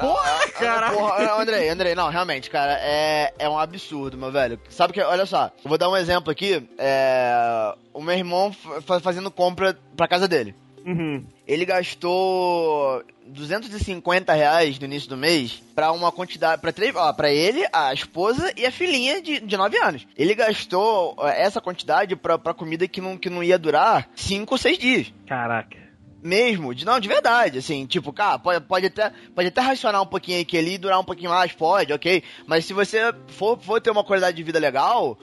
Porra, 0.00 0.48
cara. 0.58 0.90
Porra, 0.90 1.40
Andrei, 1.42 1.68
Andrei, 1.68 1.94
não, 1.94 2.08
realmente, 2.10 2.48
cara, 2.50 2.78
é, 2.80 3.32
é 3.38 3.48
um 3.48 3.58
absurdo, 3.58 4.16
meu 4.16 4.32
velho. 4.32 4.58
Sabe 4.70 4.92
que, 4.92 5.00
olha 5.00 5.26
só, 5.26 5.50
eu 5.64 5.68
vou 5.68 5.78
dar 5.78 5.88
um 5.88 5.96
exemplo 5.96 6.30
aqui. 6.30 6.66
É. 6.78 7.74
O 7.92 8.00
meu 8.02 8.14
irmão 8.16 8.52
fa- 8.86 9.00
fazendo 9.00 9.30
compra 9.30 9.76
pra 9.96 10.08
casa 10.08 10.26
dele. 10.28 10.54
Uhum. 10.86 11.24
Ele 11.46 11.64
gastou 11.66 13.02
250 13.26 14.32
reais 14.32 14.78
no 14.78 14.86
início 14.86 15.08
do 15.08 15.16
mês 15.16 15.62
pra 15.74 15.92
uma 15.92 16.10
quantidade. 16.10 16.60
Pra, 16.60 16.72
três, 16.72 16.94
ó, 16.96 17.12
pra 17.12 17.30
ele, 17.30 17.66
a 17.72 17.92
esposa 17.92 18.52
e 18.56 18.64
a 18.64 18.72
filhinha 18.72 19.20
de, 19.20 19.40
de 19.40 19.56
9 19.56 19.76
anos. 19.78 20.06
Ele 20.16 20.34
gastou 20.34 21.14
essa 21.28 21.60
quantidade 21.60 22.16
pra, 22.16 22.38
pra 22.38 22.54
comida 22.54 22.88
que 22.88 23.00
não, 23.00 23.16
que 23.16 23.28
não 23.30 23.42
ia 23.42 23.58
durar 23.58 24.08
5 24.14 24.54
ou 24.54 24.58
6 24.58 24.78
dias. 24.78 25.12
Caraca. 25.26 25.76
Mesmo, 26.22 26.74
de, 26.74 26.84
não, 26.84 27.00
de 27.00 27.08
verdade, 27.08 27.58
assim, 27.58 27.86
tipo, 27.86 28.12
cara, 28.12 28.38
pode, 28.38 28.60
pode, 28.66 28.86
até, 28.86 29.10
pode 29.34 29.48
até 29.48 29.60
racionar 29.60 30.02
um 30.02 30.06
pouquinho 30.06 30.40
aqui 30.42 30.58
ali 30.58 30.76
durar 30.76 31.00
um 31.00 31.04
pouquinho 31.04 31.30
mais, 31.30 31.52
pode, 31.52 31.92
ok. 31.92 32.22
Mas 32.46 32.66
se 32.66 32.72
você 32.74 32.98
for, 33.28 33.58
for 33.58 33.80
ter 33.80 33.90
uma 33.90 34.04
qualidade 34.04 34.36
de 34.36 34.42
vida 34.42 34.58
legal, 34.58 35.18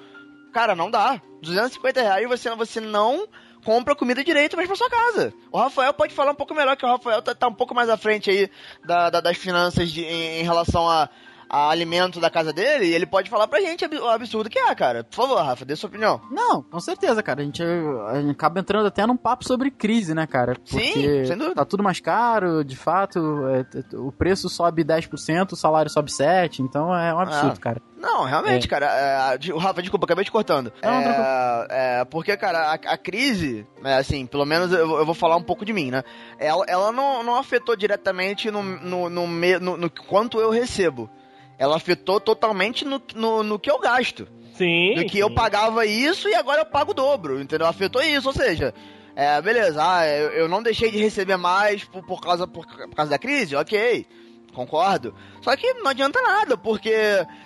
cara, 0.54 0.76
não 0.76 0.90
dá. 0.90 1.22
250 1.44 2.02
reais 2.02 2.28
você, 2.28 2.50
você 2.56 2.80
não 2.80 3.28
compra 3.64 3.96
comida 3.96 4.24
direito 4.24 4.56
mais 4.56 4.68
pra 4.68 4.76
sua 4.76 4.90
casa. 4.90 5.34
O 5.52 5.58
Rafael 5.60 5.94
pode 5.94 6.14
falar 6.14 6.32
um 6.32 6.36
pouco 6.36 6.56
melhor, 6.56 6.76
que 6.76 6.86
o 6.86 6.90
Rafael 6.90 7.22
tá, 7.22 7.36
tá 7.36 7.48
um 7.48 7.54
pouco 7.54 7.76
mais 7.76 7.90
à 7.90 7.98
frente 7.98 8.30
aí 8.32 8.50
da, 8.86 9.10
da- 9.12 9.22
das 9.22 9.38
finanças 9.38 9.92
de- 9.92 10.04
em, 10.04 10.40
em 10.40 10.44
relação 10.44 10.90
a 10.90 11.10
alimento 11.50 12.20
da 12.20 12.30
casa 12.30 12.52
dele, 12.54 12.86
e 12.88 12.94
ele 12.94 13.06
pode 13.06 13.30
falar 13.30 13.48
pra 13.48 13.60
gente 13.62 13.86
o 13.86 14.08
absurdo 14.10 14.50
que 14.50 14.60
é, 14.60 14.74
cara. 14.76 15.04
Por 15.04 15.16
favor, 15.16 15.42
Rafa, 15.42 15.66
dê 15.66 15.76
sua 15.76 15.88
opinião. 15.90 16.20
Não, 16.32 16.62
com 16.62 16.80
certeza, 16.80 17.22
cara. 17.24 17.42
A 17.42 17.46
gente, 17.46 17.64
a 17.64 18.22
gente 18.22 18.32
acaba 18.32 18.60
entrando 18.60 18.88
até 18.88 19.06
num 19.06 19.18
papo 19.18 19.46
sobre 19.46 19.72
crise, 19.72 20.14
né, 20.14 20.26
cara? 20.28 20.56
Sim, 20.66 20.78
Porque 20.80 21.26
sem 21.26 21.38
dúvida. 21.38 21.56
tá 21.56 21.66
tudo 21.66 21.84
mais 21.84 22.00
caro, 22.00 22.64
de 22.64 22.76
fato, 22.76 23.48
é, 23.48 23.64
t- 23.64 23.96
o 23.96 24.12
preço 24.12 24.50
sobe 24.50 24.84
10%, 24.84 25.52
o 25.54 25.56
salário 25.56 25.90
sobe 25.92 26.12
7%, 26.12 26.60
então 26.60 26.94
é 26.96 27.14
um 27.14 27.20
absurdo, 27.20 27.56
Ah. 27.58 27.62
cara. 27.62 27.82
Não, 28.00 28.26
realmente, 28.26 28.68
cara. 28.68 28.86
é, 28.86 29.52
o 29.54 29.58
Rafa, 29.58 29.82
desculpa, 29.82 30.06
acabei 30.06 30.24
te 30.24 30.32
cortando. 30.32 30.72
Não, 30.84 30.90
é, 30.94 31.04
tranquilo. 31.04 31.28
é, 31.72 32.06
porque, 32.06 32.38
cara, 32.38 32.60
a, 32.72 32.74
a 32.74 32.98
crise, 32.98 33.66
é, 33.84 33.96
assim, 33.96 34.26
pelo 34.28 34.46
menos 34.46 34.72
eu, 34.72 34.88
vou- 34.88 35.00
eu 35.00 35.06
vou 35.06 35.16
falar 35.16 35.36
um 35.36 35.42
pouco 35.42 35.66
de 35.66 35.74
mim, 35.74 35.90
né? 35.90 36.04
Ela, 36.38 36.64
ela 36.68 36.92
não, 36.92 37.24
não 37.24 37.36
afetou 37.36 37.76
diretamente 37.76 38.52
no, 38.52 38.62
no, 38.62 39.10
no, 39.10 39.28
me- 39.28 39.58
no- 39.60 39.78
no 39.78 39.90
quanto 39.90 40.40
eu 40.40 40.52
recebo. 40.52 41.10
Ela 41.58 41.76
afetou 41.76 42.20
totalmente 42.20 42.86
no, 42.86 43.02
no, 43.16 43.44
no 43.44 43.60
que 43.60 43.70
eu 43.70 43.80
gasto. 43.80 44.28
Sim. 44.54 44.96
Do 44.96 45.06
que 45.06 45.20
eu 45.20 45.30
sim. 45.30 45.36
pagava 45.36 45.86
isso 45.86 46.28
e 46.28 46.34
agora 46.34 46.62
eu 46.62 46.66
pago 46.66 46.92
o 46.92 46.94
dobro, 46.94 47.40
entendeu? 47.40 47.68
Afetou 47.68 48.02
isso, 48.02 48.28
ou 48.28 48.34
seja, 48.34 48.74
é, 49.16 49.42
beleza, 49.42 49.80
ah, 49.82 50.08
eu, 50.08 50.30
eu 50.32 50.48
não 50.48 50.62
deixei 50.62 50.92
de 50.92 50.98
receber 50.98 51.38
mais 51.38 51.84
por, 51.84 52.04
por, 52.06 52.22
causa, 52.22 52.48
por, 52.48 52.66
por 52.66 52.96
causa 52.96 53.12
da 53.12 53.20
crise, 53.20 53.56
ok, 53.56 54.06
concordo. 54.54 55.14
Só 55.42 55.56
que 55.56 55.74
não 55.76 55.92
adianta 55.92 56.22
nada, 56.22 56.58
porque 56.58 56.94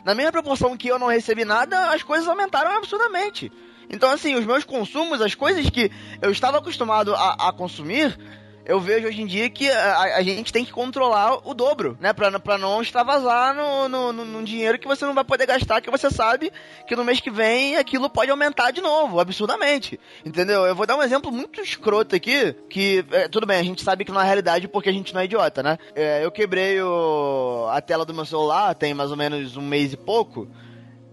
na 0.06 0.16
mesma 0.16 0.32
proporção 0.32 0.76
que 0.78 0.88
eu 0.88 0.98
não 0.98 1.08
recebi 1.08 1.44
nada, 1.44 1.92
as 1.92 2.04
coisas 2.04 2.28
aumentaram 2.28 2.72
absurdamente. 2.72 3.52
Então, 3.90 4.10
assim, 4.10 4.36
os 4.36 4.46
meus 4.46 4.64
consumos, 4.64 5.22
as 5.22 5.36
coisas 5.36 5.70
que 5.70 5.92
eu 6.22 6.32
estava 6.32 6.60
acostumado 6.60 7.14
a, 7.14 7.50
a 7.50 7.52
consumir, 7.52 8.18
eu 8.66 8.80
vejo 8.80 9.08
hoje 9.08 9.22
em 9.22 9.26
dia 9.26 9.50
que 9.50 9.70
a, 9.70 10.18
a 10.18 10.22
gente 10.24 10.52
tem 10.52 10.64
que 10.64 10.72
controlar 10.72 11.48
o 11.48 11.54
dobro, 11.54 11.98
né? 12.00 12.14
Pra, 12.14 12.40
pra 12.40 12.58
não 12.58 12.82
extravasar 12.82 13.56
no, 13.56 13.90
no, 13.90 14.14
no, 14.14 14.26
no 14.26 14.44
dinheiro 14.44 14.80
que 14.80 14.88
você 14.88 15.06
não 15.06 15.14
vai 15.14 15.24
poder 15.24 15.46
gastar, 15.46 15.82
que 15.82 15.90
você 15.90 16.10
sabe 16.10 16.52
que 16.88 16.96
no 16.96 17.04
mês 17.04 17.20
que 17.20 17.32
vem 17.32 17.78
aquilo 17.78 18.10
pode 18.10 18.32
aumentar 18.32 18.72
de 18.72 18.82
novo, 18.82 19.20
absurdamente. 19.20 20.00
Entendeu? 20.26 20.66
Eu 20.66 20.76
vou 20.76 20.86
dar 20.86 20.98
um 20.98 21.04
exemplo 21.04 21.32
muito 21.32 21.62
escroto 21.62 22.16
aqui, 22.16 22.54
que, 22.70 23.06
é, 23.12 23.28
tudo 23.28 23.46
bem, 23.46 23.58
a 23.58 23.64
gente 23.64 23.84
sabe 23.84 24.06
que 24.06 24.12
não 24.12 24.22
é 24.22 24.26
realidade 24.26 24.68
porque 24.68 24.90
a 24.90 24.94
gente 24.94 25.14
não 25.14 25.22
é 25.22 25.26
idiota, 25.26 25.64
né? 25.64 25.78
É, 25.96 26.24
eu 26.24 26.32
quebrei 26.32 26.82
o, 26.82 27.68
a 27.72 27.82
tela 27.82 28.06
do 28.06 28.14
meu 28.14 28.26
celular 28.26 28.76
tem 28.76 28.94
mais 28.94 29.12
ou 29.12 29.18
menos 29.18 29.58
um 29.58 29.62
mês 29.62 29.94
e 29.94 29.98
pouco, 29.98 30.48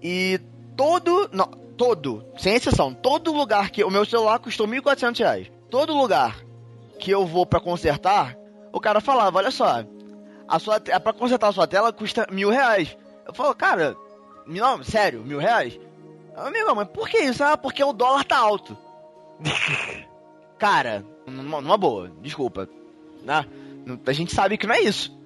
e 0.02 0.40
todo, 0.76 1.28
não, 1.32 1.46
todo, 1.76 2.24
sem 2.38 2.54
exceção, 2.54 2.92
todo 2.92 3.32
lugar 3.32 3.70
que, 3.70 3.82
o 3.84 3.90
meu 3.90 4.04
celular 4.04 4.38
custou 4.38 4.66
1.400 4.66 5.18
reais. 5.18 5.50
Todo 5.70 5.94
lugar 5.94 6.47
que 6.98 7.10
eu 7.10 7.24
vou 7.26 7.46
pra 7.46 7.60
consertar, 7.60 8.36
o 8.72 8.80
cara 8.80 9.00
falava, 9.00 9.38
olha 9.38 9.50
só, 9.50 9.84
a 10.46 10.58
sua, 10.58 10.80
te- 10.80 10.98
pra 11.00 11.12
consertar 11.12 11.48
a 11.48 11.52
sua 11.52 11.66
tela 11.66 11.92
custa 11.92 12.26
mil 12.30 12.50
reais. 12.50 12.96
Eu 13.26 13.34
falo, 13.34 13.54
cara, 13.54 13.96
não, 14.46 14.82
sério, 14.82 15.20
mil 15.22 15.38
reais? 15.38 15.78
Amigo, 16.36 16.74
mas 16.74 16.88
por 16.88 17.08
que 17.08 17.18
isso? 17.18 17.42
Ah, 17.44 17.56
porque 17.56 17.82
o 17.82 17.92
dólar 17.92 18.24
tá 18.24 18.38
alto. 18.38 18.76
cara, 20.58 21.04
numa, 21.26 21.60
numa 21.60 21.76
boa, 21.76 22.10
desculpa. 22.20 22.68
Né? 23.22 23.44
A 24.06 24.12
gente 24.12 24.34
sabe 24.34 24.56
que 24.56 24.66
não 24.66 24.74
é 24.74 24.80
isso. 24.80 25.16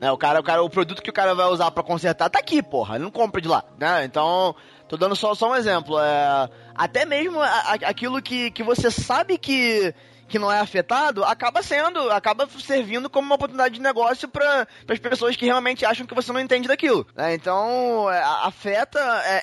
Né? 0.00 0.10
O, 0.10 0.16
cara, 0.16 0.40
o 0.40 0.42
cara, 0.42 0.62
o 0.62 0.70
produto 0.70 1.02
que 1.02 1.10
o 1.10 1.12
cara 1.12 1.34
vai 1.34 1.46
usar 1.46 1.70
pra 1.70 1.82
consertar 1.82 2.30
tá 2.30 2.38
aqui, 2.38 2.62
porra. 2.62 2.94
Ele 2.96 3.04
não 3.04 3.10
compra 3.10 3.40
de 3.40 3.48
lá. 3.48 3.64
Né? 3.78 4.04
Então, 4.04 4.54
tô 4.88 4.96
dando 4.96 5.14
só, 5.16 5.34
só 5.34 5.50
um 5.50 5.56
exemplo. 5.56 5.98
É, 5.98 6.48
até 6.74 7.04
mesmo 7.04 7.40
a- 7.40 7.46
a- 7.48 7.88
aquilo 7.88 8.20
que, 8.22 8.50
que 8.50 8.62
você 8.62 8.90
sabe 8.90 9.36
que, 9.38 9.94
que 10.30 10.38
não 10.38 10.50
é 10.50 10.60
afetado, 10.60 11.24
acaba 11.24 11.62
sendo, 11.62 12.10
acaba 12.10 12.48
servindo 12.60 13.10
como 13.10 13.26
uma 13.26 13.34
oportunidade 13.34 13.74
de 13.74 13.80
negócio 13.80 14.28
para 14.28 14.66
as 14.88 14.98
pessoas 14.98 15.34
que 15.36 15.44
realmente 15.44 15.84
acham 15.84 16.06
que 16.06 16.14
você 16.14 16.32
não 16.32 16.40
entende 16.40 16.68
daquilo. 16.68 17.06
né? 17.16 17.34
Então, 17.34 18.08
é, 18.10 18.22
afeta 18.44 18.98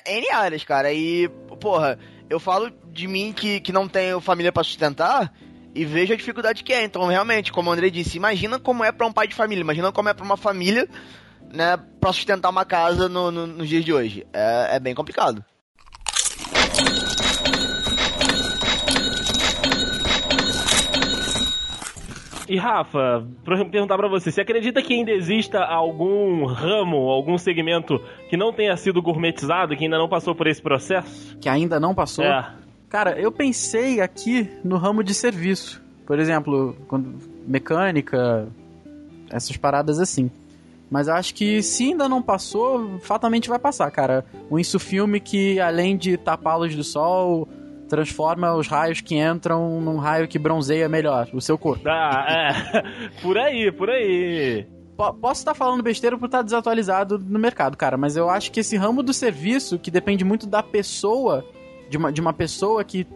é, 0.06 0.18
N 0.18 0.30
áreas, 0.30 0.64
cara. 0.64 0.90
E, 0.92 1.28
porra, 1.60 1.98
eu 2.30 2.40
falo 2.40 2.72
de 2.90 3.06
mim 3.06 3.32
que, 3.32 3.60
que 3.60 3.70
não 3.72 3.86
tenho 3.86 4.20
família 4.20 4.50
pra 4.50 4.64
sustentar. 4.64 5.32
E 5.74 5.84
vejo 5.84 6.12
a 6.14 6.16
dificuldade 6.16 6.64
que 6.64 6.72
é. 6.72 6.82
Então, 6.82 7.06
realmente, 7.06 7.52
como 7.52 7.68
o 7.68 7.72
André 7.72 7.90
disse, 7.90 8.16
imagina 8.16 8.58
como 8.58 8.82
é 8.82 8.90
pra 8.90 9.06
um 9.06 9.12
pai 9.12 9.28
de 9.28 9.34
família, 9.34 9.60
imagina 9.60 9.92
como 9.92 10.08
é 10.08 10.14
pra 10.14 10.24
uma 10.24 10.36
família, 10.36 10.88
né, 11.52 11.76
pra 12.00 12.12
sustentar 12.12 12.48
uma 12.48 12.64
casa 12.64 13.08
no- 13.08 13.30
no- 13.30 13.46
nos 13.46 13.68
dias 13.68 13.84
de 13.84 13.92
hoje. 13.92 14.26
É, 14.32 14.76
é 14.76 14.80
bem 14.80 14.94
complicado. 14.94 15.44
E 22.48 22.56
Rafa, 22.56 23.26
pra 23.44 23.58
eu 23.58 23.68
perguntar 23.68 23.96
pra 23.98 24.08
você, 24.08 24.32
você 24.32 24.40
acredita 24.40 24.80
que 24.80 24.94
ainda 24.94 25.10
exista 25.10 25.62
algum 25.62 26.46
ramo, 26.46 26.96
algum 27.10 27.36
segmento 27.36 28.00
que 28.30 28.38
não 28.38 28.52
tenha 28.52 28.74
sido 28.76 29.02
gourmetizado, 29.02 29.76
que 29.76 29.84
ainda 29.84 29.98
não 29.98 30.08
passou 30.08 30.34
por 30.34 30.46
esse 30.46 30.62
processo? 30.62 31.36
Que 31.38 31.48
ainda 31.48 31.78
não 31.78 31.94
passou. 31.94 32.24
É. 32.24 32.54
Cara, 32.88 33.20
eu 33.20 33.30
pensei 33.30 34.00
aqui 34.00 34.48
no 34.64 34.78
ramo 34.78 35.04
de 35.04 35.12
serviço. 35.12 35.82
Por 36.06 36.18
exemplo, 36.18 36.74
quando 36.88 37.18
mecânica, 37.46 38.48
essas 39.30 39.58
paradas 39.58 40.00
assim. 40.00 40.30
Mas 40.90 41.06
acho 41.06 41.34
que 41.34 41.62
se 41.62 41.90
ainda 41.90 42.08
não 42.08 42.22
passou, 42.22 42.98
fatalmente 43.00 43.46
vai 43.46 43.58
passar, 43.58 43.90
cara. 43.90 44.24
Um 44.50 44.58
insufilme 44.58 45.20
que, 45.20 45.60
além 45.60 45.98
de 45.98 46.18
luz 46.56 46.74
do 46.74 46.82
sol, 46.82 47.46
transforma 47.88 48.54
os 48.54 48.68
raios 48.68 49.00
que 49.00 49.16
entram 49.16 49.80
num 49.80 49.96
raio 49.96 50.28
que 50.28 50.38
bronzeia 50.38 50.88
melhor 50.88 51.28
o 51.32 51.40
seu 51.40 51.56
corpo. 51.58 51.88
Ah, 51.88 52.26
é. 52.28 52.82
Por 53.22 53.36
aí, 53.38 53.72
por 53.72 53.88
aí. 53.90 54.66
po- 54.96 55.14
posso 55.14 55.40
estar 55.40 55.54
falando 55.54 55.82
besteira 55.82 56.16
por 56.18 56.26
estar 56.26 56.42
desatualizado 56.42 57.18
no 57.18 57.38
mercado, 57.38 57.76
cara, 57.76 57.96
mas 57.96 58.16
eu 58.16 58.28
acho 58.28 58.52
que 58.52 58.60
esse 58.60 58.76
ramo 58.76 59.02
do 59.02 59.12
serviço, 59.12 59.78
que 59.78 59.90
depende 59.90 60.24
muito 60.24 60.46
da 60.46 60.62
pessoa, 60.62 61.44
de 61.88 61.96
uma, 61.96 62.12
de 62.12 62.20
uma 62.20 62.32
pessoa 62.32 62.84
que, 62.84 63.06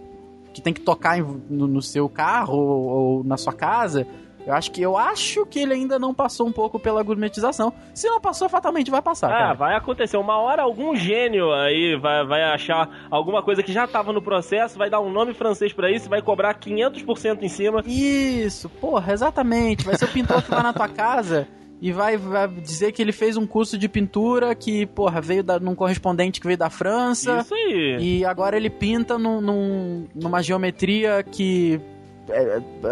que 0.52 0.60
tem 0.62 0.72
que 0.72 0.80
tocar 0.80 1.18
em- 1.18 1.42
no, 1.50 1.66
no 1.66 1.82
seu 1.82 2.08
carro 2.08 2.56
ou, 2.56 2.88
ou 3.18 3.24
na 3.24 3.36
sua 3.36 3.52
casa, 3.52 4.06
eu 4.46 4.52
acho 4.54 4.70
que 4.70 4.82
eu 4.82 4.96
acho 4.96 5.46
que 5.46 5.58
ele 5.60 5.74
ainda 5.74 5.98
não 5.98 6.12
passou 6.12 6.46
um 6.46 6.52
pouco 6.52 6.78
pela 6.78 7.02
gourmetização. 7.02 7.72
Se 7.94 8.08
não 8.08 8.20
passou, 8.20 8.48
fatalmente 8.48 8.90
vai 8.90 9.00
passar, 9.02 9.28
Ah, 9.32 9.38
cara. 9.38 9.54
vai 9.54 9.76
acontecer. 9.76 10.16
Uma 10.16 10.38
hora 10.38 10.62
algum 10.62 10.94
gênio 10.96 11.52
aí 11.52 11.96
vai, 12.00 12.24
vai 12.26 12.42
achar 12.42 12.88
alguma 13.10 13.42
coisa 13.42 13.62
que 13.62 13.72
já 13.72 13.86
tava 13.86 14.12
no 14.12 14.20
processo, 14.22 14.76
vai 14.78 14.90
dar 14.90 15.00
um 15.00 15.10
nome 15.10 15.32
francês 15.34 15.72
pra 15.72 15.90
isso, 15.90 16.08
vai 16.08 16.20
cobrar 16.22 16.54
500% 16.54 17.42
em 17.42 17.48
cima. 17.48 17.82
Isso, 17.86 18.68
porra, 18.68 19.12
exatamente. 19.12 19.84
Vai 19.84 19.96
ser 19.96 20.04
o 20.06 20.08
pintor 20.08 20.42
que 20.42 20.50
vai 20.50 20.62
na 20.62 20.72
tua 20.72 20.88
casa 20.88 21.46
e 21.80 21.90
vai, 21.92 22.16
vai 22.16 22.46
dizer 22.48 22.92
que 22.92 23.02
ele 23.02 23.10
fez 23.12 23.36
um 23.36 23.46
curso 23.46 23.76
de 23.76 23.88
pintura 23.88 24.54
que, 24.54 24.86
porra, 24.86 25.20
veio 25.20 25.42
da, 25.42 25.58
num 25.58 25.74
correspondente 25.74 26.40
que 26.40 26.46
veio 26.46 26.58
da 26.58 26.70
França. 26.70 27.38
Isso 27.38 27.54
aí. 27.54 27.96
E 28.00 28.24
agora 28.24 28.56
ele 28.56 28.70
pinta 28.70 29.18
num, 29.18 29.40
num- 29.40 30.06
numa 30.14 30.42
geometria 30.42 31.22
que 31.24 31.80
é, 31.80 31.91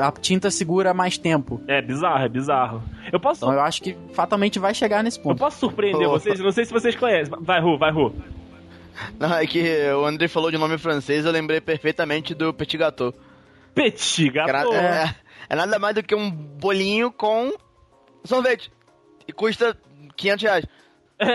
a 0.00 0.12
tinta 0.12 0.50
segura 0.50 0.92
mais 0.92 1.16
tempo. 1.18 1.60
É 1.68 1.80
bizarro, 1.80 2.24
é 2.24 2.28
bizarro. 2.28 2.82
Eu 3.12 3.20
posso, 3.20 3.44
Então 3.44 3.52
eu 3.54 3.60
acho 3.60 3.82
que 3.82 3.96
fatalmente 4.12 4.58
vai 4.58 4.74
chegar 4.74 5.02
nesse 5.04 5.18
eu 5.18 5.22
ponto. 5.24 5.38
posso 5.38 5.58
surpreender 5.58 6.06
Oh. 6.08 6.12
vocês? 6.12 6.38
Não 6.40 6.50
sei 6.52 6.64
se 6.64 6.72
vocês 6.72 6.96
conhecem. 6.96 7.32
Vai, 7.40 7.60
Ru, 7.60 7.78
vai, 7.78 7.90
Ru. 7.92 8.14
Não, 9.18 9.32
é 9.34 9.46
que 9.46 9.62
o 9.92 10.04
André 10.04 10.28
falou 10.28 10.50
de 10.50 10.58
nome 10.58 10.76
francês, 10.76 11.24
eu 11.24 11.32
lembrei 11.32 11.60
perfeitamente 11.60 12.34
do 12.34 12.52
Petit 12.52 12.76
Gâteau. 12.76 13.14
Petit 13.74 14.28
Gâteau. 14.30 14.74
é, 14.74 15.14
é 15.48 15.54
nada 15.54 15.78
mais 15.78 15.94
do 15.94 16.02
que 16.02 16.14
um 16.14 16.30
bolinho 16.30 17.10
com 17.10 17.50
sorvete. 18.24 18.70
E 19.26 19.32
custa 19.32 19.76
500 20.16 20.42
reais. 20.42 20.66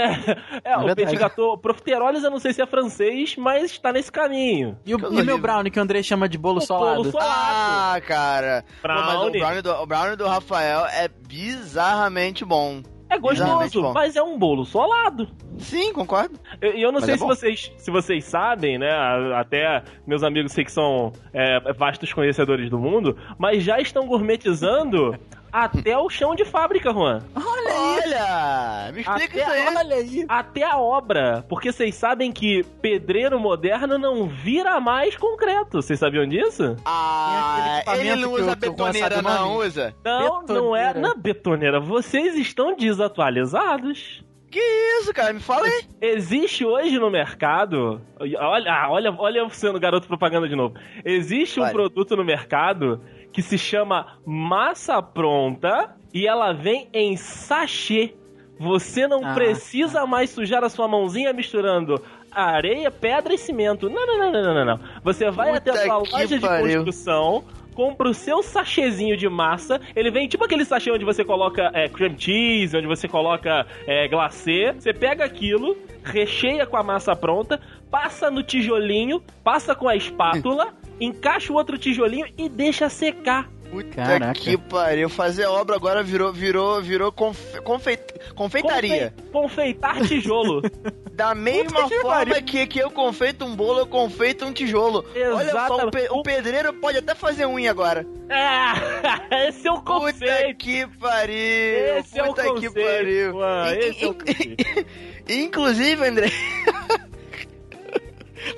É, 0.63 0.71
é, 0.71 0.77
o 0.77 0.85
verdade. 0.85 0.95
Petit 1.05 1.17
Gâteau. 1.17 1.57
Profiteroles 1.57 2.23
eu 2.23 2.31
não 2.31 2.39
sei 2.39 2.53
se 2.53 2.61
é 2.61 2.65
francês, 2.65 3.35
mas 3.37 3.71
está 3.71 3.93
nesse 3.93 4.11
caminho. 4.11 4.77
E 4.85 4.95
o, 4.95 4.99
e 4.99 5.21
o 5.21 5.25
meu 5.25 5.37
brownie 5.37 5.69
que 5.71 5.79
o 5.79 5.81
André 5.83 6.01
chama 6.01 6.27
de 6.27 6.37
bolo 6.37 6.57
O 6.57 6.61
solado? 6.61 6.97
bolo 6.97 7.11
solado. 7.11 7.31
Ah, 7.31 8.01
cara. 8.05 8.65
Pô, 8.81 8.87
mas 8.87 8.99
o 8.99 9.17
Brownie. 9.19 9.39
brownie, 9.39 9.61
do, 9.61 9.71
o 9.71 9.85
brownie 9.85 10.15
do 10.15 10.25
Rafael 10.27 10.85
é 10.87 11.07
bizarramente 11.07 12.43
bom. 12.43 12.81
É 13.07 13.19
gostoso, 13.19 13.93
mas 13.93 14.15
é 14.15 14.23
um 14.23 14.37
bolo 14.37 14.65
solado. 14.65 15.27
Sim, 15.59 15.93
concordo. 15.93 16.39
E 16.61 16.81
eu 16.81 16.91
não 16.91 16.99
Mas 16.99 17.05
sei 17.05 17.13
é 17.13 17.17
se, 17.17 17.23
bom. 17.23 17.27
vocês, 17.27 17.71
se 17.77 17.91
vocês 17.91 18.25
sabem, 18.25 18.79
né? 18.79 18.89
Até 19.35 19.83
meus 20.07 20.23
amigos 20.23 20.51
sei 20.51 20.65
que 20.65 20.71
são 20.71 21.13
é, 21.31 21.71
vastos 21.73 22.11
conhecedores 22.11 22.69
do 22.69 22.79
mundo, 22.79 23.15
mas 23.37 23.63
já 23.63 23.79
estão 23.79 24.07
gourmetizando 24.07 25.15
até 25.63 25.97
o 25.97 26.09
chão 26.09 26.35
de 26.35 26.43
fábrica, 26.43 26.91
Juan. 26.91 27.23
Olha, 27.33 28.91
me 28.93 28.99
explica 29.01 29.37
isso 29.39 29.49
aí. 29.49 29.67
Olha 29.75 29.95
aí. 29.95 30.25
Até 30.27 30.63
a 30.63 30.77
obra. 30.77 31.45
Porque 31.47 31.71
vocês 31.71 31.95
sabem 31.95 32.29
que 32.31 32.63
pedreiro 32.81 33.39
moderno 33.39 33.97
não 33.97 34.27
vira 34.27 34.81
mais 34.81 35.15
concreto. 35.15 35.81
Vocês 35.81 35.97
sabiam 35.97 36.27
disso? 36.27 36.75
Ah, 36.85 37.81
ele 37.97 38.17
não 38.17 38.33
usa 38.33 38.53
betoneira, 38.55 39.21
não 39.21 39.55
usa? 39.55 39.95
Não, 40.03 40.43
não 40.43 40.75
é 40.75 40.87
Betoneira. 40.87 40.99
na 40.99 41.15
betoneira. 41.15 41.79
Vocês 41.79 42.35
estão 42.35 42.75
desatualizados. 42.75 44.23
Que 44.51 44.59
isso, 44.99 45.13
cara? 45.13 45.33
Me 45.33 45.39
fala 45.39 45.65
aí. 45.67 45.83
Existe 46.01 46.63
hoje 46.65 46.97
no 46.99 47.09
mercado. 47.09 48.01
Olha, 48.19 48.71
ah, 48.73 48.89
olha, 48.89 49.13
olha 49.17 49.39
eu 49.39 49.49
sendo 49.49 49.79
garoto 49.79 50.07
propaganda 50.07 50.47
de 50.47 50.55
novo. 50.55 50.75
Existe 51.03 51.59
um 51.59 51.69
produto 51.69 52.15
no 52.15 52.23
mercado 52.23 53.01
que 53.35 53.41
se 53.41 53.57
chama 53.57 54.17
massa 54.25 55.01
pronta 55.01 55.93
e 56.13 56.25
ela 56.25 56.53
vem 56.53 56.87
em 56.93 57.17
sachê. 57.17 58.13
Você 58.57 59.05
não 59.05 59.19
Ah, 59.25 59.33
precisa 59.33 60.05
mais 60.05 60.29
sujar 60.29 60.63
a 60.63 60.69
sua 60.69 60.87
mãozinha 60.87 61.33
misturando 61.33 62.01
areia, 62.31 62.89
pedra 62.89 63.33
e 63.33 63.37
cimento. 63.37 63.89
Não, 63.89 64.07
não, 64.07 64.17
não, 64.17 64.31
não, 64.31 64.53
não, 64.53 64.65
não. 64.65 64.79
Você 65.03 65.29
vai 65.29 65.51
Puta 65.51 65.71
até 65.71 65.81
a 65.81 65.83
sua 65.85 65.97
loja 65.97 66.27
de 66.27 66.39
pariu. 66.39 66.77
construção, 66.77 67.43
compra 67.73 68.07
o 68.09 68.13
seu 68.13 68.41
sachêzinho 68.41 69.17
de 69.17 69.27
massa. 69.27 69.81
Ele 69.93 70.09
vem 70.09 70.29
tipo 70.29 70.45
aquele 70.45 70.63
sachê 70.63 70.89
onde 70.89 71.03
você 71.03 71.25
coloca 71.25 71.69
é, 71.73 71.89
cream 71.89 72.15
cheese, 72.17 72.77
onde 72.77 72.87
você 72.87 73.05
coloca 73.09 73.67
é, 73.85 74.07
glacê. 74.07 74.73
Você 74.79 74.93
pega 74.93 75.25
aquilo, 75.25 75.75
recheia 76.05 76.65
com 76.65 76.77
a 76.77 76.83
massa 76.83 77.13
pronta, 77.17 77.59
passa 77.91 78.31
no 78.31 78.41
tijolinho, 78.41 79.21
passa 79.43 79.75
com 79.75 79.89
a 79.89 79.95
espátula, 79.97 80.69
encaixa 80.99 81.51
o 81.51 81.55
outro 81.55 81.77
tijolinho 81.77 82.27
e 82.37 82.47
deixa 82.49 82.89
secar. 82.89 83.49
Puta 83.69 83.89
Caraca. 83.95 84.39
que 84.39 84.57
pariu. 84.57 85.09
Fazer 85.09 85.45
obra 85.47 85.75
agora 85.75 86.01
virou, 86.03 86.31
virou, 86.31 86.81
virou 86.81 87.11
confe, 87.11 87.59
confeit, 87.61 87.99
confeitaria. 88.35 89.13
Confe- 89.31 89.31
confeitar 89.31 90.01
tijolo. 90.07 90.61
Da 91.15 91.33
mesma 91.33 91.87
que 91.87 91.95
forma 92.01 92.25
pariu. 92.25 92.43
que, 92.43 92.67
que 92.67 92.77
eu 92.77 92.91
confeito 92.91 93.45
um 93.45 93.55
bolo, 93.55 93.79
eu 93.79 93.87
confeito 93.87 94.43
um 94.43 94.51
tijolo. 94.51 95.05
Olha 95.33 95.49
só, 95.49 95.87
o, 95.87 95.89
pe- 95.89 96.09
o 96.11 96.21
pedreiro 96.21 96.73
pode 96.73 96.97
até 96.97 97.15
fazer 97.15 97.45
unha 97.45 97.71
agora. 97.71 98.05
é, 98.27 99.47
esse 99.47 99.65
é 99.65 99.71
o 99.71 99.75
Puta 99.81 99.93
conceito. 100.11 100.57
que 100.57 100.85
pariu. 100.99 101.97
Esse 101.99 102.19
é 102.19 102.23
o 102.23 102.27
Puta 102.27 102.43
que 102.43 102.49
conceito, 102.49 102.73
pariu. 102.73 103.31
Juan, 103.31 103.65
In- 103.73 103.77
esse 103.79 104.03
é 104.03 104.07
o 104.07 104.11
in- 104.11 104.13
conceito. 104.13 104.85
Inclusive, 105.29 106.05
André. 106.05 106.27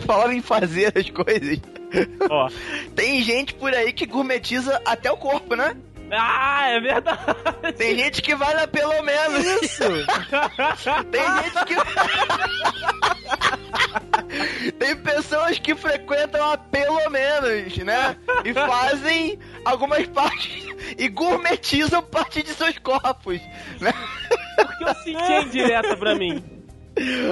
Falando 0.06 0.34
em 0.34 0.42
fazer 0.42 0.94
as 0.98 1.10
coisas. 1.10 1.60
Ó. 2.30 2.50
Tem 2.96 3.22
gente 3.22 3.54
por 3.54 3.74
aí 3.74 3.92
que 3.94 4.06
gourmetiza 4.06 4.82
até 4.86 5.12
o 5.12 5.18
corpo, 5.18 5.56
né? 5.56 5.76
Ah, 6.12 6.70
é 6.70 6.80
verdade. 6.80 7.74
Tem 7.78 7.98
gente 7.98 8.22
que 8.22 8.34
vai 8.36 8.54
lá 8.54 8.68
pelo 8.68 9.02
menos. 9.04 9.46
Isso. 9.62 9.84
Tem 11.12 11.22
gente 11.44 11.66
que. 11.66 11.76
Tem 14.80 14.96
pessoas 14.96 15.60
que 15.60 15.76
frequentam 15.76 16.52
a 16.52 16.58
pelo 16.58 17.10
menos, 17.10 17.78
né? 17.78 18.16
E 18.46 18.54
fazem 18.54 19.38
algumas 19.66 20.08
partes. 20.08 20.66
E 20.98 21.10
gourmetizam 21.10 22.02
parte 22.02 22.42
de 22.42 22.54
seus 22.54 22.78
corpos, 22.78 23.42
né? 23.82 23.94
Porque 24.56 24.84
eu 24.84 24.96
senti 24.96 25.34
a 25.34 25.42
indireta 25.42 25.98
pra 25.98 26.16
mim. 26.16 26.57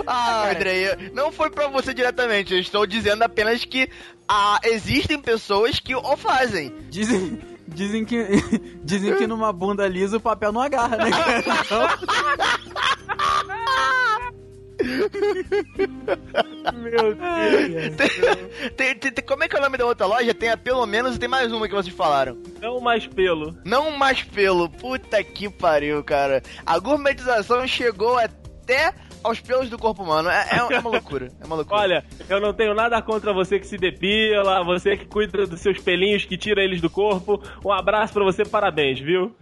Ah, 0.06 0.50
André, 0.52 1.10
não 1.14 1.32
foi 1.32 1.50
pra 1.50 1.68
você 1.68 1.94
diretamente. 1.94 2.54
Eu 2.54 2.60
estou 2.60 2.86
dizendo 2.86 3.24
apenas 3.24 3.64
que 3.66 3.90
ah, 4.28 4.60
existem 4.64 5.20
pessoas 5.20 5.80
que 5.80 5.96
o 5.96 6.18
fazem. 6.18 6.74
Dizem, 6.90 7.40
dizem 7.68 8.06
que 8.06 8.26
dizem 8.84 9.16
que 9.16 9.28
numa 9.28 9.52
bunda 9.54 9.88
lisa 9.88 10.18
o 10.18 10.22
papel 10.22 10.52
não 10.52 10.62
agarra, 10.62 10.98
né? 10.98 11.10
Então, 11.66 11.88
Meu 16.74 17.16
Deus. 17.16 17.96
Tem- 18.76 18.96
tem- 18.96 19.12
tem- 19.12 19.26
como 19.26 19.44
é 19.44 19.48
que 19.48 19.56
é 19.56 19.60
o 19.60 19.62
nome 19.62 19.78
da 19.78 19.86
outra 19.86 20.06
loja? 20.06 20.34
Tem 20.34 20.50
a 20.50 20.58
pelo 20.58 20.86
menos 20.86 21.16
e 21.16 21.20
tem 21.20 21.30
mais 21.30 21.52
uma 21.52 21.68
que 21.68 21.74
vocês 21.74 21.96
falaram. 21.96 22.38
Não 22.62 22.80
mais 22.80 23.08
pelo. 23.08 23.56
Não 23.64 23.92
mais 23.92 24.22
pelo. 24.24 24.70
Puta 24.70 25.24
que 25.24 25.50
pariu, 25.50 26.04
cara. 26.04 26.42
A 26.66 26.78
gourmetização 26.80 27.68
chegou 27.68 28.18
até 28.18 28.94
aos 29.26 29.40
pelos 29.40 29.70
do 29.70 29.78
corpo 29.78 30.04
humano. 30.04 30.30
É, 30.30 30.48
é- 30.52 30.74
é 30.76 30.80
uma 30.80 30.90
loucura. 30.92 31.32
É 31.42 31.46
uma 31.46 31.56
loucura. 31.56 31.80
Olha, 31.82 32.06
eu 32.30 32.40
não 32.40 32.54
tenho 32.54 32.74
nada 32.74 33.02
contra 33.02 33.34
você 33.34 33.60
que 33.60 33.68
se 33.68 33.78
depila, 33.78 34.64
você 34.64 34.96
que 34.96 35.06
cuida 35.06 35.46
dos 35.48 35.60
seus 35.62 35.80
pelinhos, 35.80 36.26
que 36.26 36.38
tira 36.38 36.64
eles 36.64 36.80
do 36.82 36.90
corpo. 36.90 37.42
Um 37.66 37.72
abraço 37.72 38.14
pra 38.14 38.24
você, 38.24 38.46
parabéns, 38.46 39.00
viu? 39.00 39.36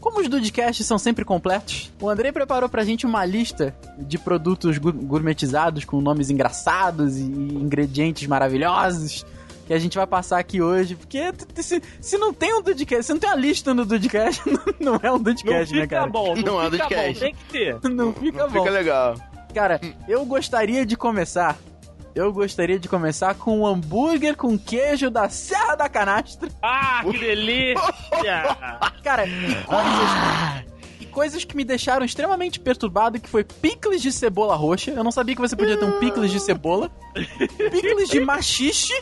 Como 0.00 0.20
os 0.20 0.28
Dudcasts 0.28 0.86
são 0.86 0.98
sempre 0.98 1.24
completos, 1.24 1.92
o 2.00 2.08
Andrei 2.08 2.30
preparou 2.32 2.68
pra 2.68 2.84
gente 2.84 3.04
uma 3.04 3.24
lista 3.24 3.74
de 3.98 4.16
produtos 4.18 4.78
gourmetizados 4.78 5.84
com 5.84 6.00
nomes 6.00 6.30
engraçados 6.30 7.16
e 7.18 7.22
ingredientes 7.22 8.26
maravilhosos 8.26 9.26
que 9.68 9.74
a 9.74 9.78
gente 9.78 9.96
vai 9.98 10.06
passar 10.06 10.38
aqui 10.38 10.62
hoje. 10.62 10.96
Porque 10.96 11.30
se, 11.56 11.82
se 12.00 12.16
não 12.16 12.32
tem 12.32 12.54
um 12.54 12.62
Dudcast, 12.62 13.04
se 13.04 13.12
não 13.12 13.20
tem 13.20 13.28
uma 13.30 13.36
lista 13.36 13.74
no 13.74 13.84
Dudcast, 13.84 14.42
não, 14.80 14.94
não 14.94 15.00
é 15.02 15.10
um 15.10 15.18
Não 15.18 15.22
Dudcast, 15.22 15.74
né, 15.74 15.82
fica 15.82 15.96
cara? 15.98 16.10
bom, 16.10 16.34
não, 16.34 16.42
Não 16.54 16.62
é 16.62 16.70
fica 16.70 16.84
bom, 16.84 16.88
podcast. 16.88 17.20
tem 17.20 17.34
que 17.34 17.44
ter. 17.52 17.78
Não 17.90 18.12
fica 18.14 18.38
Não 18.38 18.50
bom. 18.50 18.58
fica 18.60 18.70
legal. 18.70 19.14
Cara, 19.54 19.78
eu 20.08 20.24
gostaria 20.24 20.86
de 20.86 20.96
começar. 20.96 21.58
Eu 22.14 22.32
gostaria 22.32 22.78
de 22.78 22.88
começar 22.88 23.34
com 23.34 23.60
um 23.60 23.66
hambúrguer 23.66 24.34
com 24.36 24.58
queijo 24.58 25.10
da 25.10 25.28
Serra 25.28 25.76
da 25.76 25.88
Canastra. 25.88 26.48
Ah, 26.62 27.02
que 27.08 27.18
delícia! 27.18 27.78
Cara, 29.04 29.26
e 29.26 29.54
coisas, 29.66 30.64
e 31.00 31.06
coisas 31.06 31.44
que 31.44 31.54
me 31.56 31.62
deixaram 31.64 32.04
extremamente 32.04 32.58
perturbado, 32.58 33.20
que 33.20 33.28
foi 33.28 33.44
picles 33.44 34.00
de 34.02 34.10
cebola 34.10 34.56
roxa. 34.56 34.90
Eu 34.90 35.04
não 35.04 35.12
sabia 35.12 35.34
que 35.34 35.40
você 35.40 35.54
podia 35.54 35.76
ter 35.76 35.84
um 35.84 36.00
picles 36.00 36.30
de 36.32 36.40
cebola. 36.40 36.90
Picles 37.70 38.08
de 38.08 38.20
machixe. 38.20 38.94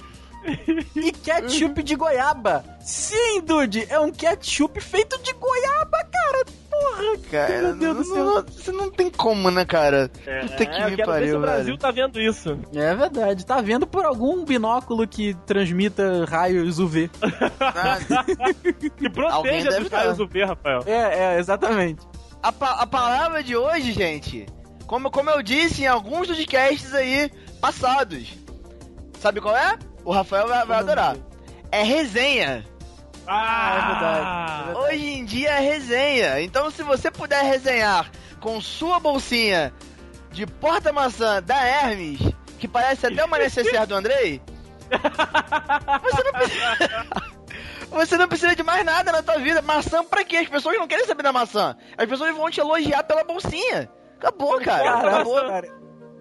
E 0.94 1.12
ketchup 1.12 1.82
de 1.82 1.94
goiaba. 1.97 2.64
Sim, 2.81 3.40
dude, 3.43 3.86
é 3.90 3.98
um 4.01 4.10
ketchup 4.12 4.81
feito 4.81 5.20
de 5.23 5.32
goiaba, 5.32 5.98
cara. 6.12 6.44
Porra. 6.70 7.18
Cara. 7.31 7.62
Meu 7.62 7.77
Deus 7.94 8.09
do 8.09 8.14
não- 8.14 8.35
não- 8.36 8.43
Você 8.43 8.73
não 8.73 8.90
tem 8.90 9.10
como, 9.10 9.51
né, 9.51 9.64
cara? 9.64 10.09
Puta 10.10 10.66
que 10.66 10.73
É, 10.73 10.85
eu 10.86 10.90
me 10.90 10.97
quero 10.97 10.97
ver 10.97 10.97
se 10.97 11.05
pariu, 11.06 11.36
o 11.39 11.40
Brasil 11.40 11.64
velho. 11.64 11.78
tá 11.78 11.90
vendo 11.90 12.20
isso. 12.20 12.59
É 12.74 12.94
verdade. 12.94 13.47
Tá 13.47 13.60
vendo 13.60 13.86
por 13.86 14.05
algum 14.05 14.44
binóculo 14.44 15.06
que 15.09 15.35
transmita 15.47 16.24
raios 16.27 16.78
UV. 16.78 17.10
Ah, 17.60 17.98
Que 18.98 19.06
Alguém 19.31 19.62
proteja 19.62 19.70
deve 19.70 19.81
dos 19.82 19.90
tá. 19.90 19.98
raios 19.98 20.18
UV, 20.20 20.44
Rafael. 20.44 20.82
É, 20.86 21.35
é, 21.35 21.39
exatamente. 21.39 22.06
A, 22.43 22.52
pa- 22.52 22.77
a 22.81 22.86
palavra 22.86 23.43
de 23.43 23.56
hoje, 23.56 23.93
gente, 23.93 24.47
como, 24.86 25.10
como 25.10 25.31
eu 25.31 25.43
disse 25.43 25.82
em 25.82 25.86
alguns 25.86 26.28
dos 26.28 26.36
podcasts 26.36 26.93
aí 26.94 27.31
passados, 27.60 28.28
sabe 29.18 29.40
qual 29.40 29.56
é? 29.56 29.77
O 30.06 30.12
Rafael 30.12 30.46
vai, 30.46 30.64
vai 30.64 30.78
adorar. 30.78 31.16
É 31.72 31.82
resenha. 31.82 32.64
Ah, 33.26 33.72
é 33.74 33.86
verdade. 33.90 34.20
É 34.60 34.64
verdade. 34.64 34.94
Hoje 34.94 35.06
em 35.14 35.24
dia 35.24 35.50
é 35.50 35.58
resenha. 35.58 36.40
Então, 36.40 36.70
se 36.70 36.84
você 36.84 37.10
puder 37.10 37.42
resenhar 37.42 38.08
com 38.40 38.60
sua 38.60 39.00
bolsinha 39.00 39.74
de 40.30 40.46
porta-maçã 40.46 41.42
da 41.42 41.56
Hermes, 41.60 42.20
que 42.60 42.68
parece 42.68 43.04
até 43.08 43.24
uma 43.24 43.36
necessaire 43.36 43.84
do 43.84 43.96
Andrei, 43.96 44.40
você 46.00 46.22
não 46.24 46.32
precisa. 46.32 47.06
Você 47.88 48.18
não 48.18 48.28
precisa 48.28 48.54
de 48.54 48.62
mais 48.64 48.84
nada 48.84 49.12
na 49.12 49.22
tua 49.22 49.38
vida. 49.38 49.62
Maçã 49.62 50.04
pra 50.04 50.24
quê? 50.24 50.38
As 50.38 50.48
pessoas 50.48 50.76
não 50.76 50.88
querem 50.88 51.06
saber 51.06 51.22
da 51.22 51.32
maçã. 51.32 51.74
As 51.96 52.06
pessoas 52.06 52.34
vão 52.36 52.50
te 52.50 52.60
elogiar 52.60 53.04
pela 53.04 53.22
bolsinha. 53.24 53.88
Acabou, 54.18 54.60
cara. 54.60 54.82
Caraca, 54.82 55.08
Acabou. 55.08 55.46
cara. 55.46 55.68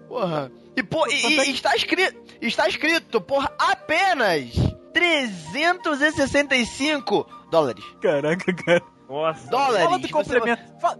Porra. 0.08 0.50
E, 0.76 0.82
pô, 0.82 1.06
e, 1.08 1.12
e- 1.14 1.48
e 1.48 1.52
está 1.52 1.74
escrito, 1.76 2.16
está 2.40 2.68
escrito 2.68 3.20
por 3.20 3.44
apenas 3.58 4.50
365 4.92 7.26
dólares. 7.50 7.84
Caraca, 8.00 8.52
cara. 8.54 8.82
Nossa. 9.08 9.48
Dólares. 9.48 9.84
Fala 9.84 9.98
do 9.98 10.06
Você- 10.08 10.12
complemento. 10.12 10.62
Fa- 10.80 10.98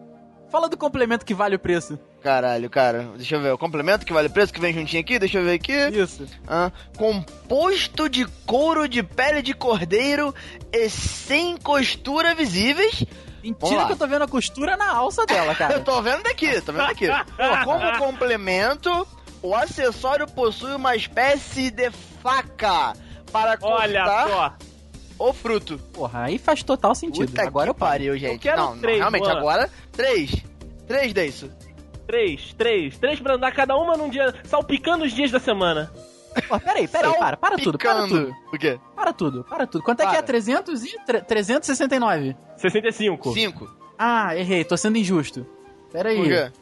Fala 0.49 0.69
do 0.69 0.77
complemento 0.77 1.27
que 1.27 1.35
vale 1.35 1.57
o 1.57 1.59
preço. 1.59 1.99
Caralho, 2.23 2.71
cara. 2.71 3.11
Deixa 3.17 3.35
eu 3.35 3.41
ver. 3.43 3.53
O 3.53 3.59
complemento 3.59 4.07
que 4.07 4.13
vale 4.13 4.29
preço 4.29 4.53
que 4.53 4.61
vem 4.61 4.73
juntinho 4.73 5.01
aqui. 5.03 5.19
Deixa 5.19 5.39
eu 5.39 5.45
ver 5.45 5.55
aqui. 5.55 5.73
Isso. 5.73 6.25
Ah, 6.47 6.71
composto 6.97 8.09
de 8.09 8.25
couro 8.47 8.89
de 8.89 9.03
pele 9.03 9.43
de 9.43 9.53
cordeiro 9.53 10.33
e 10.73 10.89
sem 10.89 11.57
costura 11.57 12.33
visíveis. 12.35 13.05
Mentira 13.43 13.87
que 13.87 13.93
eu 13.93 13.97
tô 13.97 14.07
vendo 14.07 14.23
a 14.23 14.29
costura 14.29 14.77
na 14.77 14.91
alça 14.91 15.25
dela, 15.27 15.53
Eu 15.55 15.57
cara. 15.57 15.81
tô 15.81 16.03
vendo 16.03 16.23
daqui, 16.23 16.61
tô 16.61 16.73
vendo 16.73 16.87
daqui. 16.87 17.07
Como 17.65 17.99
complemento, 17.99 19.07
o 19.43 19.55
acessório 19.55 20.27
possui 20.27 20.75
uma 20.75 20.97
espécie 20.97 21.71
de 21.71 21.91
faca 22.23 22.95
para 23.31 23.57
Olha 23.63 24.05
cortar 24.05 24.29
só. 24.29 24.55
o 25.19 25.33
fruto. 25.33 25.79
Porra, 25.93 26.25
aí 26.25 26.39
faz 26.39 26.63
total 26.63 26.95
sentido. 26.95 27.29
Puta 27.29 27.43
Agora 27.43 27.67
que 27.67 27.71
eu 27.71 27.75
paro. 27.75 27.91
pariu, 27.93 28.19
gente. 28.19 28.41
quero 28.41 28.57
não, 28.57 28.75
não, 28.75 28.81
três, 28.81 28.99
realmente, 28.99 29.23
Luana. 29.23 29.39
agora, 29.39 29.71
três. 29.93 30.35
Três 30.89 31.13
disso. 31.15 31.51
Três, 32.07 32.53
três. 32.55 32.97
Três 32.99 33.19
pra 33.21 33.35
andar 33.35 33.53
cada 33.53 33.77
uma 33.77 33.97
num 33.97 34.09
dia, 34.09 34.33
salpicando 34.45 35.05
os 35.05 35.13
dias 35.13 35.31
da 35.31 35.41
semana. 35.41 35.91
Pô, 36.49 36.59
peraí, 36.61 36.87
peraí, 36.89 37.15
para, 37.19 37.37
para 37.37 37.57
tudo, 37.57 37.79
para 37.79 38.07
tudo. 38.07 38.35
O 38.53 38.59
quê? 38.59 38.79
Para 38.95 39.13
tudo, 39.13 39.45
para 39.45 39.67
tudo. 39.67 39.83
Quanto 39.83 40.01
é 40.01 40.05
que 40.07 40.13
é? 40.13 40.17
Para. 40.17 40.23
300 40.27 40.85
e... 40.85 40.97
tre- 41.07 41.21
369. 41.23 42.37
65. 42.57 43.33
Cinco. 43.33 43.71
Ah, 43.99 44.37
errei, 44.37 44.65
tô 44.65 44.77
sendo 44.77 44.99
injusto. 44.99 45.47
Peraí. 45.93 46.17
Por 46.17 46.27
quê? 46.27 46.53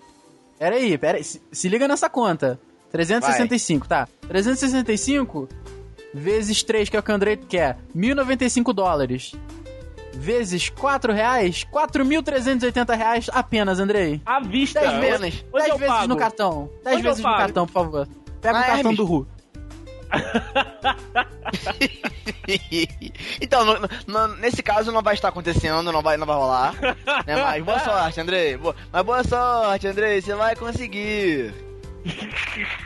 Peraí, 0.59 0.97
peraí. 0.99 1.25
Se, 1.25 1.43
se 1.51 1.69
liga 1.69 1.89
nessa 1.89 2.09
conta. 2.09 2.59
365, 2.93 3.89
tá. 3.89 4.07
365 4.29 5.49
vezes 6.15 6.63
3, 6.63 6.89
que 6.89 6.97
é 6.97 7.01
o 7.01 7.03
que 7.03 7.11
o 7.11 7.15
Andrei 7.15 7.37
quer. 7.37 7.77
1.095 7.97 8.73
dólares. 8.73 9.33
Vezes 10.13 10.69
4 10.69 11.13
reais, 11.13 11.65
4.380 11.73 12.97
reais 12.97 13.29
apenas, 13.33 13.81
Andrei. 13.81 14.21
À 14.25 14.39
vista. 14.39 14.79
10 14.81 14.93
vezes, 15.01 15.21
menos. 15.21 15.45
Onde 15.53 15.59
10 15.65 15.69
eu 15.71 15.79
vezes 15.79 15.95
pago? 15.95 16.07
no 16.09 16.17
cartão. 16.17 16.71
10 16.85 16.95
Onde 16.97 17.03
vezes 17.03 17.19
no 17.25 17.37
cartão, 17.37 17.67
por 17.67 17.73
favor. 17.73 18.09
Pega 18.41 18.57
Ah, 18.59 18.61
o 18.61 18.65
cartão 18.65 18.79
Hermes. 18.79 18.97
do 18.97 19.05
Ru. 19.05 19.27
então, 23.41 23.65
no- 23.65 23.79
no- 24.07 24.37
nesse 24.37 24.63
caso 24.63 24.93
não 24.93 25.03
vai 25.03 25.15
estar 25.15 25.29
acontecendo, 25.29 25.91
não 25.93 26.03
vai, 26.03 26.17
não 26.17 26.27
vai 26.27 26.37
rolar. 26.37 26.75
né? 27.27 27.37
Mas 27.43 27.65
boa 27.65 27.79
sorte, 27.85 28.21
Andrei. 28.21 28.57
Boa- 28.57 28.75
mas 28.93 29.03
boa 29.05 29.25
sorte, 29.25 29.87
Andrei. 29.87 30.21
Você 30.21 30.35
vai 30.35 30.55
conseguir. 30.57 31.53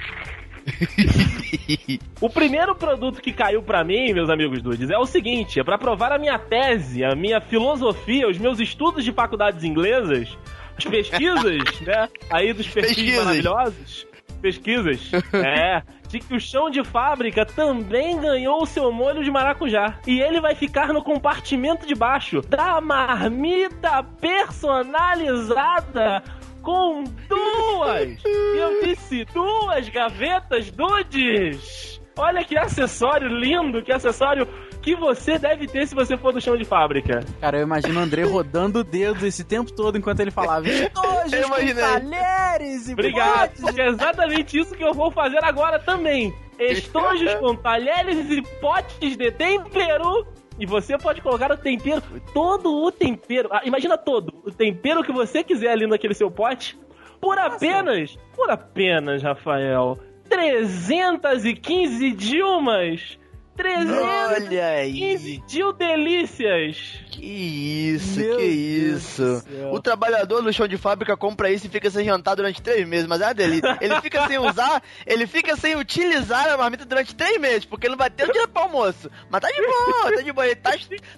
O 2.20 2.28
primeiro 2.28 2.74
produto 2.74 3.22
que 3.22 3.32
caiu 3.32 3.62
pra 3.62 3.82
mim, 3.82 4.12
meus 4.12 4.28
amigos 4.28 4.60
dudes, 4.60 4.90
é 4.90 4.98
o 4.98 5.06
seguinte: 5.06 5.58
é 5.58 5.64
pra 5.64 5.78
provar 5.78 6.12
a 6.12 6.18
minha 6.18 6.38
tese, 6.38 7.02
a 7.02 7.14
minha 7.14 7.40
filosofia, 7.40 8.28
os 8.28 8.36
meus 8.36 8.60
estudos 8.60 9.02
de 9.02 9.10
faculdades 9.12 9.64
inglesas, 9.64 10.36
as 10.76 10.84
pesquisas, 10.84 11.80
né? 11.80 12.08
Aí 12.30 12.52
dos 12.52 12.68
perfis 12.68 12.96
Pesquisas. 12.96 13.24
maravilhosos. 13.24 14.06
Pesquisas. 14.42 15.10
É. 15.32 15.82
De 16.08 16.20
que 16.20 16.34
o 16.34 16.40
chão 16.40 16.70
de 16.70 16.82
fábrica 16.82 17.44
também 17.44 18.18
ganhou 18.20 18.62
o 18.62 18.66
seu 18.66 18.90
molho 18.90 19.22
de 19.22 19.30
maracujá. 19.30 19.98
E 20.06 20.20
ele 20.20 20.40
vai 20.40 20.54
ficar 20.54 20.92
no 20.92 21.02
compartimento 21.02 21.86
de 21.86 21.94
baixo 21.94 22.40
da 22.40 22.80
marmita 22.80 24.02
personalizada 24.20 26.22
com 26.62 27.04
duas, 27.28 28.18
e 28.24 28.58
eu 28.58 28.82
disse 28.82 29.24
duas 29.26 29.88
gavetas 29.88 30.70
dudes. 30.70 32.00
Olha 32.16 32.44
que 32.44 32.58
acessório 32.58 33.28
lindo, 33.28 33.82
que 33.82 33.92
acessório 33.92 34.46
que 34.80 34.94
você 34.96 35.38
deve 35.38 35.66
ter 35.66 35.86
se 35.86 35.94
você 35.94 36.16
for 36.16 36.32
do 36.32 36.40
chão 36.40 36.56
de 36.56 36.64
fábrica. 36.64 37.24
Cara, 37.40 37.58
eu 37.58 37.62
imagino 37.62 37.98
o 37.98 38.02
André 38.02 38.22
rodando 38.28 38.80
o 38.80 38.84
dedo 38.84 39.26
esse 39.26 39.44
tempo 39.44 39.72
todo 39.72 39.98
enquanto 39.98 40.20
ele 40.20 40.30
falava 40.30 40.68
estojos 40.68 41.32
Eu 41.32 41.46
imaginei. 41.46 41.74
talheres 41.74 42.88
e 42.88 42.92
Obrigado, 42.92 43.40
potes. 43.48 43.60
porque 43.60 43.80
é 43.80 43.88
exatamente 43.88 44.58
isso 44.58 44.74
que 44.74 44.82
eu 44.84 44.94
vou 44.94 45.10
fazer 45.10 45.42
agora 45.44 45.78
também. 45.78 46.34
Estojos 46.58 47.34
com 47.40 47.54
talheres 47.54 48.30
e 48.30 48.42
potes 48.60 49.16
de 49.16 49.30
tempero. 49.30 50.26
E 50.60 50.66
você 50.66 50.98
pode 50.98 51.20
colocar 51.22 51.52
o 51.52 51.56
tempero, 51.56 52.02
todo 52.34 52.82
o 52.84 52.90
tempero. 52.90 53.48
ah, 53.52 53.60
imagina 53.64 53.96
todo, 53.96 54.34
o 54.44 54.50
tempero 54.50 55.04
que 55.04 55.12
você 55.12 55.44
quiser 55.44 55.70
ali 55.70 55.86
naquele 55.86 56.14
seu 56.14 56.28
pote. 56.30 56.76
Por 57.20 57.38
apenas, 57.38 58.16
por 58.34 58.50
apenas, 58.50 59.22
Rafael, 59.22 59.98
315 60.28 62.12
Dilmas. 62.12 63.18
315 63.58 64.46
Olha 64.46 64.66
aí. 64.68 65.42
Dil 65.48 65.72
delícias. 65.72 67.00
Que 67.10 67.26
isso, 67.92 68.20
Meu 68.20 68.36
que 68.36 68.44
isso. 68.44 69.42
O 69.72 69.80
trabalhador 69.80 70.40
do 70.40 70.52
chão 70.52 70.68
de 70.68 70.76
fábrica 70.76 71.16
compra 71.16 71.50
isso 71.50 71.66
e 71.66 71.68
fica 71.68 71.90
sem 71.90 72.04
jantar 72.04 72.36
durante 72.36 72.62
três 72.62 72.86
meses, 72.86 73.08
mas 73.08 73.20
é 73.20 73.26
uma 73.26 73.34
delícia. 73.34 73.76
Ele 73.80 74.00
fica 74.00 74.28
sem 74.28 74.38
usar, 74.38 74.80
ele 75.04 75.26
fica 75.26 75.56
sem 75.56 75.74
utilizar 75.74 76.48
a 76.48 76.56
marmita 76.56 76.84
durante 76.84 77.16
três 77.16 77.40
meses, 77.40 77.64
porque 77.64 77.88
ele 77.88 77.92
não 77.92 77.98
vai 77.98 78.10
ter 78.10 78.24
o 78.24 78.26
dinheiro 78.28 78.48
pro 78.48 78.62
almoço. 78.62 79.10
Mas 79.28 79.40
tá 79.40 79.48
de 79.50 79.60
boa, 79.60 80.14
tá 80.14 80.22
de 80.22 80.32
boa. 80.32 80.46
Ele 80.46 80.56
tá, 80.56 80.70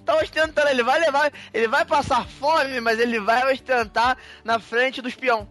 tá 0.03 0.15
ostentando, 0.15 0.69
ele 0.69 0.83
vai 0.83 0.99
levar, 0.99 1.31
ele 1.53 1.67
vai 1.67 1.85
passar 1.85 2.27
fome, 2.27 2.81
mas 2.81 2.99
ele 2.99 3.19
vai 3.19 3.53
ostentar 3.53 4.17
na 4.43 4.59
frente 4.59 4.99
dos 5.01 5.13
peão. 5.13 5.47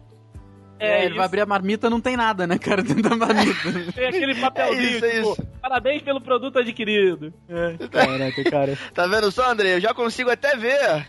É, 0.83 1.05
ele 1.05 1.15
vai 1.15 1.25
abrir 1.25 1.41
a 1.41 1.45
marmita, 1.45 1.89
não 1.89 2.01
tem 2.01 2.17
nada, 2.17 2.47
né, 2.47 2.57
cara, 2.57 2.81
dentro 2.81 3.03
da 3.07 3.15
marmita. 3.15 3.71
Tem 3.93 4.07
aquele 4.07 4.35
papelzinho, 4.35 4.81
É 4.81 4.83
isso, 4.95 5.05
é 5.05 5.09
tipo, 5.11 5.31
isso. 5.33 5.47
parabéns 5.61 6.01
pelo 6.01 6.19
produto 6.21 6.57
adquirido. 6.59 7.33
Caraca, 7.91 8.43
cara. 8.49 8.77
Tá 8.93 9.05
vendo 9.07 9.31
só, 9.31 9.51
André? 9.51 9.75
Eu 9.75 9.79
já 9.79 9.93
consigo 9.93 10.29
até 10.31 10.55
ver 10.55 11.07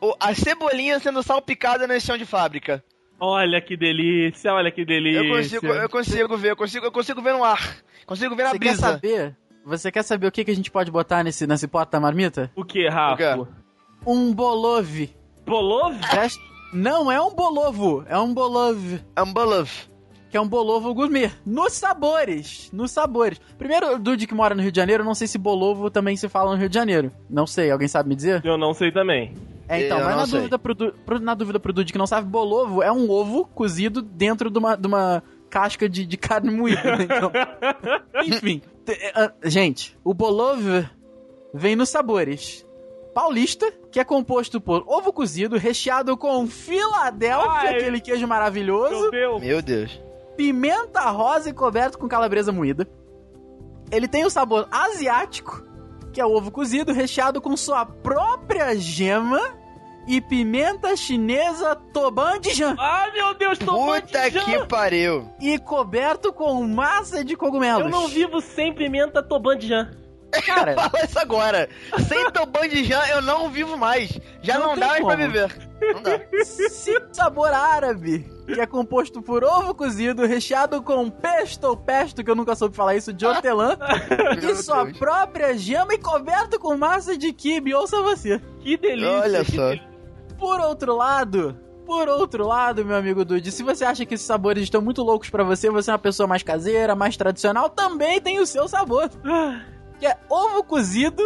o- 0.00 0.14
a 0.20 0.34
cebolinha 0.34 0.98
sendo 0.98 1.22
salpicada 1.22 1.86
nesse 1.86 2.06
chão 2.06 2.18
de 2.18 2.24
fábrica. 2.26 2.82
Olha 3.20 3.60
que 3.60 3.76
delícia, 3.76 4.52
olha 4.52 4.70
que 4.72 4.84
delícia. 4.84 5.20
Eu 5.20 5.28
consigo, 5.36 5.66
eu 5.66 5.88
consigo 5.88 6.36
ver, 6.36 6.50
eu 6.50 6.56
consigo, 6.56 6.86
eu 6.86 6.92
consigo 6.92 7.22
ver 7.22 7.32
no 7.34 7.44
ar. 7.44 7.76
Consigo 8.04 8.34
ver 8.34 8.42
na 8.44 8.50
Você 8.50 8.58
quer 8.58 8.68
brisa. 8.70 8.80
saber? 8.80 9.36
Você 9.64 9.92
quer 9.92 10.02
saber 10.02 10.26
o 10.26 10.32
que, 10.32 10.44
que 10.44 10.50
a 10.50 10.56
gente 10.56 10.72
pode 10.72 10.90
botar 10.90 11.22
nesse, 11.22 11.46
nesse 11.46 11.68
pote 11.68 11.92
da 11.92 12.00
marmita? 12.00 12.50
O 12.56 12.64
que, 12.64 12.88
Rafa? 12.88 13.38
O 13.40 13.46
quê? 13.46 13.52
Um 14.04 14.34
bolov. 14.34 15.08
Bolov? 15.46 15.96
Presta- 16.10 16.42
Não 16.72 17.10
é 17.12 17.20
um 17.20 17.30
bolovo, 17.34 18.04
é 18.08 18.18
um 18.18 18.32
bolov. 18.32 18.98
Ambolov. 19.16 19.68
Que 20.30 20.36
é 20.38 20.40
um 20.40 20.48
bolovo 20.48 20.94
gourmet. 20.94 21.30
Nos 21.44 21.74
sabores. 21.74 22.70
Nos 22.72 22.90
sabores. 22.90 23.38
Primeiro, 23.58 23.94
o 23.94 23.98
Dude 23.98 24.26
que 24.26 24.34
mora 24.34 24.54
no 24.54 24.62
Rio 24.62 24.72
de 24.72 24.76
Janeiro, 24.80 25.02
eu 25.02 25.06
não 25.06 25.14
sei 25.14 25.26
se 25.26 25.36
bolovo 25.36 25.90
também 25.90 26.16
se 26.16 26.26
fala 26.28 26.52
no 26.52 26.56
Rio 26.58 26.70
de 26.70 26.74
Janeiro. 26.74 27.12
Não 27.28 27.46
sei, 27.46 27.70
alguém 27.70 27.86
sabe 27.88 28.08
me 28.08 28.16
dizer? 28.16 28.42
Eu 28.42 28.56
não 28.56 28.72
sei 28.72 28.90
também. 28.90 29.34
É, 29.68 29.84
então, 29.84 29.98
Eu 29.98 30.04
mas 30.06 30.16
na 30.16 30.26
sei. 30.26 30.38
dúvida, 30.38 30.58
pro, 30.58 30.74
pro- 30.74 31.20
na 31.20 31.34
dúvida 31.34 31.60
pro 31.60 31.72
Dude 31.72 31.92
que 31.92 31.98
não 31.98 32.06
sabe, 32.06 32.26
bolovo 32.28 32.82
é 32.82 32.90
um 32.90 33.10
ovo 33.10 33.44
cozido 33.44 34.00
dentro 34.00 34.50
de 34.50 34.58
uma, 34.58 34.74
de 34.74 34.86
uma 34.86 35.22
casca 35.50 35.86
de, 35.86 36.06
de 36.06 36.16
carne 36.16 36.50
moída. 36.50 36.96
né? 36.96 37.04
Então, 37.04 37.30
enfim. 38.24 38.62
Te- 38.86 39.12
ah, 39.14 39.32
gente, 39.44 39.94
o 40.02 40.14
bolov 40.14 40.62
vem 41.52 41.76
nos 41.76 41.90
sabores. 41.90 42.64
Paulista, 43.14 43.70
que 43.90 44.00
é 44.00 44.04
composto 44.04 44.60
por 44.60 44.84
ovo 44.86 45.12
cozido, 45.12 45.58
recheado 45.58 46.16
com 46.16 46.46
Filadélfia, 46.46 47.50
Ai. 47.50 47.76
aquele 47.76 48.00
queijo 48.00 48.26
maravilhoso, 48.26 49.00
Meu 49.02 49.10
Deus. 49.10 49.42
Meu 49.42 49.62
Deus. 49.62 50.00
pimenta 50.36 51.02
rosa 51.10 51.50
e 51.50 51.52
coberto 51.52 51.98
com 51.98 52.08
calabresa 52.08 52.50
moída. 52.52 52.88
Ele 53.90 54.08
tem 54.08 54.24
o 54.24 54.30
sabor 54.30 54.66
asiático, 54.70 55.62
que 56.12 56.20
é 56.20 56.24
o 56.24 56.32
ovo 56.32 56.50
cozido 56.50 56.92
recheado 56.92 57.40
com 57.40 57.54
sua 57.56 57.84
própria 57.84 58.74
gema 58.76 59.40
e 60.08 60.20
pimenta 60.20 60.96
chinesa 60.96 61.76
tobandijan. 61.92 62.74
Ah, 62.78 63.10
meu 63.12 63.34
Deus, 63.34 63.58
tô 63.58 63.74
Puta 63.74 64.30
que 64.30 64.66
pariu. 64.66 65.28
E 65.38 65.58
coberto 65.58 66.32
com 66.32 66.66
massa 66.66 67.22
de 67.22 67.36
cogumelos. 67.36 67.82
Eu 67.84 67.90
não 67.90 68.08
vivo 68.08 68.40
sem 68.40 68.72
pimenta 68.74 69.22
tobandijan. 69.22 69.90
Cara, 70.46 70.74
Fala 70.90 71.04
isso 71.04 71.18
agora. 71.18 71.68
Sem 72.08 72.30
Tobandijan 72.30 73.02
eu 73.08 73.22
não 73.22 73.50
vivo 73.50 73.76
mais. 73.76 74.18
Já 74.42 74.58
Não 74.58 74.68
não, 74.68 74.76
dá 74.78 74.86
mais 74.88 75.04
pra 75.04 75.16
como. 75.16 75.26
viver. 75.28 75.70
Não 75.94 76.02
dá. 76.02 76.20
se 76.44 77.02
sabor 77.12 77.52
árabe, 77.52 78.24
que 78.46 78.60
é 78.60 78.66
composto 78.66 79.20
por 79.20 79.42
ovo 79.44 79.74
cozido, 79.74 80.24
recheado 80.26 80.80
com 80.82 81.10
pesto 81.10 81.64
ou 81.64 81.76
pesto, 81.76 82.22
que 82.22 82.30
eu 82.30 82.36
nunca 82.36 82.54
soube 82.54 82.74
falar 82.76 82.94
isso, 82.94 83.12
de 83.12 83.26
hortelã, 83.26 83.76
e 84.42 84.54
sua 84.56 84.84
Deus. 84.84 84.98
própria 84.98 85.56
gema 85.58 85.92
e 85.94 85.98
coberto 85.98 86.58
com 86.58 86.76
massa 86.76 87.16
de 87.18 87.32
quibe, 87.32 87.74
ouça 87.74 88.00
você. 88.00 88.40
Que 88.60 88.76
delícia. 88.76 89.10
Olha 89.10 89.44
que 89.44 89.56
só. 89.56 89.68
delícia. 89.70 89.88
Por 90.38 90.60
outro 90.60 90.96
lado, 90.96 91.56
por 91.84 92.08
outro 92.08 92.46
lado, 92.46 92.84
meu 92.84 92.96
amigo 92.96 93.24
Dude, 93.24 93.50
se 93.52 93.62
você 93.64 93.84
acha 93.84 94.06
que 94.06 94.14
esses 94.14 94.26
sabores 94.26 94.62
estão 94.64 94.80
muito 94.80 95.02
loucos 95.02 95.30
pra 95.30 95.42
você, 95.44 95.68
você 95.70 95.90
é 95.90 95.94
uma 95.94 95.98
pessoa 95.98 96.26
mais 96.28 96.42
caseira, 96.44 96.94
mais 96.94 97.16
tradicional, 97.16 97.68
também 97.68 98.20
tem 98.20 98.38
o 98.40 98.46
seu 98.46 98.66
sabor. 98.68 99.10
Que 100.02 100.06
é 100.08 100.18
ovo 100.28 100.64
cozido, 100.64 101.22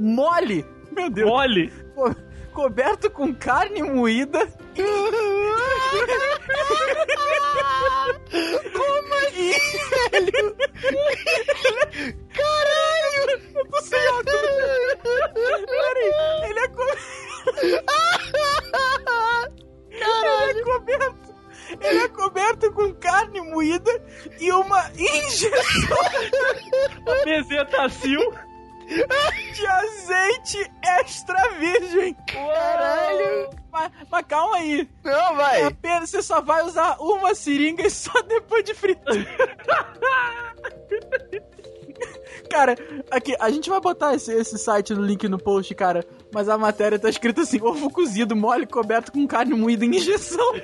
mole. 0.00 0.64
Meu 0.90 1.10
Deus. 1.10 1.28
Mole. 1.28 1.70
Co- 1.94 2.16
coberto 2.54 3.10
com 3.10 3.34
carne 3.34 3.82
moída. 3.82 4.48
Como 8.72 9.14
assim, 9.26 9.52
velho? 10.10 10.56
Caralho! 12.34 13.22
Eu 13.54 13.64
tô 13.68 13.78
sem 13.82 14.08
óculos. 14.08 14.40
Peraí, 15.66 16.12
ele 16.48 16.60
é 16.60 16.68
co... 16.68 16.82
Ele 19.94 20.60
é 20.60 20.64
coberto... 20.64 21.23
Ele 21.80 21.98
é 22.00 22.08
coberto 22.08 22.72
com 22.72 22.92
carne 22.94 23.40
moída 23.40 23.90
e 24.40 24.50
uma 24.52 24.90
injeção 24.96 25.98
Bezetacil. 27.24 28.20
de 29.54 29.66
azeite 29.66 30.70
extra 31.00 31.50
virgem. 31.58 32.14
Caralho. 32.32 33.50
Mas, 33.72 33.90
mas 34.10 34.26
calma 34.26 34.56
aí. 34.56 34.88
Não, 35.02 35.32
É 35.32 35.34
vai. 35.36 35.62
apenas 35.64 36.10
você 36.10 36.22
só 36.22 36.40
vai 36.40 36.62
usar 36.62 36.96
uma 37.00 37.34
seringa 37.34 37.86
e 37.86 37.90
só 37.90 38.12
depois 38.22 38.62
de 38.64 38.74
frito. 38.74 39.02
Cara, 42.48 42.76
aqui, 43.10 43.34
a 43.40 43.50
gente 43.50 43.68
vai 43.68 43.80
botar 43.80 44.14
esse, 44.14 44.32
esse 44.32 44.58
site 44.58 44.94
no 44.94 45.02
link 45.02 45.28
no 45.28 45.38
post, 45.38 45.74
cara. 45.74 46.04
Mas 46.32 46.48
a 46.48 46.56
matéria 46.58 46.98
tá 46.98 47.08
escrita 47.08 47.42
assim: 47.42 47.60
ovo 47.62 47.90
cozido, 47.90 48.36
mole, 48.36 48.66
coberto 48.66 49.12
com 49.12 49.26
carne 49.26 49.54
moída 49.54 49.84
em 49.84 49.96
injeção. 49.96 50.52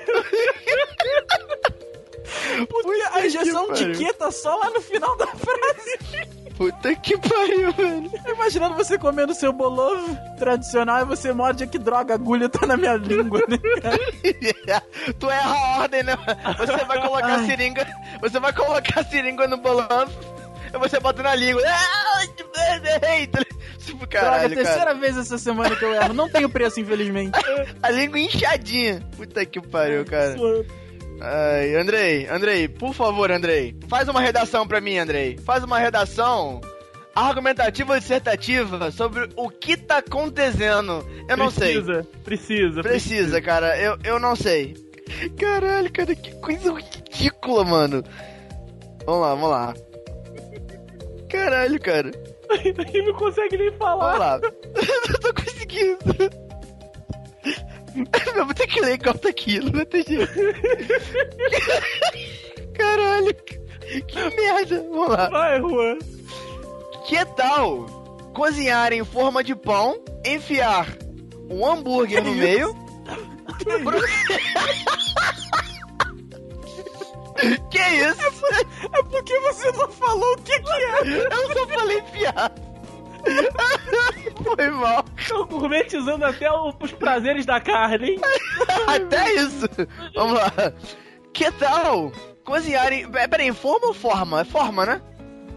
Porque 2.69 3.03
a 3.13 3.27
injeção 3.27 3.73
de 3.73 3.93
quê 3.93 4.13
tá 4.13 4.31
só 4.31 4.55
lá 4.57 4.71
no 4.71 4.81
final 4.81 5.17
da 5.17 5.27
frase. 5.27 6.29
Puta 6.57 6.95
que 6.95 7.17
pariu, 7.17 7.73
velho. 7.73 8.11
Imaginando 8.35 8.75
você 8.75 8.99
comendo 8.99 9.33
seu 9.33 9.51
bolovo 9.51 10.15
tradicional 10.39 11.01
e 11.01 11.05
você 11.07 11.33
morde 11.33 11.67
que 11.67 11.79
droga, 11.79 12.13
agulha 12.13 12.51
tá 12.51 12.67
na 12.67 12.77
minha 12.77 12.97
língua, 12.97 13.41
né, 13.49 13.57
tu 15.19 15.31
erra 15.31 15.55
a 15.55 15.81
ordem, 15.81 16.03
né? 16.03 16.15
Você 16.59 16.85
vai 16.85 17.01
colocar 17.01 17.27
a 17.27 17.37
Ai. 17.37 17.47
seringa. 17.47 17.87
Você 18.21 18.39
vai 18.39 18.53
colocar 18.53 19.05
seringa 19.05 19.49
no 19.49 19.57
bolão. 19.57 20.07
E 20.73 20.79
você 20.79 21.01
bota 21.01 21.23
na 21.23 21.35
língua. 21.35 21.63
Ai, 21.67 22.29
Eita! 23.21 23.45
Tipo, 23.79 24.07
Droga, 24.07 24.07
caralho, 24.07 24.55
terceira 24.55 24.85
cara. 24.87 24.95
vez 24.95 25.17
essa 25.17 25.39
semana 25.39 25.75
que 25.75 25.85
eu 25.85 25.95
erro. 25.95 26.15
Não 26.15 26.29
tenho 26.29 26.49
preço, 26.49 26.81
infelizmente. 26.81 27.39
A 27.83 27.91
língua 27.91 28.19
inchadinha. 28.19 29.03
Puta 29.17 29.45
que 29.45 29.61
pariu, 29.61 30.05
cara. 30.05 30.37
Ai, 31.21 31.75
Andrei, 31.77 32.27
Andrei, 32.29 32.69
por 32.69 32.95
favor, 32.95 33.31
Andrei. 33.31 33.77
Faz 33.89 34.09
uma 34.09 34.21
redação 34.21 34.67
pra 34.67 34.81
mim, 34.81 34.97
Andrei. 34.97 35.39
Faz 35.45 35.65
uma 35.65 35.79
redação 35.79 36.61
argumentativa 37.15 37.97
e 37.97 38.01
dissertativa 38.01 38.91
sobre 38.91 39.29
o 39.37 39.51
que 39.51 39.77
tá 39.77 39.99
acontecendo. 39.99 41.07
Eu 41.29 41.37
não 41.37 41.51
sei. 41.51 41.75
Precisa, 41.83 42.07
precisa. 42.25 42.83
Precisa, 42.83 43.43
cara. 43.43 43.79
Eu, 43.79 43.99
eu 44.05 44.19
não 44.19 44.37
sei. 44.37 44.75
Caralho, 45.39 45.93
cara, 45.93 46.15
que 46.15 46.35
coisa 46.37 46.73
ridícula, 46.73 47.65
mano. 47.65 48.03
Vamos 49.05 49.21
lá, 49.21 49.35
vamos 49.35 49.51
lá. 49.51 49.75
Caralho, 51.31 51.81
cara. 51.81 52.11
Ele 52.65 53.03
não 53.03 53.15
consegue 53.15 53.57
nem 53.57 53.73
falar. 53.73 54.39
Vamos 54.39 54.43
lá. 54.43 54.43
Eu 55.09 55.21
tô 55.21 55.35
conseguindo. 55.35 55.99
Eu 58.37 58.45
vou 58.45 58.55
ter 58.55 58.67
que 58.67 58.81
ler 58.81 58.95
igual 58.95 59.15
tá 59.17 59.29
aqui, 59.29 59.59
não 59.59 59.85
ter 59.85 60.05
jeito. 60.07 60.33
Caralho, 62.75 63.35
que 64.07 64.37
merda. 64.37 64.83
Vamos 64.91 65.11
lá. 65.11 65.29
Vai, 65.29 65.61
Juan. 65.61 65.99
Que 67.07 67.25
tal 67.37 67.87
cozinhar 68.33 68.93
em 68.93 69.05
forma 69.05 69.43
de 69.43 69.57
pão, 69.57 70.01
enfiar 70.25 70.87
um 71.51 71.67
hambúrguer 71.67 72.23
no 72.23 72.33
meio? 72.35 72.73
Que 77.71 77.79
isso? 77.79 78.47
É 78.93 79.03
porque 79.03 79.39
você 79.41 79.73
não 79.73 79.89
falou 79.91 80.33
o 80.35 80.43
que 80.43 80.59
que 80.61 80.73
é. 80.73 81.27
Eu 81.33 81.55
só 81.55 81.67
falei 81.67 81.99
enfiar. 81.99 82.53
Foi 84.43 84.71
mal. 84.71 85.05
Estão 85.17 85.47
gourmetizando 85.47 86.25
até 86.25 86.51
os 86.51 86.93
prazeres 86.93 87.45
da 87.45 87.61
carne, 87.61 88.13
hein? 88.13 88.21
Até 88.87 89.35
isso. 89.35 89.69
Vamos 90.15 90.35
lá. 90.35 90.53
Que 91.33 91.51
tal 91.53 92.11
cozinhar 92.45 92.93
em... 92.93 93.11
Peraí, 93.11 93.49
em 93.49 93.53
forma 93.53 93.89
ou 93.89 93.95
forma? 93.95 94.41
É 94.41 94.45
forma, 94.45 94.87
né? 94.87 95.03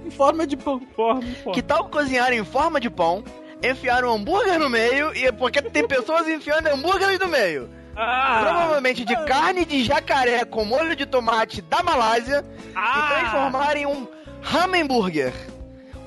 Em 0.05 0.11
forma 0.11 0.45
de 0.45 0.57
pão. 0.57 0.81
Forma, 0.95 1.21
forma. 1.21 1.53
Que 1.53 1.61
tal 1.61 1.87
cozinhar 1.87 2.33
em 2.33 2.43
forma 2.43 2.79
de 2.79 2.89
pão, 2.89 3.23
enfiar 3.63 4.03
um 4.03 4.13
hambúrguer 4.13 4.59
no 4.59 4.69
meio, 4.69 5.15
e 5.15 5.31
porque 5.31 5.61
tem 5.61 5.87
pessoas 5.87 6.27
enfiando 6.27 6.67
hambúrgueres 6.67 7.17
no 7.19 7.29
meio. 7.29 7.69
Ah, 7.95 8.39
Provavelmente 8.41 9.05
de 9.05 9.15
carne 9.25 9.65
de 9.65 9.83
jacaré 9.83 10.43
com 10.45 10.65
molho 10.65 10.95
de 10.95 11.05
tomate 11.05 11.61
da 11.61 11.83
Malásia 11.83 12.43
e 12.59 12.71
ah, 12.75 13.07
transformar 13.19 13.77
em 13.77 13.85
um 13.85 14.07
Hamenburger. 14.43 15.31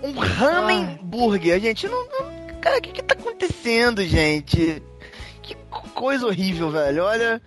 Um 0.02 0.14
Hamenburger. 0.20 1.60
Gente, 1.60 1.86
não, 1.88 2.04
não- 2.08 2.36
Cara, 2.60 2.78
o 2.78 2.82
que 2.82 2.90
que 2.92 3.02
tá 3.02 3.14
acontecendo, 3.14 4.02
gente? 4.02 4.82
Que 5.40 5.54
co- 5.70 5.88
coisa 5.94 6.26
horrível, 6.26 6.70
velho. 6.70 7.04
Olha. 7.04 7.40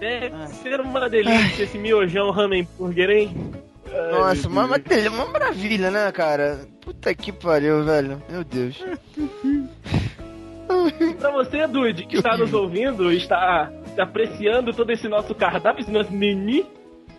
Deve 0.00 0.48
ser 0.48 0.80
uma 0.80 1.08
delícia 1.08 1.62
esse 1.62 1.78
miojão 1.78 2.30
hambúrguer, 2.38 3.08
hein? 3.10 3.52
Ai, 3.88 4.10
Nossa, 4.10 4.48
uma, 4.48 4.64
uma, 4.64 4.76
uma 5.12 5.26
maravilha, 5.26 5.90
né, 5.92 6.10
cara? 6.10 6.66
Puta 6.80 7.14
que 7.14 7.30
pariu, 7.30 7.84
velho. 7.84 8.20
Meu 8.28 8.42
Deus. 8.42 8.76
Pra 11.18 11.30
você, 11.30 11.66
Dude, 11.66 12.06
que 12.06 12.16
está 12.16 12.36
nos 12.36 12.52
ouvindo, 12.52 13.10
está 13.12 13.70
apreciando 13.98 14.72
todo 14.72 14.90
esse 14.90 15.08
nosso 15.08 15.34
cardápio, 15.34 15.80
esse 15.82 15.90
nosso 15.90 16.12
menu, 16.12 16.64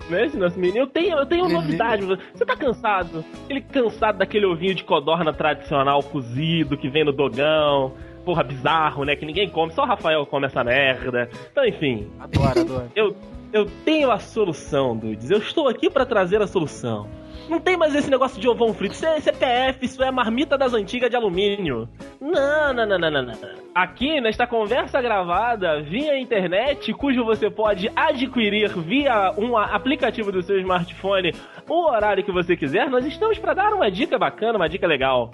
né? 0.10 0.30
Nosso 0.35 0.60
menu, 0.60 0.77
eu 0.77 0.88
tenho, 0.88 1.18
eu 1.18 1.26
tenho 1.26 1.45
uma 1.45 1.61
novidade. 1.61 2.06
Você 2.06 2.45
tá 2.45 2.56
cansado? 2.56 3.23
Ele 3.49 3.61
cansado 3.61 4.18
daquele 4.19 4.45
ovinho 4.45 4.76
de 4.76 4.84
codorna 4.84 5.34
tradicional 5.34 6.02
cozido 6.03 6.77
que 6.77 6.89
vem 6.89 7.03
no 7.03 7.11
dogão? 7.11 7.94
Porra, 8.23 8.44
bizarro, 8.44 9.03
né? 9.06 9.15
Que 9.15 9.26
ninguém 9.26 9.49
come, 9.49 9.72
só 9.72 9.84
o 9.84 9.88
Rafael 9.88 10.26
come 10.26 10.45
essa 10.48 10.64
merda. 10.64 11.30
Então, 11.52 11.65
enfim, 11.65 12.10
Adoro, 12.19 12.60
adoro. 12.60 12.91
eu, 12.95 13.15
eu 13.53 13.65
tenho 13.85 14.11
a 14.11 14.19
solução, 14.19 14.95
Dudes. 14.98 15.31
Eu 15.31 15.38
estou 15.39 15.68
aqui 15.68 15.89
pra 15.89 16.06
trazer 16.06 16.41
a 16.41 16.48
solução. 16.48 17.07
Não 17.49 17.60
tem 17.60 17.78
mais 17.78 17.95
esse 17.95 18.10
negócio 18.10 18.40
de 18.40 18.48
ovão 18.48 18.74
frito. 18.74 18.94
Isso 18.94 19.06
é 19.06 19.19
CPF, 19.19 19.86
isso 19.86 20.03
é 20.03 20.11
marmita 20.11 20.57
das 20.57 20.74
antigas 20.74 21.10
de 21.10 21.15
alumínio. 21.15 21.88
Não, 22.19 22.74
não, 22.74 22.86
não, 22.86 22.99
não, 22.99 23.11
não. 23.11 23.34
Aqui, 23.74 24.19
nesta 24.19 24.45
conversa 24.45 25.02
gravada 25.02 25.82
via 25.82 26.19
internet, 26.19 26.94
cujo 26.94 27.24
você 27.24 27.49
pode 27.49 27.90
adquirir 27.95 28.69
via 28.80 29.34
um 29.38 29.56
aplicativo 29.56 30.32
do 30.32 30.41
seu 30.41 30.60
smartphone 30.60 31.32
o 31.69 31.90
horário 31.90 32.24
que 32.24 32.32
você 32.32 32.56
quiser, 32.56 32.90
nós 32.90 33.06
estamos 33.06 33.38
para 33.38 33.53
dar 33.53 33.74
uma 33.74 33.91
dica 33.91 34.18
bacana, 34.18 34.57
uma 34.57 34.69
dica 34.69 34.88
legal. 34.88 35.32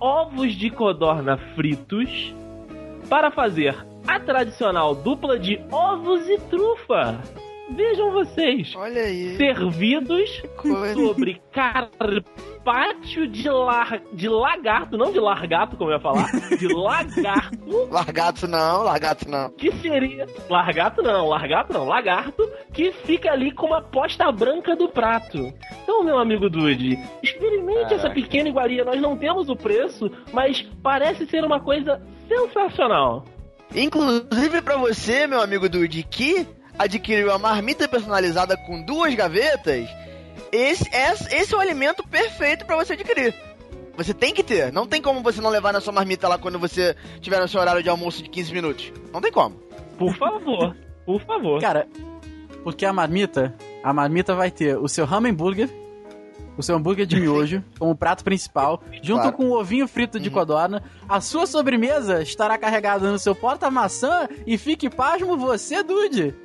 Ovos 0.00 0.52
de 0.52 0.70
codorna 0.70 1.36
fritos 1.54 2.34
para 3.08 3.30
fazer 3.30 3.74
a 4.06 4.20
tradicional 4.20 4.94
dupla 4.94 5.38
de 5.38 5.60
ovos 5.70 6.28
e 6.28 6.38
trufa. 6.38 7.18
Vejam 7.70 8.10
vocês, 8.12 8.74
Olha 8.74 9.02
aí. 9.02 9.36
servidos 9.36 10.42
sobre 10.94 11.40
carpaccio 11.52 13.28
de, 13.28 13.48
lar... 13.50 14.00
de 14.12 14.28
lagarto, 14.28 14.96
não 14.96 15.12
de 15.12 15.20
largato, 15.20 15.76
como 15.76 15.90
eu 15.90 15.96
ia 15.96 16.00
falar, 16.00 16.30
de 16.56 16.66
lagarto, 16.72 17.88
Largato 17.90 18.48
não, 18.48 18.82
largato 18.82 19.28
não. 19.28 19.50
que 19.50 19.70
seria. 19.76 20.26
Largato 20.48 21.02
não, 21.02 21.28
largato 21.28 21.72
não, 21.72 21.84
lagarto, 21.84 22.48
que 22.72 22.90
fica 22.90 23.30
ali 23.32 23.50
com 23.52 23.66
uma 23.66 23.82
posta 23.82 24.30
branca 24.32 24.74
do 24.74 24.88
prato. 24.88 25.52
Então, 25.82 26.02
meu 26.02 26.18
amigo 26.18 26.48
Dude, 26.48 26.98
experimente 27.22 27.92
essa 27.94 28.08
Caraca. 28.08 28.14
pequena 28.14 28.48
iguaria. 28.48 28.84
Nós 28.84 29.00
não 29.00 29.16
temos 29.16 29.48
o 29.50 29.56
preço, 29.56 30.10
mas 30.32 30.62
parece 30.82 31.26
ser 31.26 31.44
uma 31.44 31.60
coisa 31.60 32.00
sensacional. 32.26 33.24
Inclusive 33.74 34.62
pra 34.62 34.78
você, 34.78 35.26
meu 35.26 35.42
amigo 35.42 35.68
Dude, 35.68 36.02
que 36.02 36.46
adquiriu 36.78 37.32
a 37.32 37.38
marmita 37.38 37.88
personalizada 37.88 38.56
com 38.56 38.80
duas 38.82 39.14
gavetas, 39.14 39.88
esse, 40.52 40.88
esse, 40.94 41.34
esse 41.34 41.54
é 41.54 41.56
o 41.56 41.60
alimento 41.60 42.06
perfeito 42.06 42.64
pra 42.64 42.76
você 42.76 42.92
adquirir. 42.94 43.34
Você 43.96 44.14
tem 44.14 44.32
que 44.32 44.44
ter. 44.44 44.72
Não 44.72 44.86
tem 44.86 45.02
como 45.02 45.20
você 45.22 45.40
não 45.40 45.50
levar 45.50 45.72
na 45.72 45.80
sua 45.80 45.92
marmita 45.92 46.28
lá 46.28 46.38
quando 46.38 46.58
você 46.58 46.94
tiver 47.20 47.40
no 47.40 47.48
seu 47.48 47.60
horário 47.60 47.82
de 47.82 47.88
almoço 47.90 48.22
de 48.22 48.30
15 48.30 48.52
minutos. 48.52 48.92
Não 49.12 49.20
tem 49.20 49.32
como. 49.32 49.56
Por 49.98 50.14
favor, 50.14 50.76
por 51.04 51.20
favor. 51.22 51.60
Cara, 51.60 51.88
porque 52.62 52.86
a 52.86 52.92
marmita, 52.92 53.54
a 53.82 53.92
marmita 53.92 54.34
vai 54.36 54.52
ter 54.52 54.78
o 54.78 54.86
seu 54.88 55.04
hambúrguer, 55.04 55.68
o 56.56 56.62
seu 56.62 56.76
hambúrguer 56.76 57.06
de 57.06 57.18
miojo 57.18 57.64
como 57.78 57.96
prato 57.96 58.22
principal, 58.22 58.80
junto 59.02 59.22
Claro. 59.22 59.36
com 59.36 59.46
o 59.46 59.58
ovinho 59.58 59.88
frito 59.88 60.20
de 60.20 60.30
codorna. 60.30 60.80
A 61.08 61.20
sua 61.20 61.44
sobremesa 61.46 62.22
estará 62.22 62.56
carregada 62.56 63.10
no 63.10 63.18
seu 63.18 63.34
porta-maçã 63.34 64.28
e 64.46 64.56
fique 64.56 64.88
pasmo 64.88 65.36
você, 65.36 65.82
Dude. 65.82 66.36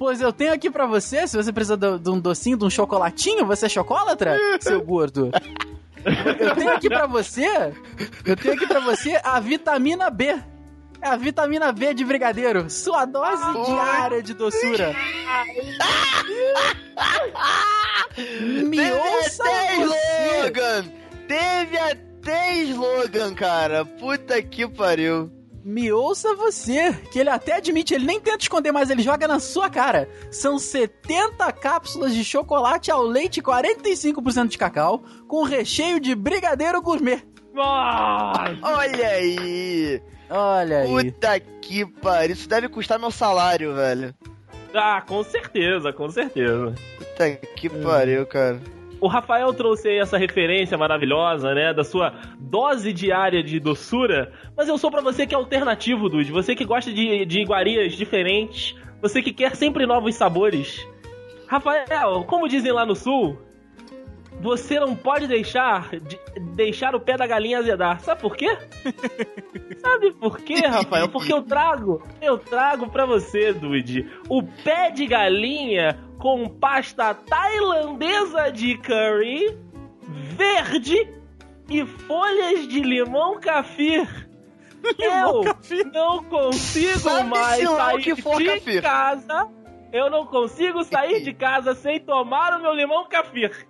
Pois 0.00 0.20
eu 0.22 0.32
tenho 0.32 0.54
aqui 0.54 0.70
pra 0.70 0.86
você, 0.86 1.28
se 1.28 1.36
você 1.36 1.52
precisa 1.52 1.76
de, 1.76 1.98
de 1.98 2.08
um 2.08 2.18
docinho, 2.18 2.56
de 2.56 2.64
um 2.64 2.70
chocolatinho, 2.70 3.44
você 3.44 3.66
é 3.66 3.68
chocolatra, 3.68 4.34
seu 4.58 4.82
gordo? 4.82 5.30
Eu 6.40 6.54
tenho 6.54 6.72
aqui 6.72 6.88
pra 6.88 7.06
você, 7.06 7.74
eu 8.24 8.34
tenho 8.34 8.54
aqui 8.54 8.66
pra 8.66 8.80
você 8.80 9.20
a 9.22 9.38
vitamina 9.38 10.08
B. 10.08 10.40
É 11.02 11.08
a 11.08 11.16
vitamina 11.16 11.70
B 11.70 11.92
de 11.92 12.02
brigadeiro, 12.02 12.70
sua 12.70 13.04
dose 13.04 13.42
diária 13.66 14.22
de 14.22 14.32
doçura. 14.32 14.96
Me 18.66 18.92
ouça 18.92 19.44
Teve 19.44 19.58
até 19.58 19.84
você. 19.84 20.38
slogan! 20.38 20.84
Teve 21.28 21.78
até 21.78 22.54
slogan, 22.62 23.34
cara. 23.34 23.84
Puta 23.84 24.42
que 24.42 24.66
pariu. 24.66 25.30
Me 25.62 25.92
ouça 25.92 26.34
você, 26.34 26.92
que 27.12 27.18
ele 27.18 27.28
até 27.28 27.56
admite, 27.56 27.94
ele 27.94 28.06
nem 28.06 28.18
tenta 28.18 28.42
esconder, 28.42 28.72
mas 28.72 28.88
ele 28.88 29.02
joga 29.02 29.28
na 29.28 29.38
sua 29.38 29.68
cara. 29.68 30.08
São 30.30 30.58
70 30.58 31.52
cápsulas 31.52 32.14
de 32.14 32.24
chocolate 32.24 32.90
ao 32.90 33.02
leite 33.02 33.40
e 33.40 33.42
45% 33.42 34.48
de 34.48 34.58
cacau, 34.58 35.02
com 35.28 35.42
recheio 35.42 36.00
de 36.00 36.14
brigadeiro 36.14 36.80
gourmet. 36.80 37.22
Olha 38.62 39.08
aí. 39.08 40.02
Olha 40.30 40.78
aí. 40.80 41.12
Puta 41.12 41.40
que 41.40 41.84
pariu. 41.84 42.32
Isso 42.32 42.48
deve 42.48 42.68
custar 42.68 42.98
meu 42.98 43.10
salário, 43.10 43.74
velho. 43.74 44.14
Ah, 44.72 45.02
com 45.02 45.22
certeza, 45.24 45.92
com 45.92 46.08
certeza. 46.08 46.74
Puta 46.96 47.30
que 47.56 47.68
pariu, 47.68 48.26
cara. 48.26 48.60
O 49.00 49.08
Rafael 49.08 49.52
trouxe 49.54 49.88
aí 49.88 49.98
essa 49.98 50.18
referência 50.18 50.76
maravilhosa, 50.76 51.54
né, 51.54 51.72
da 51.72 51.82
sua 51.82 52.12
dose 52.38 52.92
diária 52.92 53.42
de 53.42 53.58
doçura, 53.58 54.30
mas 54.56 54.68
eu 54.68 54.76
sou 54.76 54.90
pra 54.90 55.00
você 55.00 55.26
que 55.26 55.34
é 55.34 55.38
alternativo, 55.38 56.08
Dude, 56.08 56.30
você 56.30 56.54
que 56.54 56.64
gosta 56.64 56.92
de, 56.92 57.24
de 57.24 57.40
iguarias 57.40 57.94
diferentes, 57.94 58.76
você 59.00 59.22
que 59.22 59.32
quer 59.32 59.56
sempre 59.56 59.86
novos 59.86 60.14
sabores. 60.14 60.86
Rafael, 61.46 62.24
como 62.24 62.46
dizem 62.46 62.72
lá 62.72 62.84
no 62.84 62.94
sul, 62.94 63.38
você 64.40 64.80
não 64.80 64.96
pode 64.96 65.26
deixar 65.26 65.90
de- 65.96 66.18
deixar 66.54 66.94
o 66.94 67.00
pé 67.00 67.16
da 67.16 67.26
galinha 67.26 67.58
azedar. 67.58 68.00
Sabe 68.00 68.20
por 68.20 68.36
quê? 68.36 68.48
Sabe 69.80 70.12
por 70.12 70.38
quê, 70.38 70.66
Rafael? 70.66 71.08
Porque 71.08 71.32
eu 71.32 71.42
trago, 71.42 72.02
eu 72.20 72.38
trago 72.38 72.88
pra 72.90 73.06
você, 73.06 73.52
Dude, 73.52 74.08
o 74.28 74.42
pé 74.42 74.90
de 74.90 75.06
galinha 75.06 75.98
com 76.18 76.48
pasta 76.48 77.14
tailandesa 77.14 78.50
de 78.50 78.76
curry, 78.78 79.56
verde 80.36 81.08
e 81.68 81.84
folhas 81.86 82.66
de 82.68 82.80
limão 82.80 83.40
cafir. 83.40 84.28
eu 84.98 85.42
não 85.92 86.24
consigo 86.24 87.24
mais 87.24 87.68
sair 87.68 88.02
que 88.02 88.20
for 88.22 88.38
de 88.38 88.46
cafir. 88.46 88.82
casa. 88.82 89.48
Eu 89.92 90.08
não 90.08 90.24
consigo 90.26 90.84
sair 90.84 91.22
de 91.22 91.32
casa 91.34 91.74
sem 91.74 91.98
tomar 92.00 92.58
o 92.58 92.62
meu 92.62 92.72
limão 92.74 93.08
cafir. 93.08 93.66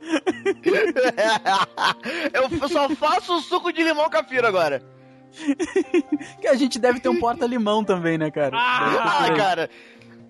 eu 2.32 2.68
só 2.68 2.88
faço 2.90 3.36
o 3.36 3.40
suco 3.40 3.72
de 3.72 3.82
limão 3.82 4.08
cafira 4.08 4.48
agora. 4.48 4.82
Que 6.40 6.46
a 6.48 6.54
gente 6.54 6.78
deve 6.78 7.00
ter 7.00 7.08
um 7.08 7.18
porta-limão 7.20 7.84
também, 7.84 8.16
né, 8.16 8.30
cara? 8.30 8.56
Ah, 8.56 9.26
Ah, 9.26 9.32
cara. 9.34 9.70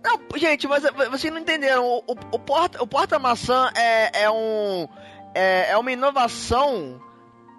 Não, 0.03 0.19
gente, 0.39 0.67
mas 0.67 0.85
eh, 0.85 0.91
vocês 1.11 1.33
não 1.33 1.41
entenderam. 1.41 1.85
O, 1.85 1.99
o, 2.07 2.15
o 2.33 2.39
porta, 2.39 2.83
o 2.83 2.87
porta-maçã 2.87 3.71
é, 3.77 4.23
é 4.25 4.31
um. 4.31 4.89
É, 5.35 5.71
é 5.73 5.77
uma 5.77 5.93
inovação 5.93 7.01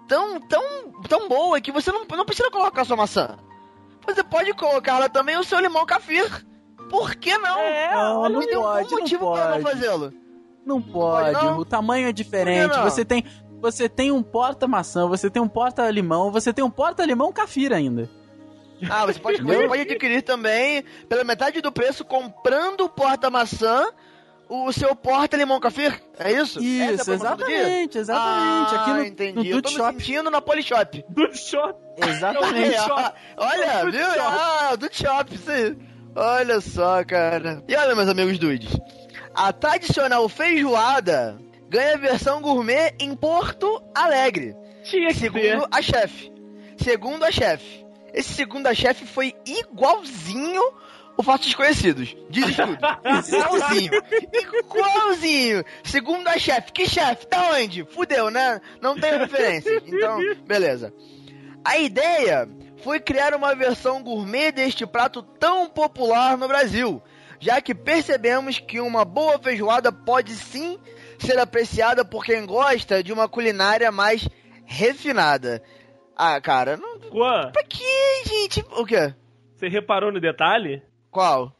tão, 0.08 0.40
tão, 0.40 0.62
tão 1.08 1.28
boa 1.28 1.60
que 1.60 1.70
você 1.72 1.90
não, 1.92 2.04
não 2.04 2.24
precisa 2.24 2.50
colocar 2.50 2.84
sua 2.84 2.96
maçã. 2.96 3.38
Você 4.06 4.22
pode 4.24 4.52
colocar 4.54 4.98
lá 4.98 5.08
também 5.08 5.36
o 5.38 5.44
seu 5.44 5.60
limão 5.60 5.86
cafir. 5.86 6.26
Por 6.90 7.14
que 7.14 7.36
não? 7.38 7.58
É, 7.60 7.94
Não, 7.94 8.28
não 8.28 8.40
tem 8.40 8.54
pode, 8.54 8.78
algum 8.84 8.90
não 8.90 8.98
motivo 9.00 9.32
pra 9.32 9.44
não 9.50 9.62
pode. 9.62 9.76
fazê-lo. 9.76 10.12
Não 10.64 10.80
pode, 10.80 11.32
não? 11.44 11.58
o 11.58 11.64
tamanho 11.64 12.08
é 12.08 12.12
diferente. 12.12 12.78
Você 12.80 13.04
tem, 13.04 13.24
você 13.60 13.88
tem 13.88 14.10
um 14.12 14.22
porta-maçã, 14.22 15.06
você 15.06 15.28
tem 15.30 15.42
um 15.42 15.48
porta-limão, 15.48 16.30
você 16.30 16.52
tem 16.52 16.64
um 16.64 16.70
porta-limão 16.70 17.32
cafira 17.32 17.76
ainda. 17.76 18.08
Ah, 18.88 19.04
você 19.04 19.18
pode, 19.18 19.42
você 19.42 19.68
pode 19.68 19.82
adquirir 19.82 20.22
também 20.22 20.82
pela 21.08 21.22
metade 21.24 21.60
do 21.60 21.70
preço 21.70 22.04
comprando 22.04 22.82
o 22.82 22.88
porta-maçã 22.88 23.86
o 24.48 24.72
seu 24.72 24.96
porta-limão 24.96 25.60
cafir. 25.60 26.02
É 26.18 26.32
isso? 26.32 26.58
Isso, 26.60 27.08
é 27.10 27.14
exatamente, 27.14 27.98
exatamente. 27.98 28.74
Ah, 28.74 28.80
Aqui 28.82 28.90
no, 28.92 29.04
entendi. 29.04 29.48
no 29.54 29.62
Dude 29.62 29.70
Shop. 29.76 29.92
sentindo 30.02 30.28
na 30.30 30.40
Polishop. 30.40 31.04
shopping. 31.34 32.08
Exatamente. 32.08 32.76
Ah, 32.78 33.14
Olha, 33.36 33.84
Do 33.84 33.92
viu? 33.92 34.04
Shop. 34.06 34.20
Ah, 34.20 34.76
do 34.76 34.88
Shop, 34.92 35.34
isso 35.34 35.50
aí. 35.52 35.78
Olha 36.16 36.60
só, 36.60 37.04
cara. 37.04 37.62
E 37.68 37.76
olha, 37.76 37.94
meus 37.94 38.08
amigos 38.08 38.38
dudes. 38.40 38.76
A 39.34 39.52
tradicional 39.52 40.28
feijoada 40.28 41.38
ganha 41.68 41.96
versão 41.96 42.40
gourmet 42.40 42.94
em 42.98 43.14
Porto 43.14 43.82
Alegre. 43.94 44.56
Tinha 44.82 45.12
ser. 45.14 45.30
Segundo 45.30 45.68
a 45.70 45.82
chefe. 45.82 46.32
Segundo 46.76 47.24
a 47.24 47.30
chefe. 47.30 47.86
Esse 48.12 48.34
segundo 48.34 48.66
a 48.66 48.74
chefe 48.74 49.06
foi 49.06 49.34
igualzinho 49.46 50.62
o 51.16 51.22
Fatos 51.22 51.46
Desconhecidos. 51.46 52.16
Diz 52.28 52.56
tudo. 52.56 52.76
Igualzinho. 53.28 53.92
Igualzinho. 54.32 55.64
Segundo 55.84 56.28
a 56.28 56.38
chefe. 56.38 56.72
Que 56.72 56.88
chefe? 56.88 57.26
Da 57.28 57.50
onde? 57.50 57.84
Fudeu, 57.84 58.30
né? 58.30 58.60
Não 58.80 58.98
tem 58.98 59.18
referência. 59.18 59.82
Então, 59.86 60.18
beleza. 60.46 60.92
A 61.64 61.78
ideia 61.78 62.48
foi 62.82 62.98
criar 62.98 63.34
uma 63.34 63.54
versão 63.54 64.02
gourmet 64.02 64.50
deste 64.50 64.86
prato 64.86 65.22
tão 65.22 65.68
popular 65.68 66.36
no 66.38 66.48
Brasil, 66.48 67.02
já 67.40 67.60
que 67.60 67.74
percebemos 67.74 68.58
que 68.58 68.78
uma 68.80 69.04
boa 69.04 69.38
feijoada 69.38 69.90
pode 69.90 70.34
sim 70.34 70.78
ser 71.18 71.38
apreciada 71.38 72.04
por 72.04 72.24
quem 72.24 72.46
gosta 72.46 73.02
de 73.02 73.12
uma 73.12 73.28
culinária 73.28 73.90
mais 73.90 74.28
refinada. 74.64 75.62
Ah, 76.16 76.40
cara, 76.40 76.76
não. 76.76 77.00
Juan, 77.12 77.50
Pra 77.52 77.64
que, 77.64 78.24
gente? 78.26 78.64
O 78.76 78.84
quê? 78.86 79.14
você 79.56 79.68
reparou 79.68 80.12
no 80.12 80.20
detalhe? 80.20 80.82
Qual? 81.10 81.52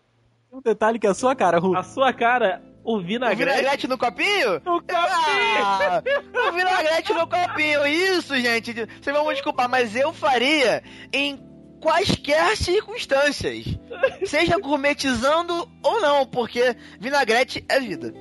Um 0.53 0.61
detalhe 0.61 0.99
que 0.99 1.07
é 1.07 1.11
a 1.11 1.15
sua 1.15 1.35
cara, 1.37 1.59
Ru. 1.59 1.77
A 1.77 1.83
sua 1.83 2.13
cara, 2.13 2.63
o 2.85 2.97
O 2.97 3.01
vinagrete. 3.03 3.39
vinagrete 3.51 3.89
no 3.89 3.99
copinho? 3.99 4.55
No 4.65 4.81
copinho! 4.81 5.65
Ah, 5.65 6.03
o 6.49 6.53
vinagrete 6.53 7.13
no 7.13 7.27
copinho. 7.27 7.87
Isso, 7.87 8.35
gente. 8.37 8.73
Vocês 8.73 9.15
vão 9.17 9.27
me 9.27 9.33
desculpar, 9.35 9.69
mas 9.69 9.95
eu 9.95 10.13
faria 10.13 10.83
em 11.13 11.37
quaisquer 11.81 12.57
circunstâncias. 12.57 13.65
Seja 14.27 14.59
gourmetizando 14.59 15.69
ou 15.83 16.01
não, 16.01 16.27
porque 16.27 16.75
vinagrete 16.99 17.65
é 17.69 17.79
vida. 17.81 18.13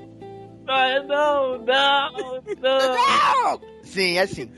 Ai, 0.68 1.00
não, 1.06 1.58
não, 1.60 2.42
não. 2.62 3.62
Sim, 3.84 4.18
é 4.18 4.22
assim. 4.22 4.52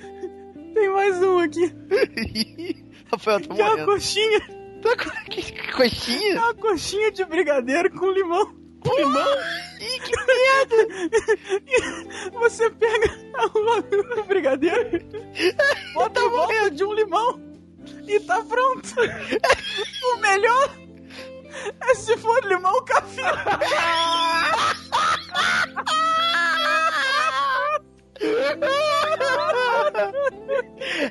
Tem 0.74 0.90
mais 0.90 1.22
um 1.22 1.38
aqui. 1.40 1.74
Rafael, 3.12 3.42
tá 3.42 3.54
Que 3.56 3.62
é 3.62 3.66
uma 3.66 3.72
morrendo. 3.72 3.92
coxinha. 3.92 4.40
Tá 4.82 4.96
com- 4.98 5.10
que, 5.30 5.42
que 5.42 5.70
É 5.70 5.72
coxinha? 5.72 6.40
uma 6.40 6.54
coxinha 6.56 7.12
de 7.12 7.26
brigadeiro 7.26 7.92
com 7.92 8.10
limão. 8.12 8.56
Com 8.82 8.96
limão? 8.98 9.28
Ih, 9.80 10.00
que 10.00 10.16
merda! 10.26 10.76
Você 12.40 12.70
pega 12.72 13.12
o, 13.54 14.20
o 14.20 14.24
brigadeiro, 14.24 15.00
bota 15.94 16.20
em 16.20 16.30
volta 16.30 16.72
de 16.72 16.84
um 16.84 16.92
limão 16.94 17.40
e 18.12 18.20
tá 18.22 18.44
pronto. 18.44 18.96
O 20.04 20.18
melhor 20.18 20.70
é 21.82 21.96
se 21.96 22.18
for 22.18 22.44
limão 22.46 22.84
café. 22.84 23.24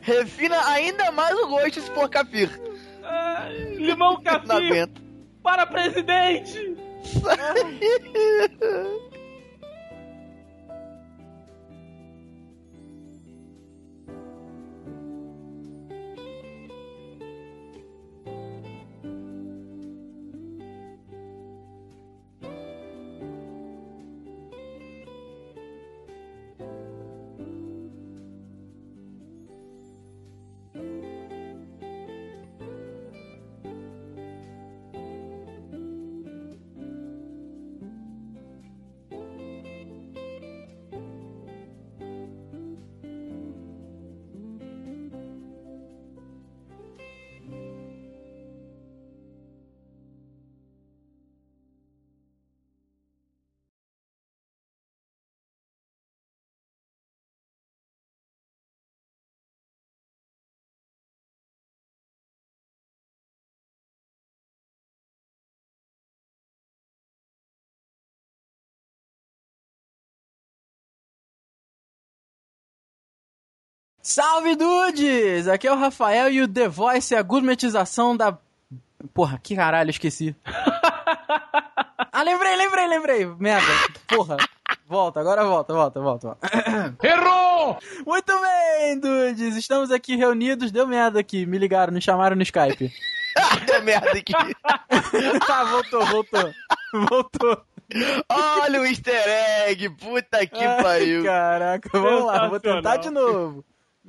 Refina 0.03 0.69
ainda 0.69 1.11
mais 1.13 1.39
o 1.39 1.49
gosto 1.49 1.81
se 1.81 1.91
for 1.93 2.09
cafir. 2.09 2.51
Ai, 3.03 3.75
limão 3.77 4.21
café 4.23 4.89
para 5.43 5.67
presidente! 5.67 6.77
Salve, 74.03 74.57
dudes! 74.57 75.47
Aqui 75.47 75.69
é 75.69 75.73
o 75.73 75.79
Rafael 75.79 76.31
e 76.31 76.41
o 76.41 76.49
The 76.49 76.69
Voice 76.69 77.15
é 77.15 77.19
a 77.19 77.23
gourmetização 77.23 78.17
da... 78.17 78.37
Porra, 79.13 79.39
que 79.43 79.55
caralho, 79.55 79.91
esqueci. 79.91 80.35
ah, 80.47 82.23
lembrei, 82.23 82.57
lembrei, 82.57 82.87
lembrei. 82.89 83.27
Merda, 83.27 83.67
porra. 84.09 84.39
Volta, 84.87 85.21
agora 85.21 85.45
volta, 85.45 85.75
volta, 85.75 86.01
volta. 86.01 86.29
volta. 86.29 86.97
Errou! 87.07 87.79
Muito 88.07 88.33
bem, 88.41 88.99
dudes! 88.99 89.57
Estamos 89.57 89.91
aqui 89.91 90.17
reunidos. 90.17 90.73
Deu 90.73 90.87
merda 90.87 91.21
aqui, 91.21 91.45
me 91.45 91.59
ligaram, 91.59 91.93
me 91.93 92.01
chamaram 92.01 92.37
no 92.37 92.43
Skype. 92.43 92.91
Deu 93.67 93.83
merda 93.83 94.13
aqui. 94.13 94.33
tá, 95.47 95.65
voltou, 95.69 96.07
voltou. 96.07 96.55
Voltou. 96.93 97.63
Olha 98.31 98.81
o 98.81 98.87
easter 98.87 99.29
egg, 99.67 99.91
puta 99.91 100.47
que 100.47 100.65
Ai, 100.65 100.83
pariu. 100.83 101.25
Caraca, 101.25 101.91
vamos 101.93 102.25
lá, 102.25 102.49
vou 102.49 102.61
tentar 102.61 102.97
de 102.97 103.11
novo. 103.11 103.65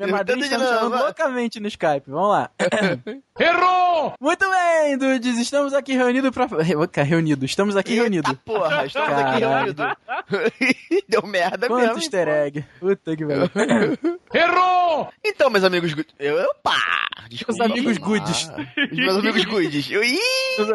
Minha 0.06 0.18
madrinha 0.18 0.44
está 0.45 0.57
me 0.57 0.65
chamando 0.65 0.98
loucamente 0.98 1.60
no 1.60 1.68
Skype. 1.68 2.03
Vamos 2.10 2.30
lá. 2.30 2.49
Errou! 3.40 4.14
Muito 4.19 4.45
bem, 4.49 4.98
dudes, 4.98 5.38
estamos 5.38 5.73
aqui 5.73 5.94
reunidos 5.94 6.32
pra... 6.32 6.45
Re- 6.45 7.03
Reunidos, 7.03 7.49
estamos 7.52 7.76
aqui 7.76 7.91
Eita 7.91 8.02
reunidos. 8.03 8.34
porra, 8.45 8.86
estamos 8.86 9.10
aqui 9.11 9.40
Caralho. 9.41 9.76
reunidos. 9.76 11.06
Deu 11.10 11.26
merda 11.26 11.68
Quanto 11.68 11.82
mesmo. 11.82 11.98
easter 11.98 12.28
egg. 12.28 12.65
Puta 12.80 13.15
que 13.15 13.26
pariu. 13.26 13.98
Errou! 14.34 15.10
Então, 15.23 15.49
meus 15.49 15.64
amigos... 15.64 15.94
Eu, 16.19 16.38
eu 16.38 16.53
pá! 16.64 16.78
Desculpa. 17.30 17.64
amigos 17.65 17.98
goods. 17.98 18.52
Ah, 18.53 18.61
Os 18.91 18.98
meus 18.98 19.18
amigos 19.18 19.45
goods. 19.45 19.90
Eu, 19.90 20.03
ih, 20.03 20.19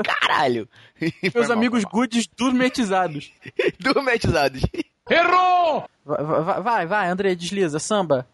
caralho. 0.04 0.68
Meus 1.34 1.50
amigos 1.50 1.84
goods 1.84 2.26
durmetizados. 2.36 3.30
Durmetizados. 3.78 4.62
Errou! 5.10 5.84
Vai, 6.04 6.24
vai, 6.24 6.62
vai, 6.62 6.86
vai, 6.86 7.08
André, 7.08 7.34
desliza, 7.34 7.78
samba. 7.78 8.26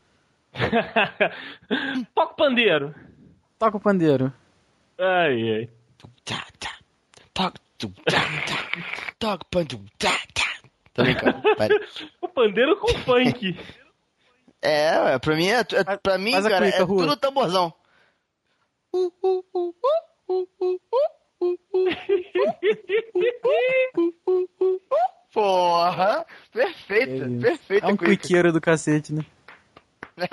Toca 2.14 2.32
o 2.32 2.36
pandeiro. 2.36 2.94
Toca 3.58 3.76
o 3.76 3.80
pandeiro. 3.80 4.32
Ai, 4.98 5.50
ai. 5.52 5.70
Tá, 6.24 6.46
tá. 6.58 6.70
Tá. 7.34 7.52
Toc, 9.18 9.44
pan, 9.50 9.64
tu, 9.64 9.78
tá, 9.98 10.10
tá. 10.34 10.68
Tô 10.94 11.02
brincando. 11.02 11.42
O 12.20 12.28
pandeiro 12.28 12.76
com 12.78 12.88
funk. 12.88 13.58
É, 14.60 15.18
pra 15.18 15.34
mim, 15.34 15.48
é, 15.48 15.60
é, 15.60 15.96
pra 15.96 16.18
mim 16.18 16.32
faz 16.32 16.46
cara, 16.46 16.68
é 16.68 16.82
Rua. 16.82 17.02
tudo 17.02 17.16
tamborzão. 17.16 17.72
Porra! 25.32 26.26
Perfeita, 26.52 27.26
perfeita 27.40 27.86
É 27.86 27.88
um 27.92 27.96
cuica. 27.96 28.16
quiqueiro 28.16 28.52
do 28.52 28.60
cacete, 28.60 29.14
né? 29.14 29.24
né? 30.18 30.28